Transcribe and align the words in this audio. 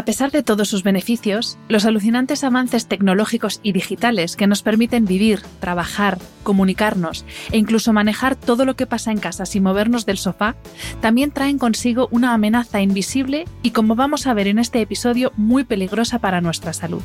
A 0.00 0.04
pesar 0.06 0.30
de 0.30 0.42
todos 0.42 0.66
sus 0.66 0.82
beneficios, 0.82 1.58
los 1.68 1.84
alucinantes 1.84 2.42
avances 2.42 2.86
tecnológicos 2.86 3.60
y 3.62 3.72
digitales 3.72 4.34
que 4.34 4.46
nos 4.46 4.62
permiten 4.62 5.04
vivir, 5.04 5.42
trabajar, 5.60 6.16
comunicarnos 6.42 7.26
e 7.52 7.58
incluso 7.58 7.92
manejar 7.92 8.34
todo 8.34 8.64
lo 8.64 8.76
que 8.76 8.86
pasa 8.86 9.12
en 9.12 9.18
casa 9.18 9.44
sin 9.44 9.62
movernos 9.62 10.06
del 10.06 10.16
sofá, 10.16 10.56
también 11.02 11.32
traen 11.32 11.58
consigo 11.58 12.08
una 12.12 12.32
amenaza 12.32 12.80
invisible 12.80 13.44
y, 13.62 13.72
como 13.72 13.94
vamos 13.94 14.26
a 14.26 14.32
ver 14.32 14.48
en 14.48 14.58
este 14.58 14.80
episodio, 14.80 15.34
muy 15.36 15.64
peligrosa 15.64 16.18
para 16.18 16.40
nuestra 16.40 16.72
salud, 16.72 17.02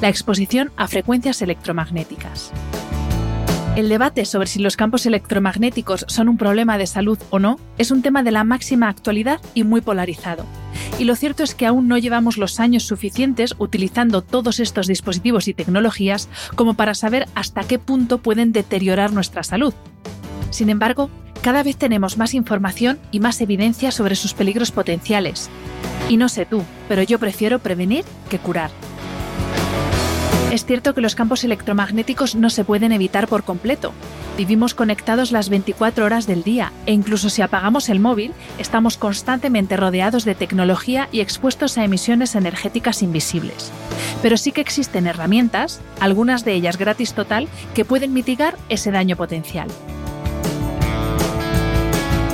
la 0.00 0.08
exposición 0.08 0.70
a 0.76 0.86
frecuencias 0.86 1.42
electromagnéticas. 1.42 2.52
El 3.78 3.88
debate 3.88 4.24
sobre 4.24 4.48
si 4.48 4.58
los 4.58 4.76
campos 4.76 5.06
electromagnéticos 5.06 6.04
son 6.08 6.28
un 6.28 6.36
problema 6.36 6.78
de 6.78 6.88
salud 6.88 7.16
o 7.30 7.38
no 7.38 7.60
es 7.78 7.92
un 7.92 8.02
tema 8.02 8.24
de 8.24 8.32
la 8.32 8.42
máxima 8.42 8.88
actualidad 8.88 9.40
y 9.54 9.62
muy 9.62 9.82
polarizado. 9.82 10.44
Y 10.98 11.04
lo 11.04 11.14
cierto 11.14 11.44
es 11.44 11.54
que 11.54 11.64
aún 11.64 11.86
no 11.86 11.96
llevamos 11.96 12.38
los 12.38 12.58
años 12.58 12.82
suficientes 12.82 13.54
utilizando 13.56 14.20
todos 14.20 14.58
estos 14.58 14.88
dispositivos 14.88 15.46
y 15.46 15.54
tecnologías 15.54 16.28
como 16.56 16.74
para 16.74 16.96
saber 16.96 17.28
hasta 17.36 17.62
qué 17.62 17.78
punto 17.78 18.18
pueden 18.18 18.50
deteriorar 18.50 19.12
nuestra 19.12 19.44
salud. 19.44 19.72
Sin 20.50 20.70
embargo, 20.70 21.08
cada 21.40 21.62
vez 21.62 21.76
tenemos 21.76 22.18
más 22.18 22.34
información 22.34 22.98
y 23.12 23.20
más 23.20 23.40
evidencia 23.40 23.92
sobre 23.92 24.16
sus 24.16 24.34
peligros 24.34 24.72
potenciales. 24.72 25.50
Y 26.08 26.16
no 26.16 26.28
sé 26.28 26.46
tú, 26.46 26.64
pero 26.88 27.04
yo 27.04 27.20
prefiero 27.20 27.60
prevenir 27.60 28.04
que 28.28 28.40
curar. 28.40 28.72
Es 30.58 30.64
cierto 30.64 30.92
que 30.92 31.00
los 31.00 31.14
campos 31.14 31.44
electromagnéticos 31.44 32.34
no 32.34 32.50
se 32.50 32.64
pueden 32.64 32.90
evitar 32.90 33.28
por 33.28 33.44
completo. 33.44 33.92
Vivimos 34.36 34.74
conectados 34.74 35.30
las 35.30 35.50
24 35.50 36.04
horas 36.04 36.26
del 36.26 36.42
día 36.42 36.72
e 36.84 36.92
incluso 36.92 37.30
si 37.30 37.42
apagamos 37.42 37.88
el 37.88 38.00
móvil, 38.00 38.32
estamos 38.58 38.96
constantemente 38.96 39.76
rodeados 39.76 40.24
de 40.24 40.34
tecnología 40.34 41.08
y 41.12 41.20
expuestos 41.20 41.78
a 41.78 41.84
emisiones 41.84 42.34
energéticas 42.34 43.04
invisibles. 43.04 43.70
Pero 44.20 44.36
sí 44.36 44.50
que 44.50 44.60
existen 44.60 45.06
herramientas, 45.06 45.80
algunas 46.00 46.44
de 46.44 46.54
ellas 46.54 46.76
gratis 46.76 47.12
total, 47.12 47.46
que 47.72 47.84
pueden 47.84 48.12
mitigar 48.12 48.56
ese 48.68 48.90
daño 48.90 49.14
potencial. 49.14 49.68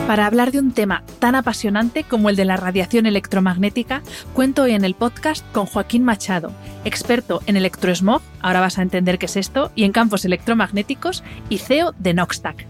Para 0.06 0.26
hablar 0.26 0.52
de 0.52 0.58
un 0.58 0.72
tema 0.72 1.02
tan 1.18 1.34
apasionante 1.34 2.04
como 2.04 2.28
el 2.28 2.36
de 2.36 2.44
la 2.44 2.58
radiación 2.58 3.06
electromagnética, 3.06 4.02
cuento 4.34 4.64
hoy 4.64 4.72
en 4.72 4.84
el 4.84 4.94
podcast 4.94 5.42
con 5.52 5.64
Joaquín 5.64 6.04
Machado, 6.04 6.52
experto 6.84 7.40
en 7.46 7.56
electrosmog, 7.56 8.20
ahora 8.42 8.60
vas 8.60 8.78
a 8.78 8.82
entender 8.82 9.18
qué 9.18 9.24
es 9.24 9.36
esto, 9.38 9.72
y 9.74 9.84
en 9.84 9.92
campos 9.92 10.26
electromagnéticos, 10.26 11.24
y 11.48 11.56
CEO 11.56 11.94
de 11.98 12.12
Noxtac. 12.12 12.66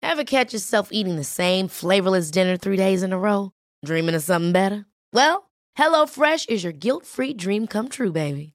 Ever 0.00 0.24
catch 0.24 0.54
yourself 0.54 0.88
eating 0.90 1.16
the 1.16 1.24
same 1.24 1.68
flavorless 1.68 2.30
dinner 2.30 2.56
three 2.56 2.78
days 2.78 3.02
in 3.02 3.12
a 3.12 3.18
row? 3.18 3.52
Dreaming 3.84 4.14
of 4.14 4.22
something 4.22 4.52
better? 4.52 4.86
Well, 5.12 5.50
HelloFresh 5.78 6.48
is 6.48 6.64
your 6.64 6.72
guilt-free 6.72 7.34
dream 7.34 7.66
come 7.66 7.90
true, 7.90 8.10
baby. 8.10 8.54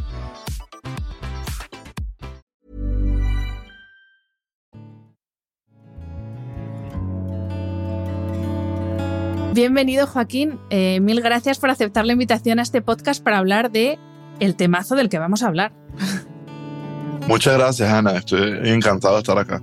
Bienvenido 9.53 10.07
Joaquín, 10.07 10.59
eh, 10.69 11.01
mil 11.01 11.19
gracias 11.19 11.59
por 11.59 11.69
aceptar 11.69 12.05
la 12.05 12.13
invitación 12.13 12.59
a 12.59 12.61
este 12.61 12.81
podcast 12.81 13.21
para 13.21 13.37
hablar 13.37 13.69
de 13.69 13.99
el 14.39 14.55
temazo 14.55 14.95
del 14.95 15.09
que 15.09 15.19
vamos 15.19 15.43
a 15.43 15.47
hablar. 15.47 15.73
Muchas 17.27 17.57
gracias 17.57 17.91
Ana, 17.91 18.11
estoy 18.11 18.69
encantado 18.69 19.15
de 19.15 19.19
estar 19.19 19.37
acá. 19.37 19.61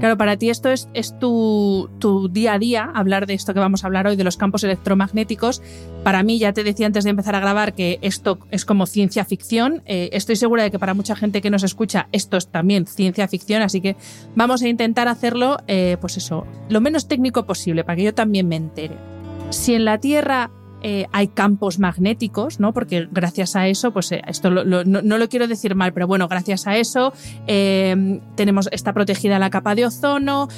Claro, 0.00 0.16
para 0.16 0.36
ti 0.36 0.50
esto 0.50 0.70
es, 0.70 0.88
es 0.92 1.16
tu, 1.20 1.88
tu, 2.00 2.28
día 2.28 2.54
a 2.54 2.58
día, 2.58 2.90
hablar 2.94 3.26
de 3.26 3.34
esto 3.34 3.54
que 3.54 3.60
vamos 3.60 3.82
a 3.82 3.86
hablar 3.86 4.08
hoy, 4.08 4.16
de 4.16 4.24
los 4.24 4.36
campos 4.36 4.62
electromagnéticos. 4.64 5.62
Para 6.04 6.22
mí, 6.22 6.38
ya 6.38 6.52
te 6.52 6.62
decía 6.62 6.86
antes 6.86 7.02
de 7.02 7.10
empezar 7.10 7.34
a 7.34 7.40
grabar 7.40 7.74
que 7.74 7.98
esto 8.00 8.38
es 8.52 8.64
como 8.64 8.86
ciencia 8.86 9.24
ficción. 9.24 9.82
Eh, 9.86 10.10
estoy 10.12 10.36
segura 10.36 10.62
de 10.62 10.70
que 10.70 10.78
para 10.78 10.94
mucha 10.94 11.16
gente 11.16 11.40
que 11.40 11.50
nos 11.50 11.64
escucha 11.64 12.08
esto 12.12 12.36
es 12.36 12.48
también 12.48 12.86
ciencia 12.86 13.26
ficción, 13.26 13.60
así 13.62 13.80
que 13.80 13.96
vamos 14.36 14.62
a 14.62 14.68
intentar 14.68 15.08
hacerlo, 15.08 15.58
eh, 15.66 15.96
pues 16.00 16.16
eso, 16.16 16.46
lo 16.68 16.80
menos 16.80 17.08
técnico 17.08 17.44
posible, 17.44 17.82
para 17.82 17.96
que 17.96 18.04
yo 18.04 18.14
también 18.14 18.46
me 18.46 18.54
entere. 18.54 19.17
Si 19.50 19.74
en 19.74 19.84
la 19.84 19.98
Tierra 19.98 20.50
eh, 20.82 21.06
hay 21.10 21.28
campos 21.28 21.78
magnéticos, 21.78 22.60
¿no? 22.60 22.72
Porque 22.72 23.08
gracias 23.10 23.56
a 23.56 23.66
eso, 23.66 23.92
pues 23.92 24.12
eh, 24.12 24.22
esto 24.26 24.50
no, 24.50 24.62
lo 24.84 25.28
quiero 25.28 25.48
decir 25.48 25.74
mal, 25.74 25.92
pero 25.92 26.06
bueno, 26.06 26.28
gracias 26.28 26.66
a 26.66 26.76
eso 26.76 27.12
eh, 27.46 28.20
tenemos, 28.36 28.68
está 28.70 28.92
protegida 28.92 29.38
la 29.38 29.50
capa 29.50 29.74
de 29.74 29.86
ozono, 29.86 30.48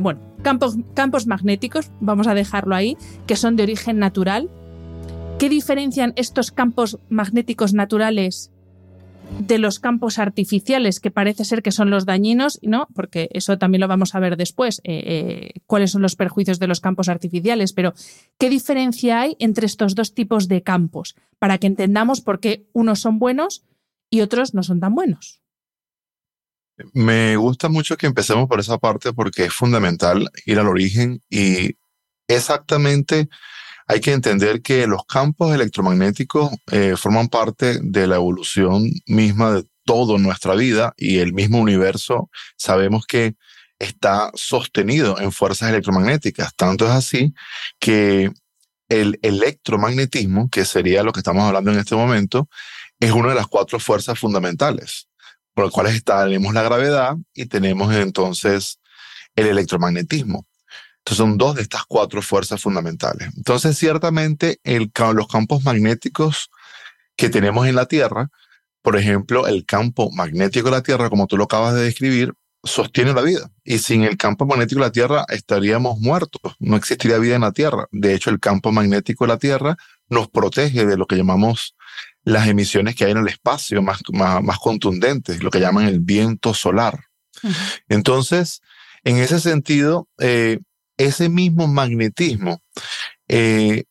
bueno, 0.00 0.20
campos, 0.42 0.76
campos 0.94 1.26
magnéticos, 1.26 1.90
vamos 2.00 2.28
a 2.28 2.34
dejarlo 2.34 2.76
ahí, 2.76 2.96
que 3.26 3.34
son 3.36 3.56
de 3.56 3.64
origen 3.64 3.98
natural. 3.98 4.48
¿Qué 5.38 5.48
diferencian 5.48 6.12
estos 6.14 6.52
campos 6.52 7.00
magnéticos 7.08 7.74
naturales 7.74 8.51
de 9.38 9.58
los 9.58 9.78
campos 9.78 10.18
artificiales, 10.18 11.00
que 11.00 11.10
parece 11.10 11.44
ser 11.44 11.62
que 11.62 11.72
son 11.72 11.90
los 11.90 12.06
dañinos, 12.06 12.58
¿no? 12.62 12.88
Porque 12.94 13.28
eso 13.32 13.58
también 13.58 13.80
lo 13.80 13.88
vamos 13.88 14.14
a 14.14 14.20
ver 14.20 14.36
después, 14.36 14.80
eh, 14.84 15.02
eh, 15.04 15.60
cuáles 15.66 15.90
son 15.90 16.02
los 16.02 16.16
perjuicios 16.16 16.58
de 16.58 16.68
los 16.68 16.80
campos 16.80 17.08
artificiales, 17.08 17.72
pero 17.72 17.94
¿qué 18.38 18.50
diferencia 18.50 19.20
hay 19.20 19.36
entre 19.38 19.66
estos 19.66 19.94
dos 19.94 20.14
tipos 20.14 20.48
de 20.48 20.62
campos? 20.62 21.16
Para 21.38 21.58
que 21.58 21.66
entendamos 21.66 22.20
por 22.20 22.40
qué 22.40 22.66
unos 22.72 23.00
son 23.00 23.18
buenos 23.18 23.64
y 24.10 24.20
otros 24.20 24.54
no 24.54 24.62
son 24.62 24.80
tan 24.80 24.94
buenos. 24.94 25.42
Me 26.92 27.36
gusta 27.36 27.68
mucho 27.68 27.96
que 27.96 28.06
empecemos 28.06 28.48
por 28.48 28.60
esa 28.60 28.78
parte 28.78 29.12
porque 29.12 29.44
es 29.44 29.52
fundamental 29.52 30.28
ir 30.46 30.58
al 30.58 30.68
origen 30.68 31.20
y 31.28 31.76
exactamente 32.28 33.28
hay 33.92 34.00
que 34.00 34.12
entender 34.12 34.62
que 34.62 34.86
los 34.86 35.04
campos 35.04 35.54
electromagnéticos 35.54 36.50
eh, 36.70 36.94
forman 36.96 37.28
parte 37.28 37.78
de 37.82 38.06
la 38.06 38.16
evolución 38.16 38.90
misma 39.04 39.52
de 39.52 39.66
toda 39.84 40.18
nuestra 40.18 40.54
vida 40.54 40.94
y 40.96 41.18
el 41.18 41.34
mismo 41.34 41.58
universo 41.60 42.30
sabemos 42.56 43.04
que 43.06 43.34
está 43.78 44.30
sostenido 44.32 45.20
en 45.20 45.30
fuerzas 45.30 45.68
electromagnéticas. 45.68 46.54
Tanto 46.56 46.86
es 46.86 46.92
así 46.92 47.34
que 47.78 48.30
el 48.88 49.18
electromagnetismo, 49.20 50.48
que 50.48 50.64
sería 50.64 51.02
lo 51.02 51.12
que 51.12 51.20
estamos 51.20 51.44
hablando 51.44 51.70
en 51.70 51.78
este 51.78 51.94
momento, 51.94 52.48
es 52.98 53.12
una 53.12 53.28
de 53.28 53.34
las 53.34 53.46
cuatro 53.46 53.78
fuerzas 53.78 54.18
fundamentales, 54.18 55.06
por 55.52 55.64
las 55.66 55.72
cuales 55.74 56.02
tenemos 56.02 56.54
la 56.54 56.62
gravedad 56.62 57.14
y 57.34 57.44
tenemos 57.44 57.94
entonces 57.94 58.80
el 59.36 59.48
electromagnetismo. 59.48 60.46
Entonces 61.04 61.18
son 61.18 61.36
dos 61.36 61.56
de 61.56 61.62
estas 61.62 61.84
cuatro 61.84 62.22
fuerzas 62.22 62.62
fundamentales. 62.62 63.28
Entonces, 63.36 63.76
ciertamente, 63.76 64.60
el, 64.62 64.92
los 65.14 65.26
campos 65.26 65.64
magnéticos 65.64 66.48
que 67.16 67.28
tenemos 67.28 67.66
en 67.66 67.74
la 67.74 67.86
Tierra, 67.86 68.28
por 68.82 68.96
ejemplo, 68.96 69.48
el 69.48 69.64
campo 69.64 70.10
magnético 70.12 70.66
de 70.66 70.76
la 70.76 70.82
Tierra, 70.82 71.10
como 71.10 71.26
tú 71.26 71.36
lo 71.36 71.44
acabas 71.44 71.74
de 71.74 71.82
describir, 71.82 72.34
sostiene 72.62 73.12
la 73.12 73.22
vida. 73.22 73.50
Y 73.64 73.78
sin 73.78 74.04
el 74.04 74.16
campo 74.16 74.46
magnético 74.46 74.80
de 74.80 74.86
la 74.86 74.92
Tierra 74.92 75.24
estaríamos 75.28 75.98
muertos, 75.98 76.54
no 76.60 76.76
existiría 76.76 77.18
vida 77.18 77.34
en 77.34 77.40
la 77.42 77.52
Tierra. 77.52 77.88
De 77.90 78.14
hecho, 78.14 78.30
el 78.30 78.38
campo 78.38 78.70
magnético 78.70 79.24
de 79.24 79.28
la 79.28 79.38
Tierra 79.38 79.76
nos 80.08 80.28
protege 80.28 80.86
de 80.86 80.96
lo 80.96 81.06
que 81.06 81.16
llamamos 81.16 81.74
las 82.24 82.46
emisiones 82.46 82.94
que 82.94 83.04
hay 83.04 83.10
en 83.10 83.18
el 83.18 83.28
espacio 83.28 83.82
más, 83.82 84.02
más, 84.12 84.58
contundentes, 84.58 85.42
lo 85.42 85.50
que 85.50 85.58
llaman 85.58 85.86
el 85.86 85.98
viento 85.98 86.54
solar. 86.54 87.06
Entonces, 87.88 88.62
en 89.02 89.16
ese 89.16 89.40
sentido, 89.40 90.08
eh, 90.20 90.60
ese 90.96 91.28
mismo 91.28 91.66
magnetismo 91.66 92.62
eh, 93.28 93.84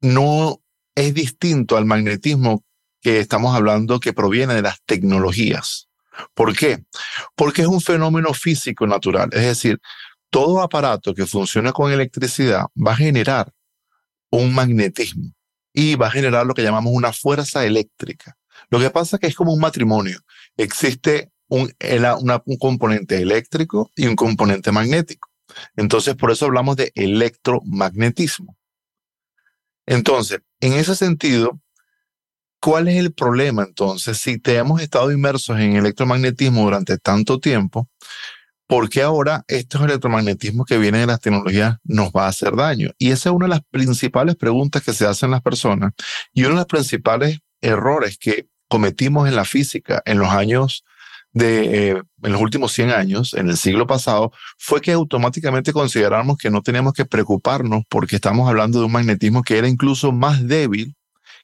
no 0.00 0.60
es 0.94 1.14
distinto 1.14 1.76
al 1.76 1.84
magnetismo 1.84 2.64
que 3.00 3.20
estamos 3.20 3.54
hablando 3.54 4.00
que 4.00 4.12
proviene 4.12 4.54
de 4.54 4.62
las 4.62 4.82
tecnologías. 4.84 5.88
¿Por 6.34 6.56
qué? 6.56 6.84
Porque 7.36 7.62
es 7.62 7.68
un 7.68 7.80
fenómeno 7.80 8.34
físico 8.34 8.86
natural. 8.86 9.28
Es 9.32 9.42
decir, 9.42 9.80
todo 10.30 10.60
aparato 10.60 11.14
que 11.14 11.26
funciona 11.26 11.72
con 11.72 11.92
electricidad 11.92 12.66
va 12.76 12.92
a 12.92 12.96
generar 12.96 13.52
un 14.30 14.52
magnetismo 14.54 15.32
y 15.72 15.94
va 15.94 16.08
a 16.08 16.10
generar 16.10 16.44
lo 16.44 16.54
que 16.54 16.62
llamamos 16.62 16.92
una 16.92 17.12
fuerza 17.12 17.64
eléctrica. 17.64 18.36
Lo 18.70 18.80
que 18.80 18.90
pasa 18.90 19.16
es 19.16 19.20
que 19.20 19.26
es 19.28 19.34
como 19.34 19.52
un 19.52 19.60
matrimonio. 19.60 20.20
Existe 20.56 21.30
un, 21.48 21.72
un 22.44 22.58
componente 22.58 23.16
eléctrico 23.16 23.90
y 23.96 24.06
un 24.06 24.16
componente 24.16 24.72
magnético. 24.72 25.27
Entonces, 25.76 26.14
por 26.14 26.30
eso 26.30 26.46
hablamos 26.46 26.76
de 26.76 26.92
electromagnetismo. 26.94 28.56
Entonces, 29.86 30.40
en 30.60 30.74
ese 30.74 30.94
sentido, 30.94 31.60
¿cuál 32.60 32.88
es 32.88 32.96
el 32.96 33.12
problema 33.12 33.62
entonces? 33.62 34.18
Si 34.18 34.38
te 34.38 34.56
hemos 34.56 34.82
estado 34.82 35.10
inmersos 35.12 35.58
en 35.58 35.76
electromagnetismo 35.76 36.62
durante 36.64 36.98
tanto 36.98 37.40
tiempo, 37.40 37.88
¿por 38.66 38.90
qué 38.90 39.02
ahora 39.02 39.44
estos 39.48 39.80
electromagnetismos 39.82 40.66
que 40.66 40.78
vienen 40.78 41.02
de 41.02 41.06
las 41.06 41.20
tecnologías 41.20 41.78
nos 41.84 42.10
va 42.10 42.26
a 42.26 42.28
hacer 42.28 42.54
daño? 42.54 42.90
Y 42.98 43.12
esa 43.12 43.30
es 43.30 43.34
una 43.34 43.46
de 43.46 43.50
las 43.50 43.62
principales 43.70 44.36
preguntas 44.36 44.82
que 44.82 44.92
se 44.92 45.06
hacen 45.06 45.30
las 45.30 45.40
personas 45.40 45.92
y 46.34 46.42
uno 46.42 46.50
de 46.50 46.56
los 46.56 46.66
principales 46.66 47.38
errores 47.62 48.18
que 48.18 48.48
cometimos 48.68 49.26
en 49.26 49.36
la 49.36 49.46
física 49.46 50.02
en 50.04 50.18
los 50.18 50.28
años 50.28 50.84
de, 51.38 51.90
eh, 51.90 52.02
en 52.22 52.32
los 52.32 52.40
últimos 52.40 52.72
100 52.72 52.90
años, 52.90 53.34
en 53.34 53.48
el 53.48 53.56
siglo 53.56 53.86
pasado, 53.86 54.32
fue 54.58 54.80
que 54.80 54.92
automáticamente 54.92 55.72
consideramos 55.72 56.36
que 56.36 56.50
no 56.50 56.62
teníamos 56.62 56.92
que 56.94 57.04
preocuparnos 57.04 57.84
porque 57.88 58.16
estamos 58.16 58.48
hablando 58.48 58.80
de 58.80 58.86
un 58.86 58.92
magnetismo 58.92 59.42
que 59.42 59.56
era 59.56 59.68
incluso 59.68 60.10
más 60.10 60.46
débil 60.46 60.96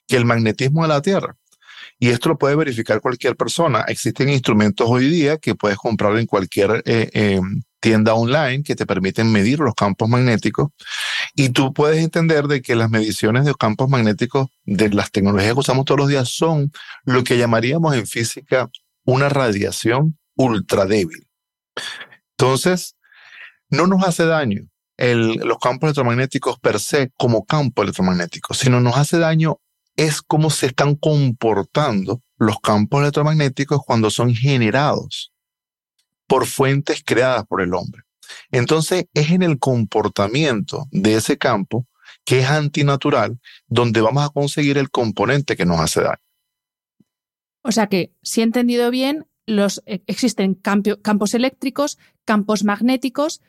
que 0.07 0.17
el 0.17 0.25
magnetismo 0.25 0.81
de 0.81 0.89
la 0.89 1.01
Tierra. 1.01 1.35
Y 1.97 2.09
esto 2.09 2.27
lo 2.27 2.37
puede 2.37 2.57
verificar 2.57 2.99
cualquier 2.99 3.37
persona. 3.37 3.85
Existen 3.87 4.27
instrumentos 4.27 4.85
hoy 4.89 5.09
día 5.09 5.37
que 5.37 5.55
puedes 5.55 5.77
comprar 5.77 6.17
en 6.17 6.25
cualquier 6.25 6.83
eh, 6.85 7.09
eh, 7.13 7.39
tienda 7.79 8.15
online 8.15 8.63
que 8.63 8.75
te 8.75 8.85
permiten 8.85 9.31
medir 9.31 9.59
los 9.59 9.75
campos 9.75 10.09
magnéticos 10.09 10.69
y 11.35 11.49
tú 11.49 11.73
puedes 11.73 12.03
entender 12.03 12.47
de 12.47 12.61
que 12.61 12.75
las 12.75 12.89
mediciones 12.89 13.45
de 13.45 13.53
campos 13.53 13.89
magnéticos 13.89 14.47
de 14.65 14.89
las 14.89 15.11
tecnologías 15.11 15.53
que 15.53 15.59
usamos 15.59 15.85
todos 15.85 15.99
los 15.99 16.09
días 16.09 16.27
son 16.27 16.71
lo 17.05 17.23
que 17.23 17.37
llamaríamos 17.37 17.95
en 17.95 18.07
física 18.07 18.69
una 19.05 19.29
radiación 19.29 20.17
ultra 20.35 20.85
débil. 20.85 21.27
Entonces, 22.31 22.95
no 23.69 23.87
nos 23.87 24.03
hace 24.03 24.25
daño 24.25 24.67
los 24.97 25.57
campos 25.59 25.87
electromagnéticos 25.87 26.59
per 26.59 26.79
se 26.79 27.11
como 27.17 27.45
campo 27.45 27.83
electromagnético, 27.83 28.53
sino 28.53 28.79
nos 28.79 28.97
hace 28.97 29.17
daño 29.17 29.59
es 29.97 30.21
cómo 30.21 30.49
se 30.49 30.67
están 30.67 30.95
comportando 30.95 32.21
los 32.37 32.59
campos 32.59 33.01
electromagnéticos 33.01 33.81
cuando 33.85 34.09
son 34.09 34.33
generados 34.33 35.31
por 36.27 36.45
fuentes 36.45 37.01
creadas 37.05 37.45
por 37.45 37.61
el 37.61 37.73
hombre. 37.73 38.03
Entonces 38.51 39.05
es 39.13 39.31
en 39.31 39.43
el 39.43 39.59
comportamiento 39.59 40.87
de 40.91 41.15
ese 41.15 41.37
campo 41.37 41.87
que 42.23 42.39
es 42.39 42.49
antinatural 42.49 43.39
donde 43.67 44.01
vamos 44.01 44.25
a 44.25 44.29
conseguir 44.29 44.77
el 44.77 44.89
componente 44.89 45.55
que 45.55 45.65
nos 45.65 45.79
hace 45.79 46.01
daño. 46.01 46.24
O 47.65 47.71
sea 47.71 47.87
que, 47.87 48.13
si 48.21 48.41
he 48.41 48.43
entendido 48.43 48.91
bien, 48.91 49.25
eh, 49.47 50.03
existen 50.05 50.53
campos 50.53 51.33
eléctricos, 51.33 51.97
campos 52.23 52.63
magnéticos. 52.63 53.41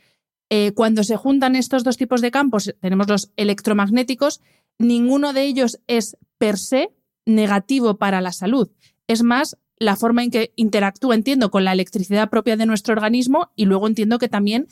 Eh, 0.49 0.73
cuando 0.73 1.05
se 1.05 1.17
juntan 1.17 1.55
estos 1.55 1.85
dos 1.85 1.99
tipos 1.99 2.23
de 2.23 2.31
campos, 2.31 2.75
tenemos 2.81 3.09
los 3.09 3.31
electromagnéticos, 3.37 4.41
ninguno 4.79 5.35
de 5.35 5.43
ellos 5.43 5.81
es 5.87 6.17
per 6.39 6.57
se 6.57 6.95
negativo 7.27 7.99
para 7.99 8.23
la 8.23 8.33
salud. 8.33 8.71
Es 9.07 9.23
más, 9.23 9.59
la 9.79 9.97
forma 9.97 10.25
en 10.25 10.31
que 10.31 10.55
interactúa, 10.57 11.15
entiendo, 11.15 11.51
con 11.51 11.65
la 11.65 11.73
electricidad 11.73 12.31
propia 12.31 12.57
de 12.57 12.65
nuestro 12.65 12.95
organismo 12.95 13.51
y 13.55 13.67
luego 13.67 13.87
entiendo 13.87 14.19
que 14.19 14.31
también 14.31 14.67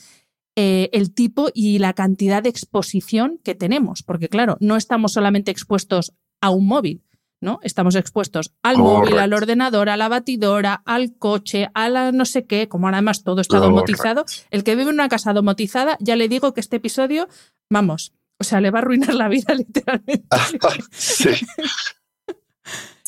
eh, 0.56 0.88
el 0.92 1.12
tipo 1.12 1.50
y 1.52 1.80
la 1.80 1.92
cantidad 1.92 2.42
de 2.42 2.48
exposición 2.48 3.40
que 3.44 3.54
tenemos, 3.54 4.02
porque 4.02 4.30
claro, 4.30 4.56
no 4.60 4.76
estamos 4.76 5.12
solamente 5.12 5.50
expuestos 5.50 6.14
a 6.40 6.48
un 6.48 6.66
móvil, 6.66 7.02
¿no? 7.44 7.60
Estamos 7.62 7.94
expuestos 7.94 8.52
al 8.62 8.78
móvil, 8.78 9.18
al 9.18 9.32
ordenador, 9.32 9.88
a 9.88 9.96
la 9.96 10.08
batidora, 10.08 10.82
al 10.84 11.16
coche, 11.16 11.68
a 11.74 11.88
la 11.88 12.10
no 12.10 12.24
sé 12.24 12.46
qué, 12.46 12.68
como 12.68 12.88
además 12.88 13.22
todo 13.22 13.40
está 13.40 13.58
domotizado. 13.58 14.24
El 14.50 14.64
que 14.64 14.74
vive 14.74 14.88
en 14.88 14.94
una 14.94 15.08
casa 15.08 15.32
domotizada, 15.32 15.96
ya 16.00 16.16
le 16.16 16.28
digo 16.28 16.54
que 16.54 16.60
este 16.60 16.76
episodio, 16.76 17.28
vamos, 17.70 18.12
o 18.40 18.44
sea, 18.44 18.60
le 18.60 18.70
va 18.70 18.80
a 18.80 18.82
arruinar 18.82 19.14
la 19.14 19.28
vida 19.28 19.54
literalmente. 19.54 20.26
sí. 20.90 21.30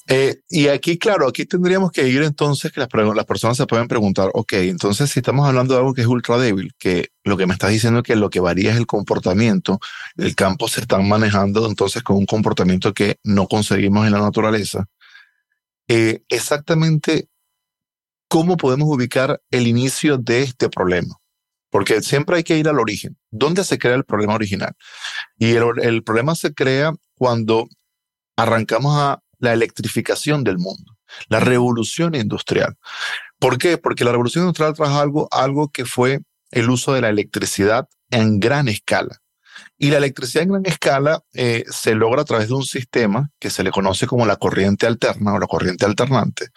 Eh, 0.08 0.37
y 0.49 0.69
aquí, 0.69 0.99
claro, 0.99 1.26
aquí 1.26 1.47
tendríamos 1.47 1.91
que 1.91 2.06
ir 2.06 2.23
entonces 2.23 2.70
que 2.70 2.79
las, 2.79 2.88
personas 3.26 3.56
se 3.56 3.67
pueden 3.67 3.88
preguntar, 3.88 4.31
ok, 4.35 4.53
entonces 4.53 5.11
si 5.11 5.19
estamos 5.19 5.49
hablando 5.49 5.75
de 5.75 5.81
algo 5.81 5.94
que 5.94 6.03
es 6.03 6.06
ultra 6.06 6.38
débil, 6.38 6.73
que 6.79 7.08
lo 7.25 7.37
que 7.37 7.47
me 7.47 7.55
estás 7.55 7.70
diciendo 7.70 8.00
es 8.00 8.05
que 8.05 8.14
lo 8.14 8.31
que 8.31 8.38
varía 8.38 8.70
es 8.70 8.76
el 8.76 8.87
comportamiento, 8.87 9.81
el 10.17 10.37
campo 10.37 10.69
se 10.69 10.81
está 10.81 10.99
manejando 10.99 11.67
entonces 11.69 12.05
con 12.05 12.17
un 12.17 12.26
comportamiento 12.26 12.94
que 12.94 13.19
no 13.25 13.49
conseguimos 13.49 14.06
en 14.06 14.12
la 14.12 14.20
naturaleza. 14.20 14.87
Eh, 15.88 16.23
exactamente, 16.29 17.29
¿cómo 18.29 18.56
podemos 18.56 18.88
ubicar 18.88 19.41
el 19.50 19.67
inicio 19.67 20.19
de 20.19 20.43
este 20.43 20.69
problema? 20.69 21.17
Porque 21.69 22.00
siempre 22.00 22.37
hay 22.37 22.44
que 22.44 22.56
ir 22.56 22.69
al 22.69 22.79
origen. 22.79 23.17
¿Dónde 23.32 23.64
se 23.64 23.79
crea 23.79 23.97
el 23.97 24.05
problema 24.05 24.35
original? 24.35 24.73
Y 25.37 25.50
el, 25.50 25.64
el 25.82 26.05
problema 26.05 26.37
se 26.37 26.55
crea 26.55 26.93
cuando 27.17 27.69
arrancamos 28.37 28.97
a 28.97 29.20
la 29.38 29.53
electrificación 29.53 30.44
del 30.44 30.59
mundo, 30.59 30.97
la 31.29 31.41
revolución 31.41 32.15
industrial. 32.15 32.77
¿Por 33.38 33.59
qué? 33.59 33.79
Porque 33.79 34.05
la 34.05 34.12
revolución 34.12 34.44
industrial 34.44 34.75
trajo 34.75 34.99
algo, 34.99 35.29
algo 35.31 35.69
que 35.69 35.85
fue 35.85 36.21
el 36.50 36.71
uso 36.71 36.94
de 36.94 37.03
la 37.03 37.09
electricidad 37.09 37.88
en 38.11 38.41
gran 38.41 38.69
escala. 38.69 39.21
Y 39.79 39.91
la 39.91 39.99
electricidad 39.99 40.44
en 40.44 40.50
gran 40.50 40.67
escala 40.67 41.23
eh, 41.35 41.65
se 41.71 41.94
logra 41.94 42.23
a 42.23 42.25
través 42.25 42.49
de 42.49 42.55
un 42.55 42.65
sistema 42.65 43.31
que 43.38 43.50
se 43.50 43.62
le 43.62 43.71
conoce 43.71 44.06
como 44.06 44.27
la 44.27 44.37
corriente 44.37 44.87
alterna 44.87 45.35
o 45.35 45.38
la 45.38 45.47
corriente 45.47 45.85
alternante. 45.85 46.49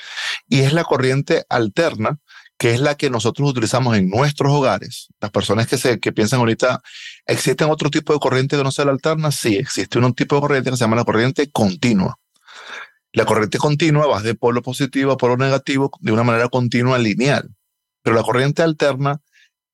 Y 0.48 0.62
es 0.62 0.74
la 0.74 0.84
corriente 0.84 1.46
alterna 1.50 2.20
que 2.60 2.74
es 2.74 2.82
la 2.82 2.96
que 2.96 3.10
nosotros 3.10 3.50
utilizamos 3.50 3.96
en 3.96 4.10
nuestros 4.10 4.52
hogares. 4.52 5.08
Las 5.22 5.32
personas 5.32 5.66
que, 5.66 5.78
se, 5.78 5.98
que 5.98 6.12
piensan 6.12 6.40
ahorita, 6.42 6.82
¿existen 7.26 7.70
otro 7.70 7.90
tipo 7.90 8.12
de 8.12 8.20
corriente 8.20 8.58
que 8.58 8.64
no 8.66 8.72
sea 8.72 8.84
la 8.84 8.92
alterna? 8.92 9.32
Sí, 9.32 9.56
existe 9.56 9.98
un 9.98 10.14
tipo 10.14 10.36
de 10.36 10.42
corriente 10.42 10.70
que 10.70 10.76
se 10.76 10.84
llama 10.84 10.98
la 10.98 11.06
corriente 11.06 11.50
continua. 11.50 12.19
La 13.12 13.26
corriente 13.26 13.58
continua 13.58 14.08
va 14.08 14.22
de 14.22 14.36
polo 14.36 14.62
positivo 14.62 15.12
a 15.12 15.18
polo 15.18 15.38
negativo 15.38 15.92
de 16.02 16.12
una 16.12 16.24
manera 16.24 16.48
continua 16.50 16.98
lineal, 16.98 17.50
pero 18.04 18.16
la 18.16 18.24
corriente 18.24 18.62
alterna 18.62 19.22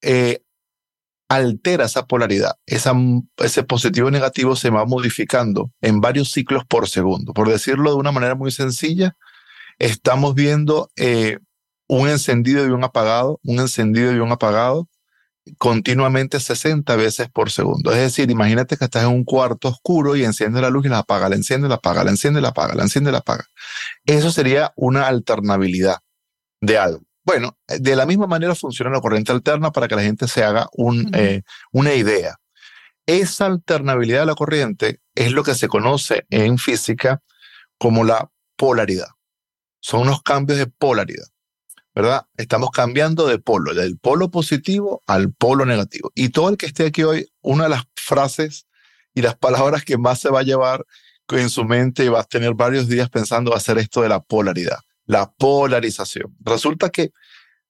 eh, 0.01 0.41
altera 1.29 1.85
esa 1.85 2.05
polaridad. 2.05 2.53
ese 2.65 3.63
positivo 3.63 4.09
y 4.09 4.11
negativo 4.11 4.55
se 4.55 4.69
va 4.69 4.85
modificando 4.85 5.71
en 5.81 6.01
varios 6.01 6.31
ciclos 6.31 6.63
por 6.65 6.87
segundo. 6.87 7.33
Por 7.33 7.49
decirlo 7.49 7.91
de 7.91 7.97
una 7.97 8.11
manera 8.11 8.35
muy 8.35 8.51
sencilla, 8.51 9.15
estamos 9.79 10.35
viendo 10.35 10.89
eh, 10.95 11.39
un 11.87 12.07
encendido 12.09 12.65
y 12.65 12.69
un 12.69 12.83
apagado, 12.83 13.39
un 13.43 13.59
encendido 13.59 14.13
y 14.13 14.19
un 14.19 14.31
apagado, 14.31 14.87
continuamente 15.57 16.39
60 16.39 16.95
veces 16.95 17.29
por 17.29 17.51
segundo. 17.51 17.91
Es 17.91 17.97
decir, 17.97 18.29
imagínate 18.31 18.77
que 18.77 18.85
estás 18.85 19.03
en 19.03 19.09
un 19.09 19.23
cuarto 19.23 19.69
oscuro 19.69 20.15
y 20.15 20.23
enciende 20.23 20.61
la 20.61 20.69
luz 20.69 20.85
y 20.85 20.89
la 20.89 20.99
apaga, 20.99 21.29
la 21.29 21.35
enciende, 21.35 21.67
la 21.67 21.75
apaga, 21.75 22.03
la 22.03 22.11
enciende, 22.11 22.41
la 22.41 22.49
apaga, 22.49 22.75
la 22.75 22.83
enciende, 22.83 23.11
la 23.11 23.19
apaga. 23.19 23.45
Eso 24.05 24.31
sería 24.31 24.73
una 24.75 25.07
alternabilidad 25.07 25.99
de 26.61 26.77
algo. 26.77 27.03
Bueno, 27.23 27.57
de 27.67 27.95
la 27.95 28.05
misma 28.05 28.27
manera 28.27 28.53
funciona 28.55 28.91
la 28.91 29.01
corriente 29.01 29.31
alterna 29.31 29.71
para 29.71 29.87
que 29.87 29.95
la 29.95 30.03
gente 30.03 30.27
se 30.27 30.43
haga 30.43 30.67
un, 30.73 31.09
eh, 31.15 31.41
una 31.71 31.93
idea. 31.93 32.37
Esa 33.07 33.47
alternabilidad 33.47 34.21
de 34.21 34.25
la 34.27 34.35
corriente 34.35 34.99
es 35.15 35.31
lo 35.31 35.43
que 35.43 35.55
se 35.55 35.67
conoce 35.67 36.25
en 36.29 36.57
física 36.57 37.21
como 37.77 38.03
la 38.03 38.29
polaridad. 38.55 39.09
Son 39.79 40.01
unos 40.01 40.21
cambios 40.23 40.59
de 40.59 40.67
polaridad. 40.67 41.27
¿Verdad? 41.95 42.27
Estamos 42.35 42.71
cambiando 42.71 43.25
de 43.25 43.39
polo, 43.39 43.73
del 43.73 43.97
polo 43.97 44.29
positivo 44.29 45.01
al 45.07 45.33
polo 45.33 45.65
negativo. 45.65 46.11
Y 46.13 46.29
todo 46.29 46.49
el 46.49 46.57
que 46.57 46.65
esté 46.65 46.87
aquí 46.87 47.03
hoy, 47.03 47.31
una 47.41 47.63
de 47.63 47.69
las 47.69 47.83
frases 47.95 48.67
y 49.13 49.21
las 49.21 49.37
palabras 49.37 49.85
que 49.85 49.97
más 49.97 50.19
se 50.19 50.29
va 50.29 50.41
a 50.41 50.43
llevar 50.43 50.85
en 51.29 51.49
su 51.49 51.63
mente 51.63 52.05
y 52.05 52.09
va 52.09 52.19
a 52.19 52.23
tener 52.23 52.53
varios 52.53 52.87
días 52.87 53.09
pensando 53.09 53.51
va 53.51 53.57
a 53.57 53.61
ser 53.61 53.77
esto 53.77 54.01
de 54.01 54.09
la 54.09 54.19
polaridad, 54.19 54.79
la 55.05 55.31
polarización. 55.31 56.35
Resulta 56.41 56.89
que 56.89 57.11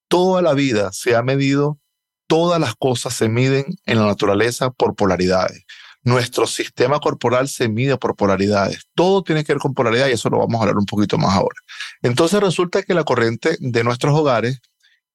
toda 0.07 0.41
la 0.41 0.53
vida 0.53 0.91
se 0.91 1.15
ha 1.15 1.21
medido, 1.21 1.79
todas 2.27 2.59
las 2.59 2.75
cosas 2.75 3.13
se 3.13 3.29
miden 3.29 3.65
en 3.85 3.99
la 3.99 4.07
naturaleza 4.07 4.71
por 4.71 4.95
polaridades. 4.95 5.65
Nuestro 6.05 6.45
sistema 6.45 6.99
corporal 6.99 7.47
se 7.49 7.67
mide 7.67 7.97
por 7.97 8.15
polaridades. 8.15 8.83
Todo 8.93 9.23
tiene 9.23 9.43
que 9.43 9.53
ver 9.53 9.59
con 9.59 9.73
polaridad 9.73 10.07
y 10.07 10.11
eso 10.11 10.29
lo 10.29 10.37
vamos 10.37 10.55
a 10.55 10.61
hablar 10.61 10.77
un 10.77 10.85
poquito 10.85 11.17
más 11.17 11.33
ahora. 11.33 11.59
Entonces 12.03 12.39
resulta 12.39 12.83
que 12.83 12.93
la 12.93 13.03
corriente 13.03 13.57
de 13.59 13.83
nuestros 13.83 14.13
hogares, 14.13 14.61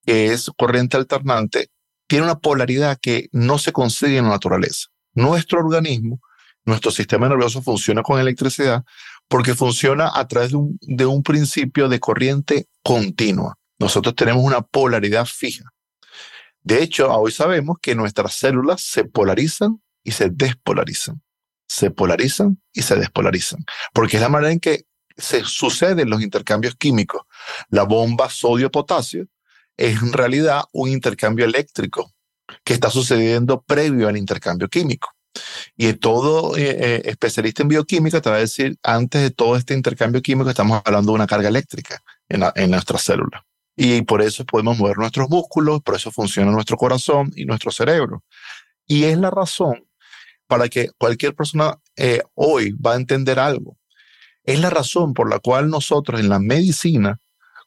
que 0.05 0.33
es 0.33 0.51
corriente 0.57 0.97
alternante, 0.97 1.69
tiene 2.07 2.25
una 2.25 2.39
polaridad 2.39 2.99
que 3.01 3.29
no 3.31 3.57
se 3.57 3.71
consigue 3.71 4.17
en 4.17 4.25
la 4.25 4.31
naturaleza. 4.31 4.89
Nuestro 5.13 5.59
organismo, 5.59 6.19
nuestro 6.65 6.91
sistema 6.91 7.29
nervioso 7.29 7.61
funciona 7.61 8.03
con 8.03 8.19
electricidad 8.19 8.83
porque 9.29 9.55
funciona 9.55 10.11
a 10.13 10.27
través 10.27 10.49
de 10.51 10.57
un, 10.57 10.77
de 10.81 11.05
un 11.05 11.23
principio 11.23 11.87
de 11.87 12.01
corriente 12.01 12.67
continua. 12.83 13.57
Nosotros 13.79 14.13
tenemos 14.13 14.43
una 14.43 14.61
polaridad 14.61 15.25
fija. 15.25 15.71
De 16.63 16.83
hecho, 16.83 17.09
hoy 17.13 17.31
sabemos 17.31 17.77
que 17.81 17.95
nuestras 17.95 18.33
células 18.33 18.81
se 18.81 19.05
polarizan 19.05 19.81
y 20.03 20.11
se 20.11 20.29
despolarizan. 20.29 21.21
Se 21.67 21.91
polarizan 21.91 22.61
y 22.73 22.81
se 22.81 22.95
despolarizan. 22.95 23.63
Porque 23.93 24.17
es 24.17 24.21
la 24.21 24.29
manera 24.29 24.51
en 24.51 24.59
que 24.59 24.85
se 25.17 25.43
suceden 25.43 26.09
los 26.09 26.21
intercambios 26.21 26.75
químicos. 26.75 27.21
La 27.69 27.83
bomba 27.83 28.29
sodio-potasio 28.29 29.27
es 29.77 30.01
en 30.01 30.13
realidad 30.13 30.63
un 30.73 30.89
intercambio 30.89 31.45
eléctrico 31.45 32.11
que 32.63 32.73
está 32.73 32.89
sucediendo 32.89 33.61
previo 33.61 34.07
al 34.07 34.17
intercambio 34.17 34.67
químico. 34.67 35.09
Y 35.77 35.93
todo 35.93 36.57
eh, 36.57 36.75
eh, 36.77 37.01
especialista 37.05 37.61
en 37.61 37.69
bioquímica 37.69 38.21
te 38.21 38.29
va 38.29 38.35
a 38.35 38.39
decir, 38.39 38.77
antes 38.83 39.21
de 39.21 39.31
todo 39.31 39.55
este 39.55 39.73
intercambio 39.73 40.21
químico 40.21 40.49
estamos 40.49 40.81
hablando 40.83 41.11
de 41.11 41.15
una 41.15 41.27
carga 41.27 41.47
eléctrica 41.47 42.01
en, 42.27 42.43
en 42.55 42.71
nuestras 42.71 43.03
células. 43.03 43.41
Y 43.77 44.01
por 44.01 44.21
eso 44.21 44.45
podemos 44.45 44.77
mover 44.77 44.97
nuestros 44.97 45.29
músculos, 45.29 45.81
por 45.81 45.95
eso 45.95 46.11
funciona 46.11 46.51
nuestro 46.51 46.75
corazón 46.75 47.31
y 47.35 47.45
nuestro 47.45 47.71
cerebro. 47.71 48.23
Y 48.85 49.05
es 49.05 49.17
la 49.17 49.31
razón 49.31 49.85
para 50.51 50.67
que 50.67 50.89
cualquier 50.97 51.33
persona 51.33 51.77
eh, 51.95 52.23
hoy 52.33 52.73
va 52.73 52.91
a 52.91 52.97
entender 52.97 53.39
algo. 53.39 53.77
Es 54.43 54.59
la 54.59 54.69
razón 54.69 55.13
por 55.13 55.29
la 55.29 55.39
cual 55.39 55.69
nosotros 55.69 56.19
en 56.19 56.27
la 56.27 56.39
medicina 56.39 57.19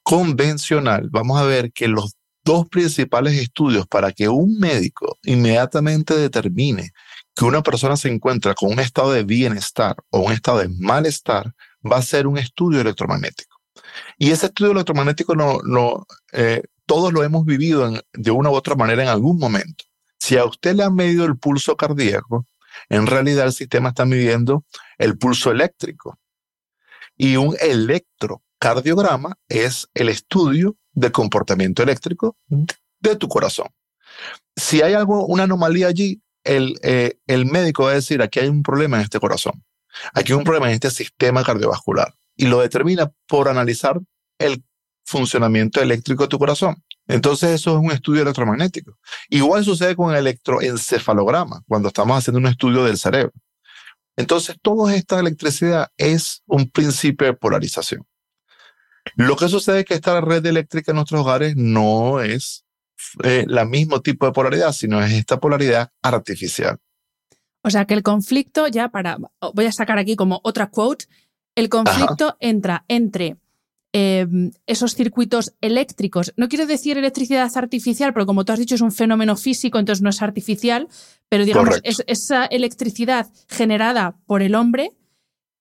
convencional 0.03 1.09
vamos 1.11 1.41
a 1.41 1.45
ver 1.45 1.73
que 1.73 1.89
los 1.89 2.17
dos 2.45 2.69
principales 2.69 3.39
estudios 3.39 3.87
para 3.87 4.13
que 4.13 4.29
un 4.29 4.59
médico 4.59 5.17
inmediatamente 5.23 6.15
determine 6.15 6.91
que 7.35 7.47
una 7.47 7.63
persona 7.63 7.97
se 7.97 8.11
encuentra 8.11 8.53
con 8.55 8.73
un 8.73 8.81
estado 8.81 9.13
de 9.13 9.25
bienestar 9.25 9.97
o 10.11 10.19
un 10.19 10.33
estado 10.33 10.59
de 10.59 10.69
malestar 10.69 11.55
va 11.91 11.97
a 11.97 12.03
ser 12.03 12.27
un 12.27 12.37
estudio 12.37 12.83
electromagnético. 12.83 13.57
Y 14.19 14.31
ese 14.31 14.47
estudio 14.47 14.73
electromagnético 14.73 15.35
no, 15.35 15.61
no, 15.65 16.07
eh, 16.33 16.61
todos 16.85 17.15
lo 17.15 17.25
hemos 17.25 17.47
vivido 17.47 17.91
de 18.13 18.31
una 18.31 18.51
u 18.51 18.55
otra 18.55 18.75
manera 18.75 19.03
en 19.03 19.09
algún 19.09 19.39
momento. 19.39 19.85
Si 20.19 20.37
a 20.37 20.45
usted 20.45 20.75
le 20.75 20.85
han 20.85 20.95
medido 20.95 21.25
el 21.25 21.39
pulso 21.39 21.77
cardíaco, 21.77 22.47
en 22.89 23.07
realidad 23.07 23.47
el 23.47 23.53
sistema 23.53 23.91
está 23.91 24.05
midiendo 24.05 24.65
el 24.99 25.19
pulso 25.19 25.51
eléctrico. 25.51 26.19
Y 27.17 27.37
un 27.37 27.57
electrocardiograma 27.61 29.37
es 29.49 29.89
el 29.95 30.09
estudio 30.09 30.77
del 30.93 31.13
comportamiento 31.13 31.83
eléctrico 31.83 32.37
de 33.01 33.17
tu 33.17 33.29
corazón. 33.29 33.69
Si 34.57 34.83
hay 34.83 34.95
algo, 34.95 35.27
una 35.27 35.45
anomalía 35.45 35.89
allí, 35.89 36.23
el, 36.45 36.79
eh, 36.83 37.19
el 37.27 37.47
médico 37.47 37.85
va 37.85 37.93
a 37.93 37.95
decir, 37.95 38.23
aquí 38.23 38.41
hay 38.41 38.49
un 38.49 38.63
problema 38.63 38.97
en 38.97 39.03
este 39.03 39.19
corazón, 39.19 39.65
aquí 40.13 40.33
hay 40.33 40.39
un 40.39 40.45
problema 40.45 40.69
en 40.69 40.75
este 40.75 40.91
sistema 40.91 41.43
cardiovascular, 41.43 42.15
y 42.37 42.47
lo 42.47 42.61
determina 42.61 43.13
por 43.27 43.49
analizar 43.49 44.01
el 44.39 44.63
funcionamiento 45.05 45.81
eléctrico 45.81 46.25
de 46.25 46.29
tu 46.29 46.39
corazón. 46.39 46.83
Entonces 47.07 47.51
eso 47.51 47.73
es 47.73 47.85
un 47.85 47.91
estudio 47.91 48.23
electromagnético. 48.23 48.99
Igual 49.29 49.65
sucede 49.65 49.95
con 49.95 50.11
el 50.13 50.19
electroencefalograma, 50.19 51.63
cuando 51.69 51.89
estamos 51.89 52.19
haciendo 52.19 52.39
un 52.39 52.47
estudio 52.47 52.85
del 52.85 52.99
cerebro. 52.99 53.33
Entonces, 54.17 54.57
toda 54.63 54.95
esta 54.95 55.19
electricidad 55.19 55.89
es 55.97 56.43
un 56.47 56.71
principio 56.71 57.27
de 57.27 57.35
polarización. 57.35 58.07
Lo 59.17 59.37
que 59.37 59.49
sucede 59.49 59.81
es 59.81 59.85
que 59.85 59.95
esta 59.95 60.21
red 60.21 60.47
eléctrica 60.47 60.93
en 60.93 60.97
nuestros 60.97 61.21
hogares 61.21 61.57
no 61.57 62.21
es 62.21 62.65
eh, 63.23 63.45
la 63.49 63.65
mismo 63.65 64.01
tipo 64.01 64.27
de 64.27 64.33
polaridad, 64.33 64.73
sino 64.73 65.03
es 65.03 65.13
esta 65.13 65.41
polaridad 65.41 65.91
artificial. 66.01 66.79
O 67.63 67.71
sea 67.71 67.87
que 67.87 67.95
el 67.95 68.03
conflicto, 68.03 68.69
ya 68.69 68.89
para, 68.91 69.19
voy 69.53 69.67
a 69.67 69.73
sacar 69.73 69.99
aquí 69.99 70.17
como 70.17 70.41
otra 70.45 70.71
quote, 70.71 71.07
el 71.55 71.69
conflicto 71.69 72.37
entra 72.41 72.85
entre 72.89 73.37
em, 73.97 74.51
esos 74.67 74.97
circuitos 74.97 75.55
eléctricos. 75.61 76.35
No 76.37 76.49
quiero 76.49 76.67
decir 76.67 76.99
electricidad 76.99 77.49
artificial, 77.55 78.13
pero 78.13 78.27
como 78.27 78.45
tú 78.45 78.53
has 78.53 78.59
dicho, 78.59 78.75
es 78.75 78.81
un 78.81 78.91
fenómeno 78.91 79.37
físico, 79.37 79.79
entonces 79.79 80.03
no 80.03 80.11
es 80.11 80.21
artificial, 80.21 80.89
pero 81.29 81.45
digamos, 81.45 81.81
esa 81.85 82.45
electricidad 82.47 83.29
generada 83.49 84.17
por 84.27 84.43
el 84.43 84.57
hombre 84.57 84.91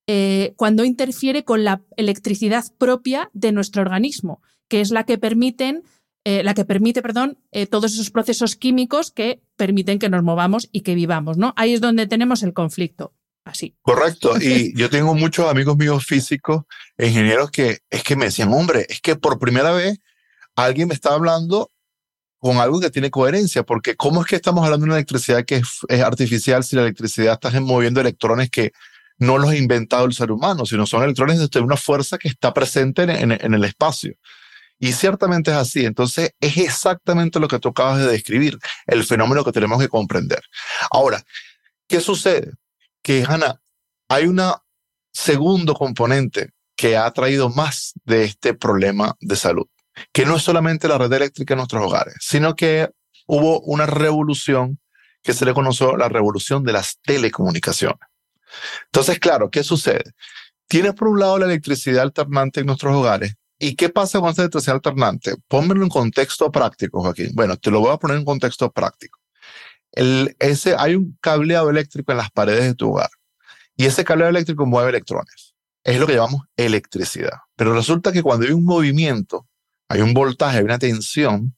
eh, 0.08 0.54
cuando 0.58 0.84
interfiere 0.84 1.46
con 1.46 1.64
la 1.64 1.84
electricidad 1.96 2.66
propia 2.80 3.30
de 3.34 3.52
nuestro 3.52 3.84
organismo, 3.84 4.42
que 4.68 4.82
es 4.82 4.90
la 4.90 5.04
que 5.06 5.20
permiten 5.20 5.84
eh, 6.26 6.42
la 6.42 6.54
que 6.54 6.66
permite, 6.66 7.02
perdón, 7.02 7.38
eh, 7.52 7.68
todos 7.68 7.94
esos 7.94 8.10
procesos 8.10 8.56
químicos 8.56 9.12
que 9.12 9.44
permiten 9.58 10.00
que 10.00 10.10
nos 10.10 10.24
movamos 10.24 10.70
y 10.72 10.82
que 10.82 10.96
vivamos, 10.96 11.38
¿no? 11.38 11.54
Ahí 11.58 11.74
es 11.74 11.82
donde 11.82 12.08
tenemos 12.08 12.44
el 12.44 12.54
conflicto. 12.54 13.14
Así. 13.46 13.76
Correcto. 13.82 14.36
Y 14.40 14.74
yo 14.78 14.90
tengo 14.90 15.14
muchos 15.14 15.50
amigos 15.50 15.78
míos 15.78 16.06
físicos, 16.06 16.64
ingenieros, 16.98 17.52
que 17.52 17.80
es 17.90 18.04
que 18.04 18.16
me 18.16 18.26
decían, 18.26 18.54
hombre, 18.54 18.86
es 18.90 19.02
que 19.02 19.16
por 19.16 19.40
primera 19.40 19.72
vez 19.72 20.00
alguien 20.56 20.88
me 20.88 20.94
está 20.94 21.14
hablando 21.14 21.70
con 22.40 22.58
algo 22.58 22.80
que 22.80 22.90
tiene 22.90 23.10
coherencia, 23.10 23.64
porque 23.64 23.96
¿cómo 23.96 24.22
es 24.22 24.28
que 24.28 24.36
estamos 24.36 24.66
hablando 24.66 24.86
de 24.86 24.90
una 24.90 24.98
electricidad 24.98 25.46
que 25.46 25.62
es, 25.88 26.02
artificial 26.02 26.64
si 26.64 26.76
la 26.76 26.82
electricidad 26.82 27.40
está 27.42 27.58
moviendo 27.62 28.02
electrones 28.02 28.50
que 28.50 28.74
no 29.18 29.38
los 29.38 29.52
ha 29.52 29.56
inventado 29.56 30.06
el 30.06 30.14
ser 30.14 30.30
humano, 30.30 30.66
sino 30.66 30.86
son 30.86 31.04
electrones 31.04 31.50
de 31.50 31.60
una 31.62 31.78
fuerza 31.78 32.18
que 32.18 32.28
está 32.28 32.54
presente 32.54 33.04
en, 33.04 33.32
en 33.32 33.54
el 33.54 33.64
espacio? 33.64 34.14
Y 34.78 34.92
ciertamente 34.92 35.52
es 35.52 35.58
así. 35.58 35.86
Entonces, 35.86 36.32
es 36.42 36.58
exactamente 36.58 37.40
lo 37.40 37.48
que 37.48 37.60
tú 37.60 37.70
acabas 37.70 38.00
de 38.00 38.12
describir, 38.12 38.60
el 38.88 39.06
fenómeno 39.06 39.46
que 39.46 39.54
tenemos 39.54 39.80
que 39.80 39.88
comprender. 39.88 40.42
Ahora, 40.92 41.24
¿qué 41.88 42.02
sucede? 42.02 42.52
Que, 43.04 43.24
Ana, 43.28 43.62
hay 44.10 44.26
un 44.26 44.42
segundo 45.12 45.76
componente 45.76 46.50
que 46.76 46.98
ha 46.98 47.10
traído 47.12 47.50
más 47.50 47.94
de 48.04 48.24
este 48.24 48.56
problema 48.56 49.16
de 49.20 49.36
salud, 49.36 49.68
que 50.12 50.26
no 50.26 50.38
es 50.38 50.44
solamente 50.44 50.88
la 50.88 50.98
red 50.98 51.14
eléctrica 51.14 51.54
en 51.54 51.60
nuestros 51.60 51.86
hogares, 51.86 52.16
sino 52.20 52.56
que 52.56 52.90
hubo 53.28 53.60
una 53.62 53.86
revolución 53.86 54.80
que 55.22 55.34
se 55.34 55.46
le 55.46 55.54
conoció 55.54 55.96
la 55.96 56.10
revolución 56.10 56.64
de 56.64 56.74
las 56.74 57.00
telecomunicaciones. 57.04 58.00
Entonces, 58.86 59.20
claro, 59.20 59.52
¿qué 59.52 59.64
sucede? 59.64 60.14
Tienes 60.68 60.94
por 60.94 61.10
un 61.10 61.20
lado 61.20 61.38
la 61.38 61.46
electricidad 61.46 62.02
alternante 62.02 62.62
en 62.62 62.66
nuestros 62.66 62.96
hogares 62.96 63.36
¿Y 63.64 63.76
qué 63.76 63.88
pasa 63.88 64.20
con 64.20 64.30
esta 64.30 64.42
electricidad 64.42 64.76
alternante? 64.76 65.36
Pónmelo 65.48 65.84
en 65.84 65.90
contexto 65.90 66.52
práctico, 66.52 67.02
Joaquín. 67.02 67.30
Bueno, 67.34 67.56
te 67.56 67.72
lo 67.72 67.80
voy 67.80 67.94
a 67.94 67.98
poner 67.98 68.18
en 68.18 68.26
contexto 68.26 68.70
práctico. 68.70 69.20
Ese, 69.94 70.76
hay 70.78 70.96
un 70.96 71.18
cableado 71.22 71.70
eléctrico 71.70 72.12
en 72.12 72.18
las 72.18 72.32
paredes 72.32 72.64
de 72.64 72.76
tu 72.76 72.92
hogar 72.92 73.10
y 73.76 73.86
ese 73.86 74.04
cableado 74.04 74.30
eléctrico 74.30 74.66
mueve 74.66 74.90
electrones. 74.90 75.54
Es 75.84 76.00
lo 76.00 76.08
que 76.08 76.14
llamamos 76.14 76.44
electricidad. 76.56 77.40
Pero 77.56 77.74
resulta 77.74 78.12
que 78.12 78.24
cuando 78.24 78.46
hay 78.46 78.54
un 78.54 78.64
movimiento, 78.64 79.48
hay 79.90 80.02
un 80.02 80.14
voltaje, 80.14 80.58
hay 80.58 80.64
una 80.64 80.80
tensión 80.80 81.56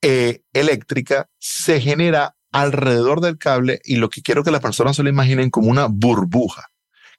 eh, 0.00 0.42
eléctrica, 0.52 1.28
se 1.38 1.80
genera 1.80 2.36
alrededor 2.52 3.20
del 3.20 3.36
cable 3.36 3.80
y 3.84 3.96
lo 3.96 4.08
que 4.08 4.22
quiero 4.22 4.44
que 4.44 4.50
las 4.50 4.60
personas 4.60 4.96
se 4.96 5.02
lo 5.02 5.08
imaginen 5.08 5.50
como 5.50 5.68
una 5.68 5.86
burbuja. 5.86 6.68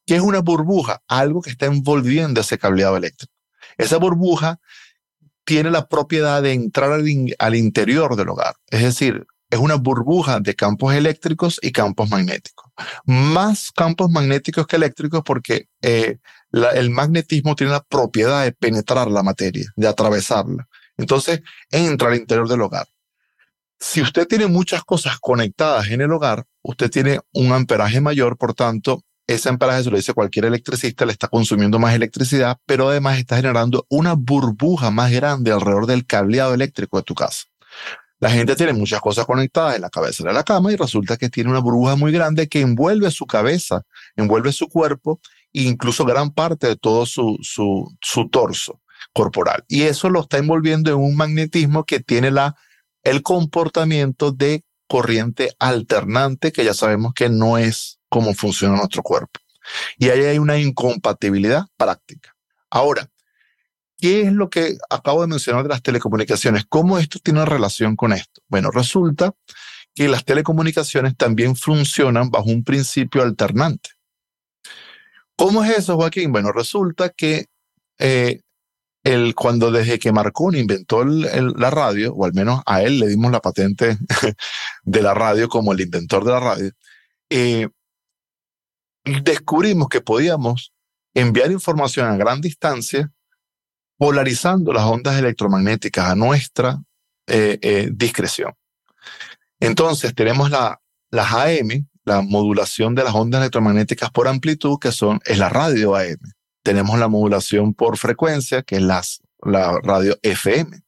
¿Qué 0.05 0.15
es 0.15 0.21
una 0.21 0.39
burbuja? 0.39 1.01
Algo 1.07 1.41
que 1.41 1.49
está 1.49 1.65
envolviendo 1.65 2.41
ese 2.41 2.57
cableado 2.57 2.95
eléctrico. 2.95 3.33
Esa 3.77 3.97
burbuja 3.97 4.59
tiene 5.43 5.71
la 5.71 5.87
propiedad 5.87 6.41
de 6.41 6.53
entrar 6.53 6.91
al, 6.91 7.55
interior 7.55 8.15
del 8.15 8.29
hogar. 8.29 8.55
Es 8.69 8.81
decir, 8.81 9.25
es 9.49 9.59
una 9.59 9.75
burbuja 9.75 10.39
de 10.39 10.55
campos 10.55 10.93
eléctricos 10.93 11.59
y 11.61 11.71
campos 11.71 12.09
magnéticos. 12.09 12.71
Más 13.05 13.71
campos 13.71 14.09
magnéticos 14.09 14.67
que 14.67 14.75
eléctricos 14.75 15.21
porque 15.23 15.67
eh, 15.81 16.17
el 16.51 16.89
magnetismo 16.89 17.55
tiene 17.55 17.73
la 17.73 17.83
propiedad 17.83 18.43
de 18.43 18.51
penetrar 18.51 19.09
la 19.09 19.23
materia, 19.23 19.71
de 19.75 19.87
atravesarla. 19.87 20.67
Entonces, 20.97 21.41
entra 21.69 22.09
al 22.09 22.15
interior 22.15 22.47
del 22.47 22.61
hogar. 22.61 22.87
Si 23.79 24.01
usted 24.01 24.27
tiene 24.27 24.47
muchas 24.47 24.83
cosas 24.83 25.19
conectadas 25.19 25.89
en 25.89 26.01
el 26.01 26.11
hogar, 26.11 26.45
usted 26.61 26.89
tiene 26.89 27.19
un 27.33 27.51
amperaje 27.51 27.99
mayor, 27.99 28.37
por 28.37 28.53
tanto, 28.53 29.03
ese 29.27 29.49
amperaje, 29.49 29.83
se 29.83 29.89
lo 29.89 29.97
dice 29.97 30.13
cualquier 30.13 30.45
electricista, 30.45 31.05
le 31.05 31.11
está 31.11 31.27
consumiendo 31.27 31.79
más 31.79 31.95
electricidad, 31.95 32.57
pero 32.65 32.89
además 32.89 33.17
está 33.17 33.37
generando 33.37 33.85
una 33.89 34.13
burbuja 34.13 34.91
más 34.91 35.11
grande 35.11 35.51
alrededor 35.51 35.87
del 35.87 36.05
cableado 36.05 36.53
eléctrico 36.53 36.97
de 36.97 37.03
tu 37.03 37.15
casa. 37.15 37.45
La 38.19 38.29
gente 38.29 38.55
tiene 38.55 38.73
muchas 38.73 39.01
cosas 39.01 39.25
conectadas 39.25 39.75
en 39.75 39.81
la 39.81 39.89
cabeza 39.89 40.23
de 40.23 40.33
la 40.33 40.43
cama 40.43 40.71
y 40.71 40.75
resulta 40.77 41.17
que 41.17 41.29
tiene 41.29 41.49
una 41.49 41.59
burbuja 41.59 41.95
muy 41.95 42.11
grande 42.11 42.47
que 42.47 42.61
envuelve 42.61 43.11
su 43.11 43.25
cabeza, 43.25 43.83
envuelve 44.15 44.53
su 44.53 44.69
cuerpo 44.69 45.19
e 45.53 45.63
incluso 45.63 46.05
gran 46.05 46.31
parte 46.31 46.67
de 46.67 46.75
todo 46.75 47.05
su, 47.05 47.37
su, 47.41 48.29
torso 48.31 48.81
corporal. 49.13 49.65
Y 49.67 49.83
eso 49.83 50.09
lo 50.09 50.21
está 50.21 50.37
envolviendo 50.37 50.91
en 50.91 50.97
un 50.97 51.15
magnetismo 51.15 51.83
que 51.83 51.99
tiene 51.99 52.31
la, 52.31 52.55
el 53.03 53.21
comportamiento 53.21 54.31
de 54.31 54.63
corriente 54.87 55.53
alternante, 55.59 56.51
que 56.51 56.63
ya 56.63 56.73
sabemos 56.73 57.13
que 57.13 57.29
no 57.29 57.57
es 57.57 57.99
cómo 58.09 58.33
funciona 58.33 58.77
nuestro 58.77 59.03
cuerpo. 59.03 59.39
Y 59.97 60.09
ahí 60.09 60.21
hay 60.21 60.37
una 60.37 60.57
incompatibilidad 60.57 61.65
práctica. 61.75 62.35
Ahora, 62.69 63.09
¿qué 63.97 64.21
es 64.21 64.33
lo 64.33 64.49
que 64.49 64.77
acabo 64.89 65.21
de 65.21 65.27
mencionar 65.27 65.63
de 65.63 65.69
las 65.69 65.81
telecomunicaciones? 65.81 66.65
¿Cómo 66.67 66.97
esto 66.99 67.19
tiene 67.19 67.45
relación 67.45 67.95
con 67.95 68.13
esto? 68.13 68.41
Bueno, 68.47 68.71
resulta 68.71 69.33
que 69.93 70.07
las 70.07 70.25
telecomunicaciones 70.25 71.15
también 71.15 71.55
funcionan 71.55 72.29
bajo 72.29 72.49
un 72.49 72.63
principio 72.63 73.23
alternante. 73.23 73.91
¿Cómo 75.37 75.63
es 75.63 75.77
eso, 75.77 75.95
Joaquín? 75.95 76.31
Bueno, 76.31 76.51
resulta 76.51 77.09
que 77.09 77.45
eh, 77.99 78.41
el, 79.03 79.35
cuando 79.35 79.71
desde 79.71 79.99
que 79.99 80.11
Marconi 80.11 80.59
inventó 80.59 81.03
la 81.05 81.69
radio, 81.69 82.13
o 82.13 82.25
al 82.25 82.33
menos 82.33 82.61
a 82.65 82.81
él 82.81 82.99
le 82.99 83.07
dimos 83.07 83.31
la 83.31 83.39
patente 83.39 83.97
de 84.83 85.01
la 85.01 85.13
radio 85.13 85.47
como 85.47 85.73
el 85.73 85.81
inventor 85.81 86.25
de 86.25 86.31
la 86.31 86.39
radio, 86.39 86.71
eh, 87.29 87.69
descubrimos 89.05 89.89
que 89.89 90.01
podíamos 90.01 90.73
enviar 91.13 91.51
información 91.51 92.07
a 92.07 92.17
gran 92.17 92.41
distancia 92.41 93.11
polarizando 93.97 94.73
las 94.73 94.83
ondas 94.83 95.17
electromagnéticas 95.17 96.09
a 96.09 96.15
nuestra 96.15 96.81
eh, 97.27 97.57
eh, 97.61 97.89
discreción. 97.91 98.53
Entonces 99.59 100.13
tenemos 100.13 100.49
la, 100.49 100.81
las 101.11 101.33
AM, 101.33 101.87
la 102.03 102.21
modulación 102.21 102.93
de 102.93 103.03
las 103.03 103.15
ondas 103.15 103.41
electromagnéticas 103.41 104.11
por 104.11 104.27
amplitud, 104.27 104.77
que 104.79 104.91
son, 104.91 105.19
es 105.25 105.37
la 105.37 105.49
radio 105.49 105.95
AM. 105.95 106.19
Tenemos 106.63 106.99
la 106.99 107.07
modulación 107.07 107.73
por 107.73 107.97
frecuencia, 107.97 108.63
que 108.63 108.75
es 108.75 108.81
las, 108.81 109.21
la 109.41 109.79
radio 109.83 110.17
FM. 110.21 110.81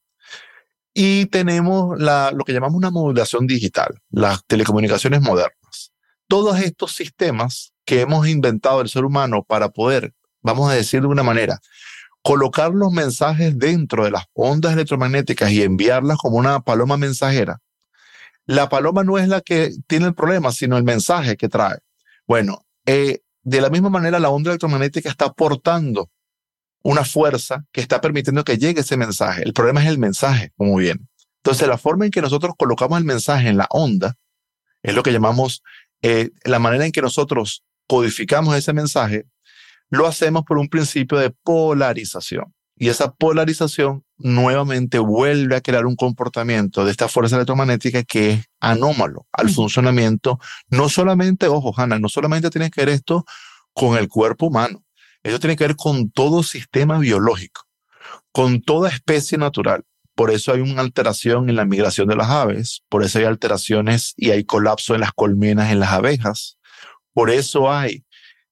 Y 0.93 1.27
tenemos 1.27 1.99
la, 1.99 2.31
lo 2.31 2.43
que 2.43 2.53
llamamos 2.53 2.75
una 2.75 2.89
modulación 2.89 3.45
digital, 3.45 4.01
las 4.09 4.43
telecomunicaciones 4.45 5.21
modernas. 5.21 5.91
Todos 6.27 6.59
estos 6.59 6.95
sistemas 6.95 7.73
que 7.85 8.01
hemos 8.01 8.27
inventado 8.27 8.81
el 8.81 8.89
ser 8.89 9.05
humano 9.05 9.43
para 9.43 9.69
poder, 9.69 10.13
vamos 10.41 10.69
a 10.69 10.73
decir 10.73 11.01
de 11.01 11.07
una 11.07 11.23
manera, 11.23 11.59
colocar 12.27 12.73
los 12.73 12.91
mensajes 12.91 13.57
dentro 13.57 14.03
de 14.03 14.11
las 14.11 14.25
ondas 14.33 14.73
electromagnéticas 14.73 15.49
y 15.49 15.63
enviarlas 15.63 16.17
como 16.17 16.35
una 16.35 16.59
paloma 16.59 16.97
mensajera, 16.97 17.61
la 18.45 18.67
paloma 18.67 19.05
no 19.05 19.17
es 19.17 19.29
la 19.29 19.39
que 19.39 19.71
tiene 19.87 20.07
el 20.07 20.13
problema, 20.13 20.51
sino 20.51 20.75
el 20.77 20.83
mensaje 20.83 21.37
que 21.37 21.47
trae. 21.47 21.77
Bueno, 22.27 22.65
eh, 22.85 23.19
de 23.43 23.61
la 23.61 23.69
misma 23.69 23.89
manera 23.89 24.19
la 24.19 24.27
onda 24.27 24.51
electromagnética 24.51 25.07
está 25.09 25.27
aportando 25.27 26.09
una 26.83 27.05
fuerza 27.05 27.63
que 27.71 27.79
está 27.79 28.01
permitiendo 28.01 28.43
que 28.43 28.57
llegue 28.57 28.81
ese 28.81 28.97
mensaje. 28.97 29.43
El 29.43 29.53
problema 29.53 29.81
es 29.81 29.87
el 29.87 29.97
mensaje, 29.97 30.51
como 30.57 30.75
bien. 30.75 31.07
Entonces, 31.37 31.65
la 31.65 31.77
forma 31.77 32.03
en 32.03 32.11
que 32.11 32.21
nosotros 32.21 32.55
colocamos 32.57 32.99
el 32.99 33.05
mensaje 33.05 33.47
en 33.47 33.55
la 33.55 33.67
onda 33.69 34.15
es 34.83 34.93
lo 34.93 35.01
que 35.01 35.13
llamamos 35.13 35.63
eh, 36.01 36.31
la 36.43 36.59
manera 36.59 36.85
en 36.85 36.91
que 36.91 37.01
nosotros 37.01 37.63
codificamos 37.87 38.53
ese 38.57 38.73
mensaje, 38.73 39.27
lo 39.89 40.07
hacemos 40.07 40.43
por 40.43 40.57
un 40.57 40.67
principio 40.67 41.17
de 41.17 41.29
polarización. 41.29 42.53
Y 42.79 42.89
esa 42.89 43.11
polarización 43.11 44.03
nuevamente 44.17 44.99
vuelve 44.99 45.55
a 45.55 45.61
crear 45.61 45.85
un 45.87 45.95
comportamiento 45.95 46.85
de 46.85 46.91
esta 46.91 47.07
fuerza 47.07 47.35
electromagnética 47.35 48.03
que 48.03 48.31
es 48.31 48.45
anómalo 48.59 49.25
al 49.31 49.49
funcionamiento. 49.49 50.39
No 50.69 50.87
solamente, 50.87 51.47
ojo, 51.47 51.73
Hanna, 51.75 51.97
no 51.97 52.07
solamente 52.07 52.51
tiene 52.51 52.69
que 52.69 52.81
ver 52.81 52.89
esto 52.89 53.25
con 53.73 53.97
el 53.97 54.07
cuerpo 54.07 54.47
humano, 54.47 54.83
esto 55.23 55.39
tiene 55.39 55.55
que 55.55 55.65
ver 55.65 55.75
con 55.75 56.11
todo 56.11 56.43
sistema 56.43 56.99
biológico, 56.99 57.61
con 58.31 58.61
toda 58.61 58.89
especie 58.89 59.37
natural. 59.37 59.83
Por 60.15 60.31
eso 60.31 60.51
hay 60.51 60.61
una 60.61 60.81
alteración 60.81 61.49
en 61.49 61.55
la 61.55 61.65
migración 61.65 62.07
de 62.07 62.15
las 62.15 62.29
aves, 62.29 62.83
por 62.89 63.03
eso 63.03 63.19
hay 63.19 63.25
alteraciones 63.25 64.13
y 64.17 64.31
hay 64.31 64.43
colapso 64.45 64.95
en 64.95 65.01
las 65.01 65.13
colmenas 65.13 65.71
en 65.71 65.79
las 65.79 65.91
abejas, 65.91 66.57
por 67.13 67.29
eso 67.29 67.71
hay 67.71 68.03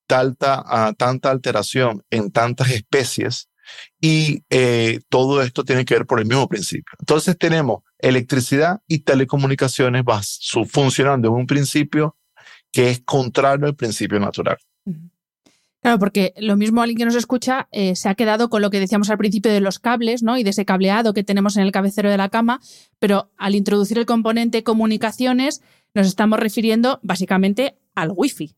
tanta, 0.08 0.64
ah, 0.66 0.94
tanta 0.98 1.32
alteración 1.32 2.04
en 2.10 2.32
tantas 2.32 2.72
especies 2.72 3.50
y 4.00 4.44
eh, 4.50 5.00
todo 5.10 5.42
esto 5.42 5.64
tiene 5.64 5.86
que 5.86 5.96
ver 5.96 6.06
por 6.06 6.20
el 6.20 6.26
mismo 6.26 6.48
principio. 6.48 6.94
Entonces 7.00 7.38
tenemos 7.38 7.84
electricidad 8.00 8.82
y 8.88 9.00
telecomunicaciones 9.00 10.04
funcionando 10.68 11.30
en 11.30 11.34
un 11.34 11.48
principio 11.48 12.16
que 12.72 12.90
es 12.90 13.02
contrario 13.02 13.68
al 13.68 13.76
principio 13.76 14.20
natural. 14.20 14.58
Claro, 15.82 16.00
porque 16.00 16.34
lo 16.38 16.58
mismo 16.58 16.82
alguien 16.82 16.98
que 16.98 17.06
nos 17.06 17.16
escucha 17.16 17.68
eh, 17.72 17.96
se 17.96 18.10
ha 18.10 18.16
quedado 18.16 18.50
con 18.50 18.64
lo 18.64 18.72
que 18.72 18.80
decíamos 18.80 19.12
al 19.12 19.20
principio 19.20 19.54
de 19.54 19.62
los 19.62 19.78
cables, 19.78 20.24
¿no? 20.24 20.36
Y 20.36 20.44
de 20.44 20.50
ese 20.50 20.66
cableado 20.66 21.14
que 21.14 21.24
tenemos 21.24 21.58
en 21.58 21.64
el 21.64 21.72
cabecero 21.72 22.10
de 22.10 22.18
la 22.18 22.30
cama, 22.30 22.60
pero 22.98 23.30
al 23.38 23.54
introducir 23.54 24.00
el 24.00 24.08
componente 24.08 24.64
comunicaciones 24.64 25.62
nos 25.94 26.08
estamos 26.08 26.40
refiriendo 26.40 27.00
básicamente 27.04 27.78
al 27.94 28.12
wifi, 28.16 28.56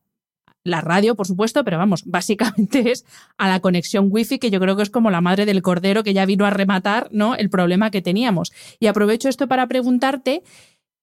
la 0.68 0.82
radio, 0.82 1.16
por 1.16 1.28
supuesto, 1.28 1.64
pero 1.64 1.78
vamos, 1.78 2.04
básicamente 2.06 2.92
es 2.92 3.06
a 3.38 3.48
la 3.48 3.60
conexión 3.60 4.08
wifi, 4.10 4.40
que 4.40 4.52
yo 4.52 4.60
creo 4.60 4.76
que 4.76 4.84
es 4.84 4.90
como 4.90 5.10
la 5.10 5.22
madre 5.22 5.46
del 5.46 5.62
cordero 5.62 6.04
que 6.04 6.14
ya 6.14 6.26
vino 6.26 6.46
a 6.46 6.50
rematar 6.50 7.10
¿no? 7.12 7.36
el 7.36 7.50
problema 7.50 7.92
que 7.92 8.02
teníamos. 8.02 8.52
Y 8.80 8.88
aprovecho 8.88 9.30
esto 9.30 9.48
para 9.48 9.68
preguntarte 9.68 10.44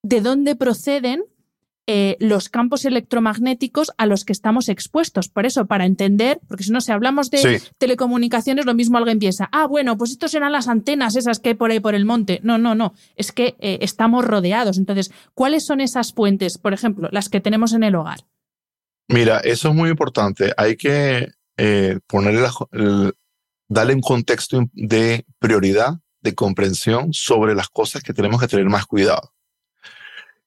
de 0.02 0.20
dónde 0.20 0.54
proceden 0.54 1.24
eh, 1.86 2.16
los 2.18 2.48
campos 2.48 2.86
electromagnéticos 2.86 3.92
a 3.98 4.06
los 4.06 4.24
que 4.24 4.32
estamos 4.32 4.70
expuestos. 4.70 5.28
Por 5.28 5.44
eso, 5.44 5.66
para 5.66 5.84
entender, 5.84 6.40
porque 6.48 6.64
si 6.64 6.70
no, 6.70 6.80
si 6.80 6.92
hablamos 6.92 7.30
de 7.30 7.60
telecomunicaciones, 7.76 8.64
lo 8.64 8.72
mismo 8.72 8.96
alguien 8.96 9.18
piensa, 9.18 9.50
ah, 9.52 9.66
bueno, 9.66 9.98
pues 9.98 10.12
estos 10.12 10.30
serán 10.30 10.52
las 10.52 10.66
antenas 10.66 11.14
esas 11.14 11.40
que 11.40 11.50
hay 11.50 11.54
por 11.54 11.70
ahí 11.70 11.80
por 11.80 11.94
el 11.94 12.06
monte. 12.06 12.40
No, 12.42 12.56
no, 12.56 12.74
no, 12.74 12.94
es 13.16 13.32
que 13.32 13.54
eh, 13.58 13.78
estamos 13.82 14.24
rodeados. 14.24 14.78
Entonces, 14.78 15.12
¿cuáles 15.34 15.66
son 15.66 15.82
esas 15.82 16.14
fuentes, 16.14 16.56
por 16.56 16.72
ejemplo, 16.72 17.10
las 17.12 17.28
que 17.28 17.42
tenemos 17.42 17.74
en 17.74 17.82
el 17.82 17.96
hogar? 17.96 18.20
Mira, 19.08 19.38
eso 19.40 19.68
es 19.68 19.74
muy 19.74 19.90
importante. 19.90 20.52
Hay 20.56 20.76
que 20.76 21.28
eh, 21.56 21.98
ponerle 22.06 22.48
darle 23.68 23.94
un 23.94 24.00
contexto 24.00 24.64
de 24.72 25.26
prioridad, 25.38 25.94
de 26.20 26.34
comprensión 26.34 27.12
sobre 27.12 27.54
las 27.54 27.68
cosas 27.68 28.02
que 28.02 28.14
tenemos 28.14 28.40
que 28.40 28.48
tener 28.48 28.66
más 28.66 28.86
cuidado. 28.86 29.32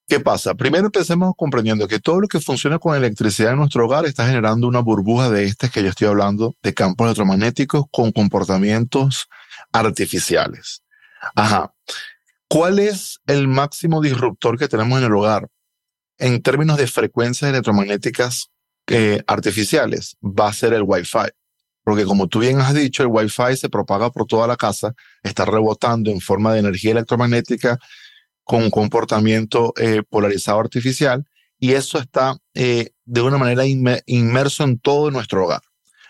¿Qué 0.07 0.21
pasa? 0.21 0.55
Primero 0.55 0.85
empecemos 0.85 1.33
comprendiendo 1.35 1.87
que 1.87 1.99
todo 1.99 2.21
lo 2.21 2.27
que 2.29 2.39
funciona 2.39 2.79
con 2.79 2.95
electricidad 2.95 3.51
en 3.51 3.57
nuestro 3.57 3.85
hogar 3.85 4.05
está 4.05 4.25
generando 4.25 4.65
una 4.65 4.79
burbuja 4.79 5.29
de 5.29 5.43
estas 5.43 5.69
que 5.69 5.83
yo 5.83 5.89
estoy 5.89 6.07
hablando, 6.07 6.55
de 6.63 6.73
campos 6.73 7.05
electromagnéticos 7.05 7.85
con 7.91 8.13
comportamientos 8.13 9.27
artificiales. 9.73 10.81
Ajá. 11.35 11.73
¿Cuál 12.47 12.79
es 12.79 13.19
el 13.27 13.49
máximo 13.49 13.99
disruptor 13.99 14.57
que 14.57 14.69
tenemos 14.69 14.97
en 14.97 15.05
el 15.05 15.13
hogar? 15.13 15.49
En 16.17 16.41
términos 16.41 16.77
de 16.77 16.87
frecuencias 16.87 17.49
electromagnéticas 17.49 18.49
eh, 18.87 19.21
artificiales, 19.27 20.17
va 20.23 20.49
a 20.49 20.53
ser 20.53 20.73
el 20.73 20.83
Wi-Fi. 20.83 21.29
Porque 21.83 22.05
como 22.05 22.27
tú 22.27 22.39
bien 22.39 22.59
has 22.59 22.73
dicho, 22.73 23.03
el 23.03 23.09
Wi-Fi 23.09 23.55
se 23.55 23.69
propaga 23.69 24.09
por 24.11 24.25
toda 24.25 24.47
la 24.47 24.55
casa, 24.55 24.93
está 25.23 25.45
rebotando 25.45 26.11
en 26.11 26.19
forma 26.19 26.53
de 26.53 26.59
energía 26.59 26.91
electromagnética 26.91 27.77
con 28.43 28.63
un 28.63 28.69
comportamiento 28.69 29.73
eh, 29.77 30.03
polarizado 30.09 30.59
artificial 30.59 31.25
y 31.59 31.73
eso 31.73 31.97
está 31.99 32.37
eh, 32.53 32.91
de 33.05 33.21
una 33.21 33.37
manera 33.37 33.63
inmerso 33.65 34.63
en 34.63 34.79
todo 34.79 35.11
nuestro 35.11 35.45
hogar. 35.45 35.61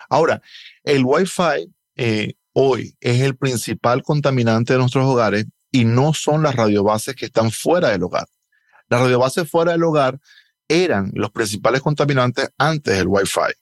Ahora, 0.09 0.41
el 0.83 1.03
Wi-Fi 1.03 1.71
hoy 2.53 2.95
es 3.01 3.21
el 3.21 3.35
principal 3.35 4.03
contaminante 4.03 4.73
de 4.73 4.79
nuestros 4.79 5.05
hogares 5.05 5.45
y 5.71 5.85
no 5.85 6.13
son 6.13 6.43
las 6.43 6.55
radiobases 6.55 7.15
que 7.15 7.25
están 7.25 7.51
fuera 7.51 7.89
del 7.89 8.03
hogar. 8.03 8.27
Las 8.89 9.01
radiobases 9.01 9.49
fuera 9.49 9.73
del 9.73 9.83
hogar 9.83 10.19
eran 10.67 11.11
los 11.13 11.31
principales 11.31 11.81
contaminantes 11.81 12.49
antes 12.57 12.97
del 12.97 13.07
Wi-Fi. 13.07 13.53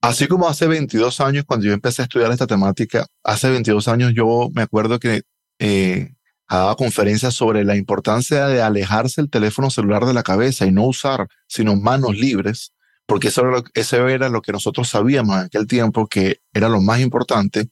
Así 0.00 0.28
como 0.28 0.48
hace 0.48 0.66
22 0.68 1.20
años, 1.20 1.44
cuando 1.44 1.66
yo 1.66 1.72
empecé 1.72 2.02
a 2.02 2.04
estudiar 2.04 2.30
esta 2.30 2.46
temática, 2.46 3.06
hace 3.24 3.50
22 3.50 3.88
años 3.88 4.12
yo 4.14 4.48
me 4.54 4.62
acuerdo 4.62 5.00
que 5.00 5.22
eh, 5.58 6.14
daba 6.48 6.76
conferencias 6.76 7.34
sobre 7.34 7.64
la 7.64 7.76
importancia 7.76 8.46
de 8.46 8.62
alejarse 8.62 9.20
el 9.20 9.28
teléfono 9.28 9.70
celular 9.70 10.04
de 10.04 10.14
la 10.14 10.22
cabeza 10.22 10.66
y 10.66 10.72
no 10.72 10.84
usar, 10.86 11.26
sino 11.48 11.74
manos 11.74 12.16
libres, 12.16 12.72
porque 13.06 13.28
eso 13.28 14.08
era 14.08 14.28
lo, 14.28 14.40
que 14.40 14.52
nosotros 14.52 14.88
sabíamos 14.88 15.36
en 15.36 15.46
aquel 15.46 15.66
tiempo 15.66 16.06
que 16.06 16.40
era 16.52 16.68
lo 16.68 16.80
más 16.80 17.00
importante. 17.00 17.68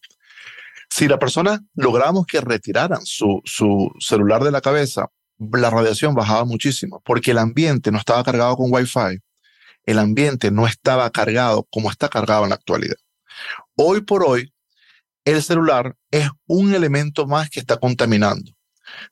Si 0.91 1.07
la 1.07 1.19
persona 1.19 1.61
logramos 1.75 2.27
que 2.27 2.41
retiraran 2.41 3.05
su 3.05 3.43
celular 4.01 4.43
de 4.43 4.51
la 4.51 4.61
cabeza, 4.61 5.11
la 5.39 5.71
radiación 5.71 6.15
bajaba 6.15 6.45
muchísimo 6.45 7.03
porque 7.05 7.33
el 7.33 7.39
ambiente 7.39 7.91
no 7.91 7.99
estaba 7.99 8.25
cargado 8.25 8.57
con 8.57 8.73
Wi-Fi. 8.73 9.21
El 9.85 9.99
ambiente 9.99 10.51
no 10.51 10.67
estaba 10.67 11.09
cargado 11.11 11.67
como 11.71 11.91
está 11.91 12.09
cargado 12.09 12.45
en 12.45 12.51
la 12.51 12.57
actualidad. 12.57 12.97
Hoy 13.77 14.01
por 14.01 14.25
hoy, 14.25 14.53
el 15.25 15.43
celular 15.43 15.97
es 16.11 16.29
un 16.47 16.75
elemento 16.75 17.27
más 17.27 17.51
que 17.51 17.61
está 17.61 17.79
contaminando, 17.79 18.53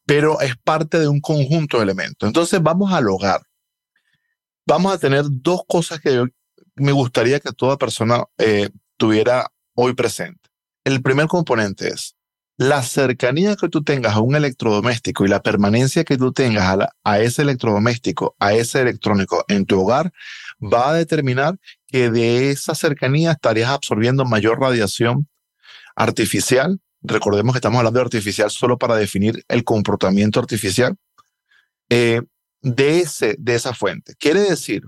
pero 0.06 0.40
es 0.40 0.56
parte 0.56 0.98
de 0.98 1.08
un 1.08 1.20
conjunto 1.20 1.76
de 1.76 1.84
elementos. 1.84 2.26
Entonces 2.26 2.62
vamos 2.62 2.92
al 2.92 3.08
hogar. 3.08 3.42
Vamos 4.66 4.94
a 4.94 4.98
tener 4.98 5.24
dos 5.28 5.62
cosas 5.68 6.00
que 6.00 6.24
me 6.76 6.92
gustaría 6.92 7.40
que 7.40 7.52
toda 7.52 7.76
persona 7.76 8.24
eh, 8.38 8.70
tuviera 8.96 9.50
hoy 9.74 9.94
presente. 9.94 10.48
El 10.84 11.02
primer 11.02 11.26
componente 11.26 11.88
es 11.88 12.16
la 12.56 12.82
cercanía 12.82 13.56
que 13.56 13.68
tú 13.68 13.82
tengas 13.82 14.14
a 14.14 14.20
un 14.20 14.36
electrodoméstico 14.36 15.24
y 15.24 15.28
la 15.28 15.42
permanencia 15.42 16.04
que 16.04 16.16
tú 16.16 16.32
tengas 16.32 16.78
a, 17.02 17.20
ese 17.20 17.42
electrodoméstico, 17.42 18.36
a 18.38 18.54
ese 18.54 18.80
electrónico 18.80 19.44
en 19.48 19.66
tu 19.66 19.80
hogar, 19.80 20.12
va 20.60 20.90
a 20.90 20.94
determinar 20.94 21.58
que 21.86 22.10
de 22.10 22.50
esa 22.50 22.74
cercanía 22.74 23.32
estarías 23.32 23.70
absorbiendo 23.70 24.24
mayor 24.24 24.60
radiación 24.60 25.28
artificial. 25.96 26.80
Recordemos 27.02 27.54
que 27.54 27.58
estamos 27.58 27.78
hablando 27.78 27.98
de 27.98 28.04
artificial 28.04 28.50
solo 28.50 28.78
para 28.78 28.96
definir 28.96 29.44
el 29.48 29.64
comportamiento 29.64 30.38
artificial 30.38 30.96
eh, 31.90 32.22
de, 32.62 33.00
ese, 33.00 33.34
de 33.38 33.56
esa 33.56 33.74
fuente. 33.74 34.14
Quiere 34.18 34.40
decir 34.40 34.82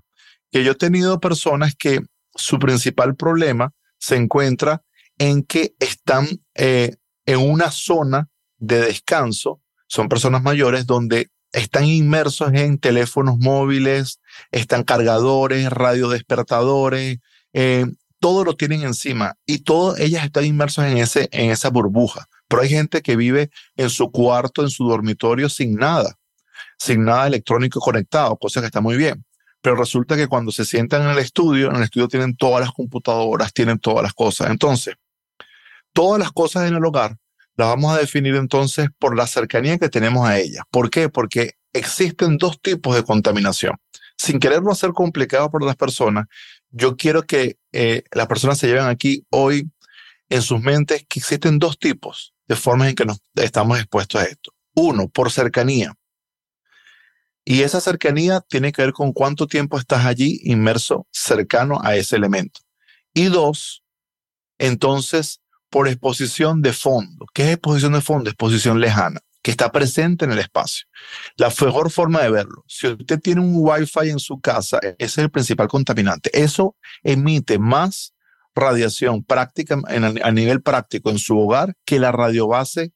que 0.53 0.63
yo 0.63 0.73
he 0.73 0.77
tenido 0.77 1.19
personas 1.19 1.75
que 1.75 2.01
su 2.37 2.59
principal 2.59 3.17
problema 3.17 3.73
se 3.99 4.17
encuentra 4.17 4.83
en 5.19 5.43
que 5.43 5.75
están 5.81 6.27
eh, 6.55 6.97
en 7.27 7.41
una 7.41 7.71
zona 7.71 8.29
de 8.59 8.81
descanso, 8.81 9.61
son 9.89 10.09
personas 10.09 10.43
mayores 10.43 10.87
donde 10.87 11.31
están 11.53 11.85
inmersos 11.85 12.53
en 12.55 12.79
teléfonos 12.79 13.39
móviles, 13.39 14.21
están 14.51 14.83
cargadores, 14.85 15.71
radiodespertadores, 15.71 17.19
eh, 17.53 17.87
todo 18.21 18.45
lo 18.45 18.57
tienen 18.57 18.83
encima 18.83 19.37
y 19.47 19.59
todas 19.59 20.01
ellas 20.01 20.25
están 20.25 20.45
inmersas 20.45 20.87
en, 20.87 21.29
en 21.33 21.51
esa 21.51 21.71
burbuja. 21.71 22.29
Pero 22.49 22.63
hay 22.63 22.69
gente 22.69 23.03
que 23.03 23.17
vive 23.17 23.51
en 23.77 23.91
su 23.91 24.11
cuarto, 24.11 24.63
en 24.63 24.71
su 24.71 24.89
dormitorio, 24.89 25.49
sin 25.49 25.75
nada, 25.75 26.19
sin 26.79 27.05
nada 27.05 27.27
electrónico 27.27 27.81
conectado, 27.81 28.37
cosa 28.37 28.61
que 28.61 28.67
está 28.67 28.81
muy 28.81 28.97
bien. 28.97 29.25
Pero 29.61 29.77
resulta 29.77 30.17
que 30.17 30.29
cuando 30.29 30.53
se 30.53 30.65
sientan 30.65 31.03
en 31.03 31.09
el 31.09 31.19
estudio, 31.19 31.71
en 31.71 31.77
el 31.77 31.83
estudio 31.83 32.09
tienen 32.09 32.37
todas 32.37 32.61
las 32.61 32.73
computadoras, 32.73 33.53
tienen 33.53 33.79
todas 33.79 34.03
las 34.03 34.13
cosas. 34.13 34.51
Entonces, 34.51 34.95
todas 35.97 36.21
las 36.21 36.31
cosas 36.31 36.69
en 36.69 36.75
el 36.77 36.85
hogar 36.85 37.17
las 37.57 37.69
vamos 37.69 37.97
a 37.97 37.99
definir 37.99 38.35
entonces 38.35 38.89
por 38.99 39.17
la 39.17 39.27
cercanía 39.27 39.79
que 39.79 39.89
tenemos 39.89 40.29
a 40.29 40.39
ellas. 40.39 40.63
¿Por 40.71 40.91
qué? 40.91 41.09
Porque 41.09 41.55
existen 41.73 42.37
dos 42.37 42.61
tipos 42.61 42.95
de 42.95 43.03
contaminación. 43.03 43.77
Sin 44.19 44.39
quererlo 44.39 44.71
hacer 44.71 44.93
complicado 44.93 45.51
para 45.51 45.65
las 45.65 45.77
personas, 45.77 46.27
yo 46.69 46.99
quiero 46.99 47.23
que 47.23 47.57
eh, 47.73 48.03
las 48.13 48.27
personas 48.27 48.59
se 48.59 48.67
lleven 48.67 48.85
aquí 48.85 49.25
hoy 49.31 49.71
en 50.29 50.43
sus 50.43 50.61
mentes 50.61 51.07
que 51.09 51.19
existen 51.19 51.59
dos 51.59 51.79
tipos 51.79 52.35
de 52.47 52.57
formas 52.57 52.91
en 52.91 52.95
que 52.95 53.07
nos 53.07 53.23
estamos 53.35 53.79
expuestos 53.79 54.21
a 54.21 54.25
esto. 54.25 54.53
Uno, 54.75 55.09
por 55.09 55.33
cercanía. 55.33 55.95
Y 57.43 57.63
esa 57.63 57.81
cercanía 57.81 58.43
tiene 58.43 58.71
que 58.71 58.83
ver 58.83 58.93
con 58.93 59.15
cuánto 59.15 59.47
tiempo 59.47 59.79
estás 59.79 60.05
allí 60.05 60.41
inmerso 60.43 61.07
cercano 61.11 61.81
a 61.83 61.97
ese 61.97 62.17
elemento. 62.17 62.61
Y 63.15 63.27
dos, 63.27 63.83
entonces, 64.59 65.41
por 65.71 65.89
exposición 65.89 66.63
de 66.63 66.73
fondo. 66.73 67.27
¿Qué 67.33 67.45
es 67.45 67.53
exposición 67.55 67.93
de 67.93 68.01
fondo? 68.01 68.31
Exposición 68.31 68.81
lejana, 68.81 69.21
que 69.43 69.51
está 69.51 69.71
presente 69.73 70.25
en 70.25 70.33
el 70.33 70.39
espacio. 70.39 70.87
La 71.37 71.49
mejor 71.49 71.91
forma 71.91 72.23
de 72.23 72.31
verlo, 72.31 72.65
si 72.67 72.89
usted 72.89 73.21
tiene 73.21 73.41
un 73.41 73.53
Wi-Fi 73.55 74.11
en 74.11 74.19
su 74.19 74.41
casa, 74.41 74.79
ese 74.83 74.95
es 74.99 75.19
el 75.19 75.31
principal 75.31 75.69
contaminante. 75.69 76.31
Eso 76.33 76.77
emite 77.03 77.59
más 77.59 78.15
radiación 78.55 79.23
práctica 79.23 79.79
a 80.23 80.33
nivel 80.33 80.63
práctico 80.63 81.11
en 81.11 81.19
su 81.19 81.39
hogar 81.39 81.75
que 81.85 81.99
la 81.99 82.11
radiobase 82.11 82.93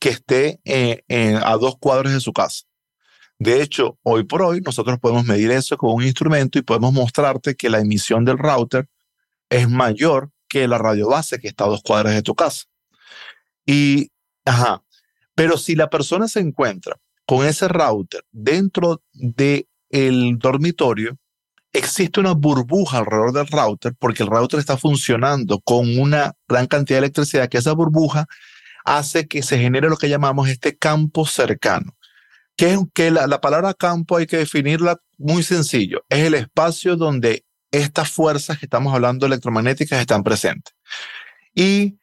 que 0.00 0.08
esté 0.08 0.60
eh, 0.64 1.02
a 1.42 1.56
dos 1.56 1.76
cuadros 1.78 2.12
de 2.12 2.20
su 2.20 2.32
casa. 2.32 2.64
De 3.38 3.62
hecho, 3.62 3.98
hoy 4.02 4.24
por 4.24 4.42
hoy 4.42 4.60
nosotros 4.60 4.98
podemos 4.98 5.24
medir 5.24 5.50
eso 5.50 5.78
con 5.78 5.94
un 5.94 6.02
instrumento 6.02 6.58
y 6.58 6.62
podemos 6.62 6.92
mostrarte 6.92 7.54
que 7.54 7.70
la 7.70 7.78
emisión 7.78 8.24
del 8.24 8.36
router 8.36 8.86
es 9.48 9.68
mayor 9.68 10.30
que 10.50 10.68
la 10.68 10.76
radiobase 10.76 11.38
que 11.38 11.48
está 11.48 11.64
a 11.64 11.68
dos 11.68 11.82
cuadras 11.82 12.14
de 12.14 12.22
tu 12.22 12.34
casa. 12.34 12.64
Y, 13.64 14.10
ajá, 14.44 14.82
pero 15.34 15.56
si 15.56 15.76
la 15.76 15.88
persona 15.88 16.28
se 16.28 16.40
encuentra 16.40 16.98
con 17.24 17.46
ese 17.46 17.68
router 17.68 18.24
dentro 18.32 19.02
del 19.12 19.66
el 19.88 20.38
dormitorio, 20.38 21.16
existe 21.72 22.20
una 22.20 22.32
burbuja 22.32 22.98
alrededor 22.98 23.32
del 23.32 23.46
router 23.46 23.94
porque 23.98 24.24
el 24.24 24.28
router 24.28 24.58
está 24.60 24.76
funcionando 24.76 25.60
con 25.60 25.98
una 25.98 26.34
gran 26.48 26.66
cantidad 26.66 26.96
de 26.96 27.06
electricidad 27.06 27.48
que 27.48 27.58
esa 27.58 27.72
burbuja 27.72 28.26
hace 28.84 29.28
que 29.28 29.42
se 29.42 29.58
genere 29.58 29.88
lo 29.88 29.96
que 29.96 30.08
llamamos 30.08 30.48
este 30.48 30.76
campo 30.76 31.26
cercano. 31.26 31.96
Que, 32.56 32.76
que 32.92 33.10
la, 33.10 33.26
la 33.26 33.40
palabra 33.40 33.72
campo 33.74 34.16
hay 34.16 34.26
que 34.26 34.38
definirla 34.38 35.00
muy 35.16 35.42
sencillo. 35.42 36.04
Es 36.08 36.26
el 36.26 36.34
espacio 36.34 36.96
donde 36.96 37.44
estas 37.70 38.10
fuerzas 38.10 38.58
que 38.58 38.66
estamos 38.66 38.94
hablando 38.94 39.26
electromagnéticas 39.26 40.00
están 40.00 40.22
presentes. 40.22 40.74
Y 41.54 41.98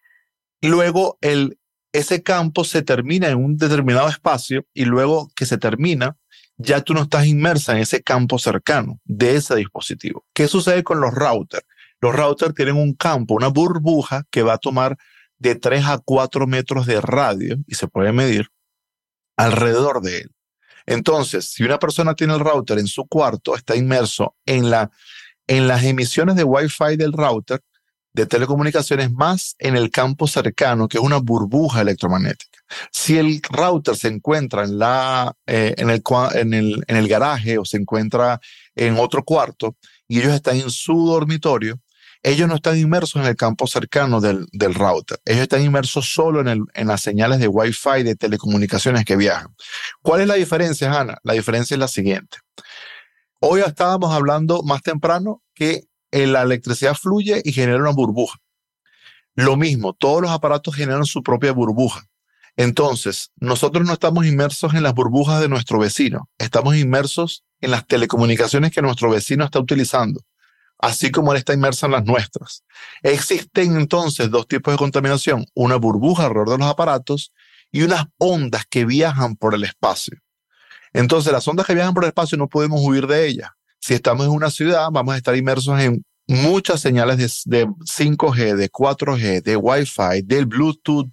luego 0.61 1.17
el, 1.21 1.59
ese 1.91 2.23
campo 2.23 2.63
se 2.63 2.81
termina 2.81 3.29
en 3.29 3.37
un 3.37 3.57
determinado 3.57 4.07
espacio 4.09 4.65
y 4.73 4.85
luego 4.85 5.31
que 5.35 5.45
se 5.45 5.57
termina, 5.57 6.17
ya 6.57 6.81
tú 6.81 6.93
no 6.93 7.03
estás 7.03 7.25
inmersa 7.25 7.73
en 7.73 7.79
ese 7.79 8.01
campo 8.01 8.39
cercano 8.39 8.99
de 9.05 9.35
ese 9.35 9.55
dispositivo. 9.55 10.25
¿Qué 10.33 10.47
sucede 10.47 10.83
con 10.83 10.99
los 10.99 11.13
routers? 11.13 11.65
Los 11.99 12.15
routers 12.15 12.53
tienen 12.53 12.75
un 12.75 12.93
campo, 12.93 13.33
una 13.33 13.47
burbuja 13.47 14.23
que 14.29 14.43
va 14.43 14.53
a 14.53 14.57
tomar 14.57 14.97
de 15.39 15.55
3 15.55 15.85
a 15.85 15.97
4 15.99 16.47
metros 16.47 16.85
de 16.85 17.01
radio 17.01 17.57
y 17.67 17.75
se 17.75 17.87
puede 17.87 18.11
medir 18.11 18.49
alrededor 19.35 20.01
de 20.01 20.19
él. 20.19 20.31
Entonces, 20.85 21.51
si 21.51 21.63
una 21.63 21.79
persona 21.79 22.15
tiene 22.15 22.33
el 22.33 22.39
router 22.39 22.79
en 22.79 22.87
su 22.87 23.05
cuarto, 23.07 23.55
está 23.55 23.75
inmerso 23.75 24.35
en 24.45 24.69
la 24.69 24.89
en 25.47 25.67
las 25.67 25.83
emisiones 25.83 26.35
de 26.35 26.43
Wi-Fi 26.43 26.97
del 26.97 27.13
router 27.13 27.61
de 28.13 28.25
telecomunicaciones 28.25 29.11
más 29.11 29.55
en 29.59 29.77
el 29.77 29.91
campo 29.91 30.27
cercano, 30.27 30.87
que 30.87 30.97
es 30.97 31.03
una 31.03 31.17
burbuja 31.17 31.81
electromagnética. 31.81 32.59
Si 32.91 33.17
el 33.17 33.41
router 33.49 33.95
se 33.95 34.07
encuentra 34.07 34.63
en, 34.63 34.79
la, 34.79 35.33
eh, 35.45 35.75
en, 35.77 35.89
el, 35.89 36.01
en, 36.33 36.53
el, 36.53 36.83
en 36.87 36.95
el 36.97 37.07
garaje 37.07 37.57
o 37.57 37.65
se 37.65 37.77
encuentra 37.77 38.39
en 38.75 38.97
otro 38.97 39.23
cuarto 39.23 39.75
y 40.07 40.19
ellos 40.19 40.33
están 40.33 40.57
en 40.57 40.71
su 40.71 41.05
dormitorio, 41.05 41.79
ellos 42.23 42.47
no 42.49 42.55
están 42.55 42.77
inmersos 42.77 43.21
en 43.21 43.27
el 43.27 43.35
campo 43.35 43.67
cercano 43.67 44.19
del, 44.19 44.47
del 44.51 44.73
router. 44.73 45.19
Ellos 45.23 45.43
están 45.43 45.61
inmersos 45.61 46.11
solo 46.11 46.41
en, 46.41 46.47
el, 46.47 46.61
en 46.73 46.87
las 46.87 47.01
señales 47.01 47.39
de 47.39 47.47
Wi-Fi 47.47 48.03
de 48.03 48.15
telecomunicaciones 48.15 49.05
que 49.05 49.15
viajan. 49.15 49.55
¿Cuál 50.01 50.21
es 50.21 50.27
la 50.27 50.33
diferencia, 50.33 50.91
Ana? 50.91 51.19
La 51.23 51.33
diferencia 51.33 51.75
es 51.75 51.79
la 51.79 51.87
siguiente. 51.87 52.39
Hoy 53.39 53.61
estábamos 53.61 54.11
hablando 54.13 54.63
más 54.63 54.81
temprano 54.81 55.43
que 55.53 55.83
la 56.11 56.41
electricidad 56.41 56.95
fluye 56.95 57.41
y 57.45 57.51
genera 57.51 57.77
una 57.77 57.91
burbuja. 57.91 58.39
Lo 59.35 59.55
mismo, 59.57 59.93
todos 59.93 60.23
los 60.23 60.31
aparatos 60.31 60.73
generan 60.75 61.05
su 61.05 61.21
propia 61.21 61.51
burbuja. 61.51 62.07
Entonces, 62.55 63.31
nosotros 63.35 63.85
no 63.85 63.93
estamos 63.93 64.25
inmersos 64.25 64.73
en 64.73 64.81
las 64.81 64.95
burbujas 64.95 65.39
de 65.39 65.49
nuestro 65.49 65.77
vecino, 65.77 66.31
estamos 66.39 66.75
inmersos 66.75 67.43
en 67.61 67.69
las 67.69 67.85
telecomunicaciones 67.85 68.71
que 68.71 68.81
nuestro 68.81 69.11
vecino 69.11 69.45
está 69.45 69.59
utilizando, 69.59 70.21
así 70.79 71.11
como 71.11 71.31
él 71.31 71.37
está 71.37 71.53
inmerso 71.53 71.85
en 71.85 71.91
las 71.91 72.05
nuestras. 72.05 72.63
Existen 73.03 73.75
entonces 73.77 74.31
dos 74.31 74.47
tipos 74.47 74.73
de 74.73 74.79
contaminación, 74.79 75.45
una 75.53 75.75
burbuja 75.75 76.25
alrededor 76.25 76.57
de 76.57 76.57
los 76.57 76.71
aparatos 76.71 77.31
y 77.71 77.83
unas 77.83 78.05
ondas 78.17 78.65
que 78.67 78.85
viajan 78.85 79.35
por 79.35 79.53
el 79.53 79.63
espacio. 79.63 80.17
Entonces, 80.93 81.31
las 81.31 81.47
ondas 81.47 81.65
que 81.65 81.73
viajan 81.73 81.93
por 81.93 82.03
el 82.03 82.09
espacio 82.09 82.37
no 82.37 82.47
podemos 82.47 82.81
huir 82.83 83.07
de 83.07 83.27
ellas. 83.27 83.49
Si 83.79 83.93
estamos 83.93 84.25
en 84.25 84.31
una 84.31 84.49
ciudad, 84.49 84.87
vamos 84.91 85.13
a 85.13 85.17
estar 85.17 85.35
inmersos 85.35 85.79
en 85.79 86.03
muchas 86.27 86.81
señales 86.81 87.43
de, 87.45 87.67
5G, 87.67 88.55
de 88.55 88.69
4G, 88.69 89.41
de 89.41 89.55
Wi-Fi, 89.55 90.21
del 90.23 90.45
Bluetooth, 90.45 91.07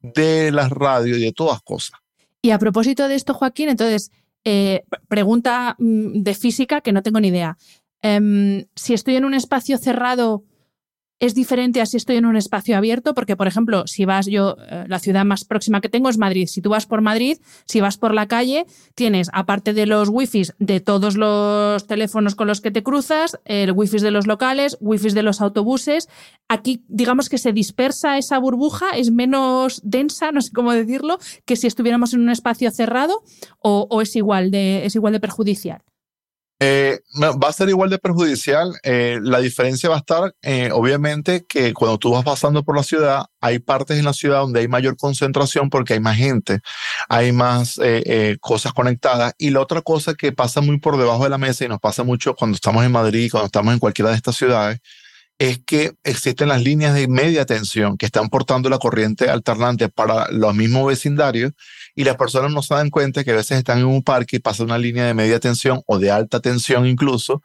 de 0.00 0.50
las 0.52 0.70
radios 0.70 1.18
y 1.18 1.22
de 1.22 1.32
todas 1.32 1.60
cosas. 1.62 1.98
Y 2.42 2.50
a 2.50 2.58
propósito 2.58 3.08
de 3.08 3.16
esto, 3.16 3.34
Joaquín, 3.34 3.68
entonces, 3.68 4.10
eh, 4.44 4.82
pregunta 5.08 5.76
mm, 5.78 6.22
de 6.22 6.34
física 6.34 6.80
que 6.80 6.92
no 6.92 7.02
tengo 7.02 7.20
ni 7.20 7.28
idea. 7.28 7.58
Em, 8.02 8.64
si 8.74 8.94
estoy 8.94 9.16
en 9.16 9.24
un 9.24 9.34
espacio 9.34 9.76
cerrado, 9.76 10.44
es 11.20 11.34
diferente 11.34 11.82
a 11.82 11.86
si 11.86 11.98
estoy 11.98 12.16
en 12.16 12.24
un 12.24 12.34
espacio 12.34 12.76
abierto, 12.76 13.14
porque, 13.14 13.36
por 13.36 13.46
ejemplo, 13.46 13.86
si 13.86 14.06
vas 14.06 14.26
yo, 14.26 14.56
eh, 14.68 14.86
la 14.88 14.98
ciudad 14.98 15.26
más 15.26 15.44
próxima 15.44 15.82
que 15.82 15.90
tengo 15.90 16.08
es 16.08 16.16
Madrid. 16.16 16.48
Si 16.48 16.62
tú 16.62 16.70
vas 16.70 16.86
por 16.86 17.02
Madrid, 17.02 17.38
si 17.66 17.82
vas 17.82 17.98
por 17.98 18.14
la 18.14 18.26
calle, 18.26 18.64
tienes, 18.94 19.28
aparte 19.34 19.74
de 19.74 19.84
los 19.84 20.08
wifis 20.08 20.54
de 20.58 20.80
todos 20.80 21.16
los 21.16 21.86
teléfonos 21.86 22.34
con 22.34 22.48
los 22.48 22.62
que 22.62 22.70
te 22.70 22.82
cruzas, 22.82 23.38
el 23.44 23.72
wifi 23.72 23.98
de 23.98 24.10
los 24.10 24.26
locales, 24.26 24.78
wifi 24.80 25.10
de 25.10 25.22
los 25.22 25.42
autobuses. 25.42 26.08
Aquí, 26.48 26.84
digamos 26.88 27.28
que 27.28 27.36
se 27.36 27.52
dispersa 27.52 28.16
esa 28.16 28.38
burbuja, 28.38 28.90
es 28.96 29.10
menos 29.10 29.82
densa, 29.84 30.32
no 30.32 30.40
sé 30.40 30.52
cómo 30.52 30.72
decirlo, 30.72 31.18
que 31.44 31.56
si 31.56 31.66
estuviéramos 31.66 32.14
en 32.14 32.20
un 32.20 32.30
espacio 32.30 32.70
cerrado, 32.70 33.22
o, 33.58 33.86
o 33.90 34.00
es, 34.00 34.16
igual 34.16 34.50
de, 34.50 34.86
es 34.86 34.94
igual 34.94 35.12
de 35.12 35.20
perjudicial. 35.20 35.82
Eh, 36.62 37.00
va 37.22 37.48
a 37.48 37.52
ser 37.52 37.70
igual 37.70 37.88
de 37.88 37.98
perjudicial. 37.98 38.78
Eh, 38.82 39.18
la 39.22 39.40
diferencia 39.40 39.88
va 39.88 39.96
a 39.96 40.00
estar, 40.00 40.34
eh, 40.42 40.68
obviamente, 40.72 41.46
que 41.48 41.72
cuando 41.72 41.98
tú 41.98 42.10
vas 42.12 42.22
pasando 42.22 42.62
por 42.62 42.76
la 42.76 42.82
ciudad, 42.82 43.24
hay 43.40 43.60
partes 43.60 43.98
en 43.98 44.04
la 44.04 44.12
ciudad 44.12 44.40
donde 44.40 44.60
hay 44.60 44.68
mayor 44.68 44.98
concentración 44.98 45.70
porque 45.70 45.94
hay 45.94 46.00
más 46.00 46.18
gente, 46.18 46.60
hay 47.08 47.32
más 47.32 47.80
cosas 48.40 48.74
conectadas. 48.74 49.32
Y 49.38 49.50
la 49.50 49.60
otra 49.60 49.80
cosa 49.80 50.14
que 50.14 50.32
pasa 50.32 50.60
muy 50.60 50.78
por 50.78 50.98
debajo 50.98 51.24
de 51.24 51.30
la 51.30 51.38
mesa 51.38 51.64
y 51.64 51.68
nos 51.68 51.80
pasa 51.80 52.02
mucho 52.04 52.34
cuando 52.34 52.56
estamos 52.56 52.84
en 52.84 52.92
Madrid, 52.92 53.30
cuando 53.30 53.46
estamos 53.46 53.72
en 53.72 53.80
cualquiera 53.80 54.10
de 54.10 54.16
estas 54.16 54.36
ciudades, 54.36 54.80
es 55.40 55.58
que 55.64 55.94
existen 56.04 56.48
las 56.48 56.62
líneas 56.62 56.92
de 56.92 57.08
media 57.08 57.46
tensión 57.46 57.96
que 57.96 58.04
están 58.04 58.28
portando 58.28 58.68
la 58.68 58.76
corriente 58.76 59.30
alternante 59.30 59.88
para 59.88 60.30
los 60.30 60.54
mismos 60.54 60.86
vecindarios 60.86 61.52
y 61.94 62.04
las 62.04 62.16
personas 62.16 62.52
no 62.52 62.60
se 62.60 62.74
dan 62.74 62.90
cuenta 62.90 63.24
que 63.24 63.30
a 63.30 63.36
veces 63.36 63.56
están 63.56 63.78
en 63.78 63.86
un 63.86 64.02
parque 64.02 64.36
y 64.36 64.38
pasa 64.40 64.64
una 64.64 64.76
línea 64.76 65.06
de 65.06 65.14
media 65.14 65.40
tensión 65.40 65.80
o 65.86 65.98
de 65.98 66.10
alta 66.10 66.40
tensión 66.40 66.86
incluso 66.86 67.40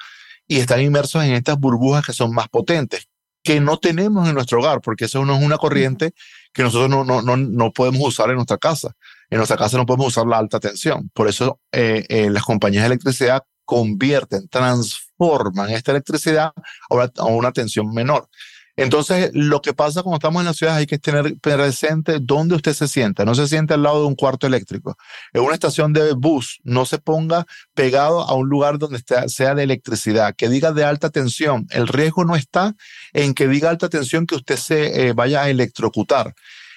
y 0.45 0.57
están 0.57 0.81
inmersos 0.81 1.23
en 1.23 1.31
estas 1.35 1.57
burbujas 1.57 2.05
que 2.05 2.11
son 2.11 2.33
más 2.33 2.49
potentes, 2.49 3.07
que 3.41 3.61
no 3.61 3.77
tenemos 3.77 4.27
en 4.27 4.35
nuestro 4.35 4.59
hogar, 4.59 4.81
porque 4.81 5.05
eso 5.05 5.23
no 5.23 5.37
es 5.37 5.41
una 5.41 5.57
corriente 5.57 6.13
que 6.51 6.63
nosotros 6.63 6.89
no, 6.89 7.05
no, 7.05 7.21
no, 7.21 7.37
no 7.37 7.71
podemos 7.71 8.01
usar 8.05 8.29
en 8.29 8.35
nuestra 8.35 8.57
casa. 8.57 8.91
En 9.29 9.37
nuestra 9.37 9.55
casa 9.55 9.77
no 9.77 9.85
podemos 9.85 10.07
usar 10.07 10.27
la 10.27 10.37
alta 10.37 10.59
tensión. 10.59 11.09
Por 11.13 11.29
eso 11.29 11.61
eh, 11.71 12.05
eh, 12.09 12.29
las 12.29 12.43
compañías 12.43 12.83
de 12.83 12.87
electricidad 12.87 13.43
convierten, 13.65 14.47
transforman 14.47 15.69
esta 15.71 15.91
electricidad 15.91 16.51
a 16.89 17.25
una, 17.25 17.51
tensión 17.51 17.93
menor. 17.93 18.29
Entonces, 18.77 19.31
lo 19.33 19.61
que 19.61 19.73
pasa 19.73 20.03
cuando 20.03 20.17
estamos 20.17 20.41
en 20.41 20.47
la 20.47 20.53
ciudad 20.53 20.75
hay 20.75 20.85
que 20.85 20.99
tener 20.99 21.37
presente 21.39 22.17
dónde 22.21 22.55
usted 22.55 22.73
se 22.73 22.89
sienta. 22.89 23.23
No 23.23 23.33
se 23.33 23.47
siente 23.47 23.73
al 23.73 23.83
lado 23.83 24.01
de 24.01 24.07
un 24.07 24.15
cuarto 24.15 24.47
eléctrico. 24.47 24.97
En 25.31 25.43
una 25.43 25.53
estación 25.53 25.93
de 25.93 26.13
bus, 26.13 26.59
no 26.63 26.85
se 26.85 26.97
ponga 26.97 27.45
pegado 27.73 28.21
a 28.21 28.33
un 28.33 28.49
lugar 28.49 28.77
donde 28.77 29.01
sea 29.27 29.55
de 29.55 29.63
electricidad, 29.63 30.35
que 30.35 30.49
diga 30.49 30.73
de 30.73 30.83
alta 30.83 31.09
tensión. 31.09 31.67
El 31.69 31.87
riesgo 31.87 32.25
no 32.25 32.35
está 32.35 32.75
en 33.13 33.33
que 33.33 33.47
diga 33.47 33.69
alta 33.69 33.87
tensión 33.87 34.27
que 34.27 34.35
usted 34.35 34.57
se 34.57 35.07
eh, 35.07 35.13
vaya 35.13 35.43
a 35.43 35.49
electrocutar. 35.49 36.35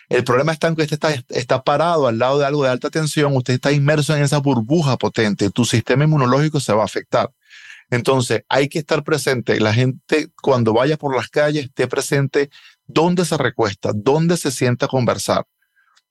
El 0.08 0.24
problema 0.24 0.52
está 0.52 0.68
en 0.68 0.76
que 0.76 0.82
usted 0.82 0.94
está, 0.94 1.14
está 1.28 1.62
parado 1.62 2.06
al 2.06 2.18
lado 2.18 2.38
de 2.38 2.46
algo 2.46 2.64
de 2.64 2.70
alta 2.70 2.90
tensión, 2.90 3.36
usted 3.36 3.54
está 3.54 3.72
inmerso 3.72 4.16
en 4.16 4.22
esa 4.22 4.38
burbuja 4.38 4.96
potente, 4.96 5.50
tu 5.50 5.64
sistema 5.64 6.04
inmunológico 6.04 6.60
se 6.60 6.72
va 6.72 6.82
a 6.82 6.86
afectar. 6.86 7.30
Entonces, 7.90 8.42
hay 8.48 8.68
que 8.68 8.80
estar 8.80 9.02
presente. 9.02 9.60
La 9.60 9.72
gente, 9.72 10.30
cuando 10.42 10.72
vaya 10.72 10.96
por 10.96 11.16
las 11.16 11.28
calles, 11.28 11.66
esté 11.66 11.86
presente 11.88 12.50
dónde 12.86 13.24
se 13.24 13.36
recuesta, 13.36 13.92
dónde 13.94 14.36
se 14.36 14.50
sienta 14.50 14.86
a 14.86 14.88
conversar. 14.88 15.46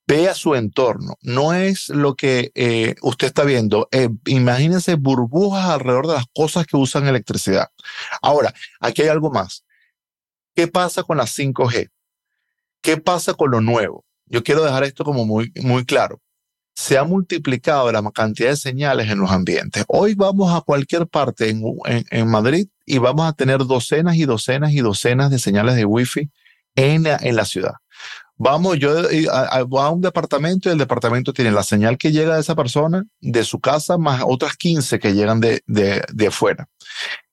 Vea 0.08 0.34
su 0.34 0.56
entorno. 0.56 1.16
No 1.22 1.54
es 1.54 1.90
lo 1.90 2.16
que 2.16 2.52
eh, 2.56 2.96
usted 3.02 3.28
está 3.28 3.44
viendo. 3.44 3.90
Eh, 3.92 4.10
imagínense 4.26 4.96
burbujas 4.96 5.66
alrededor 5.66 6.08
de 6.08 6.14
las 6.14 6.26
cosas 6.34 6.66
que 6.66 6.78
usan 6.78 7.08
electricidad. 7.08 7.68
Ahora, 8.22 8.54
aquí 8.80 9.02
hay 9.02 9.10
algo 9.10 9.30
más. 9.32 9.66
¿Qué 10.56 10.68
pasa 10.68 11.04
con 11.04 11.18
la 11.18 11.26
5G? 11.26 11.90
¿Qué 12.82 12.98
pasa 12.98 13.34
con 13.34 13.52
lo 13.52 13.62
nuevo? 13.62 14.06
Yo 14.26 14.44
quiero 14.44 14.64
dejar 14.64 14.84
esto 14.84 15.04
como 15.04 15.26
muy, 15.26 15.52
muy 15.62 15.86
claro 15.86 16.22
se 16.78 16.96
ha 16.96 17.04
multiplicado 17.04 17.92
la 17.92 18.04
cantidad 18.12 18.52
de 18.52 18.56
señales 18.56 19.10
en 19.10 19.18
los 19.18 19.32
ambientes. 19.32 19.84
Hoy 19.88 20.14
vamos 20.14 20.56
a 20.56 20.62
cualquier 20.62 21.08
parte 21.08 21.50
en, 21.50 22.28
Madrid 22.28 22.68
y 22.86 23.00
vamos 23.00 23.28
a 23.28 23.34
tener 23.34 23.66
docenas 23.66 24.16
y 24.16 24.26
docenas 24.26 24.74
y 24.74 24.82
docenas 24.82 25.32
de 25.32 25.40
señales 25.40 25.74
de 25.74 25.86
Wi-Fi 25.86 26.30
en 26.76 27.02
la, 27.02 27.18
en 27.20 27.36
la 27.36 27.46
ciudad. 27.46 27.74
Vamos, 28.36 28.78
yo 28.78 28.92
a, 29.32 29.58
a, 29.58 29.90
un 29.90 30.02
departamento 30.02 30.70
y 30.70 30.74
el 30.74 30.78
departamento 30.78 31.34
tiene 31.34 31.50
la 31.50 31.64
señal 31.64 31.98
que 31.98 32.12
llega 32.12 32.36
de 32.36 32.42
esa 32.42 32.54
persona, 32.54 33.04
de 33.22 33.44
su 33.44 33.60
casa, 33.60 33.98
más 33.98 34.22
otras 34.24 34.56
15 34.56 35.00
que 35.00 35.16
llegan 35.16 35.40
de, 35.40 35.64
de, 35.66 36.04
de 36.14 36.28
afuera. 36.28 36.70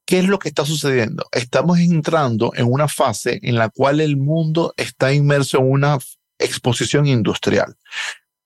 ¿Qué 0.06 0.18
es 0.18 0.28
lo 0.28 0.38
que 0.38 0.48
está 0.48 0.66
sucediendo? 0.66 1.26
Estamos 1.32 1.78
entrando 1.78 2.52
en 2.54 2.70
una 2.70 2.88
fase 2.88 3.40
en 3.42 3.56
la 3.56 3.70
cual 3.70 4.00
el 4.00 4.16
mundo 4.16 4.74
está 4.76 5.12
inmerso 5.12 5.58
en 5.58 5.70
una 5.70 5.98
exposición 6.38 7.06
industrial 7.06 7.76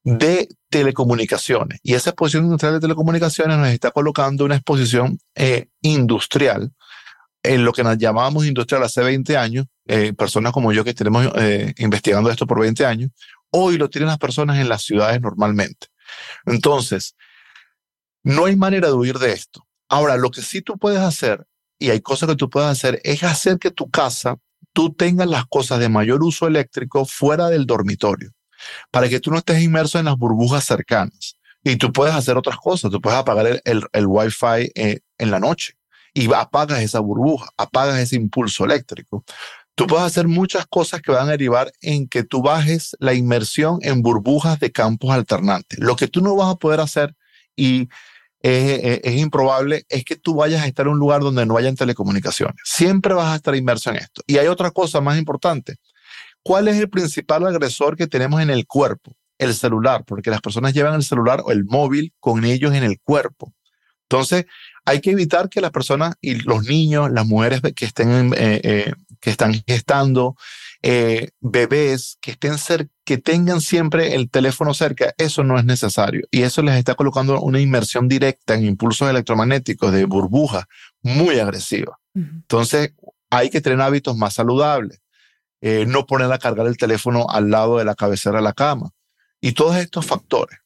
de 0.04 0.48
telecomunicaciones. 0.70 1.80
Y 1.82 1.94
esa 1.94 2.10
exposición 2.10 2.44
industrial 2.44 2.74
de 2.74 2.80
telecomunicaciones 2.80 3.58
nos 3.58 3.68
está 3.68 3.90
colocando 3.90 4.44
una 4.44 4.54
exposición 4.54 5.18
eh, 5.34 5.68
industrial 5.82 6.72
en 7.42 7.64
lo 7.64 7.72
que 7.72 7.82
nos 7.82 7.98
llamábamos 7.98 8.46
industrial 8.46 8.82
hace 8.84 9.02
20 9.02 9.36
años, 9.36 9.66
eh, 9.86 10.12
personas 10.12 10.52
como 10.52 10.72
yo 10.72 10.84
que 10.84 10.94
tenemos 10.94 11.30
eh, 11.36 11.74
investigando 11.78 12.30
esto 12.30 12.46
por 12.46 12.60
20 12.60 12.84
años, 12.84 13.10
hoy 13.50 13.78
lo 13.78 13.88
tienen 13.88 14.08
las 14.08 14.18
personas 14.18 14.58
en 14.58 14.68
las 14.68 14.82
ciudades 14.82 15.20
normalmente. 15.20 15.88
Entonces, 16.46 17.16
no 18.22 18.46
hay 18.46 18.56
manera 18.56 18.88
de 18.88 18.94
huir 18.94 19.18
de 19.18 19.32
esto. 19.32 19.67
Ahora, 19.88 20.16
lo 20.16 20.30
que 20.30 20.42
sí 20.42 20.62
tú 20.62 20.78
puedes 20.78 21.00
hacer, 21.00 21.46
y 21.78 21.90
hay 21.90 22.00
cosas 22.00 22.28
que 22.28 22.36
tú 22.36 22.50
puedes 22.50 22.68
hacer, 22.68 23.00
es 23.04 23.22
hacer 23.22 23.58
que 23.58 23.70
tu 23.70 23.90
casa, 23.90 24.36
tú 24.72 24.92
tengas 24.92 25.28
las 25.28 25.46
cosas 25.46 25.78
de 25.78 25.88
mayor 25.88 26.22
uso 26.22 26.46
eléctrico 26.46 27.04
fuera 27.04 27.48
del 27.48 27.66
dormitorio 27.66 28.30
para 28.90 29.08
que 29.08 29.20
tú 29.20 29.30
no 29.30 29.38
estés 29.38 29.62
inmerso 29.62 29.98
en 29.98 30.06
las 30.06 30.16
burbujas 30.16 30.64
cercanas. 30.64 31.36
Y 31.64 31.76
tú 31.76 31.92
puedes 31.92 32.14
hacer 32.14 32.36
otras 32.36 32.56
cosas, 32.56 32.90
tú 32.90 33.00
puedes 33.00 33.18
apagar 33.18 33.46
el, 33.46 33.60
el, 33.64 33.84
el 33.92 34.06
Wi-Fi 34.06 34.72
eh, 34.74 35.00
en 35.18 35.30
la 35.30 35.40
noche 35.40 35.74
y 36.14 36.32
apagas 36.32 36.80
esa 36.80 37.00
burbuja, 37.00 37.48
apagas 37.56 37.98
ese 37.98 38.16
impulso 38.16 38.64
eléctrico. 38.64 39.24
Tú 39.74 39.86
puedes 39.86 40.04
hacer 40.04 40.26
muchas 40.26 40.66
cosas 40.66 41.00
que 41.00 41.12
van 41.12 41.28
a 41.28 41.32
derivar 41.32 41.72
en 41.80 42.08
que 42.08 42.24
tú 42.24 42.42
bajes 42.42 42.96
la 42.98 43.14
inmersión 43.14 43.78
en 43.82 44.02
burbujas 44.02 44.58
de 44.58 44.72
campos 44.72 45.10
alternantes. 45.10 45.78
Lo 45.78 45.94
que 45.94 46.08
tú 46.08 46.20
no 46.20 46.34
vas 46.34 46.52
a 46.52 46.58
poder 46.58 46.80
hacer 46.80 47.14
y 47.54 47.88
es, 48.40 49.16
improbable 49.16 49.84
es 49.88 50.04
que 50.04 50.16
tú 50.16 50.34
vayas 50.34 50.62
a 50.62 50.66
estar 50.66 50.86
en 50.86 50.92
un 50.92 50.98
lugar 50.98 51.20
donde 51.22 51.44
no 51.46 51.56
hayan 51.56 51.74
telecomunicaciones. 51.74 52.56
Siempre 52.64 53.14
vas 53.14 53.32
a 53.32 53.36
estar 53.36 53.54
inmerso 53.54 53.90
en 53.90 53.96
esto. 53.96 54.22
Y 54.26 54.38
hay 54.38 54.46
otra 54.46 54.70
cosa 54.70 55.00
más 55.00 55.18
importante. 55.18 55.76
¿Cuál 56.42 56.68
es 56.68 56.76
el 56.76 56.88
principal 56.88 57.46
agresor 57.46 57.96
que 57.96 58.06
tenemos 58.06 58.40
en 58.40 58.50
el 58.50 58.66
cuerpo? 58.66 59.14
El 59.38 59.54
celular, 59.54 60.04
porque 60.04 60.30
las 60.30 60.40
personas 60.40 60.72
llevan 60.72 60.94
el 60.94 61.02
celular 61.02 61.42
o 61.44 61.52
el 61.52 61.64
móvil 61.64 62.12
con 62.20 62.44
ellos 62.44 62.74
en 62.74 62.84
el 62.84 62.98
cuerpo. 63.00 63.52
Entonces, 64.10 64.46
hay 64.86 65.00
que 65.02 65.10
evitar 65.10 65.50
que 65.50 65.60
las 65.60 65.70
personas 65.70 66.14
y 66.22 66.36
los 66.36 66.64
niños, 66.64 67.10
las 67.12 67.26
mujeres 67.26 67.60
que 67.76 67.84
estén, 67.84 68.32
eh, 68.32 68.60
eh, 68.64 68.92
que 69.20 69.30
están 69.30 69.52
gestando, 69.66 70.34
eh, 70.82 71.28
bebés 71.40 72.16
que 72.22 72.30
estén 72.30 72.56
que 73.08 73.16
tengan 73.16 73.62
siempre 73.62 74.16
el 74.16 74.28
teléfono 74.28 74.74
cerca, 74.74 75.14
eso 75.16 75.42
no 75.42 75.58
es 75.58 75.64
necesario. 75.64 76.26
Y 76.30 76.42
eso 76.42 76.60
les 76.60 76.76
está 76.76 76.94
colocando 76.94 77.40
una 77.40 77.58
inmersión 77.58 78.06
directa 78.06 78.52
en 78.52 78.66
impulsos 78.66 79.08
electromagnéticos 79.08 79.92
de 79.92 80.04
burbujas 80.04 80.66
muy 81.00 81.38
agresiva. 81.38 81.98
Entonces, 82.14 82.92
hay 83.30 83.48
que 83.48 83.62
tener 83.62 83.80
hábitos 83.80 84.14
más 84.14 84.34
saludables. 84.34 85.00
Eh, 85.62 85.86
no 85.88 86.04
poner 86.04 86.30
a 86.30 86.38
cargar 86.38 86.66
el 86.66 86.76
teléfono 86.76 87.30
al 87.30 87.50
lado 87.50 87.78
de 87.78 87.86
la 87.86 87.94
cabecera 87.94 88.40
de 88.40 88.44
la 88.44 88.52
cama 88.52 88.90
y 89.40 89.52
todos 89.52 89.76
estos 89.76 90.04
factores. 90.04 90.58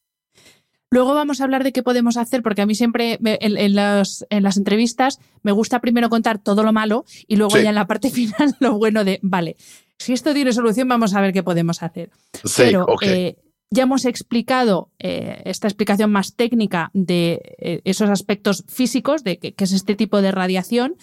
Luego 0.91 1.15
vamos 1.15 1.41
a 1.41 1.45
hablar 1.45 1.63
de 1.63 1.73
qué 1.73 1.85
podemos 1.85 2.17
hacer, 2.17 2.43
porque 2.43 2.63
a 2.63 2.67
mí 2.67 2.75
siempre 2.75 3.21
en, 3.23 3.75
las, 3.77 4.27
entrevistas 4.29 5.21
me 5.43 5.53
gusta 5.53 5.81
primero 5.81 6.11
contar 6.11 6.39
todo 6.39 6.65
lo 6.65 6.73
malo 6.73 7.05
y 7.29 7.37
luego 7.37 7.57
ya 7.57 7.69
en 7.69 7.77
la 7.77 7.87
parte 7.87 8.11
final 8.15 8.57
lo 8.59 8.77
bueno 8.79 9.05
de, 9.05 9.21
vale, 9.23 9.57
si 10.03 10.12
esto 10.12 10.35
tiene 10.35 10.53
solución, 10.53 10.88
vamos 10.88 11.15
a 11.15 11.21
ver 11.21 11.33
qué 11.33 11.43
podemos 11.43 11.83
hacer. 11.83 12.11
Pero 12.57 12.87
eh, 13.03 13.37
ya 13.71 13.85
hemos 13.85 14.05
explicado 14.05 14.91
eh, 14.99 15.43
esta 15.45 15.69
explicación 15.69 16.11
más 16.11 16.35
técnica 16.35 16.91
de 16.93 17.81
esos 17.85 18.11
aspectos 18.11 18.65
físicos, 18.69 19.25
de 19.25 19.38
qué 19.38 19.55
es 19.57 19.73
este 19.73 19.95
tipo 19.95 20.21
de 20.21 20.33
radiación. 20.33 20.97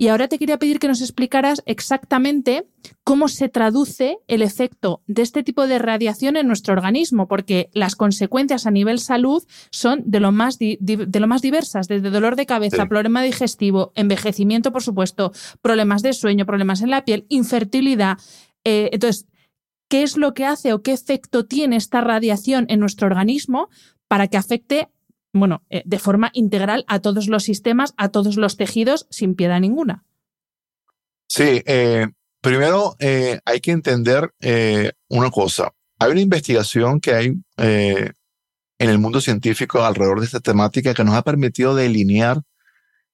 Y 0.00 0.06
ahora 0.08 0.28
te 0.28 0.38
quería 0.38 0.60
pedir 0.60 0.78
que 0.78 0.86
nos 0.86 1.00
explicaras 1.00 1.60
exactamente 1.66 2.68
cómo 3.02 3.26
se 3.26 3.48
traduce 3.48 4.18
el 4.28 4.42
efecto 4.42 5.02
de 5.08 5.22
este 5.22 5.42
tipo 5.42 5.66
de 5.66 5.80
radiación 5.80 6.36
en 6.36 6.46
nuestro 6.46 6.72
organismo, 6.72 7.26
porque 7.26 7.68
las 7.72 7.96
consecuencias 7.96 8.64
a 8.64 8.70
nivel 8.70 9.00
salud 9.00 9.42
son 9.72 10.02
de 10.06 10.20
lo 10.20 10.30
más, 10.30 10.56
de 10.60 11.20
lo 11.20 11.26
más 11.26 11.42
diversas, 11.42 11.88
desde 11.88 12.10
dolor 12.10 12.36
de 12.36 12.46
cabeza, 12.46 12.86
problema 12.86 13.24
digestivo, 13.24 13.90
envejecimiento, 13.96 14.70
por 14.70 14.84
supuesto, 14.84 15.32
problemas 15.62 16.02
de 16.02 16.12
sueño, 16.12 16.46
problemas 16.46 16.80
en 16.80 16.90
la 16.90 17.04
piel, 17.04 17.26
infertilidad. 17.28 18.18
Eh, 18.62 18.90
entonces, 18.92 19.26
¿qué 19.88 20.04
es 20.04 20.16
lo 20.16 20.32
que 20.32 20.44
hace 20.44 20.72
o 20.72 20.80
qué 20.80 20.92
efecto 20.92 21.44
tiene 21.44 21.74
esta 21.74 22.02
radiación 22.02 22.66
en 22.68 22.78
nuestro 22.78 23.08
organismo 23.08 23.68
para 24.06 24.28
que 24.28 24.36
afecte 24.36 24.90
bueno, 25.38 25.62
eh, 25.70 25.82
de 25.84 25.98
forma 25.98 26.30
integral 26.32 26.84
a 26.88 27.00
todos 27.00 27.28
los 27.28 27.44
sistemas, 27.44 27.94
a 27.96 28.08
todos 28.10 28.36
los 28.36 28.56
tejidos, 28.56 29.06
sin 29.10 29.34
piedad 29.34 29.60
ninguna. 29.60 30.04
Sí, 31.28 31.62
eh, 31.66 32.08
primero 32.40 32.96
eh, 32.98 33.40
hay 33.44 33.60
que 33.60 33.72
entender 33.72 34.32
una 35.08 35.30
cosa. 35.30 35.72
Hay 35.98 36.12
una 36.12 36.20
investigación 36.20 37.00
que 37.00 37.14
hay 37.14 37.34
en 37.58 38.90
el 38.90 38.98
mundo 38.98 39.20
científico 39.20 39.84
alrededor 39.84 40.20
de 40.20 40.26
esta 40.26 40.40
temática 40.40 40.94
que 40.94 41.04
nos 41.04 41.14
ha 41.14 41.22
permitido 41.22 41.74
delinear 41.74 42.42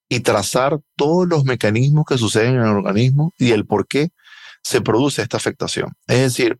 y 0.08 0.20
trazar 0.20 0.80
todos 0.96 1.26
los 1.26 1.44
mecanismos 1.44 2.04
que 2.06 2.18
suceden 2.18 2.56
en 2.56 2.62
el 2.62 2.68
organismo 2.68 3.32
y 3.38 3.52
el 3.52 3.66
por 3.66 3.86
qué 3.86 4.10
se 4.62 4.80
produce 4.80 5.22
esta 5.22 5.36
afectación. 5.36 5.92
Es 6.06 6.20
decir, 6.20 6.58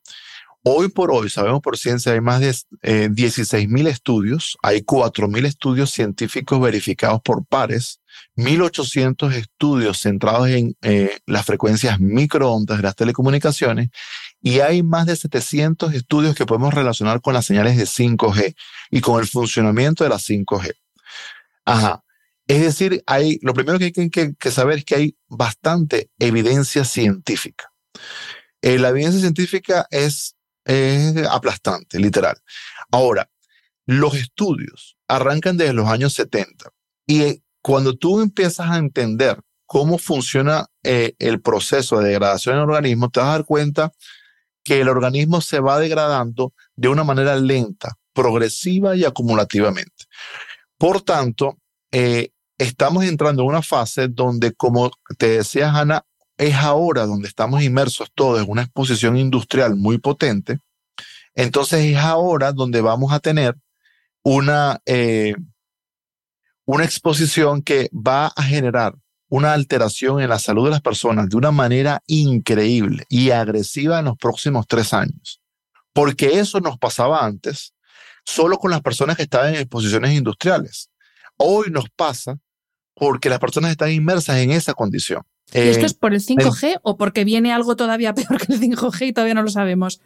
Hoy 0.67 0.89
por 0.89 1.11
hoy, 1.13 1.29
sabemos 1.29 1.61
por 1.61 1.77
ciencia, 1.77 2.13
hay 2.13 2.23
más 2.23 2.41
de 2.41 2.49
eh, 2.81 3.11
16.000 3.11 3.87
estudios, 3.87 4.57
hay 4.63 4.81
4.000 4.81 5.45
estudios 5.45 5.91
científicos 5.91 6.59
verificados 6.59 7.21
por 7.23 7.45
pares, 7.45 8.01
1.800 8.37 9.35
estudios 9.35 10.01
centrados 10.01 10.49
en 10.49 10.75
eh, 10.81 11.19
las 11.27 11.45
frecuencias 11.45 12.01
microondas 12.01 12.79
de 12.79 12.83
las 12.83 12.97
telecomunicaciones 12.97 13.91
y 14.41 14.61
hay 14.61 14.83
más 14.83 15.05
de 15.05 15.17
700 15.17 15.93
estudios 15.93 16.35
que 16.35 16.47
podemos 16.47 16.73
relacionar 16.73 17.21
con 17.21 17.35
las 17.35 17.45
señales 17.45 17.77
de 17.77 17.85
5G 17.85 18.55
y 18.91 19.01
con 19.03 19.21
el 19.21 19.29
funcionamiento 19.29 20.03
de 20.03 20.09
la 20.09 20.19
5G. 20.19 20.73
Ajá. 21.67 22.03
Es 22.47 22.63
decir, 22.63 23.03
hay, 23.05 23.39
lo 23.43 23.53
primero 23.53 23.79
que 23.79 23.85
hay 23.85 23.93
que, 23.93 24.35
que 24.35 24.51
saber 24.51 24.79
es 24.79 24.85
que 24.87 24.95
hay 24.95 25.17
bastante 25.29 26.09
evidencia 26.19 26.87
científica. 26.87 27.71
Eh, 28.63 28.79
la 28.79 28.89
evidencia 28.89 29.21
científica 29.21 29.87
es 29.91 30.34
es 30.65 31.17
aplastante, 31.27 31.99
literal. 31.99 32.37
Ahora, 32.91 33.29
los 33.87 34.15
estudios 34.15 34.97
arrancan 35.09 35.57
desde 35.57 35.75
los 35.75 35.89
años 35.89 36.15
70 36.15 36.71
y 37.07 37.43
cuando 37.61 37.97
tú 37.97 38.21
empiezas 38.21 38.71
a 38.71 38.79
entender 38.79 39.41
cómo 39.67 39.99
funciona 39.99 40.67
eh, 40.83 41.15
el 41.19 41.41
proceso 41.41 41.99
de 41.99 42.09
degradación 42.09 42.57
en 42.57 42.63
el 42.63 42.69
organismo, 42.69 43.11
te 43.11 43.21
vas 43.21 43.29
a 43.29 43.33
dar 43.33 43.45
cuenta 43.45 43.93
que 44.63 44.81
el 44.81 44.89
organismo 44.89 45.41
se 45.41 45.61
va 45.61 45.79
degradando 45.79 46.53
de 46.75 46.89
una 46.89 47.05
manera 47.05 47.37
lenta, 47.37 47.97
progresiva 48.13 48.97
y 48.97 49.05
acumulativamente. 49.05 50.05
Por 50.79 51.03
tanto, 51.03 51.59
eh, 51.93 52.31
estamos 52.59 53.05
entrando 53.05 53.43
en 53.43 53.49
una 53.49 53.63
fase 53.63 54.09
donde, 54.09 54.53
como 54.53 54.91
te 55.19 55.29
decía 55.29 55.71
Ana, 55.71 56.05
es 56.37 56.55
ahora 56.55 57.07
donde 57.07 57.29
estamos 57.29 57.63
inmersos 57.63 58.11
todos 58.15 58.43
en 58.43 58.51
una 58.51 58.63
exposición 58.63 59.17
industrial 59.17 59.77
muy 59.77 59.99
potente, 59.99 60.59
entonces 61.35 61.85
es 61.85 61.97
ahora 61.97 62.53
donde 62.53 62.81
vamos 62.81 63.13
a 63.13 63.21
tener 63.21 63.57
una, 64.23 64.81
eh, 64.87 65.35
una 66.65 66.85
exposición 66.85 67.63
que 67.63 67.91
va 67.93 68.29
a 68.29 68.43
generar 68.43 68.95
una 69.29 69.53
alteración 69.53 70.21
en 70.21 70.29
la 70.29 70.39
salud 70.39 70.65
de 70.65 70.71
las 70.71 70.81
personas 70.81 71.29
de 71.29 71.37
una 71.37 71.51
manera 71.51 72.03
increíble 72.07 73.05
y 73.09 73.31
agresiva 73.31 73.99
en 73.99 74.05
los 74.07 74.17
próximos 74.17 74.67
tres 74.69 74.93
años. 74.93 75.41
Porque 75.93 76.39
eso 76.39 76.61
nos 76.61 76.79
pasaba 76.79 77.25
antes 77.25 77.75
solo 78.25 78.59
con 78.59 78.71
las 78.71 78.81
personas 78.81 79.17
que 79.17 79.25
estaban 79.25 79.55
en 79.55 79.61
exposiciones 79.61 80.13
industriales. 80.13 80.91
Hoy 81.37 81.71
nos 81.71 81.87
pasa 81.91 82.39
porque 82.95 83.29
las 83.29 83.39
personas 83.39 83.73
están 83.73 83.91
inmersas 83.91 84.37
en 84.37 84.53
esa 84.53 84.73
condición. 84.73 85.23
¿Y 85.53 85.59
esto 85.59 85.83
eh, 85.83 85.87
es 85.87 85.95
por 85.95 86.15
el 86.15 86.21
5G 86.21 86.81
o 86.83 86.97
porque 86.97 87.25
viene 87.25 87.53
algo 87.53 87.77
todavía 87.77 88.15
peor 88.15 88.39
que 88.39 88.53
el 88.53 88.61
5G 88.61 89.09
y 89.09 89.13
todavía 89.13 89.35
no 89.35 89.43
lo 89.43 89.51
sabemos? 89.51 90.01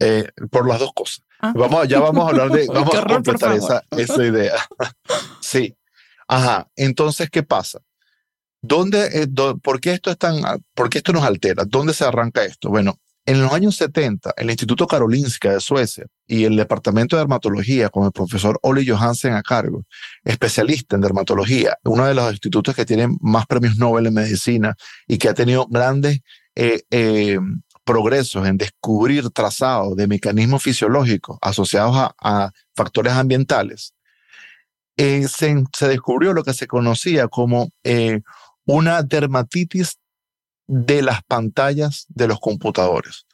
Eh, 0.00 0.28
por 0.50 0.68
las 0.68 0.78
dos 0.78 0.92
cosas. 0.94 1.24
Ah. 1.40 1.52
Vamos, 1.56 1.88
ya 1.88 2.00
vamos 2.00 2.26
a 2.26 2.30
hablar 2.30 2.50
de, 2.50 2.66
vamos 2.72 2.94
a 2.94 3.04
completar 3.04 3.56
esa, 3.56 3.82
esa, 3.90 4.24
idea. 4.24 4.54
sí. 5.40 5.76
Ajá. 6.26 6.68
Entonces, 6.76 7.30
¿qué 7.30 7.42
pasa? 7.42 7.80
¿Dónde, 8.60 9.22
eh, 9.22 9.28
¿Por 9.62 9.80
qué 9.80 9.92
esto 9.92 10.10
es 10.10 10.18
tan, 10.18 10.40
por 10.74 10.90
qué 10.90 10.98
esto 10.98 11.12
nos 11.12 11.24
altera? 11.24 11.64
¿Dónde 11.66 11.94
se 11.94 12.04
arranca 12.04 12.44
esto? 12.44 12.68
Bueno, 12.68 12.98
en 13.28 13.42
los 13.42 13.52
años 13.52 13.76
70, 13.76 14.32
el 14.38 14.48
Instituto 14.48 14.86
Karolinska 14.86 15.52
de 15.52 15.60
Suecia 15.60 16.06
y 16.26 16.44
el 16.44 16.56
Departamento 16.56 17.14
de 17.14 17.20
Dermatología, 17.20 17.90
con 17.90 18.06
el 18.06 18.10
profesor 18.10 18.58
Ole 18.62 18.86
Johansen 18.86 19.34
a 19.34 19.42
cargo, 19.42 19.84
especialista 20.24 20.96
en 20.96 21.02
dermatología, 21.02 21.76
uno 21.84 22.06
de 22.06 22.14
los 22.14 22.30
institutos 22.30 22.74
que 22.74 22.86
tienen 22.86 23.18
más 23.20 23.46
premios 23.46 23.76
Nobel 23.76 24.06
en 24.06 24.14
medicina 24.14 24.74
y 25.06 25.18
que 25.18 25.28
ha 25.28 25.34
tenido 25.34 25.66
grandes 25.66 26.20
eh, 26.54 26.84
eh, 26.90 27.38
progresos 27.84 28.48
en 28.48 28.56
descubrir 28.56 29.28
trazados 29.28 29.94
de 29.94 30.06
mecanismos 30.06 30.62
fisiológicos 30.62 31.36
asociados 31.42 32.10
a, 32.18 32.50
factores 32.74 33.12
ambientales, 33.12 33.92
eh, 34.96 35.28
se, 35.28 35.54
descubrió 35.86 36.32
lo 36.32 36.44
que 36.44 36.54
se 36.54 36.66
conocía 36.66 37.28
como 37.28 37.68
una 38.64 39.02
dermatitis 39.02 39.98
de 40.68 41.02
las 41.02 41.22
pantallas 41.24 42.06
de 42.08 42.28
los 42.28 42.38
computadores. 42.38 43.26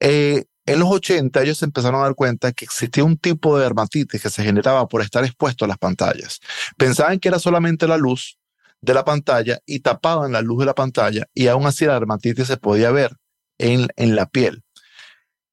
Eh, 0.00 0.44
en 0.66 0.80
los 0.80 0.90
80 0.90 1.42
ellos 1.42 1.62
empezaron 1.62 2.00
a 2.00 2.04
dar 2.04 2.14
cuenta 2.14 2.52
que 2.52 2.64
existía 2.64 3.04
un 3.04 3.16
tipo 3.16 3.56
de 3.56 3.64
dermatitis 3.64 4.20
que 4.20 4.30
se 4.30 4.42
generaba 4.42 4.86
por 4.88 5.00
estar 5.00 5.24
expuesto 5.24 5.64
a 5.64 5.68
las 5.68 5.78
pantallas. 5.78 6.40
Pensaban 6.76 7.20
que 7.20 7.28
era 7.28 7.38
solamente 7.38 7.86
la 7.86 7.96
luz 7.96 8.38
de 8.80 8.94
la 8.94 9.04
pantalla 9.04 9.60
y 9.66 9.80
tapaban 9.80 10.32
la 10.32 10.42
luz 10.42 10.60
de 10.60 10.66
la 10.66 10.74
pantalla 10.74 11.26
y 11.32 11.46
aún 11.46 11.66
así 11.66 11.86
la 11.86 11.94
dermatitis 11.94 12.46
se 12.46 12.56
podía 12.56 12.90
ver 12.90 13.16
en, 13.58 13.88
en 13.96 14.16
la 14.16 14.26
piel. 14.26 14.62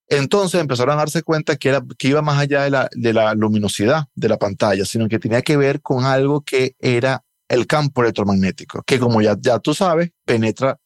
Entonces 0.08 0.62
empezaron 0.62 0.96
a 0.96 0.98
darse 1.00 1.24
cuenta 1.24 1.56
que, 1.56 1.70
era, 1.70 1.82
que 1.98 2.10
iba 2.10 2.22
más 2.22 2.38
allá 2.38 2.64
de 2.64 2.70
la, 2.70 2.90
de 2.92 3.14
la 3.14 3.34
luminosidad 3.34 4.06
de 4.16 4.30
la 4.30 4.38
pantalla, 4.38 4.86
sino 4.86 5.08
que 5.08 5.20
tenía 5.20 5.42
que 5.42 5.58
ver 5.58 5.82
con 5.82 6.06
algo 6.06 6.42
que 6.42 6.76
era 6.80 7.24
el 7.48 7.68
campo 7.68 8.02
electromagnético, 8.02 8.84
que 8.84 9.00
como 9.00 9.22
ya, 9.22 9.36
ya 9.40 9.60
tú 9.60 9.74
sabes, 9.74 10.12
penetra 10.26 10.78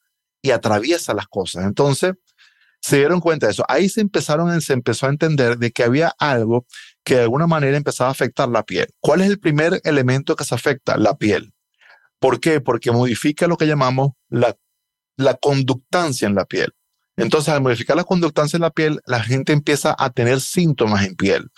y 0.41 0.51
atraviesa 0.51 1.13
las 1.13 1.27
cosas. 1.27 1.65
Entonces, 1.65 2.13
se 2.81 2.97
dieron 2.97 3.19
cuenta 3.19 3.47
de 3.47 3.51
eso. 3.51 3.65
Ahí 3.67 3.89
se 3.89 4.01
empezaron, 4.01 4.61
se 4.61 4.73
empezó 4.73 5.05
a 5.05 5.09
entender 5.09 5.57
de 5.57 5.71
que 5.71 5.83
había 5.83 6.13
algo 6.17 6.65
que 7.03 7.15
de 7.15 7.21
alguna 7.23 7.47
manera 7.47 7.77
empezaba 7.77 8.09
a 8.09 8.11
afectar 8.11 8.47
la 8.49 8.63
piel. 8.63 8.87
¿Cuál 8.99 9.21
es 9.21 9.27
el 9.27 9.39
primer 9.39 9.81
elemento 9.83 10.35
que 10.35 10.45
se 10.45 10.55
afecta? 10.55 10.97
La 10.97 11.17
piel. 11.17 11.53
¿Por 12.19 12.39
qué? 12.39 12.61
Porque 12.61 12.91
modifica 12.91 13.47
lo 13.47 13.57
que 13.57 13.67
llamamos 13.67 14.11
la, 14.29 14.55
la 15.17 15.35
conductancia 15.35 16.27
en 16.27 16.35
la 16.35 16.45
piel. 16.45 16.73
Entonces, 17.17 17.53
al 17.53 17.61
modificar 17.61 17.97
la 17.97 18.05
conductancia 18.05 18.57
en 18.57 18.61
la 18.61 18.71
piel, 18.71 19.01
la 19.05 19.21
gente 19.21 19.51
empieza 19.51 19.93
a 19.97 20.09
tener 20.09 20.39
síntomas 20.39 21.05
en 21.05 21.15
piel, 21.15 21.49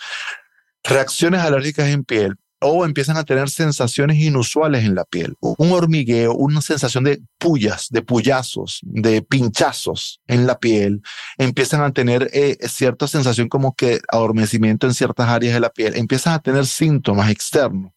reacciones 0.82 1.40
alérgicas 1.40 1.88
en 1.88 2.04
piel, 2.04 2.36
o 2.62 2.84
empiezan 2.84 3.16
a 3.16 3.24
tener 3.24 3.50
sensaciones 3.50 4.18
inusuales 4.18 4.84
en 4.84 4.94
la 4.94 5.04
piel, 5.04 5.36
un 5.40 5.72
hormigueo, 5.72 6.34
una 6.34 6.60
sensación 6.60 7.04
de 7.04 7.20
pullas, 7.38 7.88
de 7.90 8.02
puyazos, 8.02 8.80
de 8.82 9.22
pinchazos 9.22 10.20
en 10.26 10.46
la 10.46 10.58
piel, 10.58 11.02
empiezan 11.38 11.82
a 11.82 11.92
tener 11.92 12.30
eh, 12.32 12.56
cierta 12.68 13.06
sensación 13.08 13.48
como 13.48 13.74
que 13.74 14.00
adormecimiento 14.08 14.86
en 14.86 14.94
ciertas 14.94 15.28
áreas 15.28 15.54
de 15.54 15.60
la 15.60 15.70
piel, 15.70 15.96
empiezan 15.96 16.34
a 16.34 16.38
tener 16.38 16.66
síntomas 16.66 17.30
externos, 17.30 17.92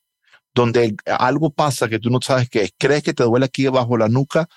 donde 0.53 0.95
algo 1.05 1.51
pasa 1.51 1.87
que 1.87 1.99
tú 1.99 2.09
no 2.09 2.19
sabes 2.21 2.49
qué 2.49 2.63
es, 2.63 2.73
crees 2.77 3.03
que 3.03 3.13
te 3.13 3.23
duele 3.23 3.45
aquí 3.45 3.67
bajo 3.67 3.97
la 3.97 4.09
nuca 4.09 4.47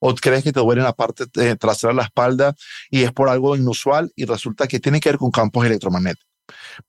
o 0.00 0.14
crees 0.14 0.44
que 0.44 0.52
te 0.52 0.60
duele 0.60 0.80
en 0.80 0.86
la 0.86 0.94
parte 0.94 1.24
eh, 1.40 1.56
trasera 1.56 1.92
de 1.92 1.96
la 1.96 2.04
espalda 2.04 2.54
y 2.90 3.02
es 3.02 3.12
por 3.12 3.28
algo 3.28 3.56
inusual 3.56 4.12
y 4.14 4.24
resulta 4.24 4.68
que 4.68 4.78
tiene 4.80 5.00
que 5.00 5.10
ver 5.10 5.18
con 5.18 5.30
campos 5.30 5.66
electromagnéticos. 5.66 6.28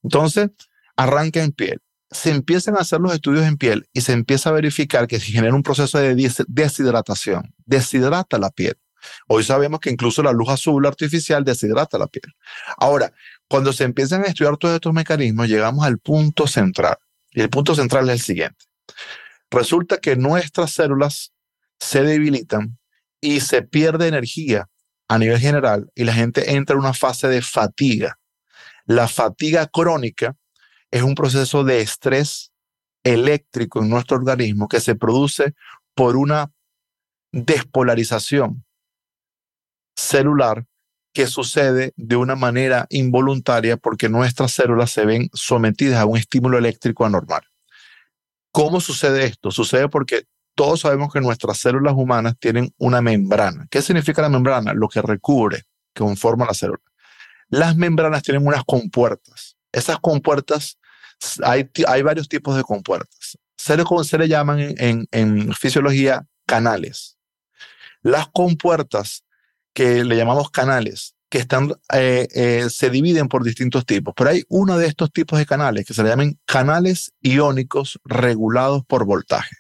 Entonces, 0.03 0.49
arranca 0.95 1.43
en 1.43 1.51
piel 1.51 1.81
se 2.11 2.31
empiezan 2.31 2.75
a 2.75 2.79
hacer 2.79 2.99
los 2.99 3.13
estudios 3.13 3.45
en 3.45 3.57
piel 3.57 3.87
y 3.93 4.01
se 4.01 4.13
empieza 4.13 4.49
a 4.49 4.53
verificar 4.53 5.07
que 5.07 5.19
se 5.19 5.31
genera 5.31 5.53
un 5.53 5.63
proceso 5.63 5.99
de 5.99 6.15
deshidratación, 6.47 7.53
deshidrata 7.65 8.37
la 8.39 8.49
piel. 8.49 8.77
Hoy 9.27 9.43
sabemos 9.43 9.79
que 9.79 9.89
incluso 9.89 10.23
la 10.23 10.31
luz 10.31 10.49
azul 10.49 10.85
artificial 10.85 11.43
deshidrata 11.43 11.97
la 11.97 12.07
piel. 12.07 12.33
Ahora, 12.77 13.13
cuando 13.47 13.71
se 13.71 13.83
empiezan 13.83 14.23
a 14.23 14.27
estudiar 14.27 14.57
todos 14.57 14.75
estos 14.75 14.93
mecanismos, 14.93 15.47
llegamos 15.47 15.85
al 15.85 15.99
punto 15.99 16.47
central. 16.47 16.97
Y 17.31 17.41
el 17.41 17.49
punto 17.49 17.75
central 17.75 18.09
es 18.09 18.13
el 18.13 18.21
siguiente. 18.21 18.65
Resulta 19.51 19.97
que 19.97 20.15
nuestras 20.15 20.71
células 20.71 21.33
se 21.79 22.03
debilitan 22.03 22.77
y 23.21 23.39
se 23.39 23.61
pierde 23.61 24.07
energía 24.07 24.67
a 25.07 25.17
nivel 25.17 25.39
general 25.39 25.89
y 25.95 26.03
la 26.03 26.13
gente 26.13 26.53
entra 26.53 26.75
en 26.75 26.81
una 26.81 26.93
fase 26.93 27.27
de 27.27 27.41
fatiga. 27.41 28.19
La 28.85 29.07
fatiga 29.07 29.67
crónica 29.67 30.35
es 30.91 31.03
un 31.03 31.15
proceso 31.15 31.63
de 31.63 31.81
estrés 31.81 32.51
eléctrico 33.03 33.81
en 33.81 33.89
nuestro 33.89 34.17
organismo 34.17 34.67
que 34.67 34.79
se 34.79 34.95
produce 34.95 35.53
por 35.95 36.15
una 36.15 36.51
despolarización 37.31 38.65
celular 39.95 40.65
que 41.13 41.27
sucede 41.27 41.93
de 41.97 42.15
una 42.15 42.35
manera 42.35 42.85
involuntaria 42.89 43.77
porque 43.77 44.09
nuestras 44.09 44.51
células 44.51 44.91
se 44.91 45.05
ven 45.05 45.29
sometidas 45.33 45.99
a 45.99 46.05
un 46.05 46.17
estímulo 46.17 46.57
eléctrico 46.57 47.05
anormal. 47.05 47.41
¿Cómo 48.51 48.79
sucede 48.79 49.25
esto? 49.25 49.51
Sucede 49.51 49.89
porque 49.89 50.25
todos 50.55 50.81
sabemos 50.81 51.11
que 51.13 51.21
nuestras 51.21 51.59
células 51.59 51.93
humanas 51.95 52.35
tienen 52.39 52.73
una 52.77 53.01
membrana. 53.01 53.67
¿Qué 53.69 53.81
significa 53.81 54.21
la 54.21 54.29
membrana? 54.29 54.73
Lo 54.73 54.87
que 54.87 55.01
recubre, 55.01 55.63
que 55.93 56.03
conforma 56.03 56.45
la 56.45 56.53
célula. 56.53 56.81
Las 57.49 57.75
membranas 57.75 58.23
tienen 58.23 58.45
unas 58.45 58.63
compuertas. 58.65 59.57
Esas 59.71 59.99
compuertas 59.99 60.78
hay, 61.43 62.01
varios 62.01 62.27
tipos 62.27 62.55
de 62.55 62.63
compuertas. 62.63 63.37
Se 63.57 64.17
le, 64.17 64.27
llaman 64.27 64.59
en, 64.59 65.07
en, 65.11 65.53
fisiología 65.53 66.25
canales. 66.45 67.17
Las 68.01 68.27
compuertas 68.29 69.23
que 69.73 70.03
le 70.03 70.15
llamamos 70.15 70.49
canales, 70.49 71.15
que 71.29 71.39
están, 71.39 71.73
eh, 71.93 72.27
eh, 72.33 72.67
se 72.69 72.89
dividen 72.89 73.27
por 73.27 73.43
distintos 73.43 73.85
tipos, 73.85 74.13
pero 74.15 74.29
hay 74.31 74.43
uno 74.47 74.77
de 74.77 74.87
estos 74.87 75.11
tipos 75.11 75.37
de 75.37 75.45
canales 75.45 75.85
que 75.85 75.93
se 75.93 76.03
le 76.03 76.09
llaman 76.09 76.39
canales 76.45 77.13
iónicos 77.21 77.99
regulados 78.05 78.83
por 78.85 79.05
voltaje. 79.05 79.55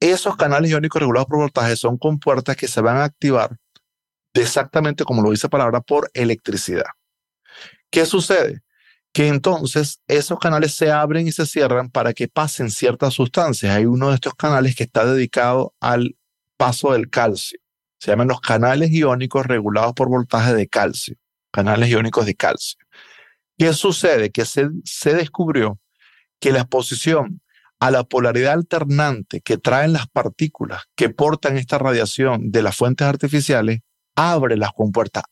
Esos 0.00 0.36
canales 0.36 0.70
iónicos 0.70 1.00
regulados 1.00 1.28
por 1.28 1.38
voltaje 1.38 1.76
son 1.76 1.98
compuertas 1.98 2.56
que 2.56 2.68
se 2.68 2.80
van 2.80 2.96
a 2.96 3.04
activar 3.04 3.56
exactamente 4.34 5.04
como 5.04 5.22
lo 5.22 5.30
dice 5.30 5.46
la 5.46 5.50
palabra, 5.50 5.80
por 5.80 6.10
electricidad. 6.14 6.86
¿Qué 7.90 8.06
sucede? 8.06 8.62
Que 9.12 9.28
entonces 9.28 10.00
esos 10.06 10.38
canales 10.38 10.74
se 10.74 10.90
abren 10.90 11.26
y 11.26 11.32
se 11.32 11.46
cierran 11.46 11.90
para 11.90 12.12
que 12.12 12.28
pasen 12.28 12.70
ciertas 12.70 13.14
sustancias. 13.14 13.74
Hay 13.74 13.86
uno 13.86 14.10
de 14.10 14.14
estos 14.14 14.34
canales 14.34 14.76
que 14.76 14.84
está 14.84 15.04
dedicado 15.04 15.74
al 15.80 16.16
paso 16.56 16.92
del 16.92 17.08
calcio. 17.08 17.58
Se 17.98 18.10
llaman 18.10 18.28
los 18.28 18.40
canales 18.40 18.90
iónicos 18.90 19.46
regulados 19.46 19.94
por 19.94 20.08
voltaje 20.08 20.54
de 20.54 20.68
calcio, 20.68 21.16
canales 21.50 21.88
iónicos 21.88 22.26
de 22.26 22.34
calcio. 22.34 22.78
¿Qué 23.56 23.72
sucede? 23.72 24.30
Que 24.30 24.44
se, 24.44 24.70
descubrió 25.14 25.80
que 26.38 26.52
la 26.52 26.60
exposición 26.60 27.42
a 27.80 27.90
la 27.90 28.04
polaridad 28.04 28.52
alternante 28.52 29.40
que 29.40 29.56
traen 29.56 29.92
las 29.92 30.06
partículas 30.08 30.84
que 30.94 31.10
portan 31.10 31.56
esta 31.56 31.78
radiación 31.78 32.50
de 32.50 32.62
las 32.62 32.76
fuentes 32.76 33.06
artificiales 33.06 33.80
abre 34.14 34.56
las 34.56 34.72
compuertas, 34.72 35.24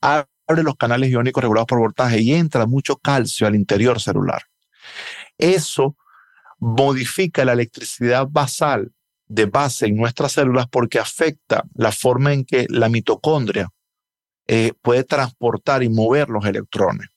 los 0.48 0.76
canales 0.76 1.10
iónicos 1.10 1.42
regulados 1.42 1.66
por 1.66 1.78
voltaje 1.78 2.20
y 2.20 2.32
entra 2.32 2.66
mucho 2.66 2.96
calcio 2.96 3.46
al 3.46 3.54
interior 3.54 4.00
celular. 4.00 4.42
Eso 5.38 5.96
modifica 6.58 7.44
la 7.44 7.52
electricidad 7.52 8.26
basal 8.28 8.92
de 9.26 9.46
base 9.46 9.86
en 9.86 9.96
nuestras 9.96 10.32
células 10.32 10.66
porque 10.68 10.98
afecta 10.98 11.64
la 11.74 11.92
forma 11.92 12.32
en 12.32 12.44
que 12.44 12.66
la 12.68 12.88
mitocondria 12.88 13.68
eh, 14.46 14.72
puede 14.80 15.04
transportar 15.04 15.82
y 15.82 15.88
mover 15.88 16.28
los 16.28 16.44
electrones. 16.46 17.08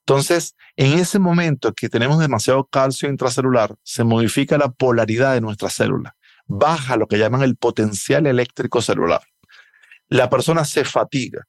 Entonces, 0.00 0.56
en 0.76 0.98
ese 0.98 1.18
momento 1.18 1.72
que 1.72 1.88
tenemos 1.88 2.18
demasiado 2.18 2.64
calcio 2.64 3.08
intracelular, 3.08 3.74
se 3.82 4.02
modifica 4.02 4.58
la 4.58 4.70
polaridad 4.70 5.34
de 5.34 5.40
nuestras 5.40 5.74
células, 5.74 6.14
baja 6.46 6.96
lo 6.96 7.06
que 7.06 7.18
llaman 7.18 7.42
el 7.42 7.56
potencial 7.56 8.26
eléctrico 8.26 8.82
celular 8.82 9.22
la 10.08 10.30
persona 10.30 10.64
se 10.64 10.84
fatiga 10.84 11.46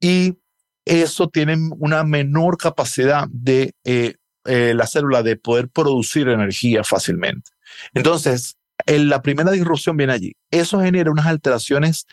y 0.00 0.38
eso 0.84 1.28
tiene 1.28 1.56
una 1.78 2.04
menor 2.04 2.56
capacidad 2.56 3.26
de 3.30 3.74
eh, 3.84 4.14
eh, 4.44 4.72
la 4.74 4.86
célula 4.86 5.22
de 5.22 5.36
poder 5.36 5.68
producir 5.68 6.28
energía 6.28 6.82
fácilmente. 6.84 7.50
Entonces, 7.94 8.56
la 8.86 9.22
primera 9.22 9.50
disrupción 9.50 9.96
viene 9.96 10.14
allí. 10.14 10.32
Eso 10.50 10.80
genera 10.80 11.10
unas 11.10 11.26
alteraciones 11.26 12.06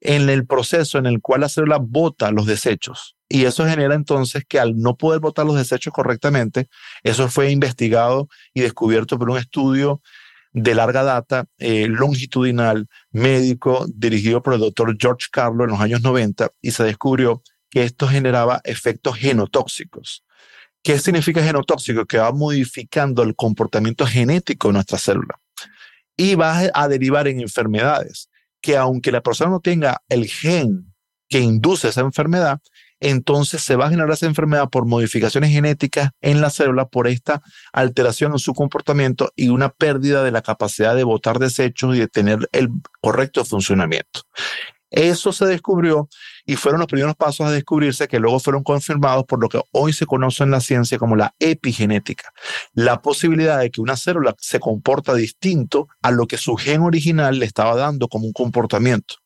en 0.00 0.28
el 0.28 0.46
proceso 0.46 0.98
en 0.98 1.06
el 1.06 1.20
cual 1.20 1.42
la 1.42 1.48
célula 1.48 1.78
bota 1.80 2.30
los 2.30 2.46
desechos. 2.46 3.16
Y 3.28 3.44
eso 3.44 3.66
genera 3.66 3.94
entonces 3.94 4.44
que 4.46 4.60
al 4.60 4.76
no 4.78 4.96
poder 4.96 5.20
botar 5.20 5.44
los 5.46 5.56
desechos 5.56 5.92
correctamente, 5.92 6.68
eso 7.02 7.28
fue 7.28 7.50
investigado 7.50 8.28
y 8.54 8.60
descubierto 8.60 9.18
por 9.18 9.30
un 9.30 9.38
estudio 9.38 10.00
de 10.52 10.74
larga 10.74 11.02
data, 11.02 11.44
eh, 11.58 11.86
longitudinal, 11.88 12.88
médico, 13.10 13.84
dirigido 13.94 14.42
por 14.42 14.54
el 14.54 14.60
doctor 14.60 14.96
George 14.98 15.26
Carlo 15.30 15.64
en 15.64 15.70
los 15.70 15.80
años 15.80 16.00
90, 16.02 16.50
y 16.62 16.70
se 16.70 16.84
descubrió 16.84 17.42
que 17.70 17.84
esto 17.84 18.08
generaba 18.08 18.60
efectos 18.64 19.16
genotóxicos. 19.16 20.24
¿Qué 20.82 20.98
significa 20.98 21.42
genotóxico? 21.42 22.06
Que 22.06 22.18
va 22.18 22.32
modificando 22.32 23.22
el 23.22 23.34
comportamiento 23.34 24.06
genético 24.06 24.68
de 24.68 24.74
nuestra 24.74 24.98
célula 24.98 25.40
y 26.16 26.34
va 26.34 26.70
a 26.72 26.88
derivar 26.88 27.28
en 27.28 27.40
enfermedades 27.40 28.30
que 28.60 28.76
aunque 28.76 29.12
la 29.12 29.20
persona 29.20 29.50
no 29.50 29.60
tenga 29.60 30.02
el 30.08 30.28
gen 30.28 30.94
que 31.28 31.40
induce 31.40 31.88
esa 31.88 32.02
enfermedad, 32.02 32.60
entonces 33.00 33.62
se 33.62 33.76
va 33.76 33.86
a 33.86 33.90
generar 33.90 34.10
esa 34.10 34.26
enfermedad 34.26 34.68
por 34.70 34.86
modificaciones 34.86 35.50
genéticas 35.50 36.10
en 36.20 36.40
la 36.40 36.50
célula, 36.50 36.86
por 36.86 37.08
esta 37.08 37.42
alteración 37.72 38.32
en 38.32 38.38
su 38.38 38.54
comportamiento 38.54 39.32
y 39.36 39.48
una 39.48 39.68
pérdida 39.68 40.24
de 40.24 40.30
la 40.30 40.42
capacidad 40.42 40.96
de 40.96 41.04
botar 41.04 41.38
desechos 41.38 41.94
y 41.94 41.98
de 41.98 42.08
tener 42.08 42.48
el 42.52 42.68
correcto 43.00 43.44
funcionamiento. 43.44 44.22
Eso 44.90 45.32
se 45.32 45.46
descubrió 45.46 46.08
y 46.44 46.56
fueron 46.56 46.80
los 46.80 46.86
primeros 46.86 47.16
pasos 47.16 47.46
a 47.46 47.50
descubrirse 47.50 48.08
que 48.08 48.20
luego 48.20 48.38
fueron 48.38 48.62
confirmados 48.62 49.24
por 49.24 49.40
lo 49.40 49.48
que 49.48 49.60
hoy 49.72 49.92
se 49.92 50.06
conoce 50.06 50.44
en 50.44 50.52
la 50.52 50.60
ciencia 50.60 50.98
como 50.98 51.16
la 51.16 51.34
epigenética. 51.38 52.32
La 52.72 53.02
posibilidad 53.02 53.58
de 53.58 53.70
que 53.70 53.80
una 53.80 53.96
célula 53.96 54.34
se 54.38 54.60
comporta 54.60 55.14
distinto 55.14 55.88
a 56.02 56.10
lo 56.10 56.26
que 56.26 56.38
su 56.38 56.56
gen 56.56 56.82
original 56.82 57.38
le 57.38 57.46
estaba 57.46 57.74
dando 57.74 58.08
como 58.08 58.26
un 58.26 58.32
comportamiento. 58.32 59.16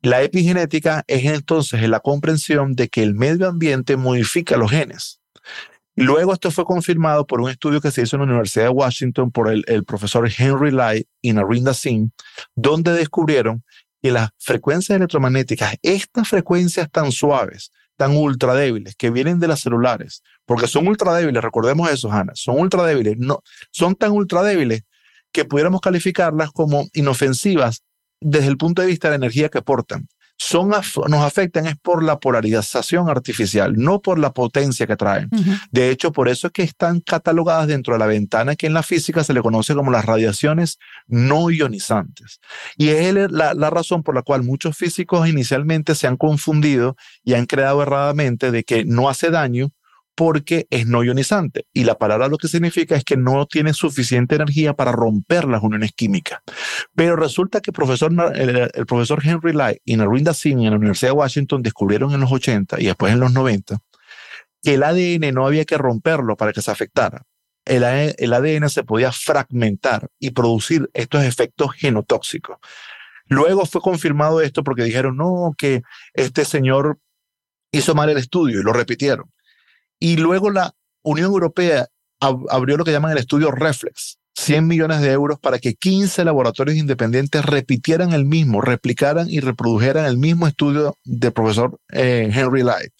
La 0.00 0.22
epigenética 0.22 1.04
es 1.06 1.24
entonces 1.24 1.88
la 1.88 2.00
comprensión 2.00 2.74
de 2.74 2.88
que 2.88 3.02
el 3.02 3.14
medio 3.14 3.48
ambiente 3.48 3.96
modifica 3.96 4.56
los 4.56 4.70
genes. 4.70 5.20
Luego 5.96 6.32
esto 6.32 6.52
fue 6.52 6.64
confirmado 6.64 7.26
por 7.26 7.40
un 7.40 7.50
estudio 7.50 7.80
que 7.80 7.90
se 7.90 8.02
hizo 8.02 8.14
en 8.14 8.20
la 8.20 8.26
Universidad 8.26 8.66
de 8.66 8.70
Washington 8.70 9.32
por 9.32 9.50
el, 9.50 9.84
profesor 9.84 10.30
Henry 10.38 10.70
Lai 10.70 11.08
y 11.20 11.32
Narinda 11.32 11.74
Singh, 11.74 12.12
donde 12.54 12.92
descubrieron 12.92 13.64
que 14.02 14.12
las 14.12 14.30
frecuencias 14.38 14.96
electromagnéticas, 14.96 15.76
estas 15.82 16.28
frecuencias 16.28 16.90
tan 16.90 17.12
suaves, 17.12 17.72
tan 17.96 18.16
ultra 18.16 18.54
débiles, 18.54 18.94
que 18.96 19.10
vienen 19.10 19.40
de 19.40 19.48
las 19.48 19.60
celulares, 19.60 20.22
porque 20.46 20.68
son 20.68 20.86
ultra 20.86 21.14
débiles, 21.14 21.42
recordemos 21.42 21.90
eso, 21.90 22.10
Hannah, 22.10 22.34
son 22.34 22.58
ultra 22.60 22.84
débiles, 22.84 23.16
no, 23.18 23.42
son 23.70 23.96
tan 23.96 24.12
ultra 24.12 24.42
débiles 24.42 24.82
que 25.32 25.44
pudiéramos 25.44 25.80
calificarlas 25.80 26.50
como 26.52 26.86
inofensivas 26.92 27.82
desde 28.20 28.48
el 28.48 28.56
punto 28.56 28.82
de 28.82 28.88
vista 28.88 29.08
de 29.08 29.12
la 29.12 29.24
energía 29.24 29.48
que 29.48 29.58
aportan. 29.58 30.08
Son, 30.40 30.68
nos 30.68 31.24
afectan 31.24 31.66
es 31.66 31.76
por 31.76 32.02
la 32.02 32.20
polarización 32.20 33.10
artificial, 33.10 33.74
no 33.76 34.00
por 34.00 34.18
la 34.18 34.32
potencia 34.32 34.86
que 34.86 34.96
traen. 34.96 35.28
De 35.72 35.90
hecho, 35.90 36.12
por 36.12 36.28
eso 36.28 36.46
es 36.46 36.52
que 36.52 36.62
están 36.62 37.00
catalogadas 37.00 37.66
dentro 37.66 37.94
de 37.94 37.98
la 37.98 38.06
ventana 38.06 38.54
que 38.54 38.68
en 38.68 38.74
la 38.74 38.84
física 38.84 39.24
se 39.24 39.34
le 39.34 39.42
conoce 39.42 39.74
como 39.74 39.90
las 39.90 40.04
radiaciones 40.04 40.78
no 41.08 41.50
ionizantes. 41.50 42.40
Y 42.76 42.88
es 42.88 43.12
la, 43.12 43.52
la 43.52 43.70
razón 43.70 44.04
por 44.04 44.14
la 44.14 44.22
cual 44.22 44.44
muchos 44.44 44.76
físicos 44.76 45.28
inicialmente 45.28 45.96
se 45.96 46.06
han 46.06 46.16
confundido 46.16 46.96
y 47.24 47.34
han 47.34 47.46
creado 47.46 47.82
erradamente 47.82 48.52
de 48.52 48.62
que 48.62 48.84
no 48.84 49.08
hace 49.08 49.30
daño 49.30 49.72
porque 50.18 50.66
es 50.70 50.84
no 50.88 51.04
ionizante. 51.04 51.68
Y 51.72 51.84
la 51.84 51.96
palabra 51.96 52.26
lo 52.26 52.38
que 52.38 52.48
significa 52.48 52.96
es 52.96 53.04
que 53.04 53.16
no 53.16 53.46
tiene 53.46 53.72
suficiente 53.72 54.34
energía 54.34 54.74
para 54.74 54.90
romper 54.90 55.44
las 55.44 55.62
uniones 55.62 55.92
químicas. 55.92 56.40
Pero 56.96 57.14
resulta 57.14 57.60
que 57.60 57.70
el 57.70 58.84
profesor, 58.86 59.20
Henry 59.22 59.52
Light 59.52 59.78
y 59.84 59.96
Narinda 59.96 60.34
Singh 60.34 60.64
en 60.64 60.70
la 60.70 60.76
Universidad 60.76 61.12
de 61.12 61.18
Washington 61.18 61.62
descubrieron 61.62 62.12
en 62.14 62.20
los 62.20 62.32
80 62.32 62.80
y 62.80 62.86
después 62.86 63.12
en 63.12 63.20
los 63.20 63.32
90 63.32 63.78
que 64.60 64.74
el 64.74 64.82
ADN 64.82 65.32
no 65.32 65.46
había 65.46 65.64
que 65.64 65.78
romperlo 65.78 66.36
para 66.36 66.52
que 66.52 66.62
se 66.62 66.72
afectara. 66.72 67.22
El 67.64 67.84
ADN 67.84 68.68
se 68.70 68.82
podía 68.82 69.12
fragmentar 69.12 70.08
y 70.18 70.32
producir 70.32 70.90
estos 70.94 71.22
efectos 71.22 71.74
genotóxicos. 71.76 72.58
Luego 73.28 73.66
fue 73.66 73.80
confirmado 73.80 74.40
esto 74.40 74.64
porque 74.64 74.82
dijeron, 74.82 75.16
no, 75.16 75.54
que 75.56 75.82
este 76.12 76.44
señor 76.44 76.98
hizo 77.70 77.94
mal 77.94 78.10
el 78.10 78.18
estudio 78.18 78.58
y 78.58 78.64
lo 78.64 78.72
repitieron. 78.72 79.30
Y 79.98 80.16
luego 80.16 80.50
la 80.50 80.74
Unión 81.02 81.30
Europea 81.30 81.88
abrió 82.20 82.76
lo 82.76 82.84
que 82.84 82.92
llaman 82.92 83.12
el 83.12 83.18
estudio 83.18 83.50
Reflex, 83.50 84.18
100 84.34 84.66
millones 84.66 85.00
de 85.00 85.12
euros 85.12 85.38
para 85.38 85.58
que 85.58 85.74
15 85.74 86.24
laboratorios 86.24 86.76
independientes 86.76 87.44
repitieran 87.44 88.12
el 88.12 88.24
mismo, 88.24 88.60
replicaran 88.60 89.28
y 89.28 89.40
reprodujeran 89.40 90.06
el 90.06 90.18
mismo 90.18 90.46
estudio 90.46 90.96
del 91.04 91.32
profesor 91.32 91.78
eh, 91.92 92.30
Henry 92.32 92.62
Light. 92.62 92.92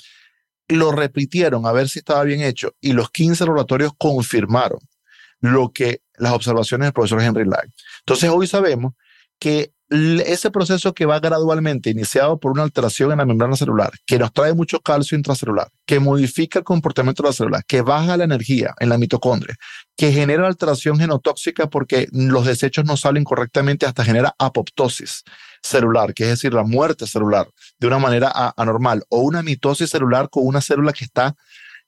Lo 0.68 0.92
repitieron 0.92 1.66
a 1.66 1.72
ver 1.72 1.88
si 1.88 2.00
estaba 2.00 2.24
bien 2.24 2.42
hecho 2.42 2.74
y 2.80 2.92
los 2.92 3.10
15 3.10 3.44
laboratorios 3.44 3.92
confirmaron 3.96 4.80
lo 5.40 5.72
que 5.72 6.02
las 6.16 6.32
observaciones 6.32 6.86
del 6.86 6.92
profesor 6.92 7.22
Henry 7.22 7.44
Light. 7.44 7.72
Entonces 8.00 8.30
hoy 8.30 8.46
sabemos 8.46 8.94
que 9.38 9.72
ese 9.90 10.50
proceso 10.50 10.92
que 10.92 11.06
va 11.06 11.18
gradualmente, 11.18 11.90
iniciado 11.90 12.38
por 12.38 12.52
una 12.52 12.62
alteración 12.62 13.10
en 13.12 13.18
la 13.18 13.24
membrana 13.24 13.56
celular, 13.56 13.92
que 14.06 14.18
nos 14.18 14.32
trae 14.32 14.52
mucho 14.52 14.80
calcio 14.80 15.16
intracelular, 15.16 15.70
que 15.86 15.98
modifica 15.98 16.58
el 16.58 16.64
comportamiento 16.64 17.22
de 17.22 17.28
la 17.30 17.32
célula, 17.32 17.62
que 17.66 17.80
baja 17.80 18.16
la 18.16 18.24
energía 18.24 18.74
en 18.80 18.90
la 18.90 18.98
mitocondria, 18.98 19.56
que 19.96 20.12
genera 20.12 20.46
alteración 20.46 20.98
genotóxica 20.98 21.70
porque 21.70 22.06
los 22.12 22.44
desechos 22.44 22.84
no 22.84 22.96
salen 22.96 23.24
correctamente 23.24 23.86
hasta 23.86 24.04
genera 24.04 24.34
apoptosis 24.38 25.24
celular, 25.62 26.12
que 26.12 26.24
es 26.24 26.30
decir, 26.30 26.52
la 26.52 26.64
muerte 26.64 27.06
celular 27.06 27.48
de 27.78 27.86
una 27.86 27.98
manera 27.98 28.52
anormal, 28.56 29.04
o 29.08 29.20
una 29.20 29.42
mitosis 29.42 29.88
celular 29.88 30.28
con 30.28 30.46
una 30.46 30.60
célula 30.60 30.92
que 30.92 31.04
está 31.04 31.34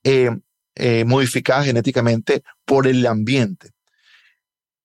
eh, 0.04 0.30
eh, 0.74 1.04
modificada 1.04 1.64
genéticamente 1.64 2.42
por 2.64 2.86
el 2.86 3.06
ambiente 3.06 3.70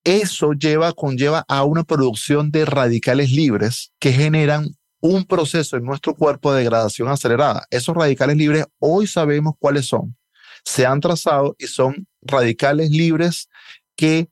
eso 0.06 0.54
lleva, 0.54 0.94
conlleva 0.94 1.44
a 1.48 1.64
una 1.64 1.84
producción 1.84 2.52
de 2.52 2.64
radicales 2.64 3.32
libres 3.32 3.92
que 4.00 4.14
generan 4.14 4.70
un 5.02 5.26
proceso 5.26 5.78
en 5.78 5.84
nuestro 5.84 6.16
cuerpo 6.16 6.54
de 6.54 6.60
degradación 6.60 7.10
acelerada. 7.10 7.66
Esos 7.72 7.96
radicales 7.96 8.38
libres 8.38 8.66
hoy 8.80 9.08
sabemos 9.08 9.56
cuáles 9.60 9.88
son. 9.88 10.16
Se 10.64 10.86
han 10.86 11.00
trazado 11.00 11.56
y 11.60 11.68
son 11.68 12.08
radicales 12.22 12.92
libres 12.92 13.50
que 13.96 14.30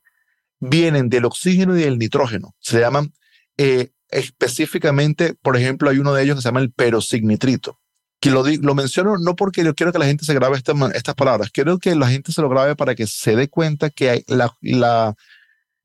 vienen 0.59 1.09
del 1.09 1.25
oxígeno 1.25 1.77
y 1.77 1.81
del 1.81 1.97
nitrógeno. 1.97 2.55
Se 2.59 2.79
llaman 2.79 3.11
eh, 3.57 3.91
específicamente, 4.09 5.33
por 5.41 5.57
ejemplo, 5.57 5.89
hay 5.89 5.97
uno 5.97 6.13
de 6.13 6.23
ellos 6.23 6.35
que 6.35 6.41
se 6.43 6.47
llama 6.49 6.61
el 6.61 6.71
perosignitrito. 6.71 7.79
Que 8.19 8.29
lo, 8.29 8.43
lo 8.43 8.75
menciono 8.75 9.17
no 9.17 9.35
porque 9.35 9.63
yo 9.63 9.73
quiero 9.73 9.91
que 9.91 9.99
la 9.99 10.05
gente 10.05 10.23
se 10.23 10.33
grabe 10.33 10.57
estas 10.57 11.15
palabras, 11.15 11.49
quiero 11.51 11.77
que 11.79 11.93
la 11.95 12.07
gente 12.07 12.31
se 12.31 12.41
lo 12.41 12.47
grabe 12.47 12.75
para 12.75 12.95
que 12.95 13.05
se 13.05 13.35
dé 13.35 13.49
cuenta 13.49 13.89
que 13.89 14.09
hay 14.09 14.23
la 14.27 15.15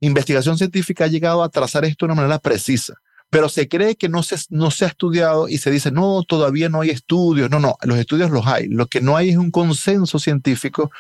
investigación 0.01 0.59
científica 0.59 1.05
ha 1.05 1.09
llegado 1.09 1.43
a 1.43 1.49
trazar 1.49 1.85
esto 1.85 2.07
de 2.07 2.13
una 2.13 2.23
manera 2.23 2.39
precisa, 2.39 2.95
pero 3.31 3.49
se 3.49 3.69
cree 3.69 3.97
que 3.97 4.09
no 4.09 4.23
se, 4.23 4.37
ha 4.37 4.89
estudiado 4.89 5.49
y 5.49 5.59
se 5.59 5.71
dice, 5.71 5.91
no, 5.91 6.23
todavía 6.23 6.69
no 6.69 6.81
hay 6.81 6.91
estudios. 6.91 7.51
No, 7.51 7.61
no, 7.61 7.77
los 7.83 7.99
estudios 7.99 8.31
los 8.31 8.47
hay. 8.47 8.69
Lo 8.69 8.87
que 8.87 9.01
no 9.03 9.17
hay 9.17 9.31
es 9.31 9.37
un 9.37 9.51
consenso 9.51 10.19
científico 10.19 10.91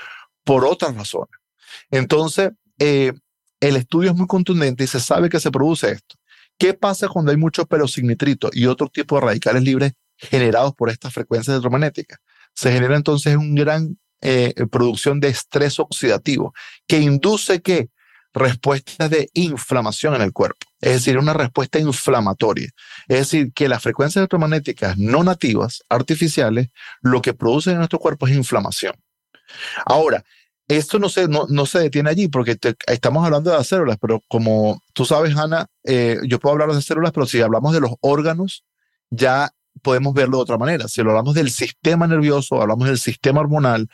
por 0.45 0.67
otras 0.67 0.95
razones. 0.95 1.31
Entonces, 1.91 2.51
eh, 2.79 3.13
el 3.61 3.77
estudio 3.77 4.11
es 4.11 4.17
muy 4.17 4.27
contundente 4.27 4.85
y 4.85 4.87
se 4.87 5.01
sabe 5.01 5.31
que 5.31 5.41
se 5.41 5.51
produce 5.51 5.91
esto. 5.91 6.17
¿Qué 6.59 6.75
pasa 6.75 7.09
cuando 7.09 7.31
hay 7.31 7.39
mucho 7.39 7.65
perosignitrito 7.67 8.51
y 8.53 8.67
otro 8.67 8.89
tipo 8.89 9.15
de 9.15 9.23
radicales 9.23 9.63
libres 9.63 9.93
generados 10.17 10.75
por 10.75 10.91
estas 10.91 11.15
frecuencias 11.15 11.55
electromagnéticas? 11.55 12.19
Se 12.53 12.73
genera 12.73 12.97
entonces 12.97 13.37
una 13.37 13.63
gran 13.63 13.99
eh, 14.21 14.53
producción 14.71 15.21
de 15.21 15.29
estrés 15.29 15.79
oxidativo 15.79 16.53
que 16.87 17.01
induce 17.01 17.63
que 17.63 17.89
respuestas 18.35 19.11
de 19.11 19.31
inflamación 19.35 20.15
en 20.15 20.23
el 20.23 20.33
cuerpo, 20.33 20.67
es 20.81 20.93
decir, 20.93 21.19
una 21.19 21.33
respuesta 21.33 21.79
inflamatoria. 21.79 22.71
Es 23.09 23.19
decir, 23.19 23.53
que 23.53 23.69
las 23.69 23.83
frecuencias 23.83 24.21
electromagnéticas 24.21 24.97
no 24.99 25.25
nativas, 25.25 25.83
artificiales, 25.89 26.69
lo 27.01 27.23
que 27.23 27.35
producen 27.35 27.73
en 27.73 27.79
nuestro 27.79 27.99
cuerpo 27.99 28.27
es 28.27 28.37
inflamación. 28.37 28.95
Ahora, 29.87 30.25
esto 30.69 30.99
no 30.99 31.09
se, 31.09 31.29
no, 31.29 31.47
no 31.49 31.65
se 31.65 31.79
detiene 31.79 32.11
allí 32.11 32.29
porque 32.29 32.59
estamos 32.87 33.25
hablando 33.25 33.51
de 33.51 33.57
las 33.57 33.67
células, 33.67 33.97
pero 33.99 34.23
como 34.29 34.83
tú 34.93 35.07
sabes, 35.07 35.35
Ana, 35.37 35.67
eh, 35.85 36.19
yo 36.25 36.39
puedo 36.39 36.53
hablar 36.53 36.71
de 36.71 36.83
células, 36.83 37.13
pero 37.13 37.27
si 37.27 37.41
hablamos 37.41 37.73
de 37.73 37.81
los 37.81 37.93
órganos, 38.01 38.65
ya 39.11 39.51
podemos 39.83 40.13
verlo 40.13 40.37
de 40.37 40.43
otra 40.43 40.59
manera. 40.59 40.87
Si 40.89 41.01
hablamos 41.01 41.35
del 41.35 41.51
sistema 41.51 42.07
nervioso, 42.07 42.61
hablamos 42.61 42.87
del 42.89 42.99
sistema 42.99 43.41
hormonal, 43.41 43.89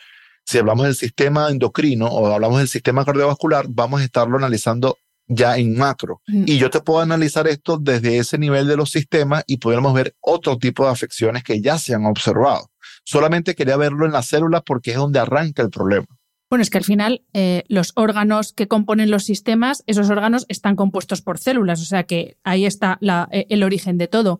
si 0.44 0.58
hablamos 0.58 0.86
del 0.86 0.94
sistema 0.94 1.48
endocrino 1.50 2.06
o 2.06 2.26
hablamos 2.32 2.58
del 2.58 2.68
sistema 2.68 3.04
cardiovascular, 3.04 3.66
vamos 3.68 4.00
a 4.00 4.04
estarlo 4.04 4.36
analizando 4.36 4.98
ya 5.26 5.56
en 5.56 5.76
macro. 5.76 6.20
Mm. 6.26 6.44
Y 6.46 6.58
yo 6.58 6.68
te 6.70 6.80
puedo 6.80 7.00
analizar 7.00 7.48
esto 7.48 7.78
desde 7.78 8.18
ese 8.18 8.36
nivel 8.36 8.66
de 8.66 8.76
los 8.76 8.90
sistemas 8.90 9.42
y 9.46 9.56
podemos 9.56 9.94
ver 9.94 10.14
otro 10.20 10.58
tipo 10.58 10.84
de 10.84 10.90
afecciones 10.90 11.42
que 11.42 11.60
ya 11.62 11.78
se 11.78 11.94
han 11.94 12.04
observado. 12.04 12.68
Solamente 13.04 13.54
quería 13.54 13.76
verlo 13.78 14.04
en 14.06 14.12
las 14.12 14.26
células 14.26 14.62
porque 14.66 14.90
es 14.90 14.96
donde 14.98 15.18
arranca 15.18 15.62
el 15.62 15.70
problema. 15.70 16.06
Bueno, 16.50 16.62
es 16.62 16.68
que 16.70 16.78
al 16.78 16.84
final 16.84 17.22
eh, 17.32 17.64
los 17.68 17.92
órganos 17.96 18.52
que 18.52 18.68
componen 18.68 19.10
los 19.10 19.24
sistemas, 19.24 19.82
esos 19.86 20.10
órganos 20.10 20.44
están 20.48 20.76
compuestos 20.76 21.22
por 21.22 21.38
células, 21.38 21.80
o 21.80 21.84
sea 21.86 22.04
que 22.04 22.36
ahí 22.44 22.66
está 22.66 22.98
la- 23.00 23.28
eh, 23.32 23.46
el 23.48 23.62
origen 23.62 23.96
de 23.98 24.08
todo. 24.08 24.38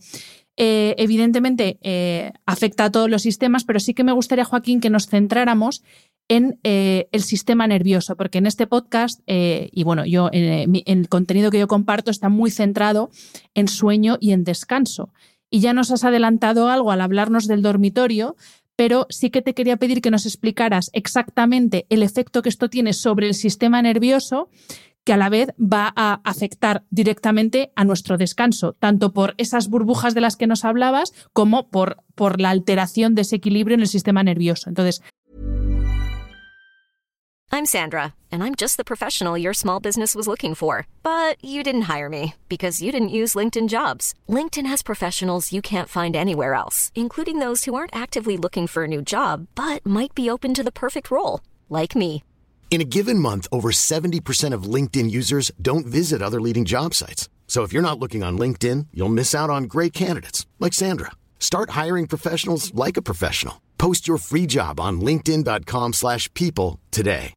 Eh, 0.57 0.94
evidentemente 0.98 1.78
eh, 1.82 2.32
afecta 2.46 2.84
a 2.84 2.92
todos 2.92 3.11
los 3.11 3.22
sistemas, 3.22 3.64
pero 3.64 3.80
sí 3.80 3.92
que 3.92 4.05
me 4.05 4.12
gustaría, 4.12 4.44
Joaquín, 4.44 4.80
que 4.80 4.90
nos 4.90 5.09
centráramos 5.09 5.82
en 6.28 6.59
eh, 6.62 7.09
el 7.12 7.22
sistema 7.22 7.66
nervioso, 7.66 8.16
porque 8.16 8.38
en 8.38 8.46
este 8.46 8.66
podcast, 8.66 9.20
y 9.26 9.82
bueno, 9.82 10.07
yo 10.07 10.30
mi- 10.32 10.82
el 10.86 11.09
contenido 11.09 11.50
que 11.50 11.59
yo 11.59 11.68
comparto 11.68 12.11
está 12.11 12.28
muy 12.28 12.50
centrado 12.50 13.11
en 13.55 13.68
sueño 13.68 14.16
y 14.20 14.32
en 14.32 14.44
descanso. 14.44 15.12
Y 15.50 15.61
ya 15.61 15.72
nos 15.74 15.90
has 15.90 16.05
adelantado 16.05 16.68
algo 16.68 16.90
al 16.92 17.00
hablarnos 17.02 17.46
del 17.46 17.61
dormitorio, 17.61 18.36
pero 18.76 19.07
sí 19.11 19.30
que 19.30 19.42
te 19.42 19.55
quería 19.55 19.76
pedir 19.76 20.00
que 20.00 20.11
nos 20.11 20.24
explicaras 20.24 20.88
exactamente 20.94 21.84
el 21.90 22.02
efecto 22.02 22.42
que 22.42 22.48
esto 22.48 22.68
tiene 22.70 22.92
sobre 22.92 23.26
el 23.28 23.34
sistema 23.34 23.82
nervioso, 23.82 24.48
que 25.05 25.12
a 25.12 25.16
la 25.16 25.28
vez 25.28 25.50
va 25.61 25.92
a 25.94 26.20
afectar 26.24 26.84
directamente 26.90 27.72
a 27.76 27.84
nuestro 27.84 28.16
descanso, 28.16 28.72
tanto 28.72 29.12
por 29.12 29.34
esas 29.36 29.68
burbujas 29.68 30.14
de 30.14 30.22
las 30.22 30.36
que 30.36 30.46
nos 30.46 30.64
hablabas 30.64 31.12
como 31.32 31.68
por, 31.68 31.96
la 32.38 32.50
alteración 32.50 33.14
de 33.14 33.22
ese 33.22 33.36
equilibrio 33.36 33.74
en 33.74 33.80
el 33.80 33.88
sistema 33.88 34.22
nervioso. 34.22 34.68
Entonces, 34.68 35.02
I'm 37.52 37.66
Sandra, 37.66 38.14
and 38.32 38.42
I'm 38.42 38.57
just 38.57 38.78
the 38.78 38.84
professional 38.84 39.38
your 39.38 39.55
small 39.55 39.78
business 39.78 40.16
was 40.16 40.26
looking 40.26 40.57
for. 40.57 40.86
But 41.02 41.36
you 41.44 41.62
didn't 41.62 41.82
hire 41.82 42.09
me 42.09 42.34
because 42.48 42.82
you 42.82 42.90
didn't 42.90 43.11
use 43.11 43.34
LinkedIn 43.34 43.68
jobs. 43.68 44.14
LinkedIn 44.28 44.66
has 44.66 44.82
professionals 44.82 45.52
you 45.52 45.62
can't 45.62 45.88
find 45.88 46.16
anywhere 46.16 46.55
else, 46.55 46.90
including 46.94 47.38
those 47.38 47.64
who 47.64 47.74
aren't 47.74 47.94
actively 47.94 48.36
looking 48.36 48.66
for 48.66 48.84
a 48.84 48.88
new 48.88 49.02
job 49.02 49.46
but 49.55 49.84
might 49.86 50.14
be 50.14 50.30
open 50.30 50.55
to 50.55 50.64
the 50.64 50.72
perfect 50.72 51.11
role, 51.11 51.40
like 51.68 51.94
me. 51.94 52.24
In 52.75 52.81
a 52.81 52.91
given 52.99 53.20
month, 53.20 53.47
over 53.53 53.70
70% 53.70 54.53
of 54.53 54.64
LinkedIn 54.64 55.09
users 55.09 55.53
don't 55.62 55.87
visit 55.87 56.20
other 56.20 56.41
leading 56.41 56.64
job 56.64 56.93
sites. 56.93 57.29
So 57.47 57.62
if 57.62 57.72
you're 57.72 57.89
not 57.89 58.01
looking 58.01 58.25
on 58.25 58.37
LinkedIn, 58.37 58.89
you'll 58.93 59.14
miss 59.14 59.33
out 59.33 59.49
on 59.49 59.68
great 59.68 59.93
candidates 59.93 60.45
like 60.59 60.75
Sandra. 60.75 61.12
Start 61.39 61.70
hiring 61.81 62.09
professionals 62.09 62.75
like 62.75 62.97
a 62.97 63.03
professional. 63.03 63.61
Post 63.79 64.09
your 64.09 64.18
free 64.18 64.47
job 64.49 64.81
on 64.81 65.01
linkedin.com/people 65.01 65.93
slash 65.93 66.29
people 66.35 66.81
today. 66.91 67.33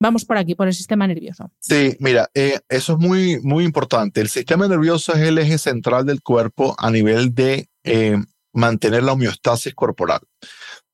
vamos 0.00 0.24
por 0.24 0.36
aquí, 0.36 0.54
por 0.54 0.68
el 0.68 0.72
sistema 0.74 1.08
nervioso. 1.08 1.50
Sí, 1.58 1.96
mira, 1.98 2.30
eh, 2.34 2.60
eso 2.68 2.92
es 2.92 2.98
muy, 3.00 3.40
muy 3.42 3.64
importante. 3.64 4.20
El 4.20 4.28
sistema 4.28 4.68
nervioso 4.68 5.14
es 5.14 5.18
el 5.18 5.38
eje 5.38 5.58
central 5.58 6.06
del 6.06 6.20
cuerpo 6.22 6.76
a 6.78 6.92
nivel 6.92 7.34
de 7.34 7.68
eh, 7.82 8.16
mantener 8.52 9.02
la 9.02 9.14
homeostasis 9.14 9.74
corporal. 9.74 10.20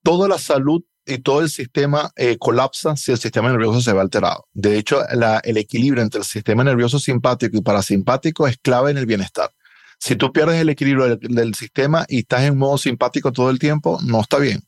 Toda 0.03 0.29
la 0.29 0.39
salud 0.39 0.83
y 1.07 1.19
todo 1.19 1.41
el 1.41 1.49
sistema 1.49 2.11
eh, 2.17 2.37
colapsa 2.39 2.97
si 2.97 3.13
el 3.13 3.19
sistema 3.19 3.51
nervioso 3.51 3.81
se 3.81 3.93
ve 3.93 4.01
alterado. 4.01 4.47
De 4.53 4.77
hecho, 4.77 5.03
el 5.09 5.57
equilibrio 5.57 6.03
entre 6.03 6.21
el 6.21 6.27
sistema 6.27 6.65
nervioso 6.65 6.99
simpático 6.99 7.57
y 7.57 7.63
parasimpático 7.63 8.47
es 8.49 8.59
clave 8.59 8.91
en 8.91 8.99
el 8.99 9.07
bienestar. 9.07 9.53
Si 9.99 10.17
tú 10.17 10.33
pierdes 10.33 10.61
el 10.61 10.69
equilibrio 10.69 11.17
del, 11.17 11.19
del 11.21 11.55
sistema 11.55 12.05
y 12.09 12.19
estás 12.19 12.43
en 12.43 12.59
modo 12.59 12.77
simpático 12.77 13.33
todo 13.33 13.51
el 13.51 13.59
tiempo, 13.59 13.99
no 14.05 14.21
está 14.21 14.39
bien. 14.39 14.63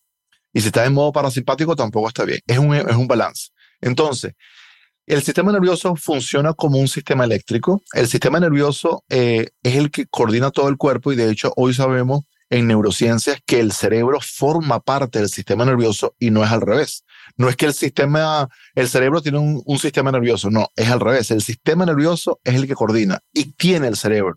Y 0.52 0.60
si 0.60 0.68
estás 0.68 0.86
en 0.86 0.94
modo 0.94 1.12
parasimpático, 1.12 1.76
tampoco 1.76 2.08
está 2.08 2.24
bien. 2.24 2.40
Es 2.46 2.58
un, 2.58 2.74
es 2.74 2.96
un 2.96 3.06
balance. 3.06 3.50
Entonces, 3.80 4.32
el 5.06 5.22
sistema 5.22 5.52
nervioso 5.52 5.96
funciona 5.96 6.52
como 6.52 6.78
un 6.78 6.88
sistema 6.88 7.24
eléctrico. 7.24 7.82
El 7.92 8.08
sistema 8.08 8.40
nervioso 8.40 9.04
eh, 9.08 9.48
es 9.62 9.76
el 9.76 9.90
que 9.90 10.06
coordina 10.06 10.50
todo 10.50 10.68
el 10.68 10.76
cuerpo 10.76 11.12
y 11.12 11.16
de 11.16 11.30
hecho 11.30 11.52
hoy 11.56 11.74
sabemos 11.74 12.24
en 12.50 12.66
neurociencias 12.66 13.40
que 13.44 13.60
el 13.60 13.72
cerebro 13.72 14.20
forma 14.20 14.80
parte 14.80 15.18
del 15.18 15.28
sistema 15.28 15.64
nervioso 15.64 16.14
y 16.18 16.30
no 16.30 16.44
es 16.44 16.50
al 16.50 16.60
revés. 16.60 17.04
No 17.36 17.48
es 17.48 17.56
que 17.56 17.66
el 17.66 17.74
sistema, 17.74 18.48
el 18.74 18.88
cerebro 18.88 19.20
tiene 19.20 19.38
un, 19.38 19.78
sistema 19.78 20.10
nervioso, 20.10 20.50
no, 20.50 20.68
es 20.74 20.88
al 20.88 21.00
revés. 21.00 21.30
El 21.30 21.42
sistema 21.42 21.84
nervioso 21.84 22.40
es 22.44 22.54
el 22.54 22.66
que 22.66 22.74
coordina 22.74 23.20
y 23.32 23.52
tiene 23.52 23.88
el 23.88 23.96
cerebro. 23.96 24.36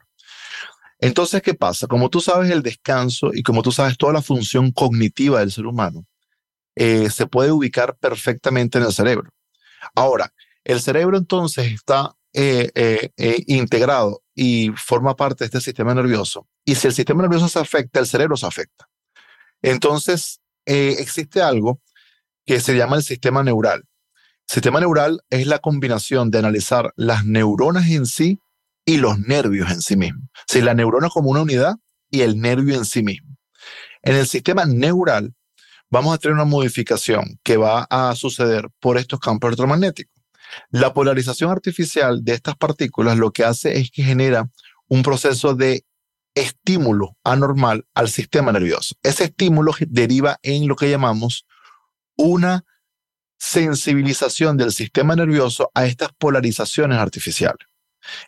Entonces, 1.00 1.42
¿qué 1.42 1.54
pasa? 1.54 1.88
Como 1.88 2.10
tú 2.10 2.22
sabes 2.22 2.52
el 2.52 2.62
descanso 2.62 3.32
y 3.34 3.42
como 3.42 3.64
tú 3.64 3.72
sabes 3.72 3.98
toda 3.98 4.14
la 4.14 4.22
función 4.22 4.72
cognitiva 4.72 5.40
del 5.40 5.52
ser 5.52 5.66
humano, 5.66 6.06
eh, 6.76 7.10
se 7.10 7.26
puede 7.26 7.52
ubicar 7.52 7.98
perfectamente 7.98 8.78
en 8.78 8.84
el 8.86 8.94
cerebro. 8.94 9.32
Ahora, 9.96 10.32
el 10.64 10.80
cerebro 10.80 11.18
entonces 11.18 11.72
está 11.72 12.16
eh, 12.34 12.72
eh, 12.76 13.12
eh, 13.18 13.44
integrado 13.48 14.24
y 14.34 14.72
forma 14.78 15.16
parte 15.18 15.44
de 15.44 15.46
este 15.48 15.62
sistema 15.62 15.94
nervioso. 15.94 16.48
Y 16.64 16.76
si 16.76 16.88
el 16.88 16.94
sistema 16.94 17.22
nervioso 17.24 17.50
se 17.50 17.60
afecta, 17.60 18.00
el 18.00 18.08
cerebro 18.08 18.38
se 18.38 18.46
afecta. 18.46 18.88
Entonces, 19.62 20.40
existe 20.66 21.42
algo 21.42 21.82
que 22.46 22.62
se 22.62 22.76
llama 22.76 22.96
el 22.96 23.04
sistema 23.04 23.44
neural. 23.44 23.84
Sistema 24.48 24.80
neural 24.80 25.22
es 25.30 25.46
la 25.46 25.60
combinación 25.60 26.32
de 26.32 26.40
analizar 26.40 26.94
las 26.96 27.26
neuronas 27.26 27.90
en 27.90 28.06
sí 28.06 28.40
y 28.86 28.98
los 28.98 29.20
nervios 29.20 29.70
en 29.70 29.82
sí 29.82 29.98
mismos. 29.98 30.24
Si 30.48 30.62
la 30.62 30.74
neurona 30.74 31.10
como 31.10 31.30
una 31.30 31.42
unidad 31.42 31.76
y 32.10 32.22
el 32.22 32.40
nervio 32.40 32.76
en 32.76 32.86
sí 32.86 33.04
mismo. 33.04 33.38
En 34.04 34.16
el 34.16 34.28
sistema 34.28 34.66
neural 34.66 35.34
vamos 35.90 36.16
a 36.16 36.18
tener 36.18 36.36
una 36.36 36.46
modificación 36.46 37.40
que 37.44 37.58
va 37.58 37.86
a 37.90 38.16
suceder 38.16 38.70
por 38.80 38.98
estos 38.98 39.20
campos 39.20 39.50
electromagnéticos. 39.50 40.21
La 40.70 40.94
polarización 40.94 41.52
artificial 41.52 42.24
de 42.24 42.34
estas 42.34 42.56
partículas 42.56 43.18
lo 43.18 43.32
que 43.32 43.44
hace 43.44 43.80
es 43.80 43.92
que 43.92 44.04
genera 44.04 44.50
un 44.88 45.04
proceso 45.04 45.56
de 45.56 45.86
estímulo 46.36 47.18
anormal 47.24 47.86
al 47.94 48.10
sistema 48.10 48.52
nervioso. 48.52 48.96
Ese 49.04 49.26
estímulo 49.26 49.74
deriva 49.88 50.40
en 50.44 50.68
lo 50.68 50.76
que 50.76 50.90
llamamos 50.90 51.46
una 52.16 52.64
sensibilización 53.38 54.58
del 54.58 54.72
sistema 54.72 55.16
nervioso 55.16 55.72
a 55.74 55.86
estas 55.86 56.12
polarizaciones 56.18 56.98
artificiales. 57.00 57.68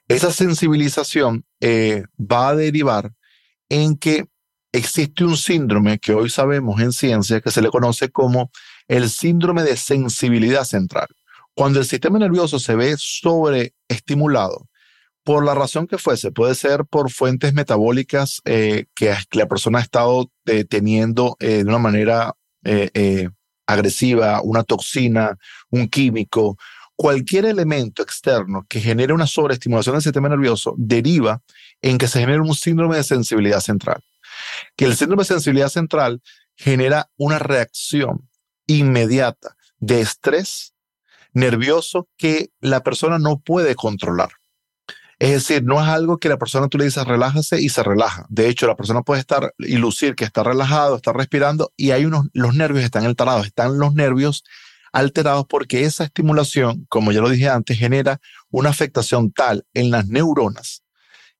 Esa 0.07 0.31
sensibilización 0.31 1.45
eh, 1.59 2.03
va 2.19 2.49
a 2.49 2.55
derivar 2.55 3.13
en 3.69 3.97
que 3.97 4.25
existe 4.71 5.23
un 5.23 5.37
síndrome 5.37 5.99
que 5.99 6.13
hoy 6.13 6.29
sabemos 6.29 6.81
en 6.81 6.91
ciencia 6.91 7.41
que 7.41 7.51
se 7.51 7.61
le 7.61 7.69
conoce 7.69 8.09
como 8.09 8.51
el 8.87 9.09
síndrome 9.09 9.63
de 9.63 9.77
sensibilidad 9.77 10.63
central. 10.63 11.07
Cuando 11.55 11.79
el 11.79 11.85
sistema 11.85 12.19
nervioso 12.19 12.59
se 12.59 12.75
ve 12.75 12.95
sobreestimulado, 12.97 14.67
por 15.23 15.45
la 15.45 15.55
razón 15.55 15.87
que 15.87 15.97
fuese, 15.97 16.31
puede 16.31 16.53
ser 16.55 16.85
por 16.85 17.09
fuentes 17.09 17.53
metabólicas 17.53 18.41
eh, 18.45 18.85
que, 18.93 19.15
la 19.31 19.47
persona 19.47 19.79
ha 19.79 19.81
estado 19.81 20.29
eh, 20.45 20.65
teniendo 20.65 21.37
eh, 21.39 21.63
de 21.63 21.69
una 21.69 21.79
manera 21.79 22.35
agresiva, 23.65 24.41
una 24.41 24.63
toxina, 24.63 25.37
un 25.69 25.89
químico, 25.89 26.57
cualquier 26.95 27.45
elemento 27.45 28.01
externo 28.01 28.65
que 28.69 28.79
genere 28.79 29.11
una 29.11 29.27
sobreestimulación 29.27 29.95
del 29.95 30.01
sistema 30.01 30.29
nervioso 30.29 30.73
deriva 30.77 31.41
en 31.81 31.97
que 31.97 32.07
se 32.07 32.21
genere 32.21 32.39
un 32.39 32.55
síndrome 32.55 32.95
de 32.95 33.03
sensibilidad 33.03 33.59
central. 33.59 34.01
Que 34.77 34.85
el 34.85 34.95
síndrome 34.95 35.23
de 35.23 35.27
sensibilidad 35.27 35.67
central 35.67 36.21
genera 36.55 37.09
una 37.17 37.39
reacción 37.39 38.29
inmediata 38.65 39.57
de 39.79 39.99
estrés 39.99 40.72
nervioso 41.33 42.07
que 42.17 42.49
la 42.59 42.81
persona 42.81 43.19
no 43.19 43.39
puede 43.39 43.75
controlar. 43.75 44.29
Es 45.19 45.31
decir, 45.31 45.63
no 45.63 45.81
es 45.81 45.87
algo 45.87 46.17
que 46.17 46.29
la 46.29 46.37
persona 46.37 46.67
tú 46.67 46.77
le 46.77 46.85
dices 46.85 47.05
relájase 47.05 47.61
y 47.61 47.69
se 47.69 47.83
relaja. 47.83 48.25
De 48.29 48.49
hecho, 48.49 48.67
la 48.67 48.75
persona 48.75 49.03
puede 49.03 49.21
estar 49.21 49.53
y 49.57 49.77
lucir 49.77 50.15
que 50.15 50.25
está 50.25 50.43
relajado, 50.43 50.95
está 50.95 51.13
respirando 51.13 51.71
y 51.77 51.91
hay 51.91 52.05
unos, 52.05 52.25
los 52.33 52.55
nervios 52.55 52.83
están 52.83 53.05
alterados, 53.05 53.45
están 53.45 53.77
los 53.77 53.93
nervios 53.93 54.43
alterados 54.91 55.45
porque 55.47 55.83
esa 55.83 56.03
estimulación, 56.03 56.85
como 56.89 57.11
ya 57.11 57.21
lo 57.21 57.29
dije 57.29 57.49
antes, 57.49 57.77
genera 57.77 58.19
una 58.49 58.69
afectación 58.69 59.31
tal 59.31 59.65
en 59.73 59.91
las 59.91 60.07
neuronas 60.07 60.83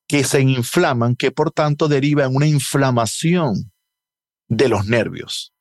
que 0.07 0.23
se 0.23 0.41
inflaman, 0.41 1.15
que 1.15 1.31
por 1.31 1.51
tanto 1.51 1.87
deriva 1.87 2.25
en 2.25 2.35
una 2.35 2.47
inflamación 2.47 3.71
de 4.47 4.69
los 4.69 4.85
nervios. 4.85 5.52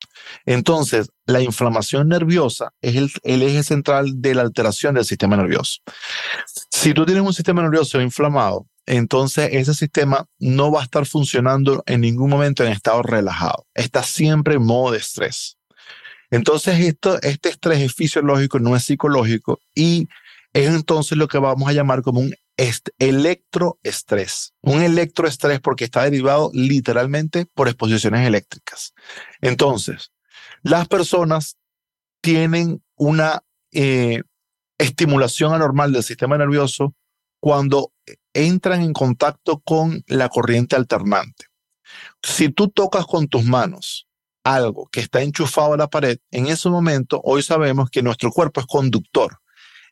Entonces, 0.46 1.10
la 1.26 1.40
inflamación 1.40 2.08
nerviosa 2.08 2.72
es 2.80 2.96
el, 3.22 3.42
eje 3.42 3.62
central 3.62 4.20
de 4.20 4.34
la 4.34 4.42
alteración 4.42 4.94
del 4.94 5.04
sistema 5.04 5.36
nervioso. 5.36 5.80
Si 6.70 6.94
tú 6.94 7.04
tienes 7.04 7.24
un 7.24 7.34
sistema 7.34 7.62
nervioso 7.62 8.00
inflamado, 8.00 8.66
entonces 8.86 9.50
ese 9.52 9.74
sistema 9.74 10.26
no 10.38 10.72
va 10.72 10.80
a 10.80 10.84
estar 10.84 11.06
funcionando 11.06 11.82
en 11.86 12.00
ningún 12.00 12.30
momento 12.30 12.64
en 12.64 12.72
estado 12.72 13.02
relajado. 13.02 13.66
Está 13.74 14.02
siempre 14.02 14.54
en 14.54 14.64
modo 14.64 14.92
de 14.92 14.98
estrés. 14.98 15.56
Entonces, 16.30 16.80
esto, 16.80 17.20
este 17.22 17.50
estrés 17.50 17.80
es 17.80 17.94
fisiológico, 17.94 18.58
no 18.58 18.74
es 18.74 18.84
psicológico, 18.84 19.60
y 19.74 20.08
es 20.54 20.68
entonces 20.68 21.16
lo 21.18 21.28
que 21.28 21.38
vamos 21.38 21.68
a 21.68 21.72
llamar 21.72 22.02
como 22.02 22.20
un 22.20 22.34
electroestrés. 22.56 24.54
Un 24.60 24.82
electroestrés 24.82 25.60
porque 25.60 25.84
está 25.84 26.04
derivado 26.04 26.50
literalmente 26.52 27.46
por 27.46 27.68
exposiciones 27.68 28.26
eléctricas. 28.26 28.94
Entonces, 29.40 30.12
las 30.62 30.88
personas 30.88 31.56
tienen 32.20 32.82
una 32.96 33.42
eh, 33.72 34.22
estimulación 34.78 35.54
anormal 35.54 35.92
del 35.92 36.02
sistema 36.02 36.38
nervioso 36.38 36.94
cuando 37.40 37.92
entran 38.34 38.82
en 38.82 38.92
contacto 38.92 39.60
con 39.60 40.04
la 40.06 40.28
corriente 40.28 40.76
alternante. 40.76 41.46
Si 42.22 42.48
tú 42.48 42.68
tocas 42.68 43.06
con 43.06 43.28
tus 43.28 43.44
manos 43.44 44.06
algo 44.44 44.88
que 44.90 45.00
está 45.00 45.22
enchufado 45.22 45.74
a 45.74 45.76
la 45.76 45.88
pared, 45.88 46.18
en 46.30 46.46
ese 46.46 46.68
momento 46.68 47.20
hoy 47.24 47.42
sabemos 47.42 47.90
que 47.90 48.02
nuestro 48.02 48.30
cuerpo 48.30 48.60
es 48.60 48.66
conductor. 48.66 49.41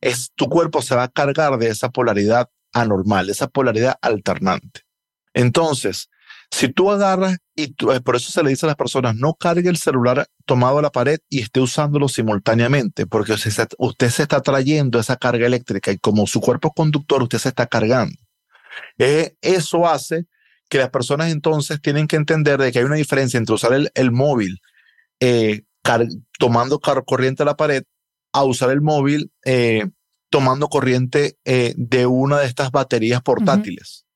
Es, 0.00 0.30
tu 0.34 0.48
cuerpo 0.48 0.82
se 0.82 0.94
va 0.94 1.04
a 1.04 1.08
cargar 1.08 1.58
de 1.58 1.68
esa 1.68 1.90
polaridad 1.90 2.48
anormal, 2.72 3.30
esa 3.30 3.48
polaridad 3.48 3.96
alternante. 4.00 4.82
Entonces, 5.34 6.08
si 6.50 6.68
tú 6.68 6.90
agarras 6.90 7.38
y 7.54 7.74
eh, 7.92 8.00
por 8.04 8.16
eso 8.16 8.32
se 8.32 8.42
le 8.42 8.50
dice 8.50 8.66
a 8.66 8.68
las 8.68 8.76
personas, 8.76 9.14
no 9.14 9.34
cargue 9.34 9.68
el 9.68 9.76
celular 9.76 10.26
tomado 10.46 10.78
a 10.78 10.82
la 10.82 10.90
pared 10.90 11.18
y 11.28 11.40
esté 11.40 11.60
usándolo 11.60 12.08
simultáneamente, 12.08 13.06
porque 13.06 13.32
usted 13.32 14.10
se 14.10 14.22
está 14.22 14.40
trayendo 14.40 14.98
esa 14.98 15.16
carga 15.16 15.46
eléctrica 15.46 15.92
y 15.92 15.98
como 15.98 16.26
su 16.26 16.40
cuerpo 16.40 16.72
conductor, 16.72 17.22
usted 17.22 17.38
se 17.38 17.50
está 17.50 17.66
cargando. 17.66 18.16
Eh, 18.98 19.34
eso 19.40 19.86
hace 19.86 20.26
que 20.68 20.78
las 20.78 20.90
personas 20.90 21.30
entonces 21.30 21.80
tienen 21.80 22.06
que 22.06 22.16
entender 22.16 22.58
de 22.58 22.72
que 22.72 22.78
hay 22.78 22.84
una 22.84 22.96
diferencia 22.96 23.38
entre 23.38 23.54
usar 23.54 23.72
el, 23.92 24.12
móvil 24.12 24.60
eh, 25.20 25.62
tomando 26.38 26.80
corriente 26.80 27.42
a 27.42 27.46
la 27.46 27.56
pared 27.56 27.82
a 28.32 28.44
usar 28.44 28.70
el 28.70 28.80
móvil 28.80 29.32
tomando 30.30 30.68
corriente 30.68 31.38
de 31.44 32.06
una 32.06 32.38
de 32.38 32.46
estas 32.46 32.70
baterías 32.70 33.22
portátiles. 33.22 34.06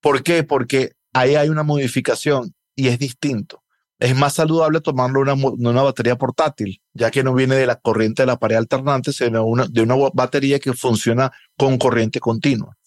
¿Por 0.00 0.22
qué? 0.22 0.42
Porque 0.44 0.92
ahí 1.12 1.34
hay 1.34 1.48
una 1.48 1.62
modificación 1.62 2.54
y 2.74 2.88
es 2.88 2.98
distinto. 2.98 3.62
Es 3.98 4.16
más 4.16 4.32
saludable 4.32 4.80
tomarlo 4.80 5.20
una, 5.20 5.34
una 5.34 5.82
batería 5.82 6.16
portátil, 6.16 6.80
ya 6.94 7.10
que 7.10 7.22
no 7.22 7.34
viene 7.34 7.54
de 7.54 7.66
la 7.66 7.76
corriente 7.76 8.22
de 8.22 8.26
la 8.26 8.38
pared 8.38 8.56
alternante, 8.56 9.12
sino 9.12 9.44
una, 9.44 9.66
de 9.66 9.82
una 9.82 9.94
batería 10.14 10.58
que 10.58 10.72
funciona 10.72 11.30
con 11.58 11.76
corriente 11.76 12.18
continua. 12.18 12.78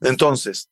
Entonces, 0.00 0.70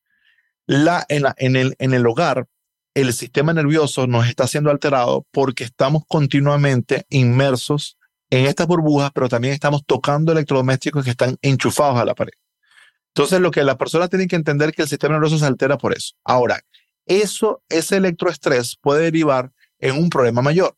la, 0.67 1.05
en, 1.11 1.25
la, 1.25 1.35
en, 1.37 1.57
el, 1.57 1.77
en 1.79 1.93
el 1.93 2.07
hogar, 2.07 2.47
el 2.95 3.13
sistema 3.13 3.53
nervioso 3.53 4.07
nos 4.07 4.27
está 4.29 4.47
siendo 4.47 4.71
alterado 4.71 5.27
porque 5.31 5.65
estamos 5.65 6.05
continuamente 6.09 7.05
inmersos 7.11 7.99
en 8.33 8.47
estas 8.47 8.67
burbujas, 8.67 9.11
pero 9.13 9.29
también 9.29 9.53
estamos 9.53 9.85
tocando 9.85 10.33
electrodomésticos 10.33 11.05
que 11.05 11.11
están 11.11 11.37
enchufados 11.43 11.99
a 11.99 12.05
la 12.07 12.15
pared. 12.15 12.33
Entonces, 13.09 13.41
lo 13.41 13.51
que 13.51 13.63
la 13.63 13.77
persona 13.77 14.09
tiene 14.09 14.27
que 14.27 14.37
entender 14.37 14.71
es 14.71 14.75
que 14.75 14.83
el 14.83 14.89
sistema 14.89 15.13
nervioso 15.13 15.37
se 15.37 15.45
altera 15.45 15.77
por 15.77 15.95
eso. 15.95 16.15
Ahora, 16.25 16.59
eso, 17.05 17.63
ese 17.69 17.99
electroestrés 17.99 18.79
puede 18.81 19.03
derivar 19.03 19.53
en 19.79 19.99
un 19.99 20.09
problema 20.09 20.41
mayor. 20.41 20.75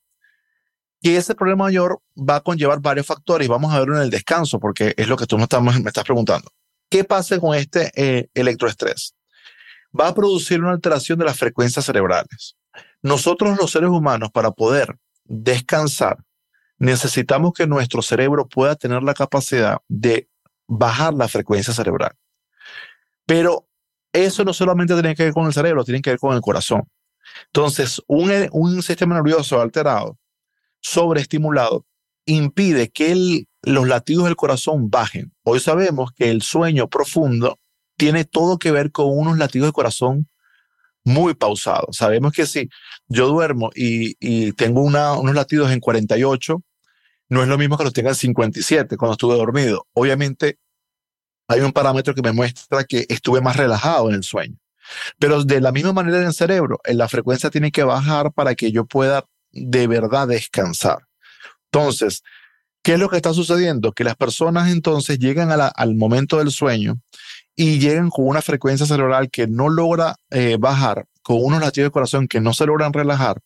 Y 1.01 1.15
ese 1.15 1.37
problema 1.37 1.67
mayor 1.67 2.01
va 2.17 2.37
a 2.37 2.41
conllevar 2.41 2.81
varios 2.81 3.07
factores 3.07 3.47
vamos 3.47 3.73
a 3.73 3.79
verlo 3.79 3.99
en 3.99 4.03
el 4.03 4.11
descanso 4.11 4.59
porque 4.59 4.93
es 4.97 5.07
lo 5.07 5.17
que 5.17 5.27
tú 5.27 5.37
me 5.37 5.45
estás, 5.45 5.63
me 5.63 5.71
estás 5.71 6.03
preguntando. 6.03 6.51
¿Qué 6.91 7.05
pasa 7.05 7.39
con 7.39 7.55
este 7.55 7.93
eh, 7.95 8.27
electroestrés? 8.35 9.15
Va 9.99 10.09
a 10.09 10.15
producir 10.15 10.61
una 10.61 10.73
alteración 10.73 11.21
de 11.21 11.27
las 11.27 11.39
frecuencias 11.39 11.85
cerebrales. 11.85 12.57
Nosotros 13.01 13.57
los 13.57 13.71
seres 13.71 13.91
humanos 13.91 14.31
para 14.33 14.51
poder 14.51 14.97
descansar 15.25 16.19
necesitamos 16.79 17.53
que 17.53 17.66
nuestro 17.66 18.03
cerebro 18.03 18.49
pueda 18.49 18.77
tener 18.77 19.03
la 19.03 19.14
capacidad 19.14 19.79
de 19.89 20.29
bajar 20.66 21.14
la 21.14 21.29
frecuencia 21.29 21.72
cerebral. 21.72 22.12
Pero 23.27 23.68
eso 24.12 24.45
no 24.45 24.53
solamente 24.53 24.95
tiene 24.95 25.14
que 25.14 25.25
ver 25.25 25.33
con 25.33 25.47
el 25.47 25.53
cerebro, 25.53 25.85
tiene 25.85 26.03
que 26.03 26.11
ver 26.11 26.18
con 26.18 26.35
el 26.35 26.41
corazón. 26.41 26.89
Entonces, 27.47 28.01
un, 28.07 28.83
sistema 28.83 29.14
nervioso 29.14 29.61
alterado, 29.61 30.18
sobreestimulado, 30.81 31.87
impide 32.27 32.91
que 32.91 33.47
los 33.62 33.89
latidos 33.89 34.25
del 34.25 34.37
corazón 34.37 34.91
bajen. 34.91 35.33
Hoy 35.43 35.61
sabemos 35.61 36.12
que 36.12 36.31
el 36.31 36.43
sueño 36.43 36.89
profundo 36.89 37.59
tiene 37.97 38.25
todo 38.25 38.59
que 38.59 38.70
ver 38.70 38.93
con 38.93 39.07
unos 39.09 39.39
latidos 39.39 39.66
del 39.66 39.72
corazón 39.72 40.29
muy 41.05 41.35
pausados. 41.35 41.97
Sabemos 41.97 42.33
que 42.33 42.47
si 42.47 42.69
yo 43.07 43.29
duermo 43.29 43.71
y, 43.75 44.53
tengo 44.53 44.83
unos 44.83 45.35
latidos 45.35 45.71
en 45.71 45.81
48, 45.81 46.63
no 47.29 47.43
es 47.43 47.49
lo 47.49 47.59
mismo 47.59 47.79
que 47.79 47.85
los 47.85 47.93
tenga 47.93 48.11
en 48.11 48.17
57 48.17 48.97
cuando 48.97 49.13
estuve 49.13 49.37
dormido. 49.37 49.87
Obviamente 49.93 50.59
hay 51.47 51.61
un 51.61 51.73
parámetro 51.73 52.15
que 52.15 52.23
me 52.23 52.33
muestra 52.33 52.85
que 52.85 53.07
estuve 53.09 53.41
más 53.41 53.57
relajado 53.57 54.09
en 54.09 54.17
el 54.17 54.23
sueño. 54.25 54.57
Pero 55.19 55.45
de 55.45 55.61
la 55.61 55.73
misma 55.73 55.93
manera 55.93 56.19
en 56.19 56.27
el 56.27 56.35
cerebro, 56.35 56.79
la 56.85 57.09
frecuencia 57.09 57.51
tiene 57.51 57.71
que 57.71 57.85
bajar 57.85 58.33
para 58.33 58.55
que 58.55 58.73
yo 58.73 58.85
pueda 58.85 59.25
de 59.51 59.87
verdad 59.87 60.29
descansar. 60.29 60.99
Entonces, 61.71 62.23
¿qué 62.83 62.95
es 62.95 62.99
lo 62.99 63.09
que 63.09 63.17
está 63.17 63.33
sucediendo? 63.33 63.93
Que 63.93 64.05
las 64.05 64.17
personas 64.17 64.71
entonces 64.71 65.19
llegan 65.19 65.51
al 65.51 65.95
momento 65.95 66.39
del 66.39 66.51
sueño 66.51 67.01
y 67.57 67.79
llegan 67.79 68.11
con 68.11 68.27
una 68.27 68.43
frecuencia 68.43 68.87
cerebral 68.87 69.31
que 69.31 69.47
no 69.47 69.69
logra 69.69 70.17
eh, 70.31 70.57
bajar, 70.59 71.07
con 71.23 71.39
unos 71.43 71.61
latidos 71.61 71.89
de 71.89 71.93
corazón 71.93 72.29
que 72.29 72.41
no 72.41 72.53
se 72.53 72.67
logran 72.67 72.93
relajar 72.93 73.41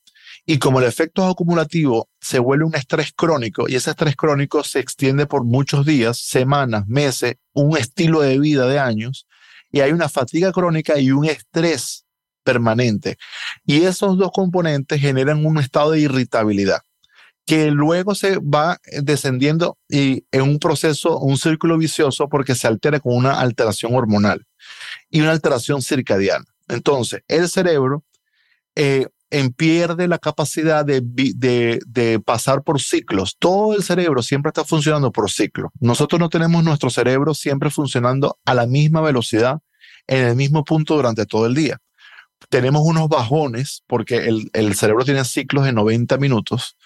y 0.51 0.59
como 0.59 0.81
el 0.81 0.87
efecto 0.87 1.27
acumulativo 1.27 2.09
se 2.23 2.39
vuelve 2.39 2.65
un 2.65 2.75
estrés 2.75 3.13
crónico 3.15 3.69
y 3.69 3.77
ese 3.77 3.91
estrés 3.91 4.17
crónico 4.17 4.65
se 4.65 4.81
extiende 4.81 5.27
por 5.27 5.45
muchos 5.45 5.85
días, 5.85 6.19
semanas, 6.19 6.87
meses, 6.87 7.35
un 7.53 7.77
estilo 7.77 8.23
de 8.23 8.39
vida 8.39 8.67
de 8.67 8.79
años, 8.79 9.27
y 9.71 9.81
hay 9.81 9.93
una 9.93 10.09
fatiga 10.09 10.51
crónica 10.51 10.99
y 10.99 11.11
un 11.11 11.27
estrés 11.27 12.07
permanente. 12.43 13.19
Y 13.67 13.83
esos 13.83 14.17
dos 14.17 14.31
componentes 14.33 14.99
generan 15.03 15.45
un 15.45 15.59
estado 15.59 15.91
de 15.91 16.01
irritabilidad 16.01 16.81
que 17.49 17.71
luego 17.71 18.15
se 18.15 18.37
va 18.41 18.79
descendiendo 19.03 19.79
y 19.89 20.27
en 20.33 20.43
un 20.43 20.59
proceso, 20.59 21.19
un 21.19 21.39
círculo 21.39 21.79
vicioso 21.79 22.29
porque 22.29 22.55
se 22.55 22.67
altera 22.67 23.01
con 23.01 23.17
una 23.17 23.41
alteración 23.41 23.95
hormonal 23.95 24.47
y 25.09 25.23
una 25.23 25.31
alteración 25.31 25.81
circadiana. 25.81 26.45
Entonces, 26.69 27.23
el 27.27 27.49
cerebro 27.49 28.05
eh, 28.77 29.07
pierde 29.57 30.09
la 30.09 30.19
capacidad 30.19 30.85
de, 30.85 32.21
pasar 32.23 32.63
por 32.65 32.83
ciclos. 32.83 33.37
Todo 33.39 33.75
el 33.75 33.83
cerebro 33.83 34.23
siempre 34.23 34.51
está 34.51 34.65
funcionando 34.65 35.11
por 35.11 35.31
ciclos. 35.31 35.71
Nosotros 35.81 36.21
no 36.21 36.29
tenemos 36.29 36.63
nuestro 36.63 36.91
cerebro 36.91 37.33
siempre 37.33 37.71
funcionando 37.71 38.39
a 38.45 38.53
la 38.53 38.67
misma 38.67 39.01
velocidad 39.01 39.61
en 40.07 40.27
el 40.27 40.37
mismo 40.37 40.67
punto 40.67 40.97
durante 40.97 41.25
todo 41.25 41.47
el 41.47 41.55
día. 41.55 41.79
Tenemos 42.51 42.83
unos 42.85 43.09
bajones 43.09 43.85
porque 43.87 44.17
el, 44.17 44.51
el 44.53 44.75
cerebro 44.75 45.07
tiene 45.07 45.25
ciclos 45.25 45.65
de 45.65 45.73
90 45.73 46.19
minutos 46.19 46.77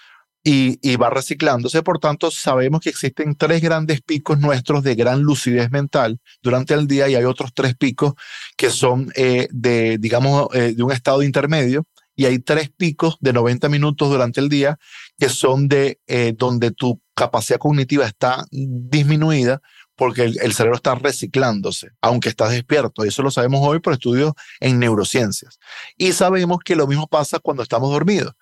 y, 0.44 0.78
y, 0.82 0.96
va 0.96 1.10
reciclándose. 1.10 1.82
Por 1.82 1.98
tanto, 1.98 2.30
sabemos 2.30 2.80
que 2.80 2.90
existen 2.90 3.36
tres 3.36 3.62
grandes 3.62 4.00
picos 4.00 4.38
nuestros 4.38 4.82
de 4.82 4.94
gran 4.94 5.22
lucidez 5.22 5.70
mental 5.70 6.20
durante 6.42 6.74
el 6.74 6.86
día 6.86 7.08
y 7.08 7.14
hay 7.14 7.24
otros 7.24 7.52
tres 7.54 7.76
picos 7.76 8.14
que 8.56 8.70
son 8.70 9.12
eh, 9.14 9.48
de, 9.50 9.98
digamos, 9.98 10.48
eh, 10.54 10.74
de 10.74 10.82
un 10.82 10.92
estado 10.92 11.22
intermedio 11.22 11.86
y 12.14 12.26
hay 12.26 12.38
tres 12.40 12.70
picos 12.70 13.16
de 13.20 13.32
90 13.32 13.68
minutos 13.68 14.10
durante 14.10 14.40
el 14.40 14.48
día 14.48 14.78
que 15.18 15.28
son 15.28 15.68
de 15.68 16.00
eh, 16.06 16.34
donde 16.36 16.72
tu 16.72 17.00
capacidad 17.14 17.58
cognitiva 17.58 18.06
está 18.06 18.44
disminuida 18.50 19.60
porque 19.96 20.24
el, 20.24 20.52
cerebro 20.52 20.76
está 20.76 20.94
reciclándose, 20.94 21.90
aunque 22.00 22.28
estás 22.28 22.50
despierto. 22.50 23.04
Y 23.04 23.08
eso 23.08 23.22
lo 23.22 23.30
sabemos 23.30 23.60
hoy 23.62 23.78
por 23.78 23.92
estudios 23.92 24.32
en 24.58 24.78
neurociencias. 24.78 25.58
Y 25.96 26.12
sabemos 26.12 26.58
que 26.64 26.74
lo 26.74 26.86
mismo 26.86 27.06
pasa 27.06 27.38
cuando 27.38 27.62
estamos 27.62 27.90
dormidos. 27.90 28.32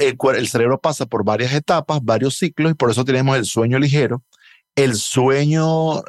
El, 0.00 0.48
cerebro 0.48 0.80
pasa 0.80 1.06
por 1.06 1.24
varias 1.24 1.52
etapas, 1.52 2.00
varios 2.02 2.36
ciclos, 2.36 2.72
y 2.72 2.74
por 2.74 2.90
eso 2.90 3.04
tenemos 3.04 3.36
el 3.36 3.44
sueño 3.44 3.78
ligero, 3.78 4.24
el 4.74 4.94
sueño 4.94 6.02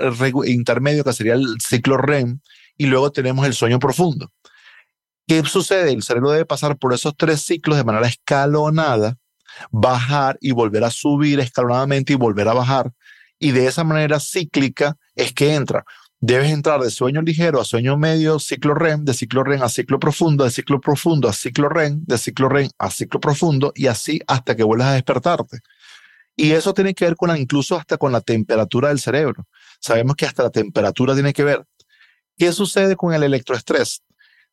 intermedio, 0.45 1.03
que 1.03 1.13
sería 1.13 1.33
el 1.33 1.57
ciclo 1.59 1.97
REM, 1.97 2.39
y 2.77 2.85
luego 2.88 3.11
tenemos 3.11 3.45
el 3.45 3.53
sueño 3.53 3.79
profundo. 3.79 4.31
¿Qué 5.27 5.43
sucede? 5.43 5.91
El 5.91 6.03
cerebro 6.03 6.31
debe 6.31 6.45
pasar 6.45 6.77
por 6.77 6.93
esos 6.93 7.15
tres 7.17 7.41
ciclos 7.41 7.77
de 7.77 7.83
manera 7.83 8.07
escalonada, 8.07 9.17
bajar 9.71 10.38
y 10.39 10.51
volver 10.51 10.83
a 10.83 10.91
subir 10.91 11.39
escalonadamente 11.39 12.13
y 12.13 12.15
volver 12.15 12.47
a 12.47 12.53
bajar. 12.53 12.93
Y 13.39 13.51
de 13.51 13.67
esa 13.67 13.83
manera 13.83 14.19
cíclica 14.19 14.95
es 15.15 15.33
que 15.33 15.53
entra. 15.53 15.83
Debes 16.20 16.51
entrar 16.51 16.82
de 16.82 16.89
sueño 16.89 17.22
ligero 17.22 17.61
a 17.61 17.65
sueño 17.65 17.97
medio, 17.97 18.39
ciclo 18.39 18.74
REM, 18.74 19.05
de 19.05 19.13
ciclo 19.13 19.43
REM 19.43 19.61
a 19.61 19.70
ciclo 19.70 19.99
profundo, 19.99 20.43
de 20.43 20.51
ciclo 20.51 20.82
profundo 20.82 21.30
a 21.30 21.34
ciclo 21.34 21.70
REM, 21.70 22.03
de 22.05 22.18
ciclo 22.18 22.49
REM 22.49 22.70
a 22.80 22.89
ciclo 22.89 23.20
profundo 23.20 23.72
y 23.76 23.88
así 23.88 24.20
hasta 24.28 24.55
que 24.55 24.63
vuelvas 24.63 24.88
a 24.88 24.93
despertarte. 24.93 25.59
Y 26.36 26.51
eso 26.51 26.74
tiene 26.74 26.93
que 26.93 27.05
ver 27.05 27.15
con 27.15 27.36
incluso 27.38 27.76
hasta 27.76 27.97
con 27.97 28.11
la 28.11 28.22
temperatura 28.22 28.89
del 28.89 28.99
cerebro. 28.99 29.45
Sabemos 29.80 30.15
que 30.15 30.26
hasta 30.26 30.43
la 30.43 30.49
temperatura 30.49 31.13
tiene 31.13 31.34
que 31.34 31.43
ver. 31.43 31.65
¿Qué 32.38 32.51
sucede 32.51 32.95
con 32.95 33.13
el 33.13 33.24
electroestrés? 33.24 34.01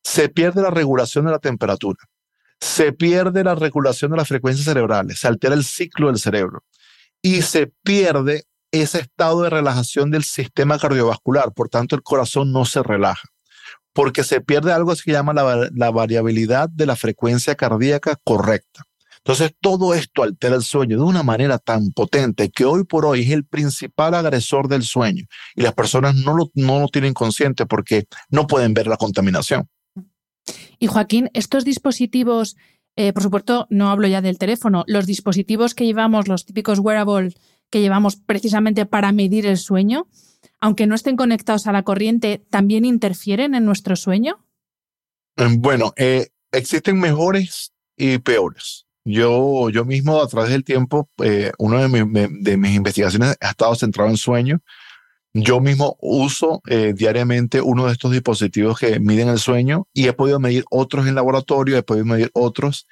se 0.05 0.29
pierde 0.29 0.61
la 0.61 0.69
regulación 0.69 1.25
de 1.25 1.31
la 1.31 1.39
temperatura, 1.39 1.97
se 2.59 2.93
pierde 2.93 3.43
la 3.43 3.55
regulación 3.55 4.11
de 4.11 4.17
las 4.17 4.27
frecuencias 4.27 4.65
cerebrales, 4.65 5.19
se 5.19 5.27
altera 5.27 5.55
el 5.55 5.63
ciclo 5.63 6.07
del 6.07 6.19
cerebro 6.19 6.63
y 7.23 7.41
se 7.41 7.73
pierde 7.83 8.43
ese 8.81 8.99
estado 8.99 9.41
de 9.41 9.49
relajación 9.49 10.11
del 10.11 10.23
sistema 10.23 10.79
cardiovascular, 10.79 11.53
por 11.53 11.69
tanto 11.69 11.95
el 11.95 12.03
corazón 12.03 12.51
no 12.51 12.65
se 12.65 12.83
relaja, 12.83 13.29
porque 13.93 14.23
se 14.23 14.41
pierde 14.41 14.71
algo 14.71 14.91
que 14.91 15.01
se 15.01 15.11
llama 15.11 15.33
la, 15.33 15.91
variabilidad 15.91 16.69
de 16.69 16.85
la 16.85 16.95
frecuencia 16.95 17.55
cardíaca 17.55 18.17
correcta. 18.23 18.83
Entonces, 19.17 19.53
todo 19.59 19.95
esto 19.95 20.21
altera 20.21 20.55
el 20.55 20.61
sueño 20.61 20.97
de 20.97 21.03
una 21.03 21.23
manera 21.23 21.57
tan 21.57 21.91
potente 21.91 22.51
que 22.51 22.63
hoy 22.65 22.83
por 22.83 23.05
hoy 23.05 23.21
es 23.21 23.31
el 23.31 23.43
principal 23.43 24.13
agresor 24.13 24.67
del 24.67 24.83
sueño 24.83 25.25
y 25.55 25.63
las 25.63 25.73
personas 25.73 26.15
no 26.15 26.35
lo, 26.35 26.51
no 26.53 26.79
lo 26.79 26.87
tienen 26.89 27.15
consciente 27.15 27.65
porque 27.65 28.05
no 28.29 28.45
pueden 28.45 28.75
ver 28.75 28.85
la 28.85 28.97
contaminación. 28.97 29.67
Y 30.77 30.85
Joaquín, 30.85 31.31
estos 31.33 31.65
dispositivos, 31.65 32.55
eh, 32.95 33.13
por 33.13 33.23
supuesto, 33.23 33.65
no 33.71 33.89
hablo 33.89 34.07
ya 34.07 34.21
del 34.21 34.37
teléfono, 34.37 34.83
los 34.85 35.07
dispositivos 35.07 35.73
que 35.73 35.85
llevamos, 35.85 36.27
los 36.27 36.45
típicos 36.45 36.77
wearables 36.77 37.35
que 37.75 37.81
llevamos 37.81 38.15
precisamente 38.15 38.85
para 38.85 39.11
medir 39.11 39.45
el 39.45 39.57
sueño, 39.57 40.07
aunque 40.61 40.87
no 40.87 40.95
estén 40.95 41.17
conectados 41.17 41.67
a 41.67 41.73
la 41.73 41.83
corriente, 41.83 42.41
¿también 42.49 42.85
interfieren 42.85 43.53
en 43.53 43.65
nuestro 43.65 43.97
sueño? 43.97 44.45
Mm, 45.35 45.59
bueno, 45.59 45.93
eh, 45.97 46.29
existen 46.53 46.97
mejores 46.97 47.73
y 47.97 48.19
peores. 48.19 48.85
Yo, 49.03 49.69
yo 49.71 49.83
mismo, 49.83 50.21
a 50.21 50.27
través 50.29 50.51
del 50.51 50.63
tiempo, 50.63 51.09
eh, 51.21 51.51
una 51.57 51.85
de, 51.85 52.29
de, 52.31 52.55
mis 52.55 52.75
investigaciones 52.75 53.35
ha 53.41 53.49
estado 53.49 53.75
centrado 53.75 54.09
en 54.09 54.15
sueño. 54.15 54.61
Yo 55.37 55.59
mismo 55.59 55.97
uso 55.99 56.61
eh, 56.65 56.93
diariamente 56.95 57.59
uno 57.59 57.87
de 57.87 57.91
estos 57.91 58.13
dispositivos 58.13 58.79
que 58.79 59.01
miden 59.01 59.27
el 59.27 59.37
sueño 59.37 59.85
y 59.91 60.07
he 60.07 60.13
podido 60.13 60.39
medir 60.39 60.63
otros 60.71 61.07
en 61.07 61.15
laboratorio, 61.15 61.77
he 61.77 61.83
podido 61.83 62.05
medir 62.05 62.31
otros 62.33 62.87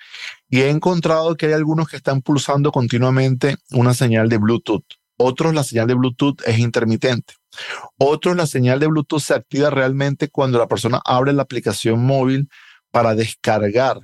y 0.50 0.60
he 0.60 0.70
encontrado 0.70 1.38
que 1.38 1.46
hay 1.46 1.54
algunos 1.54 1.88
que 1.88 1.96
están 1.96 2.22
pulsando 2.22 2.74
continuamente 2.74 3.56
una 3.72 3.94
señal 3.94 4.28
de 4.28 4.40
Bluetooth. 4.40 4.84
Otros 5.16 5.54
la 5.54 5.64
señal 5.64 5.88
de 5.88 5.94
Bluetooth 5.94 6.42
es 6.46 6.60
intermitente. 6.60 7.36
Otros 7.98 8.36
la 8.36 8.46
señal 8.46 8.82
de 8.82 8.88
Bluetooth 8.88 9.22
se 9.22 9.36
activa 9.36 9.70
realmente 9.70 10.28
cuando 10.28 10.60
la 10.60 10.68
persona 10.68 11.00
abre 11.06 11.32
la 11.32 11.44
aplicación 11.44 12.06
móvil 12.06 12.50
para 12.92 13.16
descargar 13.16 14.02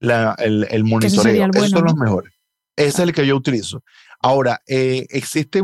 el, 0.00 0.84
monitoreo. 0.84 1.48
Esos 1.54 1.70
son 1.70 1.84
los 1.84 1.94
mejores. 1.94 2.34
Ese 2.76 2.88
es 2.88 2.98
el 2.98 3.14
que 3.14 3.26
yo 3.26 3.36
utilizo. 3.36 3.82
Ahora, 4.24 4.62
eh, 4.66 5.06
existe 5.10 5.62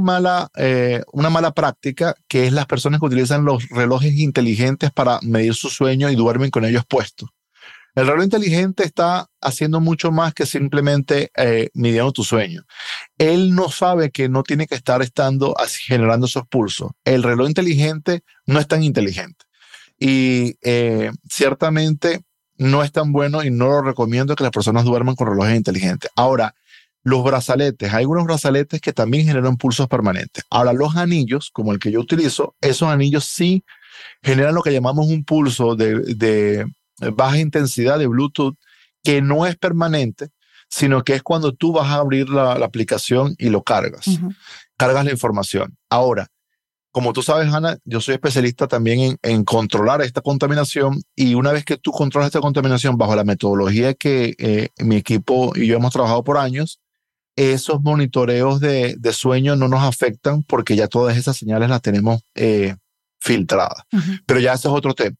eh, 0.58 1.02
una 1.14 1.30
mala 1.30 1.52
práctica 1.52 2.14
que 2.28 2.46
es 2.46 2.52
las 2.52 2.66
personas 2.66 3.00
que 3.00 3.06
utilizan 3.06 3.46
los 3.46 3.66
relojes 3.70 4.14
inteligentes 4.18 4.90
para 4.90 5.18
medir 5.22 5.54
su 5.54 5.70
sueño 5.70 6.10
y 6.10 6.14
duermen 6.14 6.50
con 6.50 6.66
ellos 6.66 6.84
puestos. 6.86 7.30
El 7.94 8.06
reloj 8.06 8.22
inteligente 8.22 8.84
está 8.84 9.30
haciendo 9.40 9.80
mucho 9.80 10.12
más 10.12 10.34
que 10.34 10.44
simplemente 10.44 11.30
eh, 11.38 11.70
midiendo 11.72 12.12
tu 12.12 12.22
sueño. 12.22 12.64
Él 13.16 13.54
no 13.54 13.70
sabe 13.70 14.10
que 14.10 14.28
no 14.28 14.42
tiene 14.42 14.66
que 14.66 14.74
estar 14.74 15.00
estando 15.00 15.58
así, 15.58 15.80
generando 15.86 16.26
esos 16.26 16.46
pulsos. 16.46 16.90
El 17.06 17.22
reloj 17.22 17.48
inteligente 17.48 18.24
no 18.44 18.60
es 18.60 18.68
tan 18.68 18.82
inteligente. 18.82 19.46
Y 19.98 20.56
ciertamente 21.30 22.20
no 22.58 22.82
es 22.82 22.92
tan 22.92 23.10
bueno 23.10 23.42
y 23.42 23.50
no 23.50 23.68
lo 23.68 23.80
recomiendo 23.80 24.36
que 24.36 24.44
las 24.44 24.52
personas 24.52 24.84
duerman 24.84 25.14
con 25.14 25.28
relojes 25.28 25.56
inteligentes. 25.56 26.10
Ahora, 26.14 26.54
los 27.02 27.24
brazaletes, 27.24 27.92
hay 27.92 28.02
algunos 28.02 28.24
brazaletes 28.24 28.80
que 28.80 28.92
también 28.92 29.26
generan 29.26 29.56
pulsos 29.56 29.88
permanentes. 29.88 30.44
Ahora, 30.50 30.72
los 30.72 30.96
anillos, 30.96 31.50
como 31.52 31.72
el 31.72 31.78
que 31.78 31.90
yo 31.90 32.00
utilizo, 32.00 32.54
esos 32.60 32.88
anillos 32.88 33.24
sí 33.24 33.64
generan 34.22 34.54
lo 34.54 34.62
que 34.62 34.72
llamamos 34.72 35.06
un 35.06 35.24
pulso 35.24 35.76
de, 35.76 36.66
baja 37.14 37.38
intensidad 37.38 37.98
de 37.98 38.06
Bluetooth, 38.06 38.56
que 39.02 39.22
no 39.22 39.46
es 39.46 39.56
permanente, 39.56 40.28
sino 40.68 41.02
que 41.02 41.14
es 41.14 41.22
cuando 41.22 41.52
tú 41.52 41.72
vas 41.72 41.88
a 41.88 41.96
abrir 41.96 42.28
la, 42.28 42.52
aplicación 42.52 43.34
y 43.38 43.48
lo 43.48 43.62
cargas. 43.62 44.06
Cargas 44.76 45.04
la 45.04 45.10
información. 45.10 45.76
Ahora, 45.88 46.28
como 46.92 47.12
tú 47.12 47.22
sabes, 47.22 47.52
Ana, 47.52 47.78
yo 47.84 48.00
soy 48.00 48.14
especialista 48.14 48.66
también 48.66 49.16
en, 49.22 49.44
controlar 49.44 50.02
esta 50.02 50.20
contaminación 50.20 51.00
y 51.14 51.34
una 51.34 51.52
vez 51.52 51.64
que 51.64 51.76
tú 51.76 51.92
controlas 51.92 52.26
esta 52.26 52.40
contaminación 52.40 52.98
bajo 52.98 53.14
la 53.14 53.24
metodología 53.24 53.94
que 53.94 54.34
eh, 54.38 54.68
mi 54.78 54.96
equipo 54.96 55.52
y 55.54 55.66
yo 55.66 55.76
hemos 55.76 55.92
trabajado 55.92 56.24
por 56.24 56.36
años, 56.36 56.80
esos 57.40 57.80
monitoreos 57.82 58.60
de, 58.60 58.98
sueño 59.12 59.56
no 59.56 59.66
nos 59.66 59.82
afectan 59.82 60.42
porque 60.42 60.76
ya 60.76 60.88
todas 60.88 61.16
esas 61.16 61.38
señales 61.38 61.70
las 61.70 61.80
tenemos 61.80 62.20
eh, 62.34 62.76
filtradas. 63.18 63.84
Pero 64.26 64.40
ya 64.40 64.52
ese 64.52 64.68
es 64.68 64.74
otro 64.74 64.94
tema. 64.94 65.16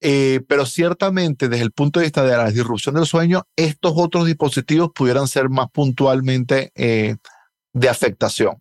Eh, 0.00 0.40
pero 0.48 0.66
ciertamente 0.66 1.48
desde 1.48 1.62
el 1.62 1.70
punto 1.70 2.00
de 2.00 2.06
vista 2.06 2.24
de 2.24 2.36
la 2.36 2.50
disrupción 2.50 2.96
del 2.96 3.06
sueño, 3.06 3.44
estos 3.54 3.92
otros 3.94 4.26
dispositivos 4.26 4.90
pudieran 4.92 5.28
ser 5.28 5.50
más 5.50 5.68
puntualmente 5.72 6.72
eh, 6.74 7.14
de 7.72 7.88
afectación. 7.88 8.56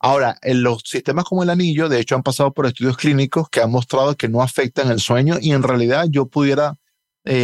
Ahora, 0.00 0.38
en 0.40 0.62
los 0.62 0.82
sistemas 0.86 1.26
como 1.26 1.42
el 1.42 1.50
anillo, 1.50 1.90
de 1.90 2.00
hecho, 2.00 2.14
han 2.14 2.22
pasado 2.22 2.54
por 2.54 2.64
estudios 2.64 2.96
clínicos 2.96 3.50
que 3.50 3.60
han 3.60 3.70
mostrado 3.70 4.16
que 4.16 4.30
no 4.30 4.42
afectan 4.42 4.90
el 4.90 5.00
sueño 5.00 5.36
y 5.40 5.52
en 5.52 5.62
realidad 5.62 6.06
yo 6.08 6.26
pudiera 6.26 6.74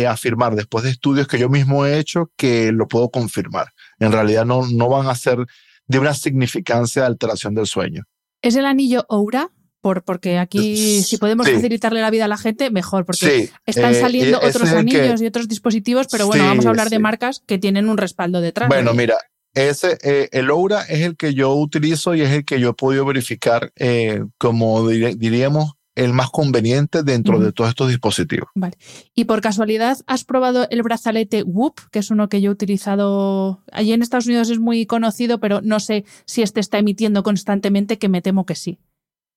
afirmar 0.08 0.54
después 0.54 0.84
de 0.84 0.90
estudios 0.90 1.26
que 1.26 1.40
yo 1.40 1.48
mismo 1.48 1.84
he 1.84 1.98
hecho 1.98 2.30
que 2.36 2.70
lo 2.70 2.86
puedo 2.86 3.10
confirmar 3.10 3.66
en 4.05 4.12
realidad 4.12 4.44
no, 4.44 4.66
no 4.66 4.88
van 4.88 5.09
a 5.09 5.14
ser 5.14 5.38
de 5.86 5.98
una 5.98 6.14
significancia 6.14 7.03
de 7.03 7.09
alteración 7.09 7.55
del 7.55 7.66
sueño. 7.66 8.05
¿Es 8.42 8.57
el 8.57 8.66
anillo 8.66 9.05
Oura? 9.09 9.50
Por, 9.80 10.05
porque 10.05 10.38
aquí 10.38 11.03
si 11.03 11.18
podemos 11.18 11.50
facilitarle 11.50 12.00
la 12.00 12.11
vida 12.11 12.26
a 12.26 12.28
la 12.28 12.36
gente, 12.36 12.70
mejor, 12.70 13.05
porque 13.05 13.50
están 13.66 13.94
eh, 13.94 14.00
saliendo 14.00 14.38
otros 14.40 14.68
anillos 14.70 15.20
y 15.20 15.26
otros 15.26 15.48
dispositivos, 15.48 16.07
pero 16.09 16.28
bueno, 16.28 16.44
vamos 16.44 16.66
a 16.66 16.68
hablar 16.68 16.88
de 16.88 17.00
marcas 17.00 17.42
que 17.48 17.59
tienen 17.59 17.88
un 17.88 17.98
respaldo 17.98 18.40
detrás. 18.40 18.68
Bueno, 18.68 18.94
mira, 18.94 19.16
ese, 19.55 19.98
eh, 20.03 20.28
el 20.30 20.50
Oura 20.50 20.82
es 20.82 21.00
el 21.00 21.16
que 21.16 21.34
yo 21.34 21.53
utilizo 21.55 22.14
y 22.14 22.22
es 22.22 22.30
el 22.30 22.44
que 22.44 22.61
yo 22.61 22.70
he 22.70 22.74
podido 22.74 23.05
verificar, 23.05 23.72
eh, 23.74 24.22
como 24.38 24.88
diríamos, 24.88 25.72
el 25.95 26.12
más 26.12 26.30
conveniente 26.30 27.03
dentro 27.03 27.38
de 27.38 27.53
todos 27.53 27.70
estos 27.70 27.88
dispositivos. 27.88 28.49
Vale. 28.55 28.76
Y 29.14 29.24
por 29.24 29.40
casualidad, 29.40 29.99
¿has 30.07 30.24
probado 30.24 30.66
el 30.70 30.82
brazalete 30.82 31.43
Whoop, 31.43 31.80
que 31.90 31.99
es 31.99 32.11
uno 32.11 32.28
que 32.28 32.40
yo 32.40 32.51
he 32.51 32.53
utilizado? 32.53 33.62
Allí 33.72 33.93
en 33.93 34.03
Estados 34.03 34.26
Unidos 34.26 34.51
es 34.51 34.59
muy 34.59 34.86
conocido, 34.86 35.38
pero 35.38 35.61
no 35.62 35.80
sé 35.80 36.05
si 36.24 36.43
este 36.43 36.61
está 36.61 36.78
emitiendo 36.78 37.22
constantemente, 37.22 37.99
que 37.99 38.09
me 38.09 38.22
temo 38.22 38.47
que 38.47 38.55
sí. 38.55 38.78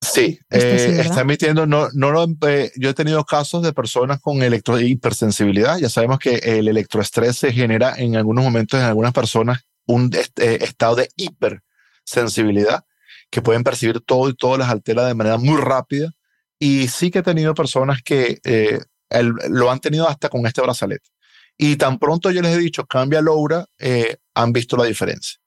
Sí, 0.02 0.40
este 0.50 0.98
eh, 0.98 1.02
está 1.02 1.22
emitiendo, 1.22 1.66
no, 1.66 1.90
no 1.94 2.12
lo, 2.12 2.28
eh, 2.48 2.72
yo 2.76 2.90
he 2.90 2.94
tenido 2.94 3.24
casos 3.24 3.64
de 3.64 3.74
personas 3.74 4.20
con 4.22 4.44
electro 4.44 4.80
hipersensibilidad. 4.80 5.78
Ya 5.78 5.90
sabemos 5.90 6.20
que 6.20 6.36
el 6.36 6.68
electroestrés 6.68 7.38
se 7.38 7.52
genera 7.52 7.96
en 7.98 8.16
algunos 8.16 8.44
momentos 8.44 8.80
en 8.80 8.86
algunas 8.86 9.14
personas 9.14 9.66
un 9.88 10.12
eh, 10.14 10.60
estado 10.62 10.98
de 10.98 11.10
hipersensibilidad 11.16 12.86
que 13.30 13.42
pueden 13.42 13.64
percibir 13.64 14.00
todo 14.02 14.30
y 14.30 14.36
todo 14.36 14.58
las 14.58 14.70
altera 14.70 15.06
de 15.06 15.16
manera 15.16 15.38
muy 15.38 15.60
rápida 15.60 16.12
y 16.66 16.88
sí 16.88 17.12
que 17.12 17.20
he 17.20 17.24
tenido 17.24 17.54
personas 17.54 18.02
que 18.02 18.40
eh, 18.44 18.80
lo 19.50 19.70
han 19.70 19.80
tenido 19.80 20.10
hasta 20.10 20.30
con 20.30 20.48
este 20.48 20.62
brazalete. 20.62 21.08
Y 21.58 21.76
tan 21.76 22.00
pronto 22.00 22.32
yo 22.32 22.42
les 22.42 22.56
he 22.56 22.60
dicho, 22.60 22.86
cambia 22.88 23.22
Laura, 23.22 23.68
eh, 23.78 24.18
han 24.34 24.52
visto 24.52 24.76
la 24.76 24.86
diferencia. 24.86 25.40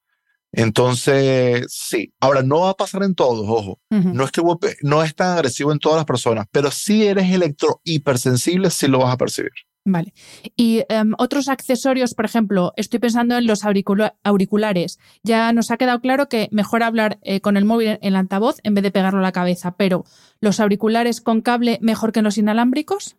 Entonces, 0.53 1.67
sí. 1.69 2.15
Ahora, 2.21 2.43
no 2.43 2.61
va 2.61 2.71
a 2.71 2.75
pasar 2.75 3.03
en 3.03 3.17
todos, 3.17 3.45
ojo. 3.49 3.81
No 3.91 4.25
es 4.25 4.31
que 4.31 4.43
no 4.83 5.03
es 5.03 5.15
tan 5.17 5.37
agresivo 5.37 5.73
en 5.73 5.81
todas 5.81 5.97
las 5.97 6.07
personas, 6.07 6.47
pero 6.53 6.71
si 6.71 7.05
eres 7.05 7.31
electro 7.33 7.81
hipersensible, 7.83 8.71
sí 8.71 8.87
lo 8.87 9.01
vas 9.01 9.13
a 9.13 9.19
percibir. 9.19 9.51
Vale. 9.91 10.13
Y 10.55 10.85
em, 10.91 11.15
otros 11.17 11.49
accesorios, 11.49 12.13
por 12.13 12.27
ejemplo, 12.27 12.75
estoy 12.77 13.01
pensando 13.01 13.39
en 13.39 13.47
los 13.47 13.65
auriculares. 13.65 14.99
Ya 15.23 15.51
nos 15.55 15.71
ha 15.71 15.79
quedado 15.79 16.01
claro 16.01 16.29
que 16.29 16.51
mejor 16.53 16.83
hablar 16.83 17.19
eh, 17.23 17.41
con 17.41 17.57
el 17.57 17.65
móvil 17.65 17.89
en 17.89 17.99
el 18.03 18.17
altavoz 18.17 18.59
en 18.65 18.75
vez 18.75 18.85
de 18.85 18.91
pegarlo 18.91 19.21
a 19.21 19.23
la 19.23 19.33
cabeza, 19.33 19.77
pero 19.79 20.05
¿los 20.41 20.61
auriculares 20.61 21.23
con 21.23 21.41
cable 21.41 21.79
mejor 21.81 22.13
que 22.13 22.21
los 22.21 22.37
inalámbricos? 22.37 23.17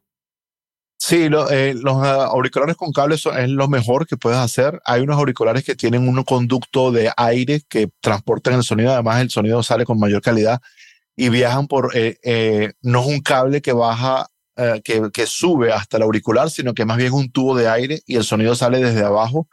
Sí, 0.99 1.27
eh, 1.49 1.73
los 1.75 1.95
auriculares 1.95 2.75
con 2.75 2.91
cable 2.91 3.17
son, 3.17 3.35
es 3.39 3.49
lo 3.49 3.67
mejor 3.67 4.05
que 4.05 4.17
puedes 4.17 4.37
hacer. 4.37 4.79
Hay 4.85 5.01
unos 5.01 5.17
auriculares 5.17 5.63
que 5.63 5.75
tienen 5.75 6.07
un 6.07 6.23
conducto 6.23 6.91
de 6.91 7.11
aire 7.17 7.63
que 7.67 7.89
transportan 7.99 8.53
el 8.53 8.63
sonido, 8.63 8.93
además 8.93 9.21
el 9.21 9.31
sonido 9.31 9.63
sale 9.63 9.85
con 9.85 9.97
mayor 9.97 10.21
calidad 10.21 10.61
y 11.15 11.29
viajan 11.29 11.67
por, 11.67 11.93
eh, 11.95 12.73
no 12.83 13.01
es 13.01 13.07
un 13.07 13.21
cable 13.21 13.61
que 13.63 13.73
baja 13.73 14.28
eh, 14.61 14.81
que, 14.83 15.25
sube 15.25 15.71
hasta 15.71 15.95
el 15.95 16.03
auricular, 16.03 16.49
sino 16.49 16.73
que 16.73 16.83
más 16.83 16.97
bien 16.97 17.13
un 17.13 17.31
tubo 17.31 17.55
de 17.55 17.69
aire 17.69 18.01
y 18.05 18.17
el 18.17 18.25
sonido 18.25 18.55
sale 18.55 18.79
desde 18.79 19.05
abajo. 19.05 19.47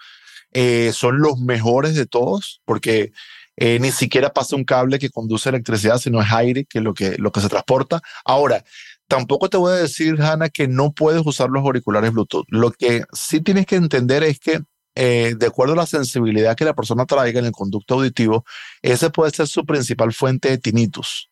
Eh, 0.52 0.90
son 0.92 1.20
los 1.20 1.38
mejores 1.38 1.94
de 1.94 2.06
todos 2.06 2.60
porque 2.64 3.12
eh, 3.56 3.78
ni 3.78 3.92
siquiera 3.92 4.32
pasa 4.32 4.56
un 4.56 4.64
cable 4.64 4.98
que 4.98 5.10
conduce 5.10 5.48
electricidad, 5.48 5.98
sino 5.98 6.20
es 6.20 6.32
aire 6.32 6.64
que 6.64 6.80
lo 6.80 6.92
que, 6.92 7.16
lo 7.18 7.30
que 7.30 7.40
se 7.40 7.48
transporta. 7.48 8.00
Ahora, 8.24 8.64
tampoco 9.06 9.48
te 9.48 9.58
voy 9.58 9.74
a 9.74 9.76
decir, 9.76 10.20
Hanna, 10.20 10.48
que 10.48 10.66
no 10.66 10.92
puedes 10.92 11.24
usar 11.24 11.50
los 11.50 11.62
auriculares 11.62 12.12
Bluetooth. 12.12 12.46
Lo 12.48 12.72
que 12.72 13.04
sí 13.12 13.40
tienes 13.40 13.66
que 13.66 13.76
entender 13.76 14.24
es 14.24 14.40
que 14.40 14.60
de 14.94 15.46
acuerdo 15.46 15.74
a 15.74 15.76
la 15.76 15.86
sensibilidad 15.86 16.56
que 16.56 16.64
la 16.64 16.74
persona 16.74 17.04
traiga 17.06 17.38
en 17.38 17.46
el 17.46 17.52
conducto 17.52 17.94
auditivo, 17.94 18.44
ese 18.82 19.10
puede 19.10 19.30
ser 19.30 19.46
su 19.46 19.64
principal 19.64 20.12
fuente 20.12 20.48
de 20.48 20.58
tinnitus. 20.58 21.30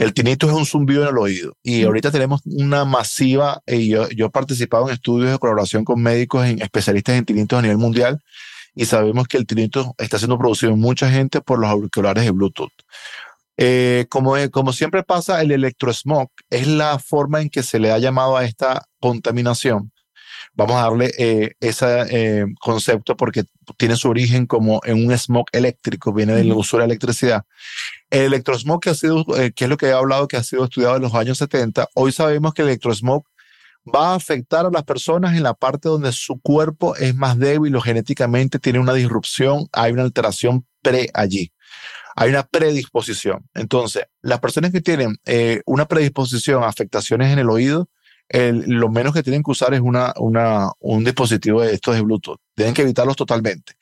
El 0.00 0.14
tinnitus 0.14 0.48
es 0.48 0.56
un 0.56 0.64
zumbido 0.64 1.02
en 1.02 1.10
el 1.10 1.18
oído 1.18 1.58
y 1.62 1.82
ahorita 1.82 2.10
tenemos 2.10 2.40
una 2.46 2.86
masiva, 2.86 3.60
y 3.66 3.90
yo, 3.90 4.08
yo, 4.08 4.26
he 4.26 4.30
participado 4.30 4.88
en 4.88 4.94
estudios 4.94 5.30
de 5.30 5.38
colaboración 5.38 5.84
con 5.84 6.00
médicos 6.00 6.46
en, 6.46 6.62
especialistas 6.62 7.16
en 7.16 7.26
tinnitus 7.26 7.58
a 7.58 7.60
nivel 7.60 7.76
mundial 7.76 8.18
y 8.74 8.86
sabemos 8.86 9.28
que 9.28 9.36
el 9.36 9.46
tinnitus 9.46 9.88
está 9.98 10.16
siendo 10.16 10.38
producido 10.38 10.72
en 10.72 10.80
mucha 10.80 11.10
gente 11.10 11.42
por 11.42 11.58
los 11.58 11.68
auriculares 11.68 12.24
de 12.24 12.30
Bluetooth. 12.30 12.72
Eh, 13.58 14.06
como, 14.08 14.36
como 14.50 14.72
siempre 14.72 15.02
pasa, 15.02 15.42
el 15.42 15.50
electrosmog 15.50 16.30
es 16.48 16.66
la 16.66 16.98
forma 16.98 17.42
en 17.42 17.50
que 17.50 17.62
se 17.62 17.78
le 17.78 17.92
ha 17.92 17.98
llamado 17.98 18.38
a 18.38 18.46
esta 18.46 18.86
contaminación. 19.00 19.92
Vamos 20.54 20.76
a 20.76 20.84
darle 20.84 21.12
eh, 21.18 21.52
ese 21.60 22.06
eh, 22.08 22.46
concepto 22.58 23.18
porque 23.18 23.44
tiene 23.76 23.96
su 23.96 24.08
origen 24.08 24.46
como 24.46 24.80
en 24.84 25.06
un 25.06 25.16
smog 25.16 25.46
eléctrico, 25.52 26.12
viene 26.12 26.34
del 26.34 26.52
uso 26.52 26.76
de 26.76 26.80
la 26.82 26.84
electricidad. 26.86 27.44
El 28.10 28.22
electrosmog, 28.22 28.80
que, 28.80 28.90
ha 28.90 28.94
sido, 28.94 29.24
eh, 29.36 29.52
que 29.52 29.64
es 29.64 29.70
lo 29.70 29.76
que 29.76 29.86
he 29.86 29.92
hablado, 29.92 30.28
que 30.28 30.36
ha 30.36 30.42
sido 30.42 30.64
estudiado 30.64 30.96
en 30.96 31.02
los 31.02 31.14
años 31.14 31.38
70, 31.38 31.88
hoy 31.94 32.12
sabemos 32.12 32.54
que 32.54 32.62
el 32.62 32.68
electrosmog 32.68 33.24
va 33.86 34.12
a 34.12 34.14
afectar 34.14 34.66
a 34.66 34.70
las 34.70 34.84
personas 34.84 35.36
en 35.36 35.42
la 35.42 35.54
parte 35.54 35.88
donde 35.88 36.12
su 36.12 36.40
cuerpo 36.40 36.96
es 36.96 37.14
más 37.14 37.38
débil 37.38 37.74
o 37.76 37.80
genéticamente 37.80 38.58
tiene 38.58 38.78
una 38.78 38.92
disrupción, 38.92 39.66
hay 39.72 39.92
una 39.92 40.02
alteración 40.02 40.66
pre 40.82 41.08
allí. 41.14 41.52
Hay 42.16 42.30
una 42.30 42.42
predisposición. 42.42 43.48
Entonces, 43.54 44.04
las 44.20 44.40
personas 44.40 44.72
que 44.72 44.80
tienen 44.80 45.16
eh, 45.24 45.62
una 45.64 45.86
predisposición 45.86 46.62
a 46.62 46.68
afectaciones 46.68 47.32
en 47.32 47.38
el 47.38 47.48
oído, 47.48 47.88
lo 48.32 48.88
menos 48.90 49.12
que 49.12 49.22
tienen 49.22 49.42
que 49.42 49.50
usar 49.50 49.74
es 49.74 49.80
una, 49.80 50.12
un 50.78 51.04
dispositivo 51.04 51.62
de 51.62 51.74
estos 51.74 51.94
de 51.94 52.02
Bluetooth. 52.02 52.38
Tienen 52.54 52.74
que 52.74 52.82
evitarlos 52.82 53.16
totalmente. 53.16 53.74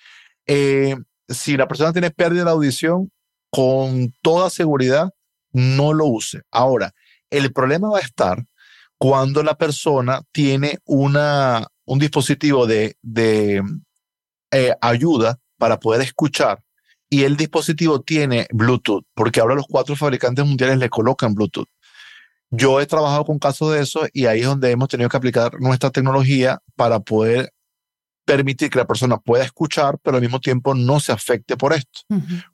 Eh, 0.47 0.97
si 1.29 1.57
la 1.57 1.69
persona 1.69 1.93
tiene 1.93 2.11
pérdida 2.11 2.45
de 2.45 2.51
audición, 2.51 3.11
con 3.51 4.13
toda 4.23 4.51
seguridad, 4.51 5.11
no 5.53 5.93
lo 5.93 6.07
use. 6.07 6.43
Ahora, 6.51 6.95
el 7.31 7.53
problema 7.53 7.91
va 7.91 7.99
a 7.99 8.03
estar 8.03 8.45
cuando 8.99 9.43
la 9.43 9.57
persona 9.57 10.23
tiene 10.33 10.79
una, 10.85 11.67
un 11.85 11.99
dispositivo 11.99 12.67
de, 12.67 12.97
de 13.03 13.63
eh, 14.51 14.75
ayuda 14.81 15.39
para 15.57 15.79
poder 15.79 16.03
escuchar 16.03 16.63
y 17.11 17.25
el 17.25 17.37
dispositivo 17.37 18.01
tiene 18.03 18.47
Bluetooth, 18.51 19.05
porque 19.15 19.41
ahora 19.41 19.55
los 19.55 19.67
cuatro 19.67 19.97
fabricantes 19.97 20.45
mundiales 20.45 20.79
le 20.79 20.91
colocan 20.91 21.35
Bluetooth. 21.35 21.69
Yo 22.51 22.81
he 22.81 22.87
trabajado 22.87 23.25
con 23.25 23.39
casos 23.39 23.73
de 23.73 23.83
eso 23.83 24.07
y 24.13 24.27
ahí 24.27 24.41
es 24.41 24.47
donde 24.47 24.71
hemos 24.71 24.89
tenido 24.89 25.09
que 25.11 25.17
aplicar 25.17 25.61
nuestra 25.61 25.91
tecnología 25.91 26.61
para 26.77 27.01
poder 27.01 27.53
permitir 28.25 28.71
que 28.71 28.79
la 28.79 28.87
persona 28.87 29.19
pueda 29.19 29.45
escuchar, 29.45 29.99
pero 30.03 30.17
al 30.17 30.23
mismo 30.23 30.41
tiempo 30.41 30.75
no 30.75 31.01
se 31.01 31.13
afecte 31.13 31.57
por 31.57 31.73
esto. 31.73 32.01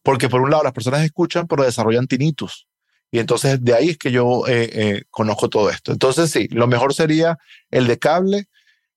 Porque 0.02 0.28
por 0.28 0.40
un 0.40 0.50
lado 0.50 0.62
las 0.62 0.72
personas 0.72 1.02
escuchan, 1.02 1.46
pero 1.46 1.64
desarrollan 1.64 2.06
tinnitus. 2.06 2.66
Y 3.10 3.18
entonces 3.18 3.62
de 3.62 3.74
ahí 3.74 3.90
es 3.90 3.98
que 3.98 4.10
yo 4.10 4.46
eh, 4.46 4.70
eh, 4.72 5.02
conozco 5.10 5.48
todo 5.48 5.70
esto. 5.70 5.92
Entonces 5.92 6.30
sí, 6.30 6.48
lo 6.50 6.66
mejor 6.66 6.94
sería 6.94 7.38
el 7.70 7.86
de 7.86 7.98
cable, 7.98 8.46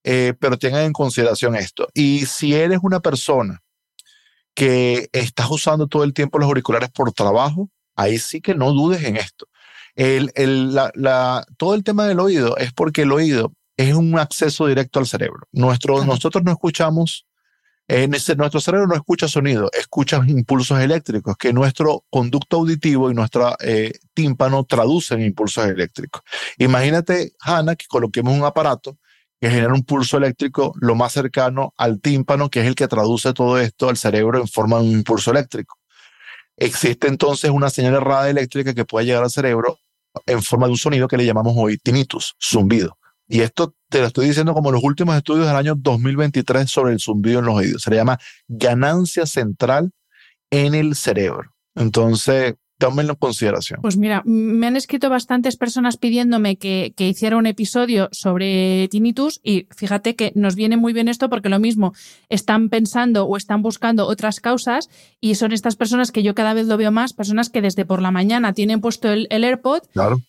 eh, 0.04 0.34
pero 0.40 0.58
tengan 0.58 0.86
en 0.86 0.94
consideración 0.94 1.56
esto. 1.56 1.88
Y 1.94 2.26
si 2.26 2.56
eres 2.56 2.80
una 2.82 3.00
persona 3.00 3.62
que 4.56 5.10
estás 5.14 5.52
usando 5.52 5.88
todo 5.88 6.04
el 6.04 6.14
tiempo 6.14 6.40
los 6.40 6.48
auriculares 6.48 6.90
por 6.90 7.12
trabajo, 7.12 7.70
ahí 7.96 8.18
sí 8.18 8.42
que 8.42 8.56
no 8.56 8.72
dudes 8.72 9.04
en 9.04 9.18
esto. 9.18 9.48
El, 9.98 10.32
el, 10.36 10.76
la, 10.76 11.44
todo 11.58 11.74
el 11.74 11.84
tema 11.84 12.06
del 12.06 12.20
oído 12.20 12.56
es 12.58 12.72
porque 12.72 13.02
el 13.02 13.12
oído 13.12 13.52
es 13.78 13.96
un 13.96 14.20
acceso 14.20 14.68
directo 14.68 15.00
al 15.00 15.08
cerebro. 15.08 15.48
Nuestro, 15.52 16.06
Nosotros 16.06 16.44
no 16.44 16.52
escuchamos, 16.52 17.26
en 17.88 18.14
ese, 18.14 18.36
nuestro 18.36 18.62
cerebro 18.62 18.86
no 18.86 18.94
escucha 18.94 19.28
sonido, 19.28 19.72
escucha 19.74 20.22
impulsos 20.28 20.80
eléctricos 20.80 21.36
que 21.36 21.52
nuestro 21.52 22.06
conducto 22.12 22.58
auditivo 22.58 23.10
y 23.10 23.16
nuestro 23.16 23.56
eh, 23.60 23.94
tímpano 24.14 24.66
traducen 24.66 25.20
impulsos 25.20 25.66
eléctricos. 25.66 26.22
Imagínate, 26.60 27.34
Hanna, 27.40 27.76
que 27.76 27.88
coloquemos 27.88 28.38
un 28.38 28.46
aparato 28.46 29.00
que 29.42 29.50
genera 29.50 29.74
un 29.74 29.84
pulso 29.84 30.18
eléctrico 30.18 30.76
lo 30.80 30.94
más 30.94 31.14
cercano 31.14 31.74
al 31.76 32.02
tímpano, 32.02 32.52
que 32.52 32.60
es 32.62 32.68
el 32.68 32.76
que 32.76 32.88
traduce 32.88 33.34
todo 33.34 33.60
esto 33.60 33.90
al 33.90 33.98
cerebro 33.98 34.40
en 34.40 34.48
forma 34.48 34.78
de 34.78 34.84
un 34.84 34.92
impulso 34.92 35.32
eléctrico. 35.32 35.80
Existe 36.56 37.08
entonces 37.08 37.50
una 37.50 37.72
señal 37.72 37.96
errada 37.96 38.30
eléctrica 38.30 38.76
que 38.76 38.86
puede 38.86 39.08
llegar 39.08 39.24
al 39.24 39.32
cerebro 39.32 39.80
en 40.26 40.42
forma 40.42 40.68
de 40.68 40.72
un 40.72 40.78
sonido 40.78 41.08
que 41.08 41.18
le 41.18 41.26
llamamos 41.26 41.54
hoy 41.56 41.78
tinnitus, 41.78 42.36
zumbido. 42.42 42.98
Y 43.28 43.42
esto 43.42 43.76
te 43.90 44.00
lo 44.00 44.08
estoy 44.08 44.28
diciendo 44.28 44.54
como 44.54 44.72
los 44.72 44.84
últimos 44.84 45.16
estudios 45.16 45.48
del 45.48 45.56
año 45.56 45.76
2023 45.76 46.70
sobre 46.70 46.94
el 46.94 47.00
zumbido 47.00 47.40
en 47.40 47.46
los 47.46 47.56
oídos. 47.56 47.82
Se 47.82 47.90
le 47.90 47.98
llama 47.98 48.18
ganancia 48.48 49.26
central 49.26 49.92
en 50.50 50.76
el 50.76 50.96
cerebro. 50.96 51.52
Entonces, 51.76 52.56
tómenlo 52.78 53.14
en 53.14 53.18
consideración. 53.18 53.82
Pues 53.82 53.98
mira, 53.98 54.22
me 54.26 54.68
han 54.68 54.76
escrito 54.76 55.10
bastantes 55.10 55.58
personas 55.58 55.98
pidiéndome 55.98 56.58
que, 56.58 56.94
que, 56.96 57.08
hiciera 57.08 57.38
un 57.38 57.48
episodio 57.48 58.10
sobre 58.12 58.88
tinnitus 58.90 59.40
y 59.44 59.68
fíjate 59.76 60.16
que 60.16 60.32
nos 60.36 60.56
viene 60.56 60.78
muy 60.78 60.94
bien 60.94 61.08
esto 61.08 61.30
porque 61.30 61.50
lo 61.50 61.60
mismo 61.60 61.94
están 62.30 62.70
pensando 62.70 63.26
o 63.26 63.38
están 63.38 63.62
buscando 63.62 64.06
otras 64.06 64.40
causas 64.40 64.90
y 65.20 65.36
son 65.36 65.52
estas 65.52 65.76
personas 65.76 66.12
que 66.12 66.22
yo 66.22 66.36
cada 66.36 66.54
vez 66.54 66.68
lo 66.68 66.78
veo 66.78 66.92
más, 66.92 67.14
personas 67.14 67.50
que 67.50 67.62
desde 67.62 67.86
por 67.86 68.02
la 68.02 68.12
mañana 68.12 68.54
tienen 68.54 68.82
puesto 68.82 69.12
el, 69.12 69.28
AirPod 69.32 69.82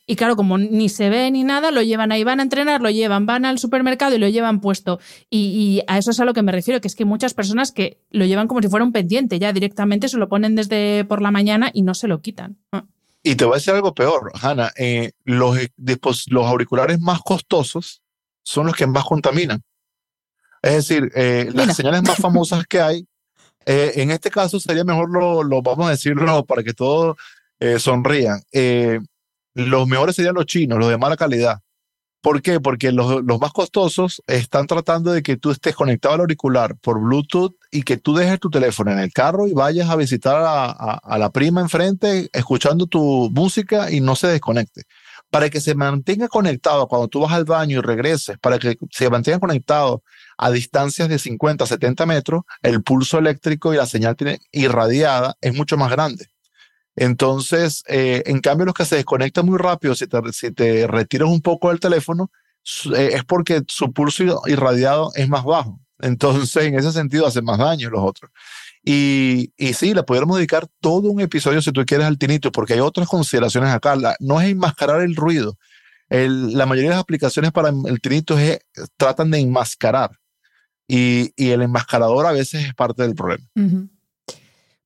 y 0.07 0.17
claro, 0.17 0.37
como 0.37 0.57
ni 0.57 0.89
se 0.89 1.11
ve 1.11 1.31
ni 1.31 1.45
nada, 1.45 1.71
lo 1.71 1.83
llevan 1.83 2.13
ahí, 2.13 2.25
van 2.25 2.41
a 2.41 2.45
entrenar, 2.45 2.81
lo 2.81 2.91
llevan, 2.91 3.27
van 3.27 3.45
al 3.45 3.59
supermercado 3.59 4.15
y 4.15 4.19
lo 4.19 4.29
llevan 4.29 4.61
puesto. 4.61 5.01
Y, 5.29 5.39
y 5.39 5.83
a 5.87 5.99
eso 5.99 6.13
es 6.13 6.21
a 6.21 6.25
lo 6.25 6.33
que 6.33 6.43
me 6.43 6.53
refiero, 6.53 6.81
que 6.81 6.89
es 6.89 6.95
que 6.95 7.05
muchas 7.05 7.35
personas 7.35 7.73
que 7.73 7.99
lo 8.11 8.25
llevan 8.25 8.49
como 8.49 8.63
si 8.63 8.69
fuera 8.69 8.85
un 8.85 8.93
pendiente, 8.93 9.39
ya 9.39 9.53
directamente 9.53 10.09
se 10.09 10.17
lo 10.17 10.29
ponen 10.29 10.55
desde 10.55 11.05
por 11.05 11.21
la 11.21 11.31
mañana 11.31 11.71
y 11.73 11.83
no 11.83 11.95
se 11.95 12.09
lo 12.09 12.21
quitan. 12.21 12.38
Ah. 12.73 12.85
Y 13.23 13.35
te 13.35 13.45
voy 13.45 13.55
a 13.55 13.57
decir 13.57 13.75
algo 13.75 13.95
peor, 13.95 14.33
Hanna. 14.41 14.73
Eh, 14.77 15.13
los, 15.25 15.59
los 16.29 16.47
auriculares 16.47 17.01
más 17.01 17.21
costosos 17.21 18.03
son 18.43 18.67
los 18.67 18.77
que 18.77 18.87
más 18.87 19.05
contaminan. 19.05 19.63
Es 20.63 20.73
decir, 20.73 21.13
eh, 21.15 21.51
las 21.53 21.77
señales 21.77 22.03
más 22.03 22.17
famosas 22.17 22.67
que 22.67 22.81
hay, 22.81 23.07
eh, 23.67 23.93
en 23.97 24.11
este 24.11 24.31
caso 24.31 24.59
sería 24.59 24.83
mejor 24.83 25.11
lo, 25.11 25.43
lo, 25.43 25.63
vamos 25.63 25.89
a 25.89 25.91
decirlo 25.91 26.45
para 26.47 26.63
que 26.63 26.73
todos 26.73 27.17
sonrían. 27.79 28.41
los 29.55 29.89
mejores 29.89 30.15
serían 30.15 30.35
los 30.35 30.47
chinos, 30.47 30.79
los 30.79 30.89
de 30.89 30.97
mala 30.97 31.17
calidad. 31.17 31.61
¿Por 32.21 32.43
qué? 32.43 32.59
Porque 32.59 32.91
los, 32.91 33.25
los, 33.25 33.41
más 33.41 33.53
costosos 33.53 34.23
están 34.27 34.67
tratando 34.67 35.13
de 35.13 35.23
que 35.23 35.37
tú 35.37 35.53
estés 35.53 35.77
conectado 35.77 36.15
al 36.15 36.21
auricular 36.23 36.77
por 36.79 37.01
Bluetooth 37.01 37.55
y 37.71 37.85
que 37.85 37.97
tú 37.97 38.15
dejes 38.15 38.41
tu 38.41 38.51
teléfono 38.51 38.91
en 38.91 38.99
el 38.99 39.13
carro 39.13 39.47
y 39.47 39.53
vayas 39.53 39.89
a 39.89 39.95
visitar 39.95 40.37
a, 40.37 40.71
a, 40.95 41.19
la 41.19 41.31
prima 41.31 41.61
enfrente 41.61 42.29
escuchando 42.33 42.87
tu 42.87 43.31
música 43.31 43.93
y 43.93 44.01
no 44.01 44.17
se 44.17 44.27
desconecte. 44.27 44.83
Para 45.31 45.49
que 45.49 45.61
se 45.61 45.77
mantenga 45.77 46.27
conectado 46.27 46.89
cuando 46.89 47.07
tú 47.07 47.21
vas 47.21 47.33
al 47.33 47.45
baño 47.45 47.79
y 47.79 47.83
regreses, 47.83 48.37
para 48.39 48.59
que 48.59 48.77
se 48.91 49.11
mantenga 49.11 49.39
conectado 49.39 50.03
a 50.39 50.51
distancias 50.51 51.09
de 51.09 51.19
50, 51.21 51.67
70 51.67 52.05
metros, 52.07 52.43
el 52.63 52.83
pulso 52.83 53.19
eléctrico 53.19 53.73
y 53.73 53.77
la 53.77 53.87
señal 53.87 54.17
irradiada 54.51 55.37
es 55.41 55.55
mucho 55.55 55.77
más 55.77 55.91
grande. 55.91 56.27
Entonces, 57.01 57.85
eh, 57.87 58.25
en 58.27 58.41
cambio, 58.41 58.67
los 58.67 58.75
que 58.75 58.85
se 58.85 58.97
desconectan 58.97 59.47
muy 59.47 59.57
rápido, 59.57 59.95
si 59.95 60.09
te, 60.09 60.21
si 60.33 60.51
te 60.51 60.87
retiras 60.89 61.29
un 61.29 61.41
poco 61.41 61.69
del 61.69 61.79
teléfono, 61.79 62.31
eh, 62.97 63.11
es 63.13 63.25
porque 63.25 63.63
su 63.69 63.93
pulso 63.93 64.43
irradiado 64.47 65.13
es 65.15 65.29
más 65.29 65.45
bajo. 65.45 65.81
Entonces, 66.01 66.65
en 66.65 66.75
ese 66.75 66.91
sentido, 66.91 67.27
hacen 67.27 67.45
más 67.45 67.59
daño 67.59 67.89
los 67.91 68.03
otros. 68.03 68.33
Y, 68.85 69.53
y 69.57 69.75
sí, 69.75 69.95
le 69.95 70.03
pudiéramos 70.03 70.37
dedicar 70.39 70.67
todo 70.81 71.09
un 71.11 71.21
episodio 71.21 71.63
si 71.63 71.71
tú 71.71 71.85
quieres 71.85 72.07
al 72.07 72.19
tinito, 72.19 72.51
porque 72.51 72.75
hay 72.75 72.81
otras 72.81 73.07
consideraciones 73.07 73.71
acá. 73.71 73.97
no 74.19 74.41
es 74.41 74.49
enmascarar 74.49 75.01
el 75.03 75.15
ruido. 75.15 75.57
la 76.09 76.67
mayoría 76.67 76.91
de 76.91 76.97
las 76.97 77.03
aplicaciones 77.03 77.53
para 77.53 77.69
el 77.69 78.01
tinito 78.01 78.37
es, 78.39 78.59
tratan 78.97 79.31
de 79.31 79.39
enmascarar. 79.39 80.19
Y, 80.89 81.33
y, 81.37 81.51
el 81.51 81.63
enmascarador 81.63 82.27
a 82.27 82.33
veces 82.33 82.67
es 82.67 82.75
parte 82.75 83.03
del 83.03 83.15
problema. 83.15 83.45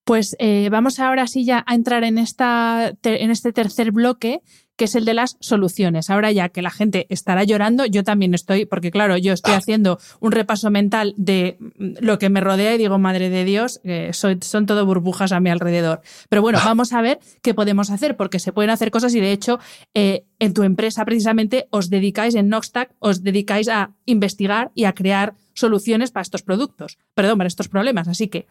Pues 0.04 0.36
eh, 0.38 0.68
vamos 0.70 0.98
ahora 0.98 1.26
sí 1.26 1.44
ya 1.44 1.64
a 1.66 1.74
entrar 1.74 2.02
en, 2.02 2.18
esta, 2.18 2.92
en 3.02 3.30
este 3.30 3.52
tercer 3.52 3.92
bloque, 3.92 4.40
que 4.76 4.84
es 4.86 4.94
el 4.94 5.04
de 5.04 5.14
las 5.14 5.36
soluciones. 5.40 6.10
Ahora 6.10 6.32
ya 6.32 6.48
que 6.48 6.62
la 6.62 6.70
gente 6.70 7.06
estará 7.08 7.44
llorando, 7.44 7.86
yo 7.86 8.04
también 8.04 8.34
estoy, 8.34 8.66
porque 8.66 8.90
claro, 8.90 9.16
yo 9.16 9.32
estoy 9.32 9.54
haciendo 9.54 9.98
un 10.20 10.32
repaso 10.32 10.70
mental 10.70 11.14
de 11.16 11.58
lo 11.78 12.18
que 12.18 12.30
me 12.30 12.40
rodea 12.40 12.74
y 12.74 12.78
digo, 12.78 12.98
madre 12.98 13.30
de 13.30 13.44
Dios, 13.44 13.80
son 14.12 14.66
todo 14.66 14.86
burbujas 14.86 15.32
a 15.32 15.40
mi 15.40 15.50
alrededor. 15.50 16.00
Pero 16.28 16.42
bueno, 16.42 16.58
vamos 16.64 16.92
a 16.92 17.02
ver 17.02 17.20
qué 17.42 17.54
podemos 17.54 17.90
hacer, 17.90 18.16
porque 18.16 18.38
se 18.38 18.52
pueden 18.52 18.70
hacer 18.70 18.90
cosas 18.90 19.14
y 19.14 19.20
de 19.20 19.32
hecho 19.32 19.58
eh, 19.94 20.24
en 20.38 20.54
tu 20.54 20.62
empresa 20.62 21.04
precisamente 21.04 21.68
os 21.70 21.90
dedicáis, 21.90 22.34
en 22.34 22.48
Noxtac, 22.48 22.94
os 22.98 23.22
dedicáis 23.22 23.68
a 23.68 23.92
investigar 24.06 24.72
y 24.74 24.84
a 24.84 24.94
crear 24.94 25.34
soluciones 25.54 26.10
para 26.10 26.22
estos 26.22 26.42
productos, 26.42 26.98
perdón, 27.14 27.38
para 27.38 27.48
estos 27.48 27.68
problemas. 27.68 28.08
Así 28.08 28.28
que 28.28 28.46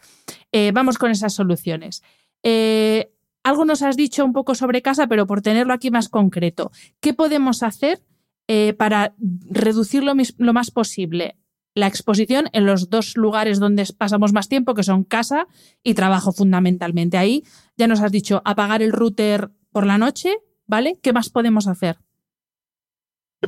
eh, 0.52 0.72
vamos 0.74 0.98
con 0.98 1.12
esas 1.12 1.34
soluciones. 1.34 2.04
Eh, 2.44 3.12
algo 3.44 3.66
nos 3.66 3.82
has 3.82 3.98
dicho 3.98 4.24
un 4.26 4.34
poco 4.34 4.56
sobre 4.56 4.82
casa, 4.82 5.08
pero 5.08 5.28
por 5.28 5.42
tenerlo 5.42 5.74
aquí 5.74 5.92
más 5.92 6.10
concreto, 6.10 6.72
¿qué 7.00 7.14
podemos 7.14 7.64
hacer 7.64 8.04
eh, 8.48 8.74
para 8.74 9.16
reducir 9.50 10.04
lo, 10.04 10.54
más 10.54 10.72
posible 10.72 11.38
la 11.74 11.88
exposición 11.88 12.50
en 12.54 12.66
los 12.66 12.90
dos 12.90 13.16
lugares 13.16 13.60
donde 13.60 13.88
pasamos 13.98 14.34
más 14.34 14.50
tiempo, 14.50 14.74
que 14.74 14.84
son 14.84 15.04
casa 15.04 15.48
y 15.84 15.94
trabajo 15.94 16.32
fundamentalmente? 16.32 17.18
Ahí 17.18 17.44
ya 17.78 17.88
nos 17.88 18.02
has 18.02 18.12
dicho 18.12 18.42
apagar 18.46 18.82
el 18.82 18.92
router 18.92 19.52
por 19.72 19.86
la 19.86 19.98
noche, 19.98 20.36
¿vale? 20.68 21.00
¿Qué 21.02 21.14
más 21.14 21.30
podemos 21.30 21.68
hacer? 21.68 21.98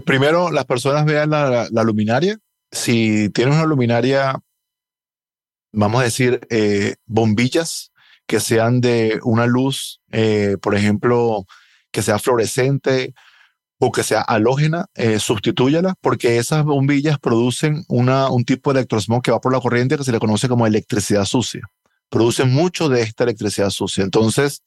Primero, 0.06 0.52
las 0.52 0.66
personas 0.66 1.06
vean 1.06 1.30
la, 1.30 1.68
la 1.70 1.84
luminaria, 1.84 2.40
si 2.72 3.30
tienes 3.30 3.56
una 3.56 3.66
luminaria, 3.66 4.40
vamos 5.72 6.02
a 6.02 6.06
decir, 6.06 6.42
eh, 6.50 6.96
bombillas 7.06 7.93
que 8.28 8.40
sean 8.40 8.82
de 8.82 9.20
una 9.24 9.46
luz, 9.46 10.02
eh, 10.12 10.58
por 10.62 10.76
ejemplo, 10.76 11.46
que 11.92 12.02
sea 12.02 12.20
fluorescente 12.20 13.14
o 13.80 13.92
que 13.92 14.04
sea 14.04 14.22
halógena, 14.22 14.86
eh, 14.96 15.20
sustitúyala, 15.20 15.96
porque 16.00 16.38
esas 16.38 16.64
bombillas 16.64 17.20
producen 17.20 17.84
una, 17.90 18.30
un 18.30 18.46
tipo 18.46 18.72
de 18.72 18.80
electrosmog 18.80 19.22
que 19.22 19.32
va 19.32 19.42
por 19.42 19.52
la 19.52 19.60
corriente 19.60 19.98
que 19.98 20.04
se 20.04 20.12
le 20.12 20.20
conoce 20.20 20.48
como 20.48 20.66
electricidad 20.66 21.26
sucia. 21.26 21.62
Producen 22.10 22.52
mucho 22.52 22.88
de 22.88 23.02
esta 23.02 23.26
electricidad 23.26 23.70
sucia. 23.70 24.04
Entonces, 24.04 24.64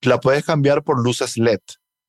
la 0.00 0.20
puedes 0.20 0.44
cambiar 0.44 0.82
por 0.82 1.02
luces 1.02 1.36
LED. 1.36 1.60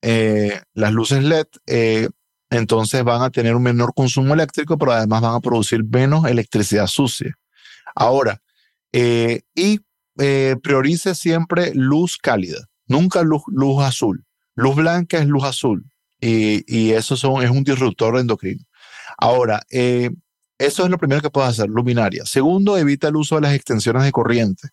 Eh, 0.01 0.61
las 0.73 0.93
luces 0.93 1.23
LED, 1.23 1.47
eh, 1.65 2.07
entonces 2.49 3.03
van 3.03 3.23
a 3.23 3.29
tener 3.29 3.55
un 3.55 3.63
menor 3.63 3.93
consumo 3.93 4.33
eléctrico, 4.33 4.77
pero 4.77 4.93
además 4.93 5.21
van 5.21 5.35
a 5.35 5.39
producir 5.41 5.83
menos 5.83 6.25
electricidad 6.25 6.87
sucia. 6.87 7.35
Ahora, 7.93 8.41
y 8.93 9.79
priorice 10.17 11.15
siempre 11.15 11.71
luz 11.73 12.17
cálida, 12.17 12.67
nunca 12.87 13.23
luz, 13.23 13.43
luz 13.47 13.83
azul. 13.83 14.23
Luz 14.55 14.75
blanca 14.75 15.19
es 15.19 15.27
luz 15.27 15.43
azul 15.43 15.85
y, 16.19 16.91
eso 16.91 17.15
son, 17.15 17.43
es 17.43 17.49
un 17.49 17.63
disruptor 17.63 18.17
endocrino. 18.17 18.63
Ahora, 19.17 19.61
eh, 19.69 20.09
eso 20.57 20.83
es 20.83 20.89
lo 20.89 20.97
primero 20.97 21.21
que 21.21 21.29
puedes 21.29 21.51
hacer, 21.51 21.69
luminaria. 21.69 22.25
Segundo, 22.25 22.77
evita 22.77 23.09
el 23.09 23.15
uso 23.15 23.35
de 23.35 23.41
las 23.41 23.53
extensiones 23.53 24.03
de 24.03 24.11
corriente. 24.11 24.69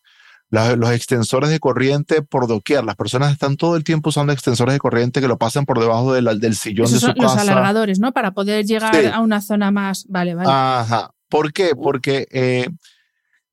los 0.51 0.91
extensores 0.91 1.51
de 1.51 1.61
corriente 1.61 2.23
por 2.23 2.47
doquier. 2.47 2.85
Las 2.85 2.97
personas 2.97 3.33
están 3.33 3.57
todo 3.57 3.77
el 3.77 3.85
tiempo 3.85 4.11
usando 4.11 4.33
extensores 4.33 4.75
de 4.75 4.79
corriente 4.79 5.21
que 5.21 5.29
lo 5.29 5.37
pasan 5.37 5.67
por 5.67 5.81
debajo 5.81 6.15
del 6.15 6.55
sillón 6.55 6.91
de 6.91 6.99
su 6.99 7.07
casa. 7.09 7.23
Los 7.23 7.37
alargadores, 7.37 7.99
¿no? 7.99 8.13
Para 8.13 8.33
poder 8.33 8.65
llegar 8.65 8.95
a 9.07 9.21
una 9.21 9.41
zona 9.41 9.71
más. 9.71 10.07
Vale, 10.09 10.35
vale. 10.35 10.49
Ajá. 10.51 11.11
¿Por 11.29 11.53
qué? 11.53 11.75
Porque 11.75 12.29
eh, 12.31 12.69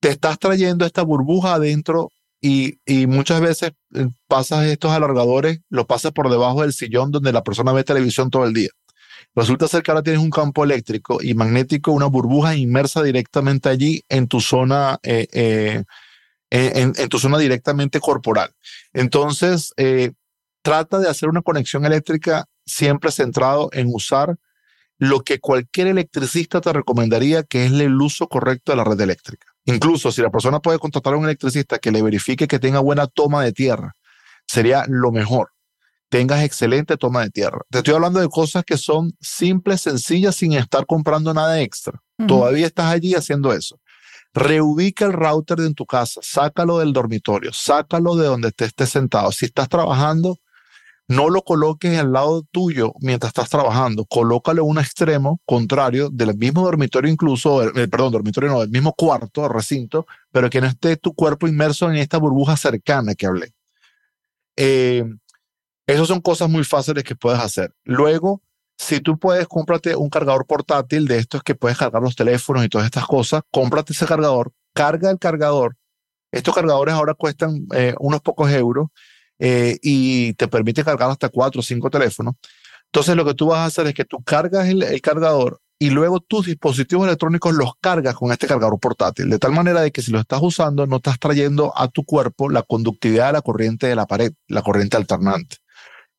te 0.02 0.10
estás 0.10 0.39
trayendo 0.39 0.86
esta 0.86 1.04
burbuja 1.04 1.54
adentro 1.54 2.10
y, 2.41 2.80
muchas 3.06 3.39
veces 3.39 3.74
eh, 3.93 4.08
pasas 4.28 4.66
estos 4.66 4.91
alargadores, 4.91 5.60
lo 5.70 5.86
pasas 5.86 6.12
por 6.12 6.30
debajo 6.30 6.64
del 6.64 6.74
sillón 6.74 7.12
donde 7.12 7.32
la 7.32 7.43
persona 7.43 7.72
ve 7.72 7.84
televisión 7.84 8.32
todo 8.32 8.45
el 8.45 8.54
día. 8.54 8.70
Resulta 9.36 9.68
ser 9.68 9.84
que 9.84 9.91
ahora 9.91 10.02
tienes 10.02 10.22
un 10.22 10.32
campo 10.32 10.64
eléctrico 10.64 11.20
y 11.22 11.36
magnético, 11.36 11.91
una 11.91 12.08
burbuja 12.08 12.56
inmersa 12.56 13.04
directamente 13.04 13.70
allí 13.70 14.04
en 14.10 14.28
tu 14.28 14.41
zona, 14.41 14.99
eh, 15.04 15.28
eh, 15.32 15.84
en, 16.49 16.93
en, 16.97 17.10
tu 17.10 17.20
zona 17.20 17.38
directamente 17.38 17.99
corporal. 17.99 18.52
Entonces, 18.93 19.72
trata 20.64 20.99
de 20.99 21.10
hacer 21.10 21.30
una 21.30 21.43
conexión 21.43 21.86
eléctrica 21.86 22.45
siempre 22.66 23.12
centrado 23.12 23.70
en 23.72 23.88
usar 23.93 24.36
lo 25.02 25.22
que 25.22 25.39
cualquier 25.39 25.88
electricista 25.88 26.62
te 26.62 26.72
recomendaría, 26.72 27.41
que 27.41 27.66
es 27.66 27.72
el 27.72 27.99
uso 27.99 28.28
correcto 28.28 28.72
de 28.72 28.76
la 28.76 28.84
red 28.84 29.02
eléctrica. 29.02 29.47
Incluso 29.66 30.12
si 30.12 30.22
la 30.22 30.30
persona 30.30 30.60
puede 30.60 30.78
contratar 30.78 31.16
a 31.16 31.18
un 31.18 31.26
electricista 31.26 31.80
que 31.80 31.91
le 31.91 32.04
verifique 32.04 32.47
que 32.47 32.60
tenga 32.60 32.82
buena 32.82 33.08
toma 33.08 33.43
de 33.43 33.52
tierra, 33.52 33.95
sería 34.45 34.86
lo 34.88 35.12
mejor. 35.12 35.54
Tengas 36.10 36.43
excelente 36.43 36.97
toma 36.97 37.24
de 37.24 37.32
tierra. 37.32 37.62
Te 37.72 37.80
estoy 37.80 37.95
hablando 37.95 38.20
de 38.20 38.30
cosas 38.30 38.64
que 38.64 38.78
son 38.78 39.12
simples, 39.20 39.82
sencillas, 39.82 40.36
sin 40.36 40.54
estar 40.54 40.86
comprando 40.86 41.34
nada 41.34 41.60
extra. 41.62 41.99
Todavía 42.28 42.68
estás 42.68 42.93
allí 42.93 43.16
haciendo 43.16 43.54
eso. 43.54 43.80
Reubica 44.36 45.06
el 45.06 45.14
router 45.14 45.62
en 45.62 45.74
tu 45.74 45.88
casa, 45.88 46.22
sácalo 46.24 46.78
del 46.78 46.93
dormitorio, 46.93 47.52
sácalo 47.54 48.16
de 48.16 48.28
donde 48.28 48.52
te 48.52 48.66
estés 48.66 48.89
sentado. 48.91 49.32
Si 49.32 49.45
estás 49.45 49.68
trabajando, 49.68 50.38
no 51.08 51.30
lo 51.30 51.41
coloques 51.41 51.97
al 51.97 52.14
lado 52.14 52.43
tuyo 52.52 52.93
mientras 52.99 53.32
estás 53.32 53.49
trabajando, 53.49 54.06
colócalo 54.06 54.64
en 54.64 54.70
un 54.70 54.80
extremo 54.80 55.41
contrario 55.45 56.10
del 56.10 56.38
mismo 56.38 56.64
dormitorio 56.64 57.12
incluso, 57.12 57.64
eh, 57.64 57.88
perdón, 57.88 58.14
dormitorio 58.14 58.49
no, 58.49 58.60
del 58.62 58.70
mismo 58.70 58.93
cuarto, 58.93 59.49
recinto, 59.49 60.06
pero 60.32 60.49
que 60.49 60.62
no 60.62 60.68
esté 60.68 60.95
tu 60.97 61.14
cuerpo 61.14 61.47
inmerso 61.47 61.89
en 61.89 61.97
esta 61.97 62.18
burbuja 62.18 62.56
cercana 62.56 63.16
que 63.16 63.26
hablé. 63.26 63.54
Eh, 64.56 65.04
esas 65.88 66.08
son 66.08 66.22
cosas 66.22 66.49
muy 66.49 66.64
fáciles 66.64 67.04
que 67.04 67.16
puedes 67.16 67.39
hacer. 67.39 67.74
Luego, 67.84 68.41
si 68.78 68.99
tú 68.99 69.20
puedes, 69.20 69.47
cómprate 69.47 69.95
un 69.95 70.10
cargador 70.10 70.45
portátil 70.47 71.08
de 71.08 71.18
estos 71.18 71.43
que 71.43 71.56
puedes 71.56 71.78
cargar 71.78 72.02
los 72.02 72.16
teléfonos 72.16 72.64
y 72.66 72.70
todas 72.70 72.86
estas 72.86 73.06
cosas, 73.06 73.41
cómprate 73.52 73.93
ese 73.93 74.06
cargador, 74.06 74.54
carga 74.74 75.12
el 75.12 75.20
cargador. 75.20 75.78
Estos 76.32 76.56
cargadores 76.56 76.93
ahora 76.93 77.14
cuestan 77.14 77.68
eh, 77.76 77.93
unos 77.99 78.22
pocos 78.22 78.49
euros 78.52 78.88
eh, 79.43 79.79
y 79.81 80.33
te 80.35 80.47
permite 80.47 80.83
cargar 80.83 81.09
hasta 81.09 81.27
cuatro 81.29 81.61
o 81.61 81.63
cinco 81.63 81.89
teléfonos. 81.89 82.35
Entonces 82.85 83.15
lo 83.15 83.25
que 83.25 83.33
tú 83.33 83.47
vas 83.47 83.59
a 83.59 83.65
hacer 83.65 83.87
es 83.87 83.95
que 83.95 84.05
tú 84.05 84.21
cargas 84.23 84.67
el, 84.67 85.01
cargador 85.01 85.59
y 85.79 85.89
luego 85.89 86.19
tus 86.19 86.45
dispositivos 86.45 87.07
electrónicos 87.07 87.55
los 87.55 87.71
cargas 87.81 88.13
con 88.13 88.31
este 88.31 88.45
cargador 88.45 88.79
portátil, 88.79 89.31
de 89.31 89.39
tal 89.39 89.51
manera 89.51 89.81
de 89.81 89.91
que 89.91 90.03
si 90.03 90.11
lo 90.11 90.19
estás 90.19 90.41
usando 90.43 90.85
no 90.85 90.97
estás 90.97 91.17
trayendo 91.17 91.73
a 91.75 91.87
tu 91.87 92.05
cuerpo 92.05 92.49
la 92.49 92.61
conductividad 92.61 93.27
de 93.27 93.33
la 93.33 93.41
corriente 93.41 93.87
de 93.87 93.95
la 93.95 94.05
pared, 94.05 94.31
la 94.47 94.61
corriente 94.61 94.95
alternante. 94.95 95.57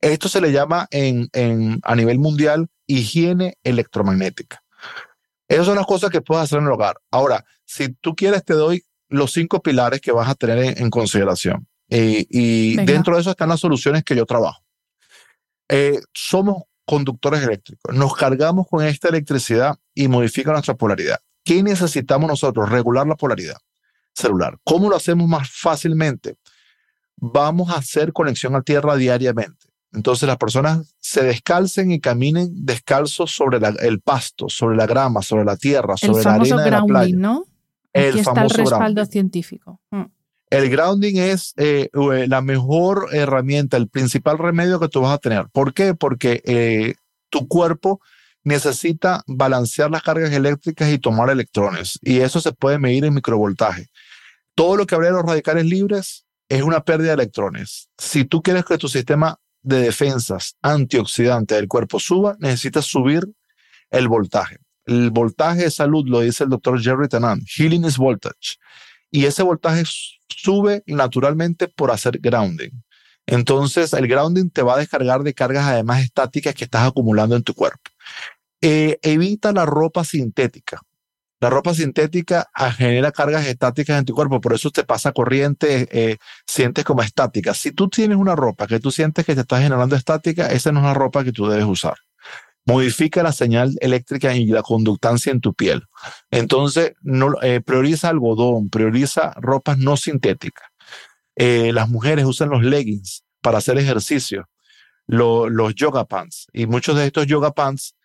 Esto 0.01 0.29
se 0.29 0.41
le 0.41 0.51
llama 0.51 0.89
en, 0.91 1.29
en, 1.33 1.79
a 1.85 1.95
nivel 1.95 2.19
mundial 2.19 2.67
higiene 2.89 3.57
electromagnética. 3.63 4.65
Esas 5.47 5.67
son 5.67 5.77
las 5.77 5.87
cosas 5.87 6.11
que 6.11 6.23
puedes 6.23 6.43
hacer 6.43 6.59
en 6.59 6.65
el 6.65 6.73
hogar. 6.73 6.97
Ahora, 7.13 7.45
si 7.65 7.91
tú 8.01 8.17
quieres, 8.17 8.45
te 8.45 8.55
doy 8.55 8.83
los 9.09 9.31
cinco 9.31 9.63
pilares 9.63 10.01
que 10.01 10.11
vas 10.11 10.29
a 10.29 10.35
tener 10.35 10.81
en 10.81 10.91
consideración. 10.91 11.69
Eh, 11.95 12.27
y 12.31 12.77
dentro 12.87 13.15
de 13.15 13.21
eso 13.21 13.33
están 13.33 13.51
las 13.51 13.61
soluciones 13.61 14.03
que 14.03 14.17
yo 14.17 14.25
trabajo. 14.25 14.63
Eh, 15.69 16.01
somos 16.15 16.63
conductores 16.87 17.43
eléctricos, 17.43 17.95
nos 17.95 18.17
cargamos 18.17 18.67
con 18.67 18.83
esta 18.83 19.09
electricidad 19.09 19.77
y 19.95 20.09
modifica 20.09 20.53
nuestra 20.53 20.75
polaridad. 20.75 21.19
¿Qué 21.45 21.63
necesitamos 21.63 22.29
nosotros? 22.29 22.71
Regular 22.71 23.07
la 23.07 23.15
polaridad 23.15 23.59
celular. 24.15 24.59
¿Cómo 24.65 24.89
lo 24.89 24.97
hacemos 24.97 25.29
más 25.29 25.51
fácilmente? 25.51 26.37
Vamos 27.17 27.69
a 27.71 27.77
hacer 27.77 28.15
conexión 28.15 28.57
a 28.57 28.63
tierra 28.63 28.97
diariamente. 28.97 29.67
Entonces 29.93 30.27
las 30.27 30.39
personas 30.39 30.95
se 30.99 31.23
descalcen 31.23 31.93
y 31.93 32.01
caminen 32.01 32.49
descalzos 32.55 33.33
sobre 33.33 33.59
el 33.81 34.01
pasto, 34.01 34.49
sobre 34.49 34.79
la 34.79 34.87
grama, 34.87 35.21
sobre 35.21 35.45
la 35.45 35.59
tierra, 35.59 35.99
sobre 35.99 36.25
la 36.25 36.35
arena 36.37 36.63
de 36.63 36.71
la 36.71 36.85
playa. 36.85 37.17
¿no? 37.17 37.45
Aquí 37.93 38.21
está 38.21 38.45
el 38.45 38.51
respaldo 38.51 39.05
científico. 39.05 39.79
Mm. 39.91 40.05
El 40.53 40.69
grounding 40.69 41.17
es 41.17 41.55
eh, 41.57 41.89
eh, 41.95 42.27
la 42.29 42.43
mejor 42.43 43.09
herramienta, 43.13 43.79
el 43.79 43.89
principal 43.89 44.37
remedio 44.37 44.79
que 44.79 44.89
tú 44.89 45.01
vas 45.01 45.15
a 45.15 45.19
tener. 45.19 45.47
¿Por 45.51 45.73
qué? 45.73 45.95
Porque 45.95 46.43
eh, 46.45 46.97
tu 47.31 47.49
cuerpo 47.49 48.03
necesita 48.45 49.23
balancear 49.27 49.91
las 49.91 50.03
cargas 50.03 50.31
eléctricas 50.31 50.91
y 50.91 50.99
tomar 50.99 51.31
electrones. 51.31 51.99
Y 52.03 52.19
eso 52.19 52.39
se 52.39 52.53
puede 52.53 52.79
medir 52.79 53.07
en 53.07 53.15
microvoltaje. 53.15 53.87
Todo 54.55 54.77
lo 54.77 54.87
que 54.87 54.95
habría 54.95 55.13
de 55.13 55.17
los 55.17 55.25
radicales 55.25 55.65
libres 55.65 56.27
es 56.51 56.61
una 56.61 56.85
pérdida 56.85 57.17
de 57.17 57.23
electrones. 57.23 57.89
Si 57.97 58.27
tú 58.27 58.43
quieres 58.43 58.67
que 58.67 58.77
tu 58.77 58.89
sistema 58.89 59.39
de 59.63 59.81
defensas 59.81 60.57
antioxidante 60.61 61.55
del 61.55 61.67
cuerpo 61.67 61.99
suba, 61.99 62.37
necesitas 62.41 62.85
subir 62.85 63.27
el 63.91 64.07
voltaje. 64.07 64.59
El 64.85 65.13
voltaje 65.13 65.63
de 65.63 65.71
salud 65.71 66.05
lo 66.07 66.21
dice 66.21 66.45
el 66.45 66.51
doctor 66.51 66.79
Jerry 66.79 67.09
Tanan. 67.09 67.41
Healing 67.57 67.87
is 67.87 67.97
voltage. 67.97 68.59
Y 69.11 69.27
ese 69.27 69.43
voltaje 69.43 69.85
sube 70.43 70.83
naturalmente 70.87 71.69
por 71.69 71.91
hacer 71.91 72.19
grounding. 72.19 72.71
Entonces, 73.27 73.93
el 73.93 74.09
grounding 74.09 74.51
te 74.51 74.63
va 74.63 74.75
a 74.75 74.79
descargar 74.79 75.23
de 75.23 75.35
cargas 75.35 75.67
además 75.67 76.03
estáticas 76.03 76.55
que 76.55 76.65
estás 76.65 76.87
acumulando 76.89 77.37
en 77.37 77.43
tu 77.43 77.55
cuerpo. 77.55 77.91
Eh, 78.61 78.99
evita 79.03 79.53
la 79.53 79.65
ropa 79.65 80.05
sintética. 80.05 80.81
La 81.41 81.51
ropa 81.51 81.75
sintética 81.75 82.49
ah, 82.55 82.71
genera 82.73 83.11
cargas 83.11 83.47
estáticas 83.47 83.99
en 83.99 84.05
tu 84.05 84.15
cuerpo, 84.15 84.41
por 84.41 84.55
eso 84.55 84.71
te 84.71 84.85
pasa 84.85 85.13
corriente, 85.13 85.89
eh, 85.91 86.19
sientes 86.47 86.85
como 86.85 87.03
estática. 87.03 87.53
Si 87.55 87.73
tú 87.73 87.89
tienes 87.89 88.17
una 88.17 88.37
ropa 88.37 88.67
que 88.67 88.79
tú 88.79 88.93
sientes 88.93 89.27
que 89.27 89.35
te 89.35 89.41
está 89.41 89.61
generando 89.61 89.97
estática, 89.97 90.47
esa 90.47 90.71
no 90.71 90.81
es 90.81 90.87
la 90.87 90.95
ropa 90.95 91.25
que 91.25 91.33
tú 91.33 91.49
debes 91.49 91.67
usar 91.67 91.97
modifica 92.65 93.23
la 93.23 93.33
señal 93.33 93.75
eléctrica 93.81 94.35
y 94.35 94.47
la 94.47 94.63
conductancia 94.63 95.33
en 95.33 95.41
tu 95.41 95.55
piel. 95.55 95.83
Entonces, 96.31 96.93
eh, 97.43 97.61
prioriza 97.65 98.09
algodón, 98.09 98.71
prioriza 98.71 99.33
ropas 99.37 99.79
no 99.79 99.97
sintéticas. 99.97 100.69
Eh, 101.37 101.73
las 101.73 101.89
mujeres 101.89 102.25
usan 102.25 102.51
los 102.51 102.63
leggings 102.63 103.25
para 103.41 103.59
hacer 103.59 103.79
ejercicio, 103.79 104.49
los 105.07 105.75
yoga 105.75 106.05
pants, 106.05 106.47
y 106.53 106.67
muchos 106.67 106.97
de 106.97 107.07
estos 107.07 107.27
yoga 107.27 107.53
pants 107.53 107.97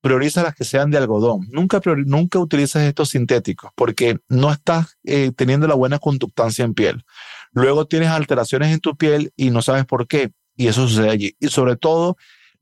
prioriza 0.00 0.42
las 0.42 0.54
que 0.54 0.64
sean 0.64 0.90
de 0.90 0.98
algodón. 0.98 1.48
Nunca, 1.50 1.80
nunca 1.84 2.38
utilices 2.38 2.82
estos 2.82 3.10
sintéticos 3.10 3.72
porque 3.74 4.18
no 4.28 4.52
estás 4.52 4.96
eh, 5.04 5.32
teniendo 5.34 5.66
la 5.66 5.74
buena 5.74 5.98
conductancia 5.98 6.64
en 6.64 6.74
piel. 6.74 7.04
Luego 7.52 7.86
tienes 7.86 8.10
alteraciones 8.10 8.72
en 8.72 8.80
tu 8.80 8.96
piel 8.96 9.32
y 9.36 9.50
no 9.50 9.62
sabes 9.62 9.84
por 9.84 10.06
qué. 10.06 10.30
Y 10.56 10.68
eso 10.68 10.86
sucede 10.86 11.10
allí. 11.10 11.36
Y 11.40 11.48
sobre 11.48 11.76
todo, 11.76 12.16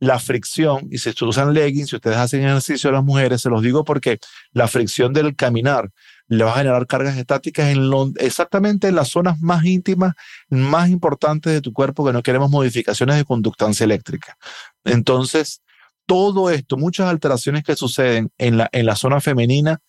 la 0.05 0.19
fricción, 0.19 0.89
y 0.91 0.99
si 0.99 1.13
usan 1.25 1.55
leggings, 1.55 1.91
si 1.91 1.97
ustedes 1.97 2.17
hacen 2.17 2.45
ejercicio 2.45 2.91
a 2.91 2.93
las 2.93 3.05
mujeres, 3.05 3.41
se 3.41 3.51
los 3.51 3.63
digo 3.63 3.85
porque 3.85 4.19
la 4.53 4.69
fricción 4.69 5.13
del 5.13 5.35
caminar 5.35 5.91
le 6.29 6.45
va 6.45 6.53
a 6.53 6.59
generar 6.59 6.87
cargas 6.87 7.17
estáticas 7.17 7.69
en 7.69 7.91
exactamente 8.19 8.89
en 8.89 8.95
las 8.95 9.09
zonas 9.09 9.41
más 9.41 9.65
íntimas, 9.65 10.15
más 10.49 10.89
importantes 10.89 11.53
de 11.53 11.61
tu 11.61 11.73
cuerpo, 11.73 12.05
que 12.05 12.13
no 12.13 12.23
queremos 12.23 12.51
modificaciones 12.51 13.17
de 13.17 13.25
conductancia 13.25 13.85
eléctrica. 13.85 14.37
Entonces, 14.85 15.63
todo 16.07 16.51
esto, 16.51 16.77
muchas 16.77 17.09
alteraciones 17.09 17.63
que 17.63 17.77
suceden 17.77 18.31
en 18.39 18.59
la, 18.59 18.69
en 18.73 18.87
la 18.87 18.97
zona 18.97 19.21
femenina, 19.21 19.81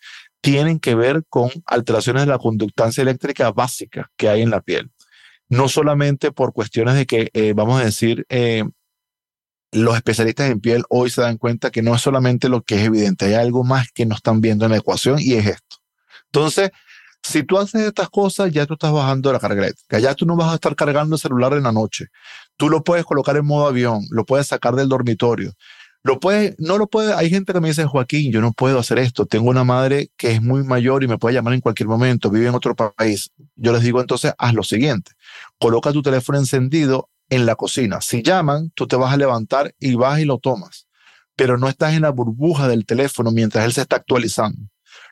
tienen 0.41 0.80
que 0.80 0.95
ver 0.95 1.24
con 1.28 1.49
alteraciones 1.66 2.24
de 2.24 2.28
la 2.28 2.38
conductancia 2.38 3.01
eléctrica 3.01 3.51
básica 3.51 4.11
que 4.16 4.30
hay 4.30 4.41
en 4.41 4.51
la 4.51 4.61
piel. 4.61 4.91
No 5.49 5.68
solamente 5.70 6.32
por 6.32 6.53
cuestiones 6.53 6.95
de 6.95 7.05
que, 7.05 7.30
eh, 7.34 7.53
vamos 7.53 7.82
a 7.82 7.86
decir, 7.86 8.26
eh, 8.30 8.63
los 9.76 9.95
especialistas 9.95 10.49
en 10.49 10.59
piel 10.59 10.84
hoy 10.89 11.09
se 11.09 11.21
dan 11.21 11.38
cuenta 11.38 11.71
que 11.71 11.82
no 11.82 11.93
es 11.95 12.01
solamente 12.01 12.49
lo 12.49 12.63
que 12.63 12.76
es 12.76 12.84
evidente, 12.84 13.26
hay 13.26 13.34
algo 13.34 13.63
más 13.63 13.91
que 13.93 14.05
no 14.05 14.15
están 14.15 14.41
viendo 14.41 14.65
en 14.65 14.71
la 14.71 14.78
ecuación 14.78 15.19
y 15.19 15.34
es 15.34 15.45
esto. 15.45 15.78
Entonces, 16.28 16.71
si 17.21 17.43
tú 17.43 17.57
haces 17.57 17.82
estas 17.82 18.09
cosas, 18.09 18.51
ya 18.51 18.65
tú 18.65 18.73
estás 18.73 18.91
bajando 18.91 19.34
la 19.34 19.39
carga 19.39 19.63
eléctrica, 19.63 19.99
ya 19.99 20.13
tú 20.13 20.26
no 20.26 20.36
vas 20.36 20.51
a 20.51 20.55
estar 20.55 20.76
cargando 20.76 21.15
el 21.15 21.21
celular 21.21 21.53
en 21.53 21.63
la 21.63 21.71
noche. 21.71 22.07
Tú 22.55 22.69
lo 22.69 22.84
puedes 22.84 23.05
colocar 23.05 23.36
en 23.38 23.45
modo 23.45 23.67
avión, 23.67 24.03
lo 24.11 24.26
puedes 24.26 24.47
sacar 24.47 24.76
del 24.76 24.89
dormitorio. 24.89 25.53
Lo 26.03 26.19
puedes, 26.19 26.55
no 26.59 26.78
lo 26.78 26.86
puede, 26.86 27.15
hay 27.15 27.32
gente 27.32 27.51
que 27.51 27.59
me 27.59 27.69
dice, 27.69 27.86
Joaquín, 27.86 28.32
yo 28.32 28.39
no 28.39 28.51
puedo 28.53 28.78
hacer 28.78 28.99
esto. 28.99 29.26
Tengo 29.26 29.49
una 29.49 29.63
madre 29.63 30.11
que 30.17 30.34
es 30.34 30.41
muy 30.41 30.63
mayor 30.63 31.03
y 31.03 31.07
me 31.07 31.17
puede 31.17 31.34
llamar 31.34 31.55
en 31.55 31.61
cualquier 31.61 31.89
momento, 31.89 32.30
vive 32.30 32.47
en 32.47 32.53
otro 32.53 32.76
país. 32.76 33.32
Yo 33.55 33.73
les 33.73 33.82
digo 33.82 33.99
entonces, 33.99 34.34
haz 34.38 34.53
lo 34.53 34.61
siguiente. 34.61 35.13
Coloca 35.57 35.91
tu 35.91 36.03
teléfono 36.03 36.38
encendido 36.38 37.09
en 37.30 37.45
la 37.45 37.55
cocina. 37.55 38.01
Si 38.01 38.21
llaman, 38.21 38.71
tú 38.76 38.88
te 38.88 38.95
vas 38.95 39.13
a 39.13 39.17
levantar 39.17 39.73
y 39.80 39.95
vas 39.95 40.19
y 40.19 40.26
lo 40.26 40.38
tomas. 40.38 40.88
Pero 41.36 41.57
no 41.57 41.67
estás 41.67 41.93
en 41.93 42.03
la 42.03 42.11
burbuja 42.11 42.67
del 42.67 42.86
teléfono 42.86 43.32
mientras 43.32 43.65
él 43.65 43.73
se 43.73 43.82
está 43.82 43.97
actualizando. 43.97 44.69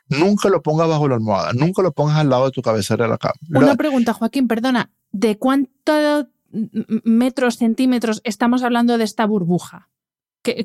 Nunca 0.08 0.48
lo 0.48 0.62
pongas 0.62 0.88
bajo 0.88 1.08
la 1.08 1.14
almohada, 1.14 1.52
nunca 1.52 1.82
lo 1.82 1.92
pongas 1.92 2.18
al 2.18 2.28
lado 2.28 2.46
de 2.46 2.50
tu 2.50 2.62
cabecera 2.62 3.04
de 3.04 3.10
la 3.10 3.18
cama. 3.18 3.34
Una 3.50 3.74
pregunta, 3.74 4.12
Joaquín, 4.12 4.48
perdona. 4.48 4.90
¿De 5.12 5.38
cuántos 5.38 6.26
metros, 7.04 7.56
centímetros 7.56 8.20
estamos 8.24 8.62
hablando 8.62 8.98
de 8.98 9.04
esta 9.04 9.26
burbuja? 9.26 9.90
¿Qué, 10.42 10.64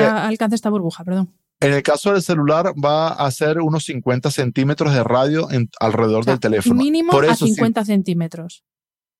alcanza 0.00 0.54
esta 0.56 0.70
burbuja? 0.70 1.04
Perdón. 1.04 1.32
En 1.60 1.72
el 1.72 1.82
caso 1.82 2.12
del 2.12 2.22
celular 2.22 2.72
va 2.82 3.08
a 3.08 3.30
ser 3.30 3.60
unos 3.60 3.84
50 3.84 4.30
centímetros 4.30 4.92
de 4.92 5.04
radio 5.04 5.46
alrededor 5.78 6.24
del 6.24 6.40
teléfono. 6.40 6.74
Mínimo 6.74 7.12
a 7.12 7.34
50 7.36 7.84
centímetros. 7.84 8.64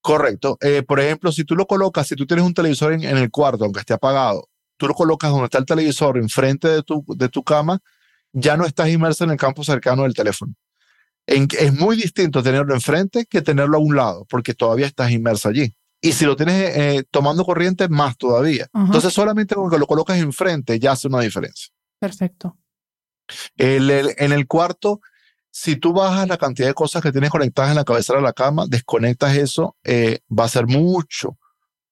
Correcto. 0.02 0.56
Eh, 0.60 0.82
por 0.82 1.00
ejemplo, 1.00 1.30
si 1.30 1.44
tú 1.44 1.54
lo 1.54 1.66
colocas, 1.66 2.06
si 2.06 2.16
tú 2.16 2.26
tienes 2.26 2.44
un 2.44 2.54
televisor 2.54 2.92
en, 2.92 3.04
el 3.04 3.30
cuarto, 3.30 3.64
aunque 3.64 3.80
esté 3.80 3.92
apagado, 3.92 4.48
tú 4.76 4.88
lo 4.88 4.94
colocas 4.94 5.30
donde 5.30 5.44
está 5.44 5.58
el 5.58 5.66
televisor, 5.66 6.16
enfrente 6.16 6.68
de 6.68 6.82
tu, 6.82 7.04
de 7.08 7.28
tu 7.28 7.44
cama, 7.44 7.80
ya 8.32 8.56
no 8.56 8.64
estás 8.64 8.88
inmerso 8.88 9.24
en 9.24 9.30
el 9.30 9.36
campo 9.36 9.62
cercano 9.62 10.04
del 10.04 10.14
teléfono. 10.14 10.54
es 11.26 11.74
muy 11.74 11.96
distinto 11.96 12.42
tenerlo 12.42 12.74
enfrente 12.74 13.26
que 13.26 13.42
tenerlo 13.42 13.76
a 13.76 13.80
un 13.80 13.94
lado, 13.94 14.24
porque 14.28 14.54
todavía 14.54 14.86
estás 14.86 15.10
inmerso 15.10 15.48
allí. 15.48 15.74
Y 16.00 16.12
si 16.12 16.24
lo 16.24 16.34
tienes 16.34 16.76
eh, 16.76 17.04
tomando 17.10 17.44
corriente, 17.44 17.88
más 17.88 18.16
todavía. 18.16 18.68
Entonces, 18.72 19.12
solamente 19.12 19.54
con 19.54 19.70
que 19.70 19.78
lo 19.78 19.86
colocas 19.86 20.18
enfrente 20.18 20.78
ya 20.78 20.92
hace 20.92 21.08
una 21.08 21.20
diferencia. 21.20 21.68
Perfecto. 21.98 22.56
en 23.58 24.32
el 24.32 24.46
cuarto, 24.46 25.00
si 25.50 25.76
tú 25.76 25.92
bajas 25.92 26.28
la 26.28 26.36
cantidad 26.36 26.68
de 26.68 26.74
cosas 26.74 27.02
que 27.02 27.12
tienes 27.12 27.30
conectadas 27.30 27.70
en 27.70 27.76
la 27.76 27.84
cabecera 27.84 28.18
de 28.18 28.24
la 28.24 28.32
cama, 28.32 28.66
desconectas 28.68 29.36
eso, 29.36 29.76
eh, 29.84 30.20
va 30.30 30.44
a 30.44 30.48
ser 30.48 30.66
mucho, 30.66 31.38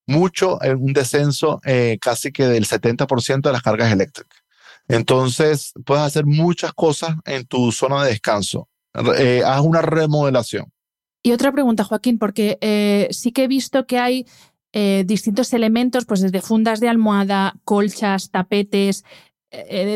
mucho, 0.06 0.62
eh, 0.62 0.74
un 0.74 0.92
descenso 0.92 1.60
casi 2.00 2.32
que 2.32 2.46
del 2.46 2.66
70% 2.66 3.48
de 3.48 3.52
las 3.52 3.62
cargas 3.62 3.92
eléctricas. 3.92 4.38
Entonces, 4.88 5.74
puedes 5.84 6.02
hacer 6.02 6.24
muchas 6.24 6.72
cosas 6.72 7.14
en 7.26 7.46
tu 7.46 7.70
zona 7.72 8.02
de 8.02 8.10
descanso. 8.10 8.68
Eh, 9.18 9.42
haz 9.44 9.60
una 9.60 9.82
remodelación. 9.82 10.72
Y 11.22 11.32
otra 11.32 11.52
pregunta, 11.52 11.84
Joaquín, 11.84 12.18
porque 12.18 12.58
eh, 12.62 13.08
sí 13.10 13.32
que 13.32 13.44
he 13.44 13.48
visto 13.48 13.86
que 13.86 13.98
hay 13.98 14.26
eh, 14.72 15.04
distintos 15.06 15.52
elementos, 15.52 16.06
pues 16.06 16.22
desde 16.22 16.40
fundas 16.40 16.80
de 16.80 16.88
almohada, 16.88 17.54
colchas, 17.64 18.30
tapetes, 18.30 19.04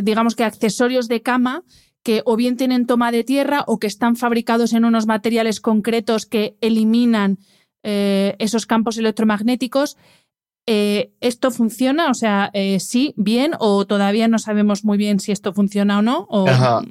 digamos 0.02 0.34
que 0.34 0.44
accesorios 0.44 1.08
de 1.08 1.20
cama 1.20 1.62
que 2.02 2.22
o 2.24 2.36
bien 2.36 2.56
tienen 2.56 2.86
toma 2.86 3.12
de 3.12 3.24
tierra 3.24 3.64
o 3.66 3.78
que 3.78 3.86
están 3.86 4.16
fabricados 4.16 4.72
en 4.72 4.84
unos 4.84 5.06
materiales 5.06 5.60
concretos 5.60 6.26
que 6.26 6.56
eliminan 6.60 7.38
esos 7.84 8.64
campos 8.66 8.96
electromagnéticos. 8.96 9.96
Eh, 10.64 11.12
¿Esto 11.20 11.50
funciona? 11.50 12.08
O 12.08 12.14
sea, 12.14 12.50
eh, 12.52 12.78
sí, 12.78 13.14
bien, 13.16 13.52
o 13.58 13.84
todavía 13.84 14.28
no 14.28 14.38
sabemos 14.38 14.84
muy 14.84 14.96
bien 14.96 15.18
si 15.18 15.32
esto 15.32 15.52
funciona 15.52 15.98
o 15.98 16.02
no. 16.02 16.28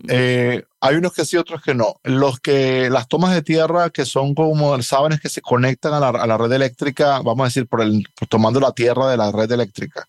Eh, 0.09 0.63
hay 0.81 0.95
unos 0.95 1.13
que 1.13 1.23
sí, 1.23 1.37
otros 1.37 1.61
que 1.61 1.73
no. 1.73 1.95
Los 2.03 2.41
que, 2.41 2.89
las 2.89 3.07
tomas 3.07 3.33
de 3.33 3.41
tierra 3.41 3.89
que 3.89 4.03
son 4.03 4.35
como 4.35 4.81
sábanas 4.81 5.21
que 5.21 5.29
se 5.29 5.41
conectan 5.41 5.93
a 5.93 6.11
la, 6.11 6.37
red 6.37 6.51
eléctrica, 6.51 7.21
vamos 7.21 7.41
a 7.41 7.45
decir, 7.45 7.67
por 7.67 7.81
el, 7.81 8.03
tomando 8.27 8.59
la 8.59 8.73
tierra 8.73 9.09
de 9.09 9.15
la 9.15 9.31
red 9.31 9.49
eléctrica. 9.49 10.05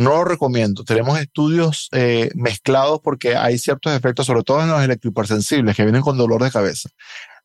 No 0.00 0.10
lo 0.10 0.24
recomiendo. 0.24 0.84
Tenemos 0.84 1.18
estudios 1.18 1.88
mezclados 2.34 3.00
porque 3.02 3.36
hay 3.36 3.58
ciertos 3.58 3.92
efectos, 3.94 4.26
sobre 4.26 4.42
todo 4.42 4.62
en 4.62 4.70
los 4.70 4.82
electrohipersensibles, 4.82 5.76
que 5.76 5.82
vienen 5.84 6.02
con 6.02 6.16
dolor 6.16 6.42
de 6.42 6.50
cabeza. 6.50 6.88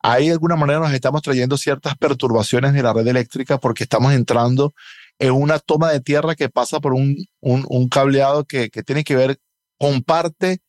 Ahí 0.01 0.27
de 0.27 0.33
alguna 0.33 0.55
manera 0.55 0.79
nos 0.79 0.93
estamos 0.93 1.21
trayendo 1.21 1.57
ciertas 1.57 1.97
perturbaciones 1.97 2.73
de 2.73 2.83
la 2.83 2.93
red 2.93 3.07
eléctrica 3.07 3.57
porque 3.57 3.83
estamos 3.83 4.13
entrando 4.13 4.73
es 5.19 5.31
una 5.31 5.59
toma 5.59 5.91
de 5.91 6.01
tierra 6.01 6.35
que 6.35 6.49
pasa 6.49 6.79
por 6.79 6.93
un, 6.93 7.17
un, 7.39 7.89
cableado 7.89 8.45
que, 8.45 8.69
que, 8.69 8.83
tiene 8.83 9.03
que 9.03 9.15
ver, 9.15 9.39
comparte, 9.77 10.59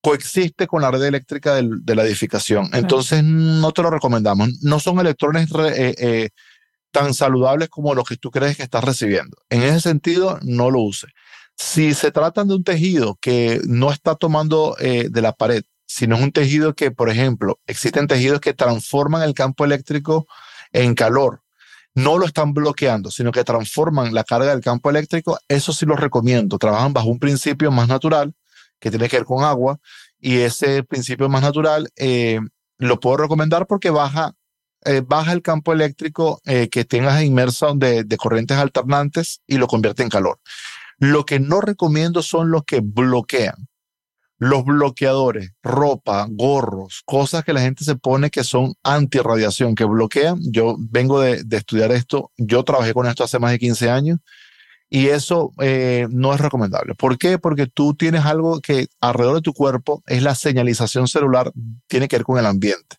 coexiste 0.00 0.66
con 0.66 0.82
la 0.82 0.90
red 0.90 1.02
eléctrica 1.02 1.54
de 1.54 1.94
la 1.94 2.04
edificación. 2.04 2.68
Entonces, 2.72 3.22
no 3.24 3.72
te 3.72 3.82
lo 3.82 3.90
recomendamos. 3.90 4.62
No 4.62 4.80
son 4.80 4.98
electrones 4.98 5.48
eh, 5.52 5.94
eh, 5.98 6.28
tan 6.90 7.14
saludables 7.14 7.68
como 7.68 7.94
los 7.94 8.04
que 8.06 8.16
tú 8.16 8.30
crees 8.30 8.56
que 8.56 8.64
estás 8.64 8.84
recibiendo. 8.84 9.36
En 9.48 9.62
ese 9.62 9.80
sentido, 9.80 10.38
no 10.42 10.70
lo 10.70 10.80
uses. 10.80 11.10
Si 11.56 11.94
se 11.94 12.10
trata 12.10 12.44
de 12.44 12.54
un 12.54 12.64
tejido 12.64 13.16
que 13.20 13.60
no 13.66 13.92
está 13.92 14.16
tomando 14.16 14.76
eh, 14.78 15.08
de 15.10 15.22
la 15.22 15.32
pared, 15.32 15.62
sino 15.86 16.16
es 16.16 16.22
un 16.22 16.32
tejido 16.32 16.74
que, 16.74 16.90
por 16.90 17.10
ejemplo, 17.10 17.60
existen 17.66 18.06
tejidos 18.06 18.40
que 18.40 18.54
transforman 18.54 19.22
el 19.22 19.34
campo 19.34 19.64
eléctrico 19.64 20.26
en 20.72 20.94
calor 20.94 21.44
no 21.94 22.18
lo 22.18 22.26
están 22.26 22.52
bloqueando, 22.52 23.10
sino 23.10 23.30
que 23.30 23.44
transforman 23.44 24.12
la 24.12 24.24
carga 24.24 24.50
del 24.50 24.60
campo 24.60 24.90
eléctrico, 24.90 25.38
eso 25.48 25.72
sí 25.72 25.86
lo 25.86 25.96
recomiendo. 25.96 26.58
Trabajan 26.58 26.92
bajo 26.92 27.08
un 27.08 27.20
principio 27.20 27.70
más 27.70 27.88
natural 27.88 28.34
que 28.80 28.90
tiene 28.90 29.08
que 29.08 29.18
ver 29.18 29.24
con 29.24 29.44
agua 29.44 29.78
y 30.18 30.38
ese 30.38 30.82
principio 30.82 31.28
más 31.28 31.42
natural 31.42 31.90
eh, 31.96 32.40
lo 32.78 32.98
puedo 32.98 33.18
recomendar 33.18 33.66
porque 33.66 33.90
baja, 33.90 34.34
eh, 34.84 35.02
baja 35.06 35.32
el 35.32 35.42
campo 35.42 35.72
eléctrico 35.72 36.40
que 36.44 36.84
tengas 36.84 37.22
inmerso 37.22 37.72
de 37.74 38.16
corrientes 38.18 38.58
alternantes 38.58 39.40
y 39.46 39.58
lo 39.58 39.68
convierte 39.68 40.02
en 40.02 40.08
calor. 40.08 40.40
Lo 40.98 41.24
que 41.24 41.40
no 41.40 41.60
recomiendo 41.60 42.22
son 42.22 42.50
los 42.50 42.64
que 42.64 42.80
bloquean 42.80 43.68
los 44.38 44.64
bloqueadores, 44.64 45.52
ropa, 45.62 46.26
gorros, 46.28 47.02
cosas 47.04 47.44
que 47.44 47.52
la 47.52 47.60
gente 47.60 47.84
se 47.84 47.96
pone 47.96 48.30
que 48.30 48.44
son 48.44 48.74
antirradiación, 48.82 49.74
que 49.74 49.84
bloquean. 49.84 50.38
Yo 50.42 50.76
vengo 50.78 51.20
de, 51.20 51.44
estudiar 51.50 51.92
esto, 51.92 52.30
yo 52.36 52.62
trabajé 52.64 52.92
con 52.94 53.06
esto 53.06 53.24
hace 53.24 53.38
más 53.38 53.52
de 53.52 53.58
15 53.58 53.90
años 53.90 54.18
y 54.90 55.08
eso 55.08 55.52
eh, 55.60 56.06
no 56.10 56.34
es 56.34 56.40
recomendable. 56.40 56.94
¿Por 56.94 57.16
qué? 57.16 57.38
Porque 57.38 57.66
tú 57.66 57.94
tienes 57.94 58.24
algo 58.24 58.60
que 58.60 58.88
alrededor 59.00 59.36
de 59.36 59.42
tu 59.42 59.52
cuerpo 59.52 60.02
es 60.06 60.22
la 60.22 60.34
señalización 60.34 61.08
celular, 61.08 61.52
tiene 61.86 62.08
que 62.08 62.16
ver 62.16 62.24
con 62.24 62.38
el 62.38 62.46
ambiente. 62.46 62.96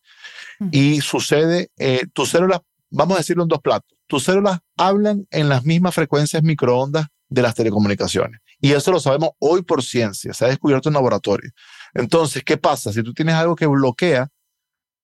Y 0.72 1.02
sucede, 1.02 1.70
eh, 1.78 2.06
tus 2.14 2.30
células, 2.30 2.62
vamos 2.90 3.16
a 3.16 3.18
decirlo 3.20 3.44
en 3.44 3.50
dos 3.50 3.60
platos, 3.60 3.92
tus 4.08 4.24
células 4.24 4.60
hablan 4.78 5.28
en 5.30 5.50
las 5.50 5.66
mismas 5.66 5.94
frecuencias 5.94 6.44
microondas 6.44 7.08
de 7.30 7.42
las 7.42 7.56
telecomunicaciones. 7.56 8.40
Y 8.60 8.72
eso 8.72 8.92
lo 8.92 9.00
sabemos 9.00 9.32
hoy 9.40 9.64
por 9.64 9.84
ciencia, 9.84 10.34
se 10.34 10.46
ha 10.46 10.48
descubierto 10.48 10.90
en 10.90 10.94
laboratorio. 10.94 11.52
Entonces, 11.94 12.44
¿qué 12.44 12.58
pasa? 12.58 12.92
Si 12.92 13.04
tú 13.04 13.14
tienes 13.14 13.36
algo 13.36 13.56
que 13.56 13.68
bloquea, 13.68 14.30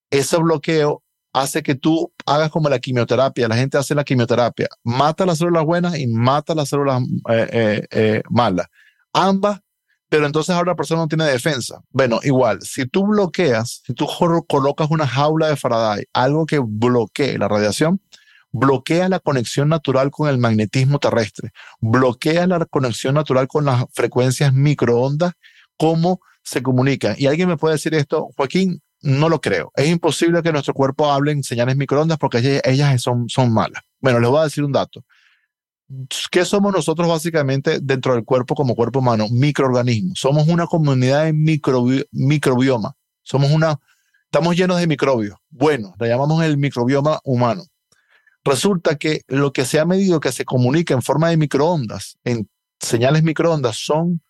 ese 0.10 0.38
bloqueo 0.38 1.03
hace 1.34 1.64
que 1.64 1.76
tú 1.76 2.11
hagas 2.26 2.49
como 2.49 2.69
la 2.69 2.80
quimioterapia. 2.80 3.48
La 3.48 3.56
gente 3.56 3.77
hace 3.77 3.95
la 3.95 4.03
quimioterapia, 4.03 4.68
mata 4.84 5.26
las 5.26 5.38
células 5.38 5.64
buenas 5.64 5.98
y 5.98 6.07
mata 6.07 6.53
las 6.56 6.69
células 6.69 7.02
eh, 7.30 7.48
eh, 7.52 7.88
eh, 7.91 8.23
malas. 8.30 8.68
Ambas, 9.14 9.61
pero 10.10 10.26
entonces 10.26 10.53
ahora 10.53 10.72
la 10.72 10.76
persona 10.76 11.02
no 11.02 11.07
tiene 11.07 11.26
defensa. 11.26 11.81
Bueno, 11.89 12.19
igual, 12.23 12.61
si 12.61 12.85
tú 12.85 13.07
bloqueas, 13.07 13.81
si 13.85 13.93
tú 13.93 14.07
colocas 14.48 14.89
una 14.89 15.07
jaula 15.07 15.48
de 15.48 15.56
Faraday, 15.56 16.03
algo 16.14 16.45
que 16.45 16.60
bloquee 16.60 17.38
la 17.38 17.48
radiación, 17.48 18.02
bloquea 18.52 19.10
la 19.10 19.19
conexión 19.19 19.69
natural 19.69 20.11
con 20.11 20.30
el 20.30 20.38
magnetismo 20.38 20.99
terrestre, 20.99 21.52
bloquea 21.80 22.48
la 22.48 22.65
conexión 22.65 23.15
natural 23.15 23.48
con 23.48 23.65
las 23.65 23.86
frecuencias 23.94 24.53
microondas, 24.53 25.34
cómo 25.78 26.22
se 26.44 26.61
comunican. 26.61 27.15
Y 27.18 27.28
alguien 27.28 27.48
me 27.48 27.57
puede 27.57 27.76
decir 27.76 27.94
esto, 27.94 28.30
Joaquín, 28.36 28.82
no 29.02 29.30
lo 29.30 29.41
creo. 29.41 29.72
Es 29.76 29.88
imposible 29.88 30.44
que 30.44 30.52
nuestro 30.52 30.73
cuerpo 30.73 31.11
hable 31.11 31.32
en 31.32 31.44
señales 31.44 31.76
microondas 31.76 32.18
porque 32.18 32.61
ellas, 32.64 33.02
son, 33.02 33.28
malas. 33.52 33.82
Bueno, 33.99 34.19
les 34.19 34.30
voy 34.30 34.40
a 34.41 34.44
decir 34.44 34.64
un 34.64 34.72
dato. 34.72 35.03
¿Qué 36.32 36.45
somos 36.45 36.72
nosotros 36.72 37.07
básicamente 37.07 37.80
dentro 37.82 38.14
del 38.14 38.23
cuerpo 38.23 38.56
como 38.56 38.76
cuerpo 38.76 38.99
humano? 38.99 39.28
Microorganismos. 39.30 40.19
Somos 40.19 40.48
una 40.48 40.68
comunidad 40.68 41.26
de 41.26 41.34
microbioma. 41.34 42.95
Somos 43.23 43.52
una, 43.52 43.78
estamos 44.26 44.56
llenos 44.56 44.80
de 44.80 44.88
microbios. 44.88 45.36
Bueno, 45.49 45.94
le 45.99 46.07
llamamos 46.07 46.44
el 46.44 46.57
microbioma 46.57 47.19
humano. 47.23 47.64
Resulta 48.43 48.97
que 48.97 49.22
lo 49.27 49.53
que 49.53 49.65
se 49.65 49.80
ha 49.80 49.85
medido 49.85 50.19
que 50.19 50.31
se 50.31 50.45
comunica 50.45 50.93
en 50.93 51.01
forma 51.01 51.30
de 51.30 51.38
microondas, 51.38 52.18
en 52.23 52.49
señales 52.80 53.23
microondas, 53.23 53.77
son 53.77 54.22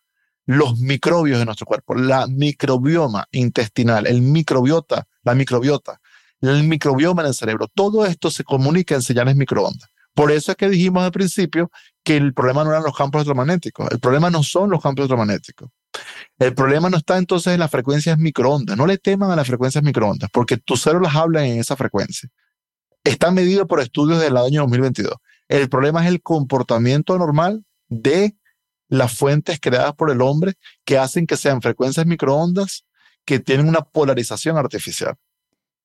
los 0.45 0.79
microbios 0.79 1.39
de 1.39 1.45
nuestro 1.45 1.65
cuerpo, 1.65 1.95
la 1.95 2.27
microbioma 2.27 3.25
intestinal, 3.31 4.07
el 4.07 4.21
microbiota, 4.21 5.07
la 5.23 5.33
microbiota, 5.33 6.01
el 6.41 6.63
microbioma 6.63 7.21
en 7.21 7.29
el 7.29 7.33
cerebro. 7.33 7.67
Todo 7.73 8.05
esto 8.05 8.29
se 8.31 8.43
comunica 8.43 8.95
en 8.95 9.01
señales 9.01 9.35
microondas. 9.35 9.89
Por 10.13 10.31
eso 10.31 10.51
es 10.51 10.57
que 10.57 10.69
dijimos 10.69 11.03
al 11.03 11.11
principio 11.11 11.71
que 12.03 12.17
el 12.17 12.33
problema 12.33 12.63
no 12.63 12.71
eran 12.71 12.83
los 12.83 12.95
campos 12.95 13.19
electromagnéticos. 13.19 13.89
El 13.91 13.99
problema 13.99 14.29
no 14.29 14.43
son 14.43 14.69
los 14.69 14.81
campos 14.81 15.03
electromagnéticos. 15.03 15.69
El 16.38 16.53
problema 16.53 16.89
no 16.89 16.97
está 16.97 17.17
entonces 17.17 17.53
en 17.53 17.59
las 17.59 17.71
frecuencias 17.71 18.17
microondas. 18.17 18.75
No 18.75 18.85
le 18.85 18.97
teman 18.97 19.31
a 19.31 19.35
las 19.35 19.47
frecuencias 19.47 19.83
microondas 19.83 20.29
porque 20.33 20.57
tus 20.57 20.81
células 20.81 21.15
hablan 21.15 21.45
en 21.45 21.59
esa 21.59 21.77
frecuencia. 21.77 22.29
Está 23.03 23.31
medido 23.31 23.67
por 23.67 23.79
estudios 23.79 24.21
del 24.21 24.37
año 24.37 24.61
2022. 24.61 25.15
El 25.47 25.69
problema 25.69 26.03
es 26.03 26.09
el 26.09 26.21
comportamiento 26.21 27.17
normal 27.17 27.65
de 27.89 28.35
las 28.87 29.13
fuentes 29.13 29.59
creadas 29.59 29.93
por 29.93 30.11
el 30.11 30.21
hombre 30.21 30.53
que 30.85 30.97
hacen 30.97 31.25
que 31.25 31.37
sean 31.37 31.61
frecuencias 31.61 32.05
microondas 32.05 32.85
que 33.25 33.39
tienen 33.39 33.67
una 33.67 33.81
polarización 33.81 34.57
artificial. 34.57 35.15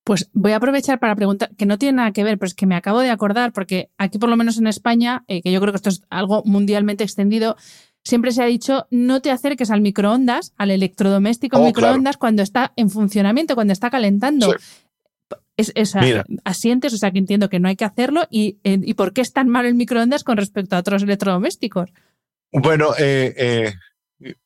Pues 0.05 0.30
voy 0.32 0.52
a 0.52 0.56
aprovechar 0.56 1.01
para 1.01 1.16
preguntar, 1.16 1.51
que 1.56 1.66
no 1.66 1.78
tiene 1.78 1.97
nada 1.97 2.12
que 2.12 2.22
ver, 2.22 2.38
pero 2.38 2.47
es 2.47 2.55
que 2.55 2.66
me 2.66 2.76
acabo 2.76 3.01
de 3.01 3.10
acordar, 3.10 3.52
porque 3.52 3.90
aquí 3.98 4.18
por 4.18 4.28
lo 4.28 4.36
menos 4.36 4.56
en 4.59 4.66
España, 4.66 5.24
eh, 5.26 5.43
que 5.43 5.51
yo 5.51 5.60
creo 5.60 5.72
que 5.72 5.78
esto 5.78 5.88
es 5.88 6.02
algo 6.10 6.43
mundialmente 6.44 7.02
extendido, 7.02 7.56
siempre 8.05 8.30
se 8.30 8.43
ha 8.43 8.47
dicho 8.47 8.86
no 8.90 9.20
te 9.20 9.32
acerques 9.32 9.70
al 9.70 9.80
microondas, 9.80 10.52
al 10.56 10.70
electrodoméstico 10.70 11.59
oh, 11.59 11.64
microondas 11.64 12.16
cuando 12.16 12.43
está 12.43 12.72
en 12.76 12.88
funcionamiento, 12.88 13.56
cuando 13.56 13.72
está 13.72 13.90
calentando. 13.90 14.55
Es, 15.57 15.73
asientes, 16.45 16.93
o 16.93 16.99
sea 16.99 17.11
que 17.11 17.19
entiendo 17.19 17.49
que 17.49 17.61
no 17.61 17.69
hay 17.69 17.77
que 17.77 17.85
hacerlo. 17.85 18.27
Y, 18.31 18.59
y, 18.62 18.95
por 18.95 19.12
qué 19.12 19.23
es 19.23 19.33
tan 19.33 19.49
malo 19.49 19.69
el 19.69 19.74
microondas 19.74 20.23
con 20.23 20.37
respecto 20.37 20.77
a 20.77 20.81
otros 20.81 21.03
electrodomésticos? 21.03 21.91
Bueno, 22.53 22.93
eh, 22.99 23.35
eh 23.37 23.74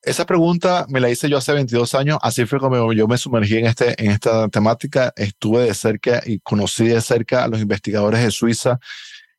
esa 0.03 0.27
pregunta 0.27 0.87
me 0.89 1.01
la 1.01 1.11
hice 1.11 1.29
yo 1.29 1.39
hace 1.39 1.53
22 1.53 1.95
años, 1.95 2.19
así 2.23 2.45
fue 2.45 2.59
como 2.59 2.93
yo 2.93 3.07
me 3.07 3.17
sumergí 3.17 3.59
en, 3.59 3.67
este, 3.67 4.03
en 4.03 4.11
esta 4.11 4.49
temática, 4.49 5.13
estuve 5.17 5.65
de 5.65 5.75
cerca 5.75 6.21
y 6.25 6.41
conocí 6.41 6.89
de 6.89 7.01
cerca 7.01 7.45
a 7.45 7.49
los 7.49 7.61
investigadores 7.61 8.23
de 8.23 8.31
Suiza 8.31 8.81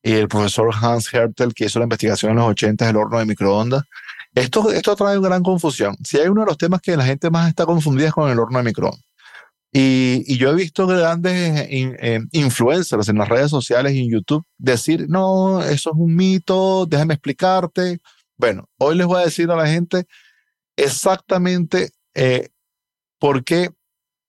y 0.02 0.14
el 0.14 0.28
profesor 0.28 0.74
Hans 0.74 1.14
Hertel, 1.14 1.54
que 1.54 1.66
hizo 1.66 1.80
la 1.80 1.86
investigación 1.86 2.32
en 2.32 2.38
los 2.38 2.48
80 2.50 2.88
del 2.88 2.96
horno 2.96 3.20
de 3.20 3.26
microondas. 3.26 3.84
Esto, 4.34 4.72
esto 4.72 4.96
trae 4.96 5.18
una 5.18 5.28
gran 5.28 5.44
confusión. 5.44 5.96
Si 6.04 6.18
hay 6.18 6.30
uno 6.30 6.42
de 6.42 6.48
los 6.48 6.58
temas 6.58 6.82
que 6.82 6.96
la 6.96 7.04
gente 7.04 7.30
más 7.30 7.50
está 7.50 7.66
confundida 7.66 8.08
es 8.08 8.14
con 8.14 8.32
el 8.32 8.40
horno 8.40 8.58
de 8.58 8.64
microondas. 8.64 9.04
Y, 9.74 10.38
yo 10.38 10.50
he 10.50 10.56
visto 10.56 10.86
grandes 10.86 11.68
eh, 11.70 12.20
influencers 12.32 13.08
en 13.08 13.18
las 13.18 13.30
redes 13.30 13.50
sociales 13.50 13.94
y 13.94 14.00
en 14.00 14.12
YouTube 14.12 14.46
decir, 14.58 15.08
no, 15.08 15.62
eso 15.62 15.92
es 15.92 15.96
un 15.98 16.16
mito, 16.16 16.86
déjame 16.86 17.14
explicarte. 17.14 18.00
Bueno, 18.38 18.70
hoy 18.78 18.98
les 18.98 19.08
voy 19.08 19.22
a 19.22 19.26
decir 19.26 19.50
a 19.50 19.56
la 19.56 19.68
gente 19.68 20.06
exactamente 20.76 21.92
eh, 22.14 22.50
por 23.20 23.44
qué 23.44 23.70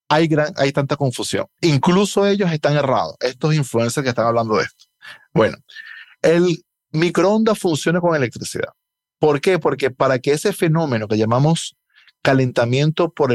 hay, 0.09 0.28
gran, 0.28 0.52
hay 0.56 0.70
tanta 0.73 0.97
confusión. 0.97 1.47
Incluso 1.60 2.27
ellos 2.27 2.52
están 2.52 2.77
errados, 2.77 3.16
estos 3.20 3.55
influencers 3.55 4.05
que 4.05 4.10
están 4.10 4.27
hablando 4.27 4.56
de 4.56 4.64
esto. 4.64 4.85
Bueno, 5.32 5.56
el 6.20 6.62
microondas 6.93 7.59
funciona 7.59 8.01
con 8.01 8.14
electricidad. 8.14 8.69
¿Por 9.19 9.40
qué? 9.40 9.59
Porque 9.59 9.90
para 9.90 10.19
que 10.19 10.32
ese 10.32 10.52
fenómeno 10.52 11.09
que 11.09 11.16
llamamos 11.16 11.77
calentamiento 12.23 13.12
por, 13.12 13.32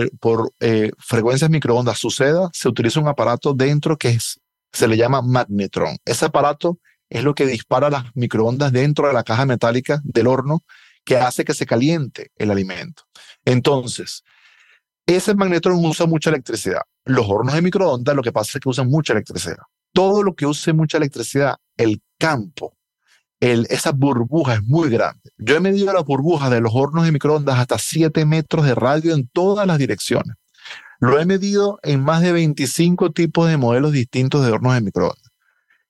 eh, 0.59 0.91
frecuencias 0.97 1.49
microondas 1.49 1.99
suceda, 1.99 2.49
se 2.53 2.69
utiliza 2.69 2.99
un 2.99 3.07
aparato 3.07 3.53
dentro 3.53 3.97
que 3.97 4.17
se 4.71 4.87
le 4.87 4.97
llama 4.97 5.21
magnetrón. 5.21 5.97
Ese 6.05 6.25
aparato 6.25 6.79
es 7.09 7.23
lo 7.23 7.35
que 7.35 7.45
dispara 7.45 7.89
las 7.89 8.05
microondas 8.15 8.71
dentro 8.71 9.07
de 9.07 9.13
la 9.13 9.23
caja 9.23 9.45
metálica 9.45 10.01
del 10.03 10.27
horno 10.27 10.63
que 11.03 11.17
hace 11.17 11.45
que 11.45 11.53
se 11.53 11.65
caliente 11.65 12.31
el 12.35 12.51
alimento. 12.51 13.03
Entonces, 13.45 14.23
ese 15.05 15.35
magnetrón 15.35 15.83
usa 15.85 16.05
mucha 16.05 16.29
electricidad. 16.29 16.81
Los 17.05 17.25
hornos 17.29 17.55
de 17.55 17.61
microondas 17.61 18.15
lo 18.15 18.21
que 18.21 18.33
pasa 18.33 18.57
es 18.57 18.61
que 18.61 18.69
usan 18.69 18.89
mucha 18.89 19.13
electricidad. 19.13 19.63
Todo 19.93 20.21
lo 20.21 20.35
que 20.35 20.45
use 20.45 20.73
mucha 20.73 20.97
electricidad, 20.97 21.55
el 21.77 22.01
campo, 22.19 22.76
esa 23.39 23.91
burbuja 23.91 24.55
es 24.55 24.63
muy 24.63 24.89
grande. 24.89 25.31
Yo 25.37 25.55
he 25.55 25.59
medido 25.59 25.93
la 25.93 26.01
burbuja 26.01 26.49
de 26.49 26.61
los 26.61 26.71
hornos 26.73 27.05
de 27.05 27.11
microondas 27.11 27.59
hasta 27.59 27.77
7 27.77 28.25
metros 28.25 28.65
de 28.65 28.75
radio 28.75 29.13
en 29.13 29.27
todas 29.27 29.67
las 29.67 29.77
direcciones. 29.77 30.35
Lo 30.99 31.19
he 31.19 31.25
medido 31.25 31.79
en 31.83 32.03
más 32.03 32.21
de 32.21 32.31
25 32.31 33.11
tipos 33.11 33.47
de 33.47 33.57
modelos 33.57 33.91
distintos 33.91 34.45
de 34.45 34.51
hornos 34.51 34.73
de 34.73 34.81
microondas. 34.81 35.27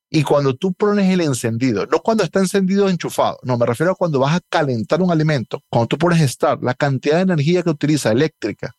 Y 0.09 0.23
cuando 0.23 0.55
tú 0.55 0.73
pones 0.73 1.09
el 1.11 1.21
encendido, 1.21 1.85
no 1.85 1.99
cuando 1.99 2.23
está 2.23 2.39
encendido 2.39 2.87
enchufado, 2.89 3.39
no, 3.43 3.57
me 3.57 3.65
refiero 3.65 3.91
a 3.91 3.95
cuando 3.95 4.19
vas 4.19 4.37
a 4.37 4.41
calentar 4.49 5.01
un 5.01 5.11
alimento, 5.11 5.61
cuando 5.69 5.87
tú 5.87 5.97
pones 5.97 6.21
start, 6.31 6.63
la 6.63 6.73
cantidad 6.73 7.17
de 7.17 7.23
energía 7.23 7.61
que 7.61 7.69
utiliza 7.69 8.11
eléctrica 8.11 8.73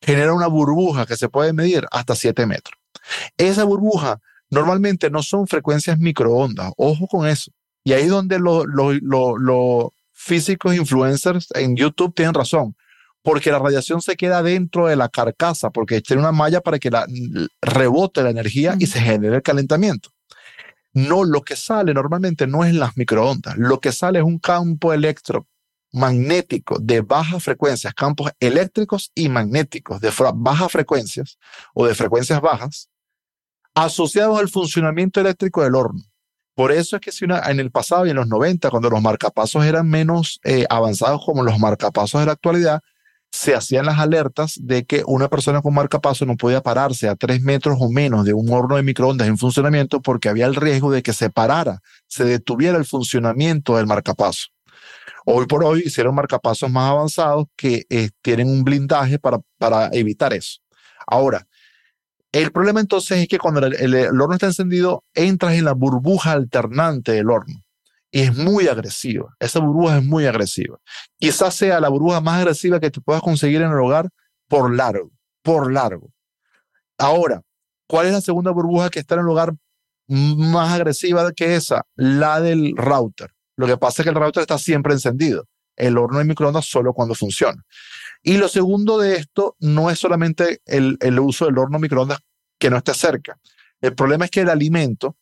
genera 0.00 0.32
una 0.32 0.46
burbuja 0.46 1.04
que 1.04 1.16
se 1.16 1.28
puede 1.28 1.52
medir 1.52 1.86
hasta 1.90 2.14
7 2.14 2.46
metros. 2.46 2.78
Esa 3.36 3.64
burbuja 3.64 4.20
normalmente 4.48 5.10
no 5.10 5.22
son 5.22 5.46
frecuencias 5.46 5.98
microondas, 5.98 6.72
ojo 6.76 7.06
con 7.06 7.26
eso. 7.26 7.50
Y 7.84 7.92
ahí 7.92 8.02
es 8.02 8.10
donde 8.10 8.38
los 8.38 8.66
lo, 8.66 9.92
físicos 10.12 10.74
influencers 10.74 11.48
en 11.54 11.76
YouTube 11.76 12.14
tienen 12.14 12.34
razón, 12.34 12.76
porque 13.22 13.50
la 13.50 13.58
radiación 13.58 14.02
se 14.02 14.16
queda 14.16 14.42
dentro 14.42 14.86
de 14.86 14.96
la 14.96 15.08
carcasa, 15.08 15.70
porque 15.70 16.02
tiene 16.02 16.20
una 16.20 16.32
malla 16.32 16.60
para 16.60 16.78
que 16.78 16.90
la, 16.90 17.06
rebote 17.62 18.22
la 18.22 18.30
energía 18.30 18.76
y 18.78 18.86
se 18.86 19.00
genere 19.00 19.36
el 19.36 19.42
calentamiento. 19.42 20.10
No, 20.92 21.24
lo 21.24 21.42
que 21.42 21.56
sale 21.56 21.94
normalmente 21.94 22.46
no 22.46 22.64
es 22.64 22.74
las 22.74 22.96
microondas, 22.96 23.56
lo 23.56 23.80
que 23.80 23.92
sale 23.92 24.18
es 24.18 24.24
un 24.24 24.38
campo 24.38 24.92
electromagnético 24.92 26.78
de 26.80 27.00
bajas 27.00 27.44
frecuencias, 27.44 27.94
campos 27.94 28.32
eléctricos 28.40 29.10
y 29.14 29.28
magnéticos 29.28 30.00
de 30.00 30.12
bajas 30.34 30.72
frecuencias 30.72 31.38
o 31.74 31.86
de 31.86 31.94
frecuencias 31.94 32.40
bajas, 32.40 32.90
asociados 33.74 34.38
al 34.38 34.48
funcionamiento 34.48 35.20
eléctrico 35.20 35.62
del 35.62 35.76
horno. 35.76 36.09
Por 36.60 36.72
eso 36.72 36.96
es 36.96 37.00
que 37.00 37.10
si 37.10 37.24
en 37.24 37.58
el 37.58 37.70
pasado 37.70 38.04
y 38.04 38.10
en 38.10 38.16
los 38.16 38.28
90, 38.28 38.68
cuando 38.68 38.90
los 38.90 39.00
marcapasos 39.00 39.64
eran 39.64 39.88
menos 39.88 40.40
eh, 40.44 40.66
avanzados 40.68 41.24
como 41.24 41.42
los 41.42 41.58
marcapasos 41.58 42.20
de 42.20 42.26
la 42.26 42.32
actualidad, 42.32 42.82
se 43.32 43.54
hacían 43.54 43.86
las 43.86 43.98
alertas 43.98 44.60
de 44.60 44.84
que 44.84 45.02
una 45.06 45.28
persona 45.28 45.62
con 45.62 45.72
marcapaso 45.72 46.26
no 46.26 46.36
podía 46.36 46.60
pararse 46.60 47.08
a 47.08 47.16
tres 47.16 47.40
metros 47.40 47.78
o 47.80 47.88
menos 47.88 48.26
de 48.26 48.34
un 48.34 48.52
horno 48.52 48.76
de 48.76 48.82
microondas 48.82 49.26
en 49.26 49.38
funcionamiento 49.38 50.02
porque 50.02 50.28
había 50.28 50.44
el 50.44 50.54
riesgo 50.54 50.92
de 50.92 51.02
que 51.02 51.14
se 51.14 51.30
parara, 51.30 51.80
se 52.08 52.26
detuviera 52.26 52.76
el 52.76 52.84
funcionamiento 52.84 53.78
del 53.78 53.86
marcapaso. 53.86 54.48
Hoy 55.24 55.46
por 55.46 55.64
hoy 55.64 55.84
hicieron 55.86 56.14
marcapasos 56.14 56.70
más 56.70 56.90
avanzados 56.90 57.46
que 57.56 57.86
eh, 57.88 58.10
tienen 58.20 58.50
un 58.50 58.64
blindaje 58.64 59.18
para, 59.18 59.38
para 59.56 59.88
evitar 59.94 60.34
eso. 60.34 60.58
Ahora, 61.06 61.46
el 62.32 62.52
problema 62.52 62.80
entonces 62.80 63.18
es 63.18 63.28
que 63.28 63.38
cuando 63.38 63.66
el 63.66 64.20
horno 64.20 64.34
está 64.34 64.46
encendido, 64.46 65.04
entras 65.14 65.54
en 65.54 65.64
la 65.64 65.72
burbuja 65.72 66.32
alternante 66.32 67.12
del 67.12 67.30
horno 67.30 67.62
y 68.10 68.20
es 68.20 68.36
muy 68.36 68.68
agresiva. 68.68 69.34
Esa 69.38 69.60
burbuja 69.60 69.98
es 69.98 70.04
muy 70.04 70.26
agresiva. 70.26 70.78
Quizás 71.18 71.54
sea 71.54 71.80
la 71.80 71.88
burbuja 71.88 72.20
más 72.20 72.38
agresiva 72.38 72.80
que 72.80 72.90
te 72.90 73.00
puedas 73.00 73.22
conseguir 73.22 73.62
en 73.62 73.70
el 73.70 73.78
hogar 73.78 74.08
por 74.48 74.74
largo, 74.74 75.10
por 75.42 75.72
largo. 75.72 76.10
Ahora, 76.98 77.42
¿cuál 77.86 78.06
es 78.06 78.12
la 78.12 78.20
segunda 78.20 78.50
burbuja 78.50 78.90
que 78.90 79.00
está 79.00 79.14
en 79.14 79.20
el 79.20 79.28
hogar 79.28 79.54
más 80.08 80.72
agresiva 80.72 81.32
que 81.32 81.54
esa? 81.54 81.82
La 81.94 82.40
del 82.40 82.74
router. 82.76 83.32
Lo 83.56 83.66
que 83.66 83.76
pasa 83.76 84.02
es 84.02 84.04
que 84.04 84.10
el 84.10 84.16
router 84.16 84.40
está 84.42 84.58
siempre 84.58 84.92
encendido. 84.92 85.46
El 85.80 85.98
horno 85.98 86.18
de 86.18 86.24
microondas 86.24 86.66
solo 86.66 86.92
cuando 86.92 87.14
funciona. 87.14 87.62
Y 88.22 88.36
lo 88.36 88.48
segundo 88.48 88.98
de 88.98 89.16
esto 89.16 89.56
no 89.60 89.90
es 89.90 89.98
solamente 89.98 90.60
el, 90.66 90.98
el 91.00 91.18
uso 91.18 91.46
del 91.46 91.58
horno 91.58 91.78
microondas 91.78 92.20
que 92.58 92.70
no 92.70 92.76
esté 92.76 92.94
cerca. 92.94 93.38
El 93.80 93.94
problema 93.94 94.26
es 94.26 94.30
que 94.30 94.40
el 94.40 94.50
alimento 94.50 95.16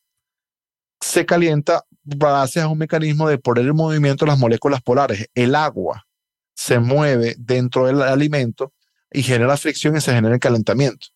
se 1.01 1.25
calienta 1.25 1.85
gracias 2.03 2.65
a 2.65 2.69
un 2.69 2.79
mecanismo 2.79 3.29
de 3.29 3.39
poner 3.39 3.67
en 3.67 3.77
movimiento 3.77 4.27
las 4.27 4.39
moléculas 4.39 4.83
polares. 4.83 5.29
El 5.35 5.55
agua 5.55 6.07
se 6.55 6.81
mueve 6.81 7.37
dentro 7.39 7.87
del 7.87 8.03
alimento 8.03 8.73
y 9.13 9.23
genera 9.23 9.57
fricción 9.57 9.97
y 9.97 10.01
se 10.01 10.13
genera 10.13 10.35
el 10.35 10.41
calentamiento. 10.41 11.07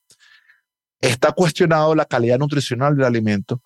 Está 1.00 1.32
cuestionado 1.32 1.94
la 1.94 2.04
calidad 2.04 2.38
nutricional 2.38 2.96
del 2.96 3.06
alimento 3.06 3.60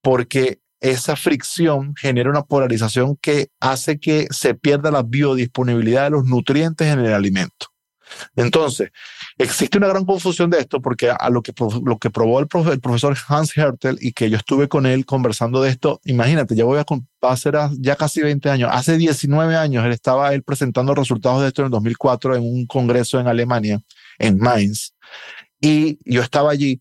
porque 0.00 0.60
esa 0.80 1.16
fricción 1.16 1.94
genera 1.96 2.30
una 2.30 2.42
polarización 2.42 3.16
que 3.16 3.48
hace 3.60 3.98
que 3.98 4.28
se 4.30 4.54
pierda 4.54 4.90
la 4.90 5.02
biodisponibilidad 5.02 6.04
de 6.04 6.10
los 6.10 6.24
nutrientes 6.24 6.86
en 6.86 7.00
el 7.00 7.12
alimento. 7.12 7.66
Entonces, 8.36 8.90
existe 9.36 9.78
una 9.78 9.88
gran 9.88 10.04
confusión 10.04 10.50
de 10.50 10.58
esto 10.58 10.80
porque 10.80 11.10
a 11.10 11.30
lo 11.30 11.42
que, 11.42 11.52
lo 11.84 11.98
que 11.98 12.10
probó 12.10 12.40
el, 12.40 12.48
profesor 12.48 13.16
Hans 13.28 13.56
Hertel 13.56 13.98
y 14.00 14.12
que 14.12 14.30
yo 14.30 14.36
estuve 14.36 14.68
con 14.68 14.86
él 14.86 15.04
conversando 15.04 15.62
de 15.62 15.70
esto, 15.70 16.00
imagínate, 16.04 16.54
ya 16.54 16.64
voy 16.64 16.78
a, 16.78 17.28
hacer 17.28 17.56
ya 17.78 17.96
casi 17.96 18.22
20 18.22 18.48
años, 18.50 18.70
hace 18.72 18.96
19 18.96 19.56
años 19.56 19.84
él 19.84 19.92
estaba 19.92 20.32
él 20.32 20.42
presentando 20.42 20.94
resultados 20.94 21.42
de 21.42 21.48
esto 21.48 21.62
en 21.62 21.66
el 21.66 21.72
2004 21.72 22.36
en 22.36 22.42
un 22.42 22.66
congreso 22.66 23.20
en 23.20 23.28
Alemania, 23.28 23.80
en 24.18 24.38
Mainz, 24.38 24.94
y 25.60 25.98
yo 26.10 26.22
estaba 26.22 26.50
allí 26.50 26.80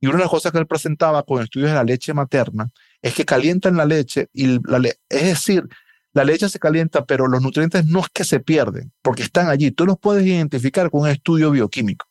y 0.00 0.06
una 0.08 0.16
de 0.16 0.24
las 0.24 0.30
cosas 0.30 0.52
que 0.52 0.58
él 0.58 0.66
presentaba 0.66 1.22
con 1.22 1.42
estudios 1.42 1.70
de 1.70 1.76
la 1.76 1.84
leche 1.84 2.12
materna 2.12 2.70
es 3.02 3.14
que 3.14 3.24
calientan 3.24 3.76
la 3.76 3.84
leche 3.84 4.28
y 4.32 4.58
la 4.64 4.78
es 5.08 5.22
decir, 5.22 5.68
la 6.12 6.24
leche 6.24 6.48
se 6.48 6.58
calienta, 6.58 7.04
pero 7.04 7.28
los 7.28 7.42
nutrientes 7.42 7.84
no 7.84 8.00
es 8.00 8.06
que 8.12 8.24
se 8.24 8.40
pierden, 8.40 8.92
porque 9.02 9.22
están 9.22 9.48
allí. 9.48 9.70
Tú 9.70 9.84
los 9.84 9.98
puedes 9.98 10.26
identificar 10.26 10.90
con 10.90 11.02
un 11.02 11.08
estudio 11.08 11.50
bioquímico, 11.50 12.06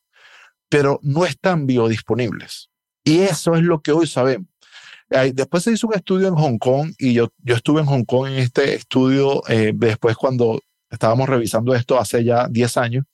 pero 0.70 1.00
no 1.02 1.26
están 1.26 1.66
biodisponibles. 1.66 2.70
Y 3.04 3.22
eso 3.22 3.56
es 3.56 3.64
lo 3.64 3.82
que 3.82 3.92
hoy 3.92 4.06
sabemos. 4.06 4.48
Después 5.34 5.64
se 5.64 5.72
hizo 5.72 5.88
un 5.88 5.94
estudio 5.94 6.28
en 6.28 6.36
Hong 6.36 6.58
Kong 6.58 6.94
y 6.98 7.14
yo, 7.14 7.30
yo 7.40 7.56
estuve 7.56 7.82
en 7.82 7.88
Hong 7.88 8.06
Kong 8.06 8.28
en 8.28 8.36
este 8.36 8.74
estudio 8.74 9.44
eh, 9.48 9.72
después 9.74 10.16
cuando 10.16 10.60
estábamos 10.90 11.30
revisando 11.30 11.76
esto 11.76 12.00
hace 12.00 12.24
ya 12.24 12.48
10 12.48 12.78
años. 12.78 13.06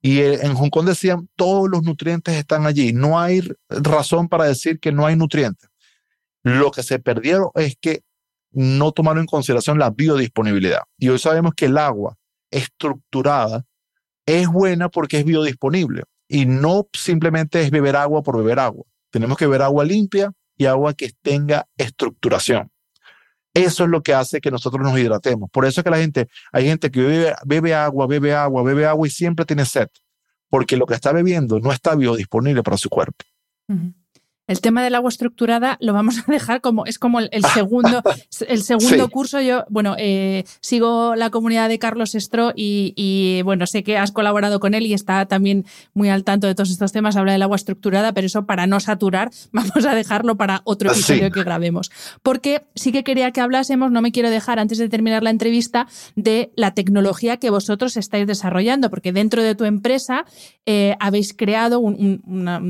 Y 0.00 0.18
eh, 0.18 0.40
en 0.42 0.54
Hong 0.54 0.70
Kong 0.70 0.86
decían, 0.86 1.28
todos 1.36 1.68
los 1.68 1.82
nutrientes 1.82 2.34
están 2.34 2.66
allí. 2.66 2.92
No 2.92 3.20
hay 3.20 3.42
razón 3.68 4.28
para 4.28 4.44
decir 4.44 4.78
que 4.78 4.92
no 4.92 5.06
hay 5.06 5.16
nutrientes. 5.16 5.68
Lo 6.48 6.70
que 6.70 6.82
se 6.82 6.98
perdieron 6.98 7.50
es 7.54 7.76
que 7.80 8.02
no 8.52 8.92
tomaron 8.92 9.20
en 9.20 9.26
consideración 9.26 9.78
la 9.78 9.90
biodisponibilidad. 9.90 10.80
Y 10.98 11.08
hoy 11.08 11.18
sabemos 11.18 11.52
que 11.54 11.66
el 11.66 11.76
agua 11.76 12.16
estructurada 12.50 13.64
es 14.24 14.48
buena 14.48 14.88
porque 14.88 15.18
es 15.18 15.24
biodisponible 15.24 16.04
y 16.28 16.46
no 16.46 16.88
simplemente 16.92 17.60
es 17.62 17.70
beber 17.70 17.96
agua 17.96 18.22
por 18.22 18.36
beber 18.38 18.58
agua. 18.58 18.84
Tenemos 19.10 19.36
que 19.36 19.46
beber 19.46 19.62
agua 19.62 19.84
limpia 19.84 20.32
y 20.56 20.66
agua 20.66 20.94
que 20.94 21.12
tenga 21.22 21.66
estructuración. 21.76 22.70
Eso 23.54 23.84
es 23.84 23.90
lo 23.90 24.02
que 24.02 24.14
hace 24.14 24.40
que 24.40 24.50
nosotros 24.50 24.82
nos 24.82 24.98
hidratemos. 24.98 25.50
Por 25.50 25.64
eso 25.64 25.80
es 25.80 25.84
que 25.84 25.90
la 25.90 25.98
gente, 25.98 26.28
hay 26.52 26.66
gente 26.66 26.90
que 26.90 27.00
bebe, 27.00 27.34
bebe 27.44 27.74
agua, 27.74 28.06
bebe 28.06 28.34
agua, 28.34 28.62
bebe 28.62 28.86
agua 28.86 29.06
y 29.06 29.10
siempre 29.10 29.44
tiene 29.44 29.64
sed, 29.64 29.88
porque 30.48 30.76
lo 30.76 30.86
que 30.86 30.94
está 30.94 31.12
bebiendo 31.12 31.58
no 31.58 31.72
está 31.72 31.94
biodisponible 31.94 32.62
para 32.62 32.76
su 32.76 32.88
cuerpo. 32.88 33.24
El 34.48 34.62
tema 34.62 34.82
del 34.82 34.94
agua 34.94 35.10
estructurada 35.10 35.76
lo 35.80 35.92
vamos 35.92 36.18
a 36.18 36.32
dejar 36.32 36.62
como 36.62 36.86
es 36.86 36.98
como 36.98 37.20
el, 37.20 37.44
segundo 37.54 38.02
el 38.48 38.62
segundo 38.62 39.08
curso. 39.10 39.42
Yo 39.42 39.64
bueno 39.68 39.94
eh, 39.98 40.44
sigo 40.60 41.14
la 41.16 41.28
comunidad 41.28 41.68
de 41.68 41.78
Carlos 41.78 42.14
Estro 42.14 42.52
y, 42.56 43.42
bueno 43.44 43.66
sé 43.66 43.82
que 43.84 43.98
has 43.98 44.10
colaborado 44.10 44.58
con 44.58 44.72
él 44.72 44.86
y 44.86 44.94
está 44.94 45.26
también 45.26 45.66
muy 45.92 46.08
al 46.08 46.24
tanto 46.24 46.46
de 46.46 46.54
todos 46.54 46.70
estos 46.70 46.92
temas. 46.92 47.16
Habla 47.16 47.32
del 47.32 47.42
agua 47.42 47.56
estructurada, 47.56 48.12
pero 48.14 48.26
eso 48.26 48.46
para 48.46 48.66
no 48.66 48.80
saturar 48.80 49.30
vamos 49.52 49.84
a 49.84 49.94
dejarlo 49.94 50.36
para 50.36 50.62
otro 50.64 50.90
episodio 50.90 51.30
que 51.30 51.44
grabemos. 51.44 51.90
Porque 52.22 52.64
sí 52.74 52.90
que 52.90 53.04
quería 53.04 53.30
que 53.32 53.42
hablásemos. 53.42 53.90
No 53.90 54.00
me 54.00 54.12
quiero 54.12 54.30
dejar 54.30 54.58
antes 54.58 54.78
de 54.78 54.88
terminar 54.88 55.22
la 55.22 55.30
entrevista 55.30 55.86
de 56.16 56.52
la 56.56 56.72
tecnología 56.72 57.36
que 57.36 57.50
vosotros 57.50 57.98
estáis 57.98 58.26
desarrollando, 58.26 58.88
porque 58.88 59.12
dentro 59.12 59.42
de 59.42 59.54
tu 59.54 59.64
empresa 59.64 60.24
eh, 60.64 60.96
habéis 61.00 61.34
creado 61.34 61.80
un, 61.80 62.22
una, 62.26 62.62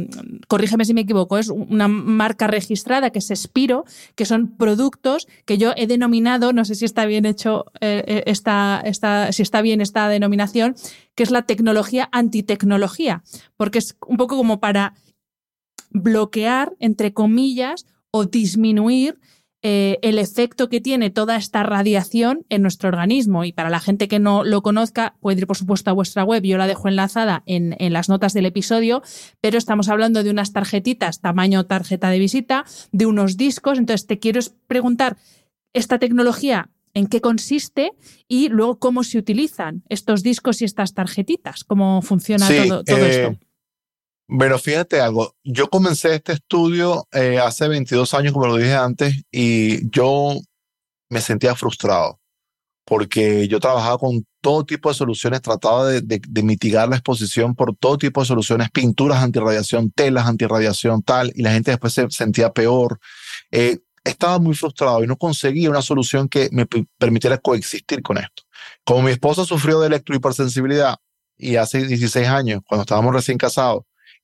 corrígeme 0.48 0.84
si 0.84 0.92
me 0.92 1.02
equivoco 1.02 1.38
es 1.38 1.48
una 1.68 1.88
marca 1.88 2.46
registrada 2.46 3.10
que 3.10 3.18
es 3.18 3.30
Espiro, 3.30 3.84
que 4.14 4.24
son 4.24 4.56
productos 4.56 5.28
que 5.44 5.58
yo 5.58 5.72
he 5.76 5.86
denominado, 5.86 6.52
no 6.52 6.64
sé 6.64 6.74
si 6.74 6.84
está 6.84 7.06
bien 7.06 7.26
hecho, 7.26 7.66
eh, 7.80 8.22
eh, 8.26 9.32
si 9.32 9.42
está 9.42 9.62
bien 9.62 9.80
esta 9.80 10.08
denominación, 10.08 10.74
que 11.14 11.22
es 11.22 11.30
la 11.30 11.42
tecnología 11.42 12.08
antitecnología, 12.12 13.22
porque 13.56 13.78
es 13.78 13.96
un 14.06 14.16
poco 14.16 14.36
como 14.36 14.60
para 14.60 14.94
bloquear, 15.90 16.74
entre 16.80 17.12
comillas, 17.12 17.86
o 18.10 18.24
disminuir 18.24 19.18
eh, 19.62 19.98
el 20.02 20.18
efecto 20.18 20.68
que 20.68 20.80
tiene 20.80 21.10
toda 21.10 21.36
esta 21.36 21.64
radiación 21.64 22.46
en 22.48 22.62
nuestro 22.62 22.88
organismo. 22.88 23.44
Y 23.44 23.52
para 23.52 23.70
la 23.70 23.80
gente 23.80 24.06
que 24.06 24.18
no 24.18 24.44
lo 24.44 24.62
conozca, 24.62 25.16
puede 25.20 25.40
ir, 25.40 25.46
por 25.46 25.56
supuesto, 25.56 25.90
a 25.90 25.94
vuestra 25.94 26.22
web. 26.24 26.42
Yo 26.44 26.58
la 26.58 26.66
dejo 26.66 26.88
enlazada 26.88 27.42
en, 27.46 27.74
en 27.78 27.92
las 27.92 28.08
notas 28.08 28.34
del 28.34 28.46
episodio, 28.46 29.02
pero 29.40 29.58
estamos 29.58 29.88
hablando 29.88 30.22
de 30.22 30.30
unas 30.30 30.52
tarjetitas 30.52 31.20
tamaño 31.20 31.66
tarjeta 31.66 32.10
de 32.10 32.18
visita, 32.18 32.64
de 32.92 33.06
unos 33.06 33.36
discos. 33.36 33.78
Entonces, 33.78 34.06
te 34.06 34.18
quiero 34.18 34.40
preguntar, 34.66 35.16
¿esta 35.72 35.98
tecnología 35.98 36.70
en 36.94 37.06
qué 37.06 37.20
consiste 37.20 37.92
y 38.28 38.48
luego 38.48 38.78
cómo 38.78 39.02
se 39.04 39.18
utilizan 39.18 39.82
estos 39.88 40.22
discos 40.22 40.62
y 40.62 40.66
estas 40.66 40.94
tarjetitas? 40.94 41.64
¿Cómo 41.64 42.02
funciona 42.02 42.48
todo, 42.48 42.84
todo 42.84 42.98
eh, 42.98 43.10
esto? 43.10 43.47
Bueno, 44.28 44.58
fíjate 44.58 45.00
algo, 45.00 45.34
yo 45.42 45.68
comencé 45.70 46.14
este 46.14 46.34
estudio 46.34 47.08
eh, 47.12 47.38
hace 47.38 47.66
22 47.66 48.12
años, 48.14 48.32
como 48.34 48.46
lo 48.46 48.56
dije 48.56 48.74
antes, 48.74 49.24
y 49.30 49.88
yo 49.90 50.38
me 51.08 51.20
sentía 51.22 51.54
frustrado 51.54 52.20
porque 52.88 53.46
yo 53.48 53.60
trabajaba 53.60 53.98
con 53.98 54.26
todo 54.40 54.64
tipo 54.64 54.88
de 54.88 54.94
soluciones, 54.94 55.42
trataba 55.42 55.86
de, 55.88 56.42
mitigar 56.42 56.88
la 56.88 56.96
exposición 56.96 57.54
por 57.54 57.76
todo 57.76 57.98
tipo 57.98 58.22
de 58.22 58.26
soluciones, 58.26 58.70
pinturas 58.70 59.22
antirradiación, 59.22 59.90
telas 59.90 60.26
antirradiación, 60.26 61.02
tal, 61.02 61.30
y 61.34 61.42
la 61.42 61.52
gente 61.52 61.72
después 61.72 61.92
se 61.92 62.08
sentía 62.10 62.50
peor. 62.50 62.98
Eh, 63.50 63.78
estaba 64.04 64.38
muy 64.38 64.54
frustrado 64.54 65.04
y 65.04 65.06
no 65.06 65.18
conseguía 65.18 65.68
una 65.68 65.82
solución 65.82 66.30
que 66.30 66.48
me 66.50 66.66
permitiera 66.96 67.36
coexistir 67.36 68.00
con 68.02 68.16
esto. 68.16 68.44
Como 68.84 69.02
mi 69.02 69.10
esposa 69.10 69.44
sufrió 69.44 69.80
de 69.80 69.88
electrohipersensibilidad 69.88 70.96
y 71.36 71.56
hace 71.56 71.86
16 71.86 72.26
años, 72.26 72.62
cuando 72.66 72.82
estábamos 72.82 73.12
recién 73.12 73.36
casados, 73.36 73.82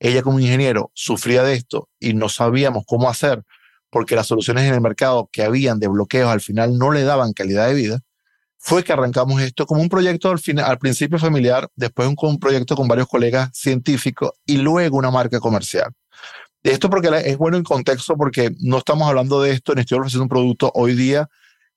ella 0.08 0.22
como 0.22 0.38
ingeniero 0.38 0.90
sufría 0.94 1.42
de 1.42 1.54
esto 1.54 1.88
y 1.98 2.12
no 2.12 2.28
sabíamos 2.28 2.84
cómo 2.86 3.08
hacer 3.08 3.42
porque 3.88 4.16
las 4.16 4.26
soluciones 4.26 4.64
en 4.64 4.74
el 4.74 4.80
mercado 4.80 5.30
que 5.32 5.42
habían 5.42 5.78
de 5.78 5.88
bloqueos 5.88 6.28
al 6.28 6.40
final 6.40 6.76
no 6.76 6.92
le 6.92 7.04
daban 7.04 7.32
calidad 7.32 7.68
de 7.68 7.74
vida, 7.74 8.00
fue 8.58 8.82
que 8.82 8.92
arrancamos 8.92 9.40
esto 9.40 9.66
como 9.66 9.80
un 9.80 9.88
proyecto 9.88 10.30
al, 10.30 10.38
final, 10.38 10.64
al 10.64 10.78
principio 10.78 11.18
familiar, 11.18 11.68
después 11.76 12.08
un, 12.08 12.16
un 12.20 12.38
proyecto 12.38 12.76
con 12.76 12.88
varios 12.88 13.08
colegas 13.08 13.50
científicos 13.54 14.32
y 14.44 14.58
luego 14.58 14.96
una 14.96 15.10
marca 15.10 15.38
comercial. 15.40 15.92
Esto 16.62 16.90
porque 16.90 17.08
es 17.24 17.38
bueno 17.38 17.56
en 17.56 17.62
contexto 17.62 18.16
porque 18.16 18.50
no 18.58 18.78
estamos 18.78 19.08
hablando 19.08 19.40
de 19.40 19.52
esto, 19.52 19.74
ni 19.74 19.82
estoy 19.82 19.98
ofreciendo 19.98 20.24
un 20.24 20.28
producto 20.28 20.70
hoy 20.74 20.94
día 20.94 21.28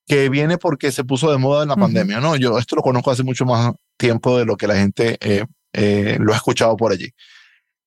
que 0.06 0.30
viene 0.30 0.58
porque 0.58 0.91
se 0.91 1.04
puso 1.04 1.32
de 1.32 1.38
moda 1.38 1.64
en 1.64 1.70
la 1.70 1.76
pandemia, 1.76 2.20
¿no? 2.20 2.36
Yo 2.36 2.58
esto 2.58 2.78
lo 2.78 2.82
conozco 2.82 3.12
hace 3.12 3.24
mucho 3.24 3.45
más 3.45 3.74
tiempo 3.98 4.38
de 4.38 4.45
lo 4.45 4.58
que 4.58 4.68
la 4.68 4.76
gente 4.76 5.18
eh, 5.20 5.45
eh, 5.74 6.18
lo 6.20 6.34
ha 6.34 6.38
escuchado 6.38 6.76
por 6.78 6.94
allí. 6.94 7.10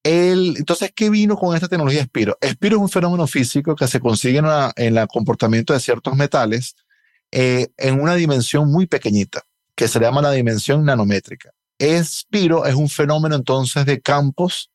El, 0.03 0.57
entonces, 0.57 0.93
¿qué 0.95 1.11
vino 1.11 1.37
con 1.37 1.55
esta 1.55 1.69
tecnología 1.69 2.05
Spiro? 2.05 2.39
Spiro 2.43 2.77
es 2.77 2.83
un 2.83 2.89
fenómeno 2.89 3.27
físico 3.27 3.77
que 3.77 3.87
se 3.87 4.01
consigue 4.01 4.39
en, 4.39 4.47
el 4.77 5.07
comportamiento 5.09 5.73
de 5.73 5.81
ciertos 5.81 6.17
metales 6.17 6.75
eh, 7.31 7.69
en 7.77 8.01
una 8.01 8.15
dimensión 8.15 8.71
muy 8.71 8.87
pequeñita, 8.87 9.43
que 9.75 9.89
se 9.89 10.01
llama 10.01 10.23
la 10.23 10.33
dimensión 10.33 10.85
nanométrica. 10.85 11.51
Spiro 11.81 12.67
es 12.67 12.75
un 12.75 12.89
fenómeno 12.89 13.37
entonces 13.37 13.87
de 13.87 14.01
campos 14.01 14.71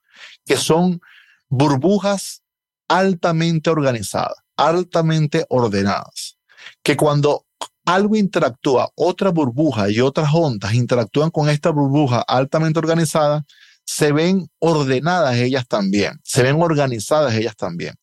que 0.46 0.58
son 0.58 1.02
burbujas 1.50 2.42
altamente 2.88 3.70
organizadas, 3.70 4.38
altamente 4.58 5.46
ordenadas, 5.50 6.38
que 6.84 6.96
cuando 6.96 7.46
algo 7.86 8.16
interactúa, 8.16 8.90
otra 8.96 9.30
burbuja 9.30 9.90
y 9.90 10.02
otras 10.02 10.30
ondas 10.34 10.74
interactúan 10.74 11.30
con 11.30 11.50
esta 11.50 11.70
burbuja 11.70 12.22
altamente 12.22 12.80
organizada, 12.80 13.46
se 13.86 14.12
ven 14.12 14.48
ordenadas 14.60 15.38
ellas 15.38 15.68
también, 15.68 16.20
se 16.24 16.44
ven 16.44 16.62
organizadas 16.62 17.34
ellas 17.36 17.56
también. 17.56 17.96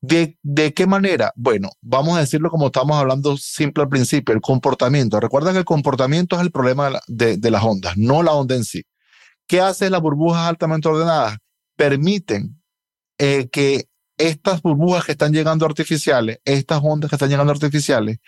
¿De, 0.00 0.38
¿De 0.42 0.72
qué 0.72 0.86
manera? 0.86 1.32
Bueno, 1.34 1.70
vamos 1.80 2.16
a 2.16 2.20
decirlo 2.20 2.50
como 2.50 2.66
estamos 2.66 2.96
hablando 2.96 3.36
simple 3.36 3.82
al 3.82 3.88
principio, 3.88 4.34
el 4.34 4.40
comportamiento. 4.40 5.18
Recuerda 5.18 5.52
que 5.52 5.58
el 5.58 5.64
comportamiento 5.64 6.36
es 6.36 6.42
el 6.42 6.52
problema 6.52 7.00
de, 7.08 7.50
las 7.50 7.64
ondas, 7.64 7.96
no 7.96 8.22
la 8.22 8.32
onda 8.32 8.54
en 8.54 8.64
sí. 8.64 8.84
¿Qué 9.46 9.60
hacen 9.60 9.92
las 9.92 10.00
burbujas 10.00 10.48
altamente 10.48 10.88
ordenadas? 10.88 11.38
Permiten 11.76 12.62
eh, 13.18 13.48
que 13.50 13.88
estas 14.16 14.62
burbujas 14.62 15.04
que 15.04 15.12
están 15.12 15.32
llegando 15.32 15.66
artificiales, 15.66 16.38
estas 16.44 16.80
ondas 16.82 17.10
que 17.10 17.16
están 17.16 17.30
llegando 17.30 17.52
artificiales, 17.52 18.18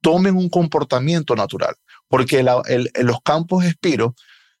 tomen 0.00 0.36
un 0.36 0.48
comportamiento 0.48 1.34
natural, 1.36 1.74
porque 2.08 2.42
los 2.42 3.20
campos 3.22 3.64
espiros 3.64 4.12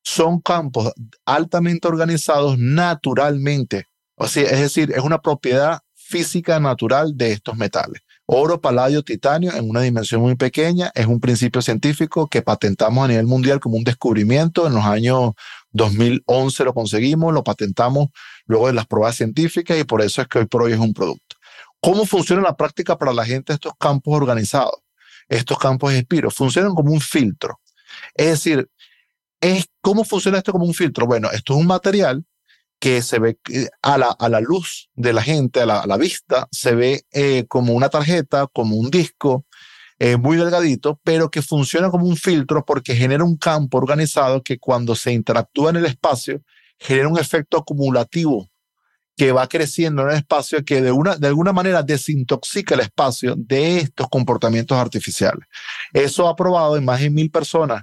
son 0.08 0.40
campos 0.40 0.90
altamente 1.26 1.86
organizados 1.86 2.58
naturalmente. 2.58 3.88
O 4.14 4.24
es 4.24 4.34
decir, 4.34 4.90
es 4.92 5.02
una 5.02 5.20
propiedad 5.20 5.80
física 5.94 6.58
natural 6.58 7.16
de 7.16 7.32
estos 7.32 7.56
metales. 7.56 8.00
Oro, 8.24 8.60
paladio, 8.60 9.02
titanio 9.02 9.54
en 9.54 9.68
una 9.68 9.82
dimensión 9.82 10.22
muy 10.22 10.34
pequeña 10.34 10.90
es 10.94 11.06
un 11.06 11.20
principio 11.20 11.60
científico 11.60 12.26
que 12.26 12.42
patentamos 12.42 13.04
a 13.04 13.08
nivel 13.08 13.26
mundial 13.26 13.60
como 13.60 13.76
un 13.76 13.84
descubrimiento. 13.84 14.66
En 14.66 14.74
los 14.74 14.84
años 14.84 15.32
2011 15.72 16.64
lo 16.64 16.72
conseguimos, 16.72 17.34
lo 17.34 17.44
patentamos 17.44 18.08
luego 18.46 18.68
de 18.68 18.72
las 18.72 18.86
pruebas 18.86 19.16
científicas 19.16 19.78
y 19.78 19.84
por 19.84 20.00
eso 20.00 20.22
es 20.22 20.28
que 20.28 20.38
hoy 20.38 20.46
por 20.46 20.62
hoy 20.62 20.72
es 20.72 20.78
un 20.78 20.94
producto. 20.94 21.36
¿Cómo 21.80 22.06
funciona 22.06 22.42
la 22.42 22.56
práctica 22.56 22.96
para 22.96 23.12
la 23.12 23.26
gente 23.26 23.52
estos 23.52 23.74
campos 23.78 24.14
organizados? 24.14 24.80
Estos 25.28 25.58
campos 25.58 25.92
de 25.92 25.98
espiro 25.98 26.30
funcionan 26.30 26.74
como 26.74 26.92
un 26.92 27.00
filtro. 27.00 27.60
Es 28.14 28.26
decir, 28.26 28.68
es, 29.40 29.66
¿Cómo 29.80 30.04
funciona 30.04 30.38
esto 30.38 30.52
como 30.52 30.64
un 30.64 30.74
filtro? 30.74 31.06
Bueno, 31.06 31.30
esto 31.30 31.54
es 31.54 31.60
un 31.60 31.66
material 31.66 32.24
que 32.78 33.02
se 33.02 33.18
ve 33.18 33.38
eh, 33.52 33.68
a 33.82 33.98
la, 33.98 34.08
a 34.18 34.28
la 34.28 34.40
luz 34.40 34.88
de 34.94 35.12
la 35.12 35.22
gente, 35.22 35.60
a 35.60 35.66
la, 35.66 35.96
vista, 35.96 36.48
se 36.50 36.74
ve 36.74 37.02
eh, 37.12 37.44
como 37.48 37.72
una 37.72 37.88
tarjeta, 37.88 38.46
como 38.52 38.76
un 38.76 38.90
disco, 38.90 39.46
eh, 39.98 40.16
muy 40.16 40.36
delgadito, 40.36 41.00
pero 41.02 41.30
que 41.30 41.42
funciona 41.42 41.90
como 41.90 42.06
un 42.06 42.16
filtro 42.16 42.64
porque 42.64 42.94
genera 42.94 43.24
un 43.24 43.36
campo 43.36 43.78
organizado 43.78 44.42
que 44.42 44.58
cuando 44.58 44.94
se 44.94 45.12
interactúa 45.12 45.70
en 45.70 45.76
el 45.76 45.86
espacio, 45.86 46.42
genera 46.78 47.08
un 47.08 47.18
efecto 47.18 47.58
acumulativo 47.58 48.48
que 49.16 49.32
va 49.32 49.48
creciendo 49.48 50.02
en 50.02 50.10
el 50.10 50.16
espacio 50.18 50.64
que 50.64 50.80
de, 50.80 50.92
una, 50.92 51.16
de 51.16 51.26
alguna 51.26 51.52
manera 51.52 51.82
desintoxica 51.82 52.76
el 52.76 52.82
espacio 52.82 53.34
de 53.36 53.78
estos 53.78 54.08
comportamientos 54.08 54.78
artificiales. 54.78 55.48
Eso 55.92 56.28
ha 56.28 56.36
probado 56.36 56.76
en 56.76 56.84
más 56.84 57.00
de 57.00 57.10
mil 57.10 57.28
personas 57.28 57.82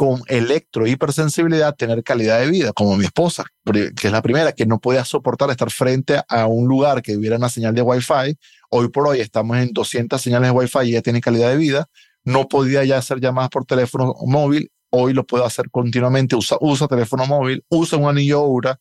con 0.00 0.22
electro 0.28 0.86
hipersensibilidad 0.86 1.76
tener 1.76 2.02
calidad 2.02 2.40
de 2.40 2.48
vida, 2.48 2.72
como 2.72 2.96
mi 2.96 3.04
esposa, 3.04 3.44
que 3.70 3.92
es 4.06 4.10
la 4.10 4.22
primera, 4.22 4.52
que 4.52 4.64
no 4.64 4.80
podía 4.80 5.04
soportar 5.04 5.50
estar 5.50 5.70
frente 5.70 6.22
a 6.26 6.46
un 6.46 6.66
lugar 6.66 7.02
que 7.02 7.18
hubiera 7.18 7.36
una 7.36 7.50
señal 7.50 7.74
de 7.74 7.82
Wi-Fi. 7.82 8.34
Hoy 8.70 8.88
por 8.88 9.08
hoy 9.08 9.20
estamos 9.20 9.58
en 9.58 9.74
200 9.74 10.18
señales 10.18 10.48
de 10.48 10.52
Wi-Fi 10.52 10.78
y 10.84 10.92
ella 10.92 11.02
tiene 11.02 11.20
calidad 11.20 11.50
de 11.50 11.58
vida. 11.58 11.90
No 12.24 12.48
podía 12.48 12.82
ya 12.82 12.96
hacer 12.96 13.20
llamadas 13.20 13.50
por 13.50 13.66
teléfono 13.66 14.14
móvil. 14.24 14.72
Hoy 14.88 15.12
lo 15.12 15.26
puede 15.26 15.44
hacer 15.44 15.68
continuamente. 15.70 16.34
Usa, 16.34 16.56
usa 16.62 16.88
teléfono 16.88 17.26
móvil, 17.26 17.62
usa 17.68 17.98
un 17.98 18.08
anillo 18.08 18.38
Aura 18.38 18.80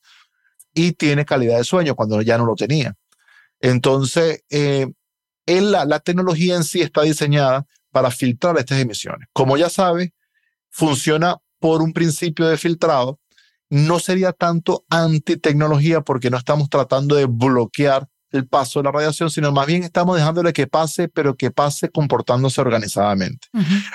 y 0.74 0.94
tiene 0.94 1.26
calidad 1.26 1.58
de 1.58 1.66
sueño 1.66 1.96
cuando 1.96 2.22
ya 2.22 2.38
no 2.38 2.46
lo 2.46 2.56
tenía. 2.56 2.96
Entonces, 3.60 4.46
eh, 4.50 4.88
la, 5.46 5.84
la 5.84 6.00
tecnología 6.00 6.56
en 6.56 6.64
sí 6.64 6.80
está 6.80 7.02
diseñada 7.02 7.66
para 7.92 8.10
filtrar 8.10 8.58
estas 8.58 8.80
emisiones. 8.80 9.28
Como 9.34 9.58
ya 9.58 9.70
sabe, 9.70 10.14
funciona 10.70 11.38
por 11.60 11.82
un 11.82 11.94
principio 11.94 12.48
de 12.48 12.58
filtrado. 12.58 13.20
No 13.70 14.00
sería 14.00 14.32
tanto 14.32 14.86
antitecnología 14.90 16.02
porque 16.02 16.30
no 16.30 16.38
estamos 16.38 16.70
tratando 16.70 17.16
de 17.16 17.26
bloquear 17.26 18.08
el 18.32 18.48
paso 18.48 18.80
de 18.80 18.84
la 18.84 18.92
radiación, 18.92 19.30
sino 19.30 19.52
más 19.52 19.66
bien 19.68 19.84
estamos 19.84 20.16
dejándole 20.16 20.54
que 20.54 20.68
pase, 20.68 21.08
pero 21.08 21.36
que 21.36 21.52
pase 21.52 21.90
comportándose 21.90 22.62
organizadamente. 22.62 23.48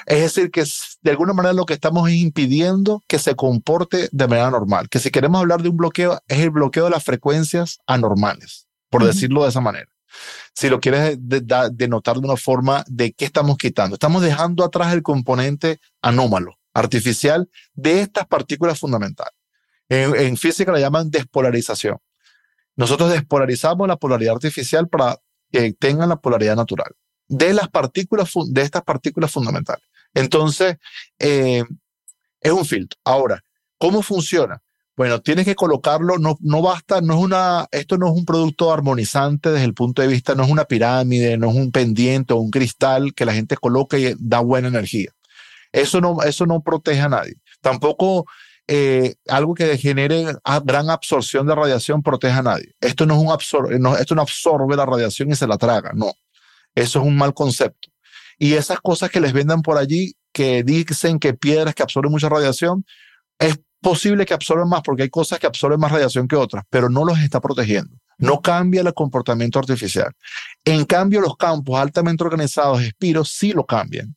Es 0.06 0.20
decir, 0.22 0.50
que 0.50 0.64
de 1.02 1.10
alguna 1.10 1.32
manera 1.32 1.52
lo 1.52 1.66
que 1.66 1.74
estamos 1.74 2.08
es 2.08 2.16
impidiendo 2.16 3.02
que 3.06 3.18
se 3.18 3.36
comporte 3.36 4.08
de 4.10 4.28
manera 4.28 4.50
normal, 4.50 4.88
que 4.88 4.98
si 4.98 5.10
queremos 5.10 5.40
hablar 5.40 5.62
de 5.62 5.68
un 5.68 5.76
bloqueo, 5.76 6.20
es 6.26 6.40
el 6.40 6.50
bloqueo 6.50 6.84
de 6.84 6.90
las 6.90 7.04
frecuencias 7.04 7.78
anormales, 7.86 8.66
por 8.90 9.04
decirlo 9.04 9.44
de 9.44 9.50
esa 9.50 9.60
manera 9.60 9.88
si 10.54 10.68
lo 10.68 10.80
quieres 10.80 11.18
denotar 11.18 12.20
de 12.20 12.26
una 12.26 12.36
forma 12.36 12.84
de 12.86 13.12
qué 13.12 13.24
estamos 13.24 13.56
quitando. 13.56 13.94
Estamos 13.94 14.22
dejando 14.22 14.64
atrás 14.64 14.92
el 14.92 15.02
componente 15.02 15.80
anómalo, 16.02 16.58
artificial, 16.74 17.48
de 17.72 18.00
estas 18.00 18.26
partículas 18.26 18.78
fundamentales. 18.78 19.32
En, 19.88 20.36
física 20.36 20.72
la 20.72 20.80
llaman 20.80 21.10
despolarización. 21.10 21.98
Nosotros 22.76 23.12
despolarizamos 23.12 23.86
la 23.86 23.96
polaridad 23.96 24.34
artificial 24.34 24.88
para 24.88 25.18
que 25.52 25.72
tengan 25.72 26.08
la 26.08 26.16
polaridad 26.16 26.56
natural 26.56 26.92
de 27.28 27.54
las 27.54 27.68
partículas, 27.68 28.30
de 28.48 28.62
estas 28.62 28.82
partículas 28.82 29.30
fundamentales. 29.30 29.84
Entonces, 30.12 30.76
eh, 31.18 31.62
es 32.40 32.52
un 32.52 32.64
filtro. 32.64 32.98
Ahora, 33.04 33.42
¿cómo 33.78 34.02
funciona? 34.02 34.60
Bueno, 34.96 35.20
tienes 35.20 35.44
que 35.44 35.56
colocarlo, 35.56 36.18
no, 36.18 36.36
no 36.40 36.62
basta, 36.62 37.00
no 37.00 37.14
es 37.14 37.20
una, 37.20 37.66
esto 37.72 37.98
no 37.98 38.06
es 38.06 38.12
un 38.12 38.24
producto 38.24 38.72
armonizante 38.72 39.50
desde 39.50 39.64
el 39.64 39.74
punto 39.74 40.02
de 40.02 40.08
vista, 40.08 40.36
no 40.36 40.44
es 40.44 40.50
una 40.50 40.66
pirámide, 40.66 41.36
no 41.36 41.50
es 41.50 41.56
un 41.56 41.72
pendiente 41.72 42.32
o 42.32 42.36
un 42.36 42.50
cristal 42.50 43.12
que 43.12 43.24
la 43.24 43.34
gente 43.34 43.56
coloque 43.56 43.98
y 43.98 44.14
da 44.18 44.38
buena 44.38 44.68
energía. 44.68 45.10
Eso 45.74 46.00
no, 46.00 46.22
eso 46.22 46.46
no 46.46 46.62
protege 46.62 47.00
a 47.00 47.08
nadie. 47.08 47.34
Tampoco 47.60 48.26
eh, 48.68 49.16
algo 49.26 49.54
que 49.54 49.76
genere 49.76 50.24
gran 50.62 50.88
absorción 50.88 51.48
de 51.48 51.54
radiación 51.54 52.00
protege 52.00 52.38
a 52.38 52.42
nadie. 52.42 52.76
Esto 52.80 53.06
no 53.06 53.14
es 53.14 53.20
un 53.20 53.96
esto 53.98 54.14
no 54.14 54.22
absorbe 54.22 54.76
la 54.76 54.86
radiación 54.86 55.32
y 55.32 55.34
se 55.34 55.48
la 55.48 55.58
traga, 55.58 55.90
no. 55.92 56.12
Eso 56.76 57.00
es 57.00 57.04
un 57.04 57.16
mal 57.16 57.34
concepto. 57.34 57.88
Y 58.38 58.54
esas 58.54 58.80
cosas 58.80 59.10
que 59.10 59.20
les 59.20 59.32
vendan 59.32 59.62
por 59.62 59.76
allí, 59.76 60.14
que 60.32 60.62
dicen 60.62 61.18
que 61.18 61.34
piedras 61.34 61.74
que 61.74 61.82
absorben 61.82 62.12
mucha 62.12 62.28
radiación, 62.28 62.84
es 63.40 63.58
posible 63.80 64.26
que 64.26 64.34
absorben 64.34 64.68
más 64.68 64.82
porque 64.82 65.02
hay 65.02 65.10
cosas 65.10 65.40
que 65.40 65.48
absorben 65.48 65.80
más 65.80 65.90
radiación 65.90 66.28
que 66.28 66.36
otras, 66.36 66.62
pero 66.70 66.88
no 66.88 67.04
los 67.04 67.18
está 67.18 67.40
protegiendo. 67.40 67.96
No 68.18 68.40
cambia 68.40 68.82
el 68.82 68.94
comportamiento 68.94 69.58
artificial. 69.58 70.12
En 70.64 70.84
cambio, 70.84 71.20
los 71.20 71.36
campos 71.36 71.80
altamente 71.80 72.22
organizados, 72.22 72.80
espiros, 72.80 73.32
sí 73.32 73.52
lo 73.52 73.66
cambian. 73.66 74.14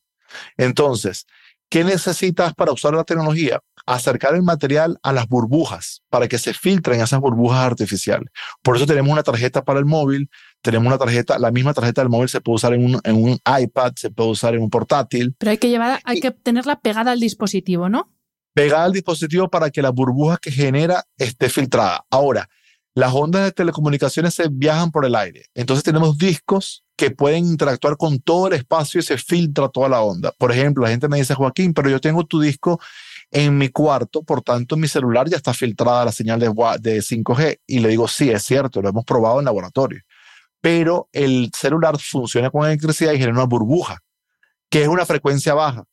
Entonces, 0.56 1.26
¿qué 1.68 1.84
necesitas 1.84 2.54
para 2.54 2.72
usar 2.72 2.94
la 2.94 3.04
tecnología? 3.04 3.60
Acercar 3.86 4.34
el 4.34 4.42
material 4.42 4.98
a 5.02 5.12
las 5.12 5.28
burbujas 5.28 6.02
para 6.10 6.28
que 6.28 6.38
se 6.38 6.52
filtren 6.52 7.00
esas 7.00 7.20
burbujas 7.20 7.60
artificiales. 7.60 8.28
Por 8.62 8.76
eso 8.76 8.86
tenemos 8.86 9.12
una 9.12 9.22
tarjeta 9.22 9.64
para 9.64 9.78
el 9.78 9.86
móvil, 9.86 10.28
tenemos 10.62 10.86
una 10.86 10.98
tarjeta, 10.98 11.38
la 11.38 11.50
misma 11.50 11.74
tarjeta 11.74 12.02
del 12.02 12.10
móvil 12.10 12.28
se 12.28 12.40
puede 12.40 12.56
usar 12.56 12.74
en 12.74 12.84
un, 12.84 13.00
en 13.04 13.16
un 13.16 13.38
iPad, 13.60 13.92
se 13.96 14.10
puede 14.10 14.30
usar 14.30 14.54
en 14.54 14.62
un 14.62 14.70
portátil. 14.70 15.34
Pero 15.38 15.50
hay 15.50 15.58
que 15.58 15.68
llevar, 15.68 16.00
hay 16.04 16.20
que 16.20 16.30
tenerla 16.30 16.80
pegada 16.80 17.12
al 17.12 17.20
dispositivo, 17.20 17.88
¿no? 17.88 18.12
pegada 18.58 18.86
al 18.86 18.92
dispositivo 18.92 19.48
para 19.48 19.70
que 19.70 19.80
la 19.80 19.90
burbuja 19.90 20.36
que 20.36 20.50
genera 20.50 21.04
esté 21.16 21.48
filtrada. 21.48 22.04
Ahora, 22.10 22.48
las 22.98 23.14
ondas 23.14 23.44
de 23.44 23.52
telecomunicaciones 23.52 24.34
se 24.34 24.48
viajan 24.50 24.90
por 24.90 25.04
el 25.04 25.14
aire. 25.14 25.44
Entonces 25.54 25.84
tenemos 25.84 26.18
discos 26.18 26.84
que 26.96 27.12
pueden 27.12 27.46
interactuar 27.46 27.96
con 27.96 28.18
todo 28.18 28.48
el 28.48 28.54
espacio 28.54 28.98
y 28.98 29.04
se 29.04 29.16
filtra 29.16 29.68
toda 29.68 29.88
la 29.88 30.00
onda. 30.00 30.32
Por 30.36 30.50
ejemplo, 30.50 30.82
la 30.82 30.90
gente 30.90 31.06
me 31.06 31.18
dice, 31.18 31.32
Joaquín, 31.32 31.72
pero 31.74 31.88
yo 31.88 32.00
tengo 32.00 32.26
tu 32.26 32.40
disco 32.40 32.80
en 33.30 33.56
mi 33.56 33.68
cuarto, 33.68 34.24
por 34.24 34.42
tanto 34.42 34.76
mi 34.76 34.88
celular 34.88 35.28
ya 35.28 35.36
está 35.36 35.54
filtrada 35.54 36.06
la 36.06 36.10
señal 36.10 36.40
de, 36.40 36.48
de 36.80 36.98
5G. 36.98 37.60
Y 37.68 37.78
le 37.78 37.90
digo, 37.90 38.08
sí, 38.08 38.30
es 38.30 38.42
cierto, 38.42 38.82
lo 38.82 38.88
hemos 38.88 39.04
probado 39.04 39.38
en 39.38 39.44
laboratorio. 39.44 40.00
Pero 40.60 41.08
el 41.12 41.52
celular 41.56 42.00
funciona 42.00 42.50
con 42.50 42.66
electricidad 42.66 43.12
y 43.12 43.18
genera 43.18 43.34
una 43.34 43.44
burbuja, 43.44 44.00
que 44.68 44.82
es 44.82 44.88
una 44.88 45.06
frecuencia 45.06 45.54
baja. 45.54 45.84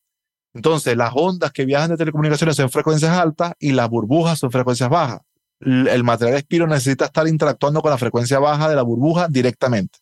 Entonces, 0.55 0.97
las 0.97 1.11
ondas 1.13 1.51
que 1.51 1.65
viajan 1.65 1.91
de 1.91 1.97
telecomunicaciones 1.97 2.55
son 2.55 2.71
frecuencias 2.71 3.11
altas 3.11 3.53
y 3.59 3.73
las 3.73 3.87
burbujas 3.91 4.39
son 4.39 4.49
frecuencias 4.49 4.89
bajas. 4.89 5.19
El 5.59 6.03
material 6.03 6.37
espiro 6.37 6.67
necesita 6.67 7.05
estar 7.05 7.27
interactuando 7.27 7.81
con 7.81 7.89
la 7.89 7.97
frecuencia 7.97 8.39
baja 8.39 8.67
de 8.69 8.75
la 8.75 8.81
burbuja 8.81 9.27
directamente. 9.29 9.97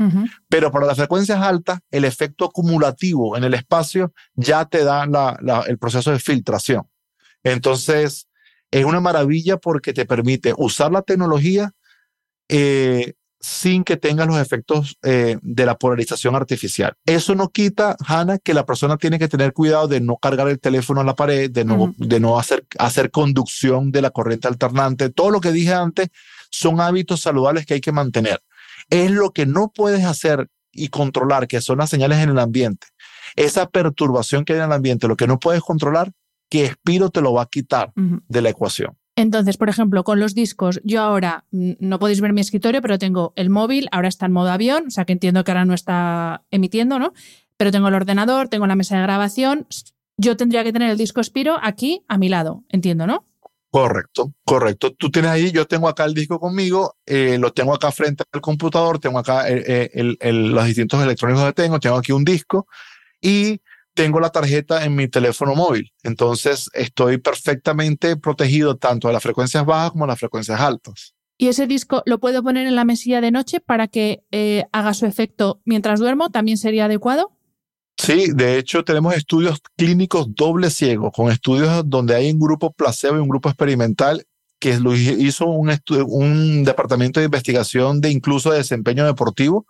Pero 0.49 0.71
para 0.71 0.85
las 0.85 0.97
frecuencias 0.97 1.39
altas, 1.39 1.79
el 1.91 2.05
efecto 2.05 2.45
acumulativo 2.45 3.37
en 3.37 3.43
el 3.43 3.53
espacio 3.53 4.13
ya 4.33 4.65
te 4.65 4.83
da 4.83 5.05
el 5.67 5.77
proceso 5.77 6.11
de 6.11 6.19
filtración. 6.19 6.87
Entonces, 7.43 8.27
es 8.71 8.85
una 8.85 8.99
maravilla 8.99 9.57
porque 9.57 9.93
te 9.93 10.05
permite 10.05 10.53
usar 10.57 10.91
la 10.91 11.03
tecnología 11.03 11.71
eh, 12.49 13.13
sin 13.43 13.83
que 13.83 13.97
tenga 13.97 14.25
los 14.25 14.37
efectos 14.37 14.97
eh, 15.03 15.37
de 15.41 15.65
la 15.65 15.77
polarización 15.77 16.33
artificial. 16.33 16.93
Eso 17.05 17.35
no 17.35 17.49
quita, 17.49 17.97
Hannah, 18.07 18.37
que 18.37 18.53
la 18.53 18.65
persona 18.65 18.95
tiene 18.95 19.19
que 19.19 19.27
tener 19.27 19.51
cuidado 19.51 19.89
de 19.89 19.99
no 19.99 20.15
cargar 20.15 20.47
el 20.47 20.61
teléfono 20.61 21.01
a 21.01 21.03
la 21.03 21.13
pared, 21.13 21.51
de 21.51 21.65
no, 21.65 21.93
de 21.97 22.21
no 22.21 22.39
hacer, 22.39 22.65
hacer 22.79 23.11
conducción 23.11 23.91
de 23.91 24.01
la 24.01 24.11
corriente 24.11 24.47
alternante. 24.47 25.09
Todo 25.09 25.29
lo 25.29 25.41
que 25.41 25.51
dije 25.51 25.73
antes 25.73 26.07
son 26.51 26.79
hábitos 26.79 27.19
saludables 27.19 27.65
que 27.65 27.73
hay 27.73 27.81
que 27.81 27.91
mantener. 27.91 28.41
Es 28.89 29.11
lo 29.11 29.31
que 29.31 29.45
no 29.45 29.73
puedes 29.75 30.05
hacer 30.05 30.47
y 30.71 30.87
controlar, 30.87 31.47
que 31.47 31.59
son 31.59 31.79
las 31.79 31.89
señales 31.89 32.19
en 32.19 32.29
el 32.29 32.39
ambiente. 32.39 32.87
Esa 33.35 33.69
perturbación 33.69 34.45
que 34.45 34.53
hay 34.53 34.59
en 34.59 34.65
el 34.65 34.71
ambiente, 34.71 35.09
lo 35.09 35.17
que 35.17 35.27
no 35.27 35.37
puedes 35.37 35.61
controlar, 35.61 36.13
que 36.49 36.63
Espiro 36.63 37.09
te 37.09 37.19
lo 37.19 37.33
va 37.33 37.43
a 37.43 37.47
quitar 37.47 37.91
de 37.95 38.41
la 38.41 38.49
ecuación. 38.49 38.97
Entonces, 39.15 39.57
por 39.57 39.69
ejemplo, 39.69 40.03
con 40.03 40.19
los 40.19 40.33
discos, 40.33 40.81
yo 40.83 41.01
ahora 41.01 41.45
no 41.51 41.99
podéis 41.99 42.19
ver 42.19 42.33
mi 42.33 42.41
escritorio, 42.41 42.81
pero 42.81 42.97
tengo 42.97 43.33
el 43.35 43.49
móvil, 43.49 43.87
ahora 43.91 44.07
está 44.07 44.25
en 44.25 44.31
modo 44.31 44.49
avión, 44.49 44.85
o 44.87 44.91
sea 44.91 45.05
que 45.05 45.13
entiendo 45.13 45.43
que 45.43 45.51
ahora 45.51 45.65
no 45.65 45.75
está 45.75 46.43
emitiendo, 46.49 46.97
¿no? 46.97 47.13
Pero 47.57 47.71
tengo 47.71 47.89
el 47.89 47.93
ordenador, 47.93 48.49
tengo 48.49 48.65
la 48.65 48.75
mesa 48.75 48.95
de 48.97 49.03
grabación. 49.03 49.67
Yo 50.17 50.35
tendría 50.35 50.63
que 50.63 50.73
tener 50.73 50.89
el 50.89 50.97
disco 50.97 51.23
Spiro 51.23 51.57
aquí 51.61 52.03
a 52.07 52.17
mi 52.17 52.27
lado, 52.27 52.63
entiendo, 52.69 53.05
¿no? 53.05 53.25
Correcto, 53.69 54.33
correcto. 54.43 54.93
Tú 54.93 55.09
tienes 55.09 55.31
ahí, 55.31 55.51
yo 55.51 55.65
tengo 55.65 55.87
acá 55.87 56.05
el 56.05 56.13
disco 56.13 56.39
conmigo, 56.39 56.95
eh, 57.05 57.37
lo 57.39 57.53
tengo 57.53 57.73
acá 57.73 57.91
frente 57.91 58.23
al 58.31 58.41
computador, 58.41 58.99
tengo 58.99 59.19
acá 59.19 59.49
eh, 59.49 59.89
eh, 59.93 60.31
los 60.31 60.65
distintos 60.65 61.03
electrónicos 61.03 61.45
que 61.45 61.53
tengo, 61.53 61.79
tengo 61.79 61.97
aquí 61.97 62.11
un 62.11 62.23
disco 62.23 62.67
y 63.21 63.59
tengo 63.93 64.19
la 64.19 64.29
tarjeta 64.29 64.85
en 64.85 64.95
mi 64.95 65.07
teléfono 65.07 65.55
móvil. 65.55 65.91
Entonces 66.03 66.69
estoy 66.73 67.17
perfectamente 67.17 68.17
protegido 68.17 68.77
tanto 68.77 69.07
de 69.07 69.13
las 69.13 69.23
frecuencias 69.23 69.65
bajas 69.65 69.91
como 69.91 70.05
de 70.05 70.09
las 70.09 70.19
frecuencias 70.19 70.59
altas. 70.59 71.13
¿Y 71.37 71.47
ese 71.47 71.67
disco 71.67 72.03
lo 72.05 72.19
puedo 72.19 72.43
poner 72.43 72.67
en 72.67 72.75
la 72.75 72.85
mesilla 72.85 73.19
de 73.19 73.31
noche 73.31 73.59
para 73.59 73.87
que 73.87 74.23
eh, 74.31 74.65
haga 74.71 74.93
su 74.93 75.05
efecto 75.05 75.61
mientras 75.65 75.99
duermo? 75.99 76.29
¿También 76.29 76.57
sería 76.57 76.85
adecuado? 76.85 77.31
Sí, 77.97 78.27
de 78.33 78.57
hecho 78.57 78.83
tenemos 78.83 79.15
estudios 79.15 79.59
clínicos 79.77 80.33
doble 80.35 80.69
ciego, 80.69 81.11
con 81.11 81.31
estudios 81.31 81.83
donde 81.85 82.15
hay 82.15 82.31
un 82.31 82.39
grupo 82.39 82.71
placebo 82.71 83.17
y 83.17 83.19
un 83.19 83.29
grupo 83.29 83.49
experimental 83.49 84.25
que 84.59 84.79
lo 84.79 84.95
hizo 84.95 85.45
un, 85.45 85.71
un 86.07 86.63
departamento 86.63 87.19
de 87.19 87.25
investigación 87.25 87.99
de 87.99 88.11
incluso 88.11 88.51
de 88.51 88.59
desempeño 88.59 89.05
deportivo 89.05 89.65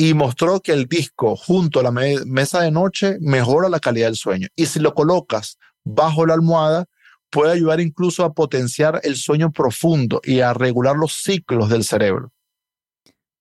y 0.00 0.14
mostró 0.14 0.60
que 0.60 0.72
el 0.72 0.86
disco 0.86 1.34
junto 1.34 1.80
a 1.80 1.82
la 1.82 1.90
mesa 1.90 2.60
de 2.60 2.70
noche 2.70 3.18
mejora 3.20 3.68
la 3.68 3.80
calidad 3.80 4.06
del 4.06 4.16
sueño. 4.16 4.46
Y 4.54 4.66
si 4.66 4.78
lo 4.78 4.94
colocas 4.94 5.58
bajo 5.84 6.24
la 6.24 6.34
almohada, 6.34 6.86
puede 7.30 7.52
ayudar 7.52 7.80
incluso 7.80 8.24
a 8.24 8.32
potenciar 8.32 9.00
el 9.02 9.16
sueño 9.16 9.50
profundo 9.50 10.20
y 10.22 10.40
a 10.40 10.54
regular 10.54 10.96
los 10.96 11.14
ciclos 11.14 11.68
del 11.68 11.82
cerebro. 11.82 12.32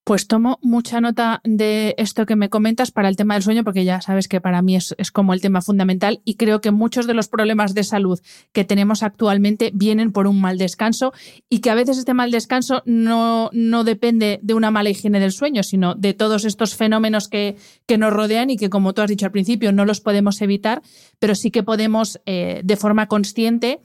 Pues 0.08 0.26
tomo 0.26 0.58
mucha 0.62 1.02
nota 1.02 1.42
de 1.44 1.94
esto 1.98 2.26
que 2.26 2.38
me 2.38 2.48
comentas 2.48 2.92
para 2.92 3.10
el 3.10 3.18
tema 3.18 3.34
del 3.34 3.44
sueño, 3.44 3.66
porque 3.66 3.84
ya 3.84 4.00
sabes 4.00 4.30
que 4.30 4.40
para 4.40 4.62
mí 4.62 4.78
es, 4.78 4.96
como 5.12 5.34
el 5.34 5.42
tema 5.42 5.62
fundamental 5.62 6.22
y 6.24 6.36
creo 6.36 6.62
que 6.62 6.72
muchos 6.72 7.08
de 7.08 7.14
los 7.14 7.28
problemas 7.28 7.74
de 7.74 7.84
salud 7.84 8.18
que 8.54 8.64
tenemos 8.64 9.04
actualmente 9.04 9.70
vienen 9.74 10.14
por 10.14 10.28
un 10.28 10.40
mal 10.40 10.58
descanso 10.58 11.12
y 11.50 11.60
que 11.60 11.72
a 11.72 11.76
veces 11.76 11.98
este 11.98 12.14
mal 12.14 12.32
descanso 12.32 12.84
no, 12.86 13.50
no 13.52 13.84
depende 13.84 14.40
de 14.42 14.54
una 14.54 14.72
mala 14.72 14.92
higiene 14.92 15.20
del 15.20 15.34
sueño, 15.34 15.62
sino 15.62 15.94
de 15.94 16.14
todos 16.14 16.46
estos 16.46 16.74
fenómenos 16.74 17.28
que, 17.28 17.58
que 17.86 17.98
nos 17.98 18.14
rodean 18.14 18.50
y 18.50 18.56
que, 18.56 18.70
como 18.70 18.94
tú 18.94 19.02
has 19.02 19.10
dicho 19.10 19.26
al 19.26 19.34
principio, 19.34 19.74
no 19.74 19.84
los 19.84 20.00
podemos 20.00 20.42
evitar, 20.42 20.84
pero 21.20 21.36
sí 21.36 21.52
que 21.52 21.64
podemos 21.64 22.22
eh, 22.26 22.62
de 22.64 22.78
forma 22.78 23.08
consciente 23.08 23.82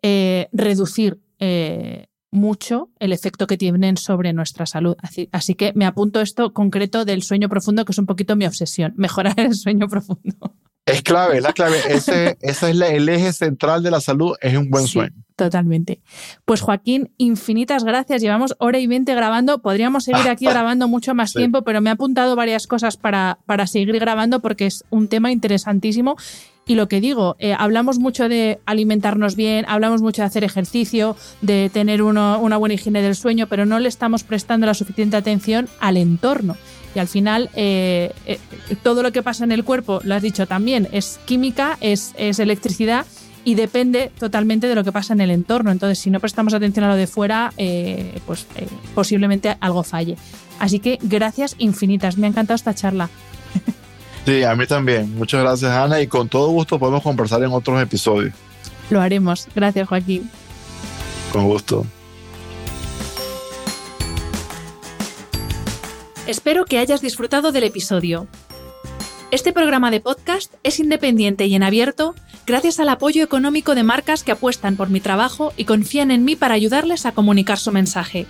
eh, 0.00 0.48
reducir. 0.52 1.18
Eh, 1.38 2.06
mucho 2.30 2.90
el 2.98 3.12
efecto 3.12 3.46
que 3.46 3.56
tienen 3.56 3.96
sobre 3.96 4.32
nuestra 4.32 4.66
salud. 4.66 4.96
Así, 5.32 5.54
que 5.54 5.72
me 5.74 5.86
apunto 5.86 6.20
esto 6.20 6.52
concreto 6.52 7.04
del 7.04 7.22
sueño 7.22 7.48
profundo, 7.48 7.84
que 7.84 7.92
es 7.92 7.98
un 7.98 8.06
poquito 8.06 8.36
mi 8.36 8.46
obsesión, 8.46 8.92
mejorar 8.96 9.38
el 9.38 9.54
sueño 9.54 9.88
profundo. 9.88 10.54
Es 10.86 11.02
clave, 11.02 11.36
es 11.36 11.42
la 11.42 11.52
clave. 11.52 11.76
Ese, 11.88 12.38
es 12.40 12.62
el 12.62 13.08
eje 13.08 13.32
central 13.32 13.82
de 13.82 13.90
la 13.90 14.00
salud, 14.00 14.34
es 14.40 14.56
un 14.56 14.70
buen 14.70 14.86
sueño. 14.86 15.14
Totalmente. 15.36 16.02
Pues 16.44 16.60
Joaquín, 16.60 17.14
infinitas 17.16 17.84
gracias. 17.84 18.20
Llevamos 18.20 18.54
hora 18.58 18.78
y 18.78 18.86
veinte 18.86 19.14
grabando. 19.14 19.62
Podríamos 19.62 20.04
seguir 20.04 20.28
aquí 20.28 20.44
grabando 20.50 20.86
mucho 20.86 21.14
más 21.14 21.32
tiempo, 21.32 21.62
pero 21.62 21.80
me 21.80 21.88
ha 21.90 21.94
apuntado 21.94 22.36
varias 22.36 22.66
cosas 22.66 22.96
para, 22.96 23.38
para 23.46 23.66
seguir 23.66 23.98
grabando 23.98 24.40
porque 24.40 24.66
es 24.66 24.84
un 24.90 25.08
tema 25.08 25.32
interesantísimo 25.32 26.16
y 26.70 26.76
lo 26.76 26.86
que 26.86 27.00
digo, 27.00 27.34
eh, 27.40 27.52
hablamos 27.52 27.98
mucho 27.98 28.28
de 28.28 28.60
alimentarnos 28.64 29.34
bien, 29.34 29.64
hablamos 29.66 30.02
mucho 30.02 30.22
de 30.22 30.26
hacer 30.26 30.44
ejercicio, 30.44 31.16
de 31.40 31.68
tener 31.68 32.00
una 32.00 32.36
buena 32.36 32.74
higiene 32.76 33.02
del 33.02 33.16
sueño, 33.16 33.48
pero 33.48 33.66
no 33.66 33.80
le 33.80 33.88
estamos 33.88 34.22
prestando 34.22 34.68
la 34.68 34.74
suficiente 34.74 35.16
atención 35.16 35.68
al 35.80 35.96
entorno. 35.96 36.56
Y 36.94 37.00
al 37.00 37.08
final, 37.08 37.50
eh, 37.56 38.12
eh, 38.24 38.38
todo 38.84 39.02
lo 39.02 39.10
que 39.10 39.20
pasa 39.20 39.42
en 39.42 39.50
el 39.50 39.64
cuerpo, 39.64 40.00
lo 40.04 40.14
has 40.14 40.22
dicho 40.22 40.46
también, 40.46 40.86
es 40.92 41.18
química, 41.24 41.76
es, 41.80 42.14
electricidad 42.16 43.04
y 43.44 43.56
depende 43.56 44.12
totalmente 44.16 44.68
de 44.68 44.76
lo 44.76 44.84
que 44.84 44.92
pasa 44.92 45.12
en 45.12 45.22
el 45.22 45.32
entorno. 45.32 45.72
Entonces, 45.72 45.98
si 45.98 46.08
no 46.08 46.20
prestamos 46.20 46.54
atención 46.54 46.84
a 46.84 46.90
lo 46.90 46.94
de 46.94 47.08
fuera, 47.08 47.52
pues 48.26 48.46
posiblemente 48.94 49.56
algo 49.58 49.82
falle. 49.82 50.16
Así 50.60 50.78
que 50.78 51.00
gracias 51.02 51.56
infinitas. 51.58 52.16
Me 52.16 52.28
ha 52.28 52.30
encantado 52.30 52.54
esta 52.54 52.74
charla. 52.74 53.10
Sí, 54.30 54.44
a 54.44 54.54
mí 54.54 54.64
también. 54.64 55.12
Muchas 55.16 55.40
gracias, 55.40 55.72
Ana, 55.72 56.00
y 56.00 56.06
con 56.06 56.28
todo 56.28 56.50
gusto 56.50 56.78
podemos 56.78 57.02
conversar 57.02 57.42
en 57.42 57.50
otros 57.50 57.82
episodios. 57.82 58.32
Lo 58.88 59.00
haremos. 59.00 59.48
Gracias, 59.56 59.88
Joaquín. 59.88 60.30
Con 61.32 61.46
gusto. 61.48 61.84
Espero 66.28 66.64
que 66.64 66.78
hayas 66.78 67.00
disfrutado 67.00 67.50
del 67.50 67.64
episodio. 67.64 68.28
Este 69.32 69.52
programa 69.52 69.90
de 69.90 69.98
podcast 69.98 70.54
es 70.62 70.78
independiente 70.78 71.46
y 71.46 71.56
en 71.56 71.64
abierto 71.64 72.14
gracias 72.46 72.78
al 72.78 72.88
apoyo 72.88 73.24
económico 73.24 73.74
de 73.74 73.82
marcas 73.82 74.22
que 74.22 74.30
apuestan 74.30 74.76
por 74.76 74.90
mi 74.90 75.00
trabajo 75.00 75.52
y 75.56 75.64
confían 75.64 76.12
en 76.12 76.24
mí 76.24 76.36
para 76.36 76.54
ayudarles 76.54 77.04
a 77.04 77.10
comunicar 77.10 77.58
su 77.58 77.72
mensaje. 77.72 78.28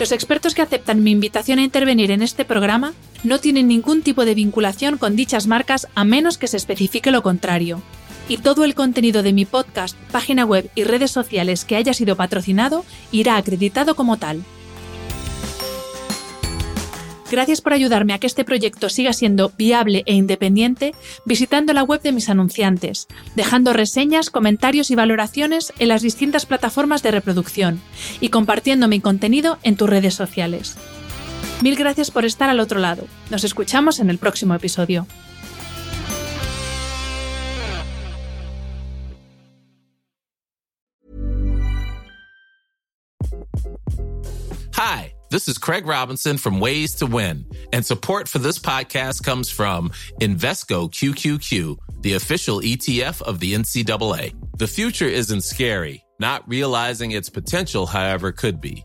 Los 0.00 0.10
expertos 0.10 0.56
que 0.56 0.62
aceptan 0.62 1.04
mi 1.04 1.12
invitación 1.12 1.60
a 1.60 1.62
intervenir 1.62 2.10
en 2.10 2.22
este 2.22 2.44
programa 2.44 2.94
no 3.24 3.38
tienen 3.38 3.68
ningún 3.68 4.02
tipo 4.02 4.24
de 4.24 4.34
vinculación 4.34 4.98
con 4.98 5.16
dichas 5.16 5.46
marcas 5.46 5.88
a 5.94 6.04
menos 6.04 6.38
que 6.38 6.48
se 6.48 6.56
especifique 6.56 7.10
lo 7.10 7.22
contrario. 7.22 7.82
Y 8.28 8.38
todo 8.38 8.64
el 8.64 8.74
contenido 8.74 9.22
de 9.22 9.32
mi 9.32 9.44
podcast, 9.44 9.96
página 10.10 10.44
web 10.44 10.70
y 10.74 10.84
redes 10.84 11.10
sociales 11.10 11.64
que 11.64 11.76
haya 11.76 11.94
sido 11.94 12.16
patrocinado 12.16 12.84
irá 13.10 13.36
acreditado 13.36 13.94
como 13.94 14.16
tal. 14.16 14.42
Gracias 17.32 17.62
por 17.62 17.72
ayudarme 17.72 18.12
a 18.12 18.18
que 18.18 18.26
este 18.26 18.44
proyecto 18.44 18.90
siga 18.90 19.14
siendo 19.14 19.50
viable 19.56 20.02
e 20.04 20.12
independiente 20.12 20.94
visitando 21.24 21.72
la 21.72 21.82
web 21.82 22.02
de 22.02 22.12
mis 22.12 22.28
anunciantes, 22.28 23.08
dejando 23.34 23.72
reseñas, 23.72 24.28
comentarios 24.28 24.90
y 24.90 24.96
valoraciones 24.96 25.72
en 25.78 25.88
las 25.88 26.02
distintas 26.02 26.44
plataformas 26.44 27.02
de 27.02 27.10
reproducción 27.10 27.80
y 28.20 28.28
compartiendo 28.28 28.86
mi 28.86 29.00
contenido 29.00 29.58
en 29.62 29.76
tus 29.76 29.88
redes 29.88 30.12
sociales. 30.12 30.76
Mil 31.62 31.76
gracias 31.76 32.10
por 32.10 32.24
estar 32.24 32.50
al 32.50 32.58
otro 32.58 32.80
lado. 32.80 33.06
Nos 33.30 33.44
escuchamos 33.44 34.00
en 34.00 34.10
el 34.10 34.18
próximo 34.18 34.52
episodio. 34.52 35.06
Hi, 44.74 45.14
this 45.30 45.46
is 45.46 45.56
Craig 45.58 45.86
Robinson 45.86 46.36
from 46.36 46.58
Ways 46.58 46.96
to 46.96 47.06
Win, 47.06 47.46
and 47.72 47.86
support 47.86 48.26
for 48.26 48.40
this 48.40 48.58
podcast 48.58 49.22
comes 49.22 49.48
from 49.48 49.90
Invesco 50.20 50.90
QQQ, 50.90 51.76
the 52.02 52.14
official 52.14 52.60
ETF 52.60 53.22
of 53.22 53.38
the 53.38 53.54
NCAA. 53.54 54.34
The 54.58 54.66
future 54.66 55.06
isn't 55.06 55.44
scary. 55.44 56.02
Not 56.18 56.42
realizing 56.48 57.12
its 57.12 57.30
potential, 57.30 57.86
however, 57.86 58.32
could 58.32 58.60
be. 58.60 58.84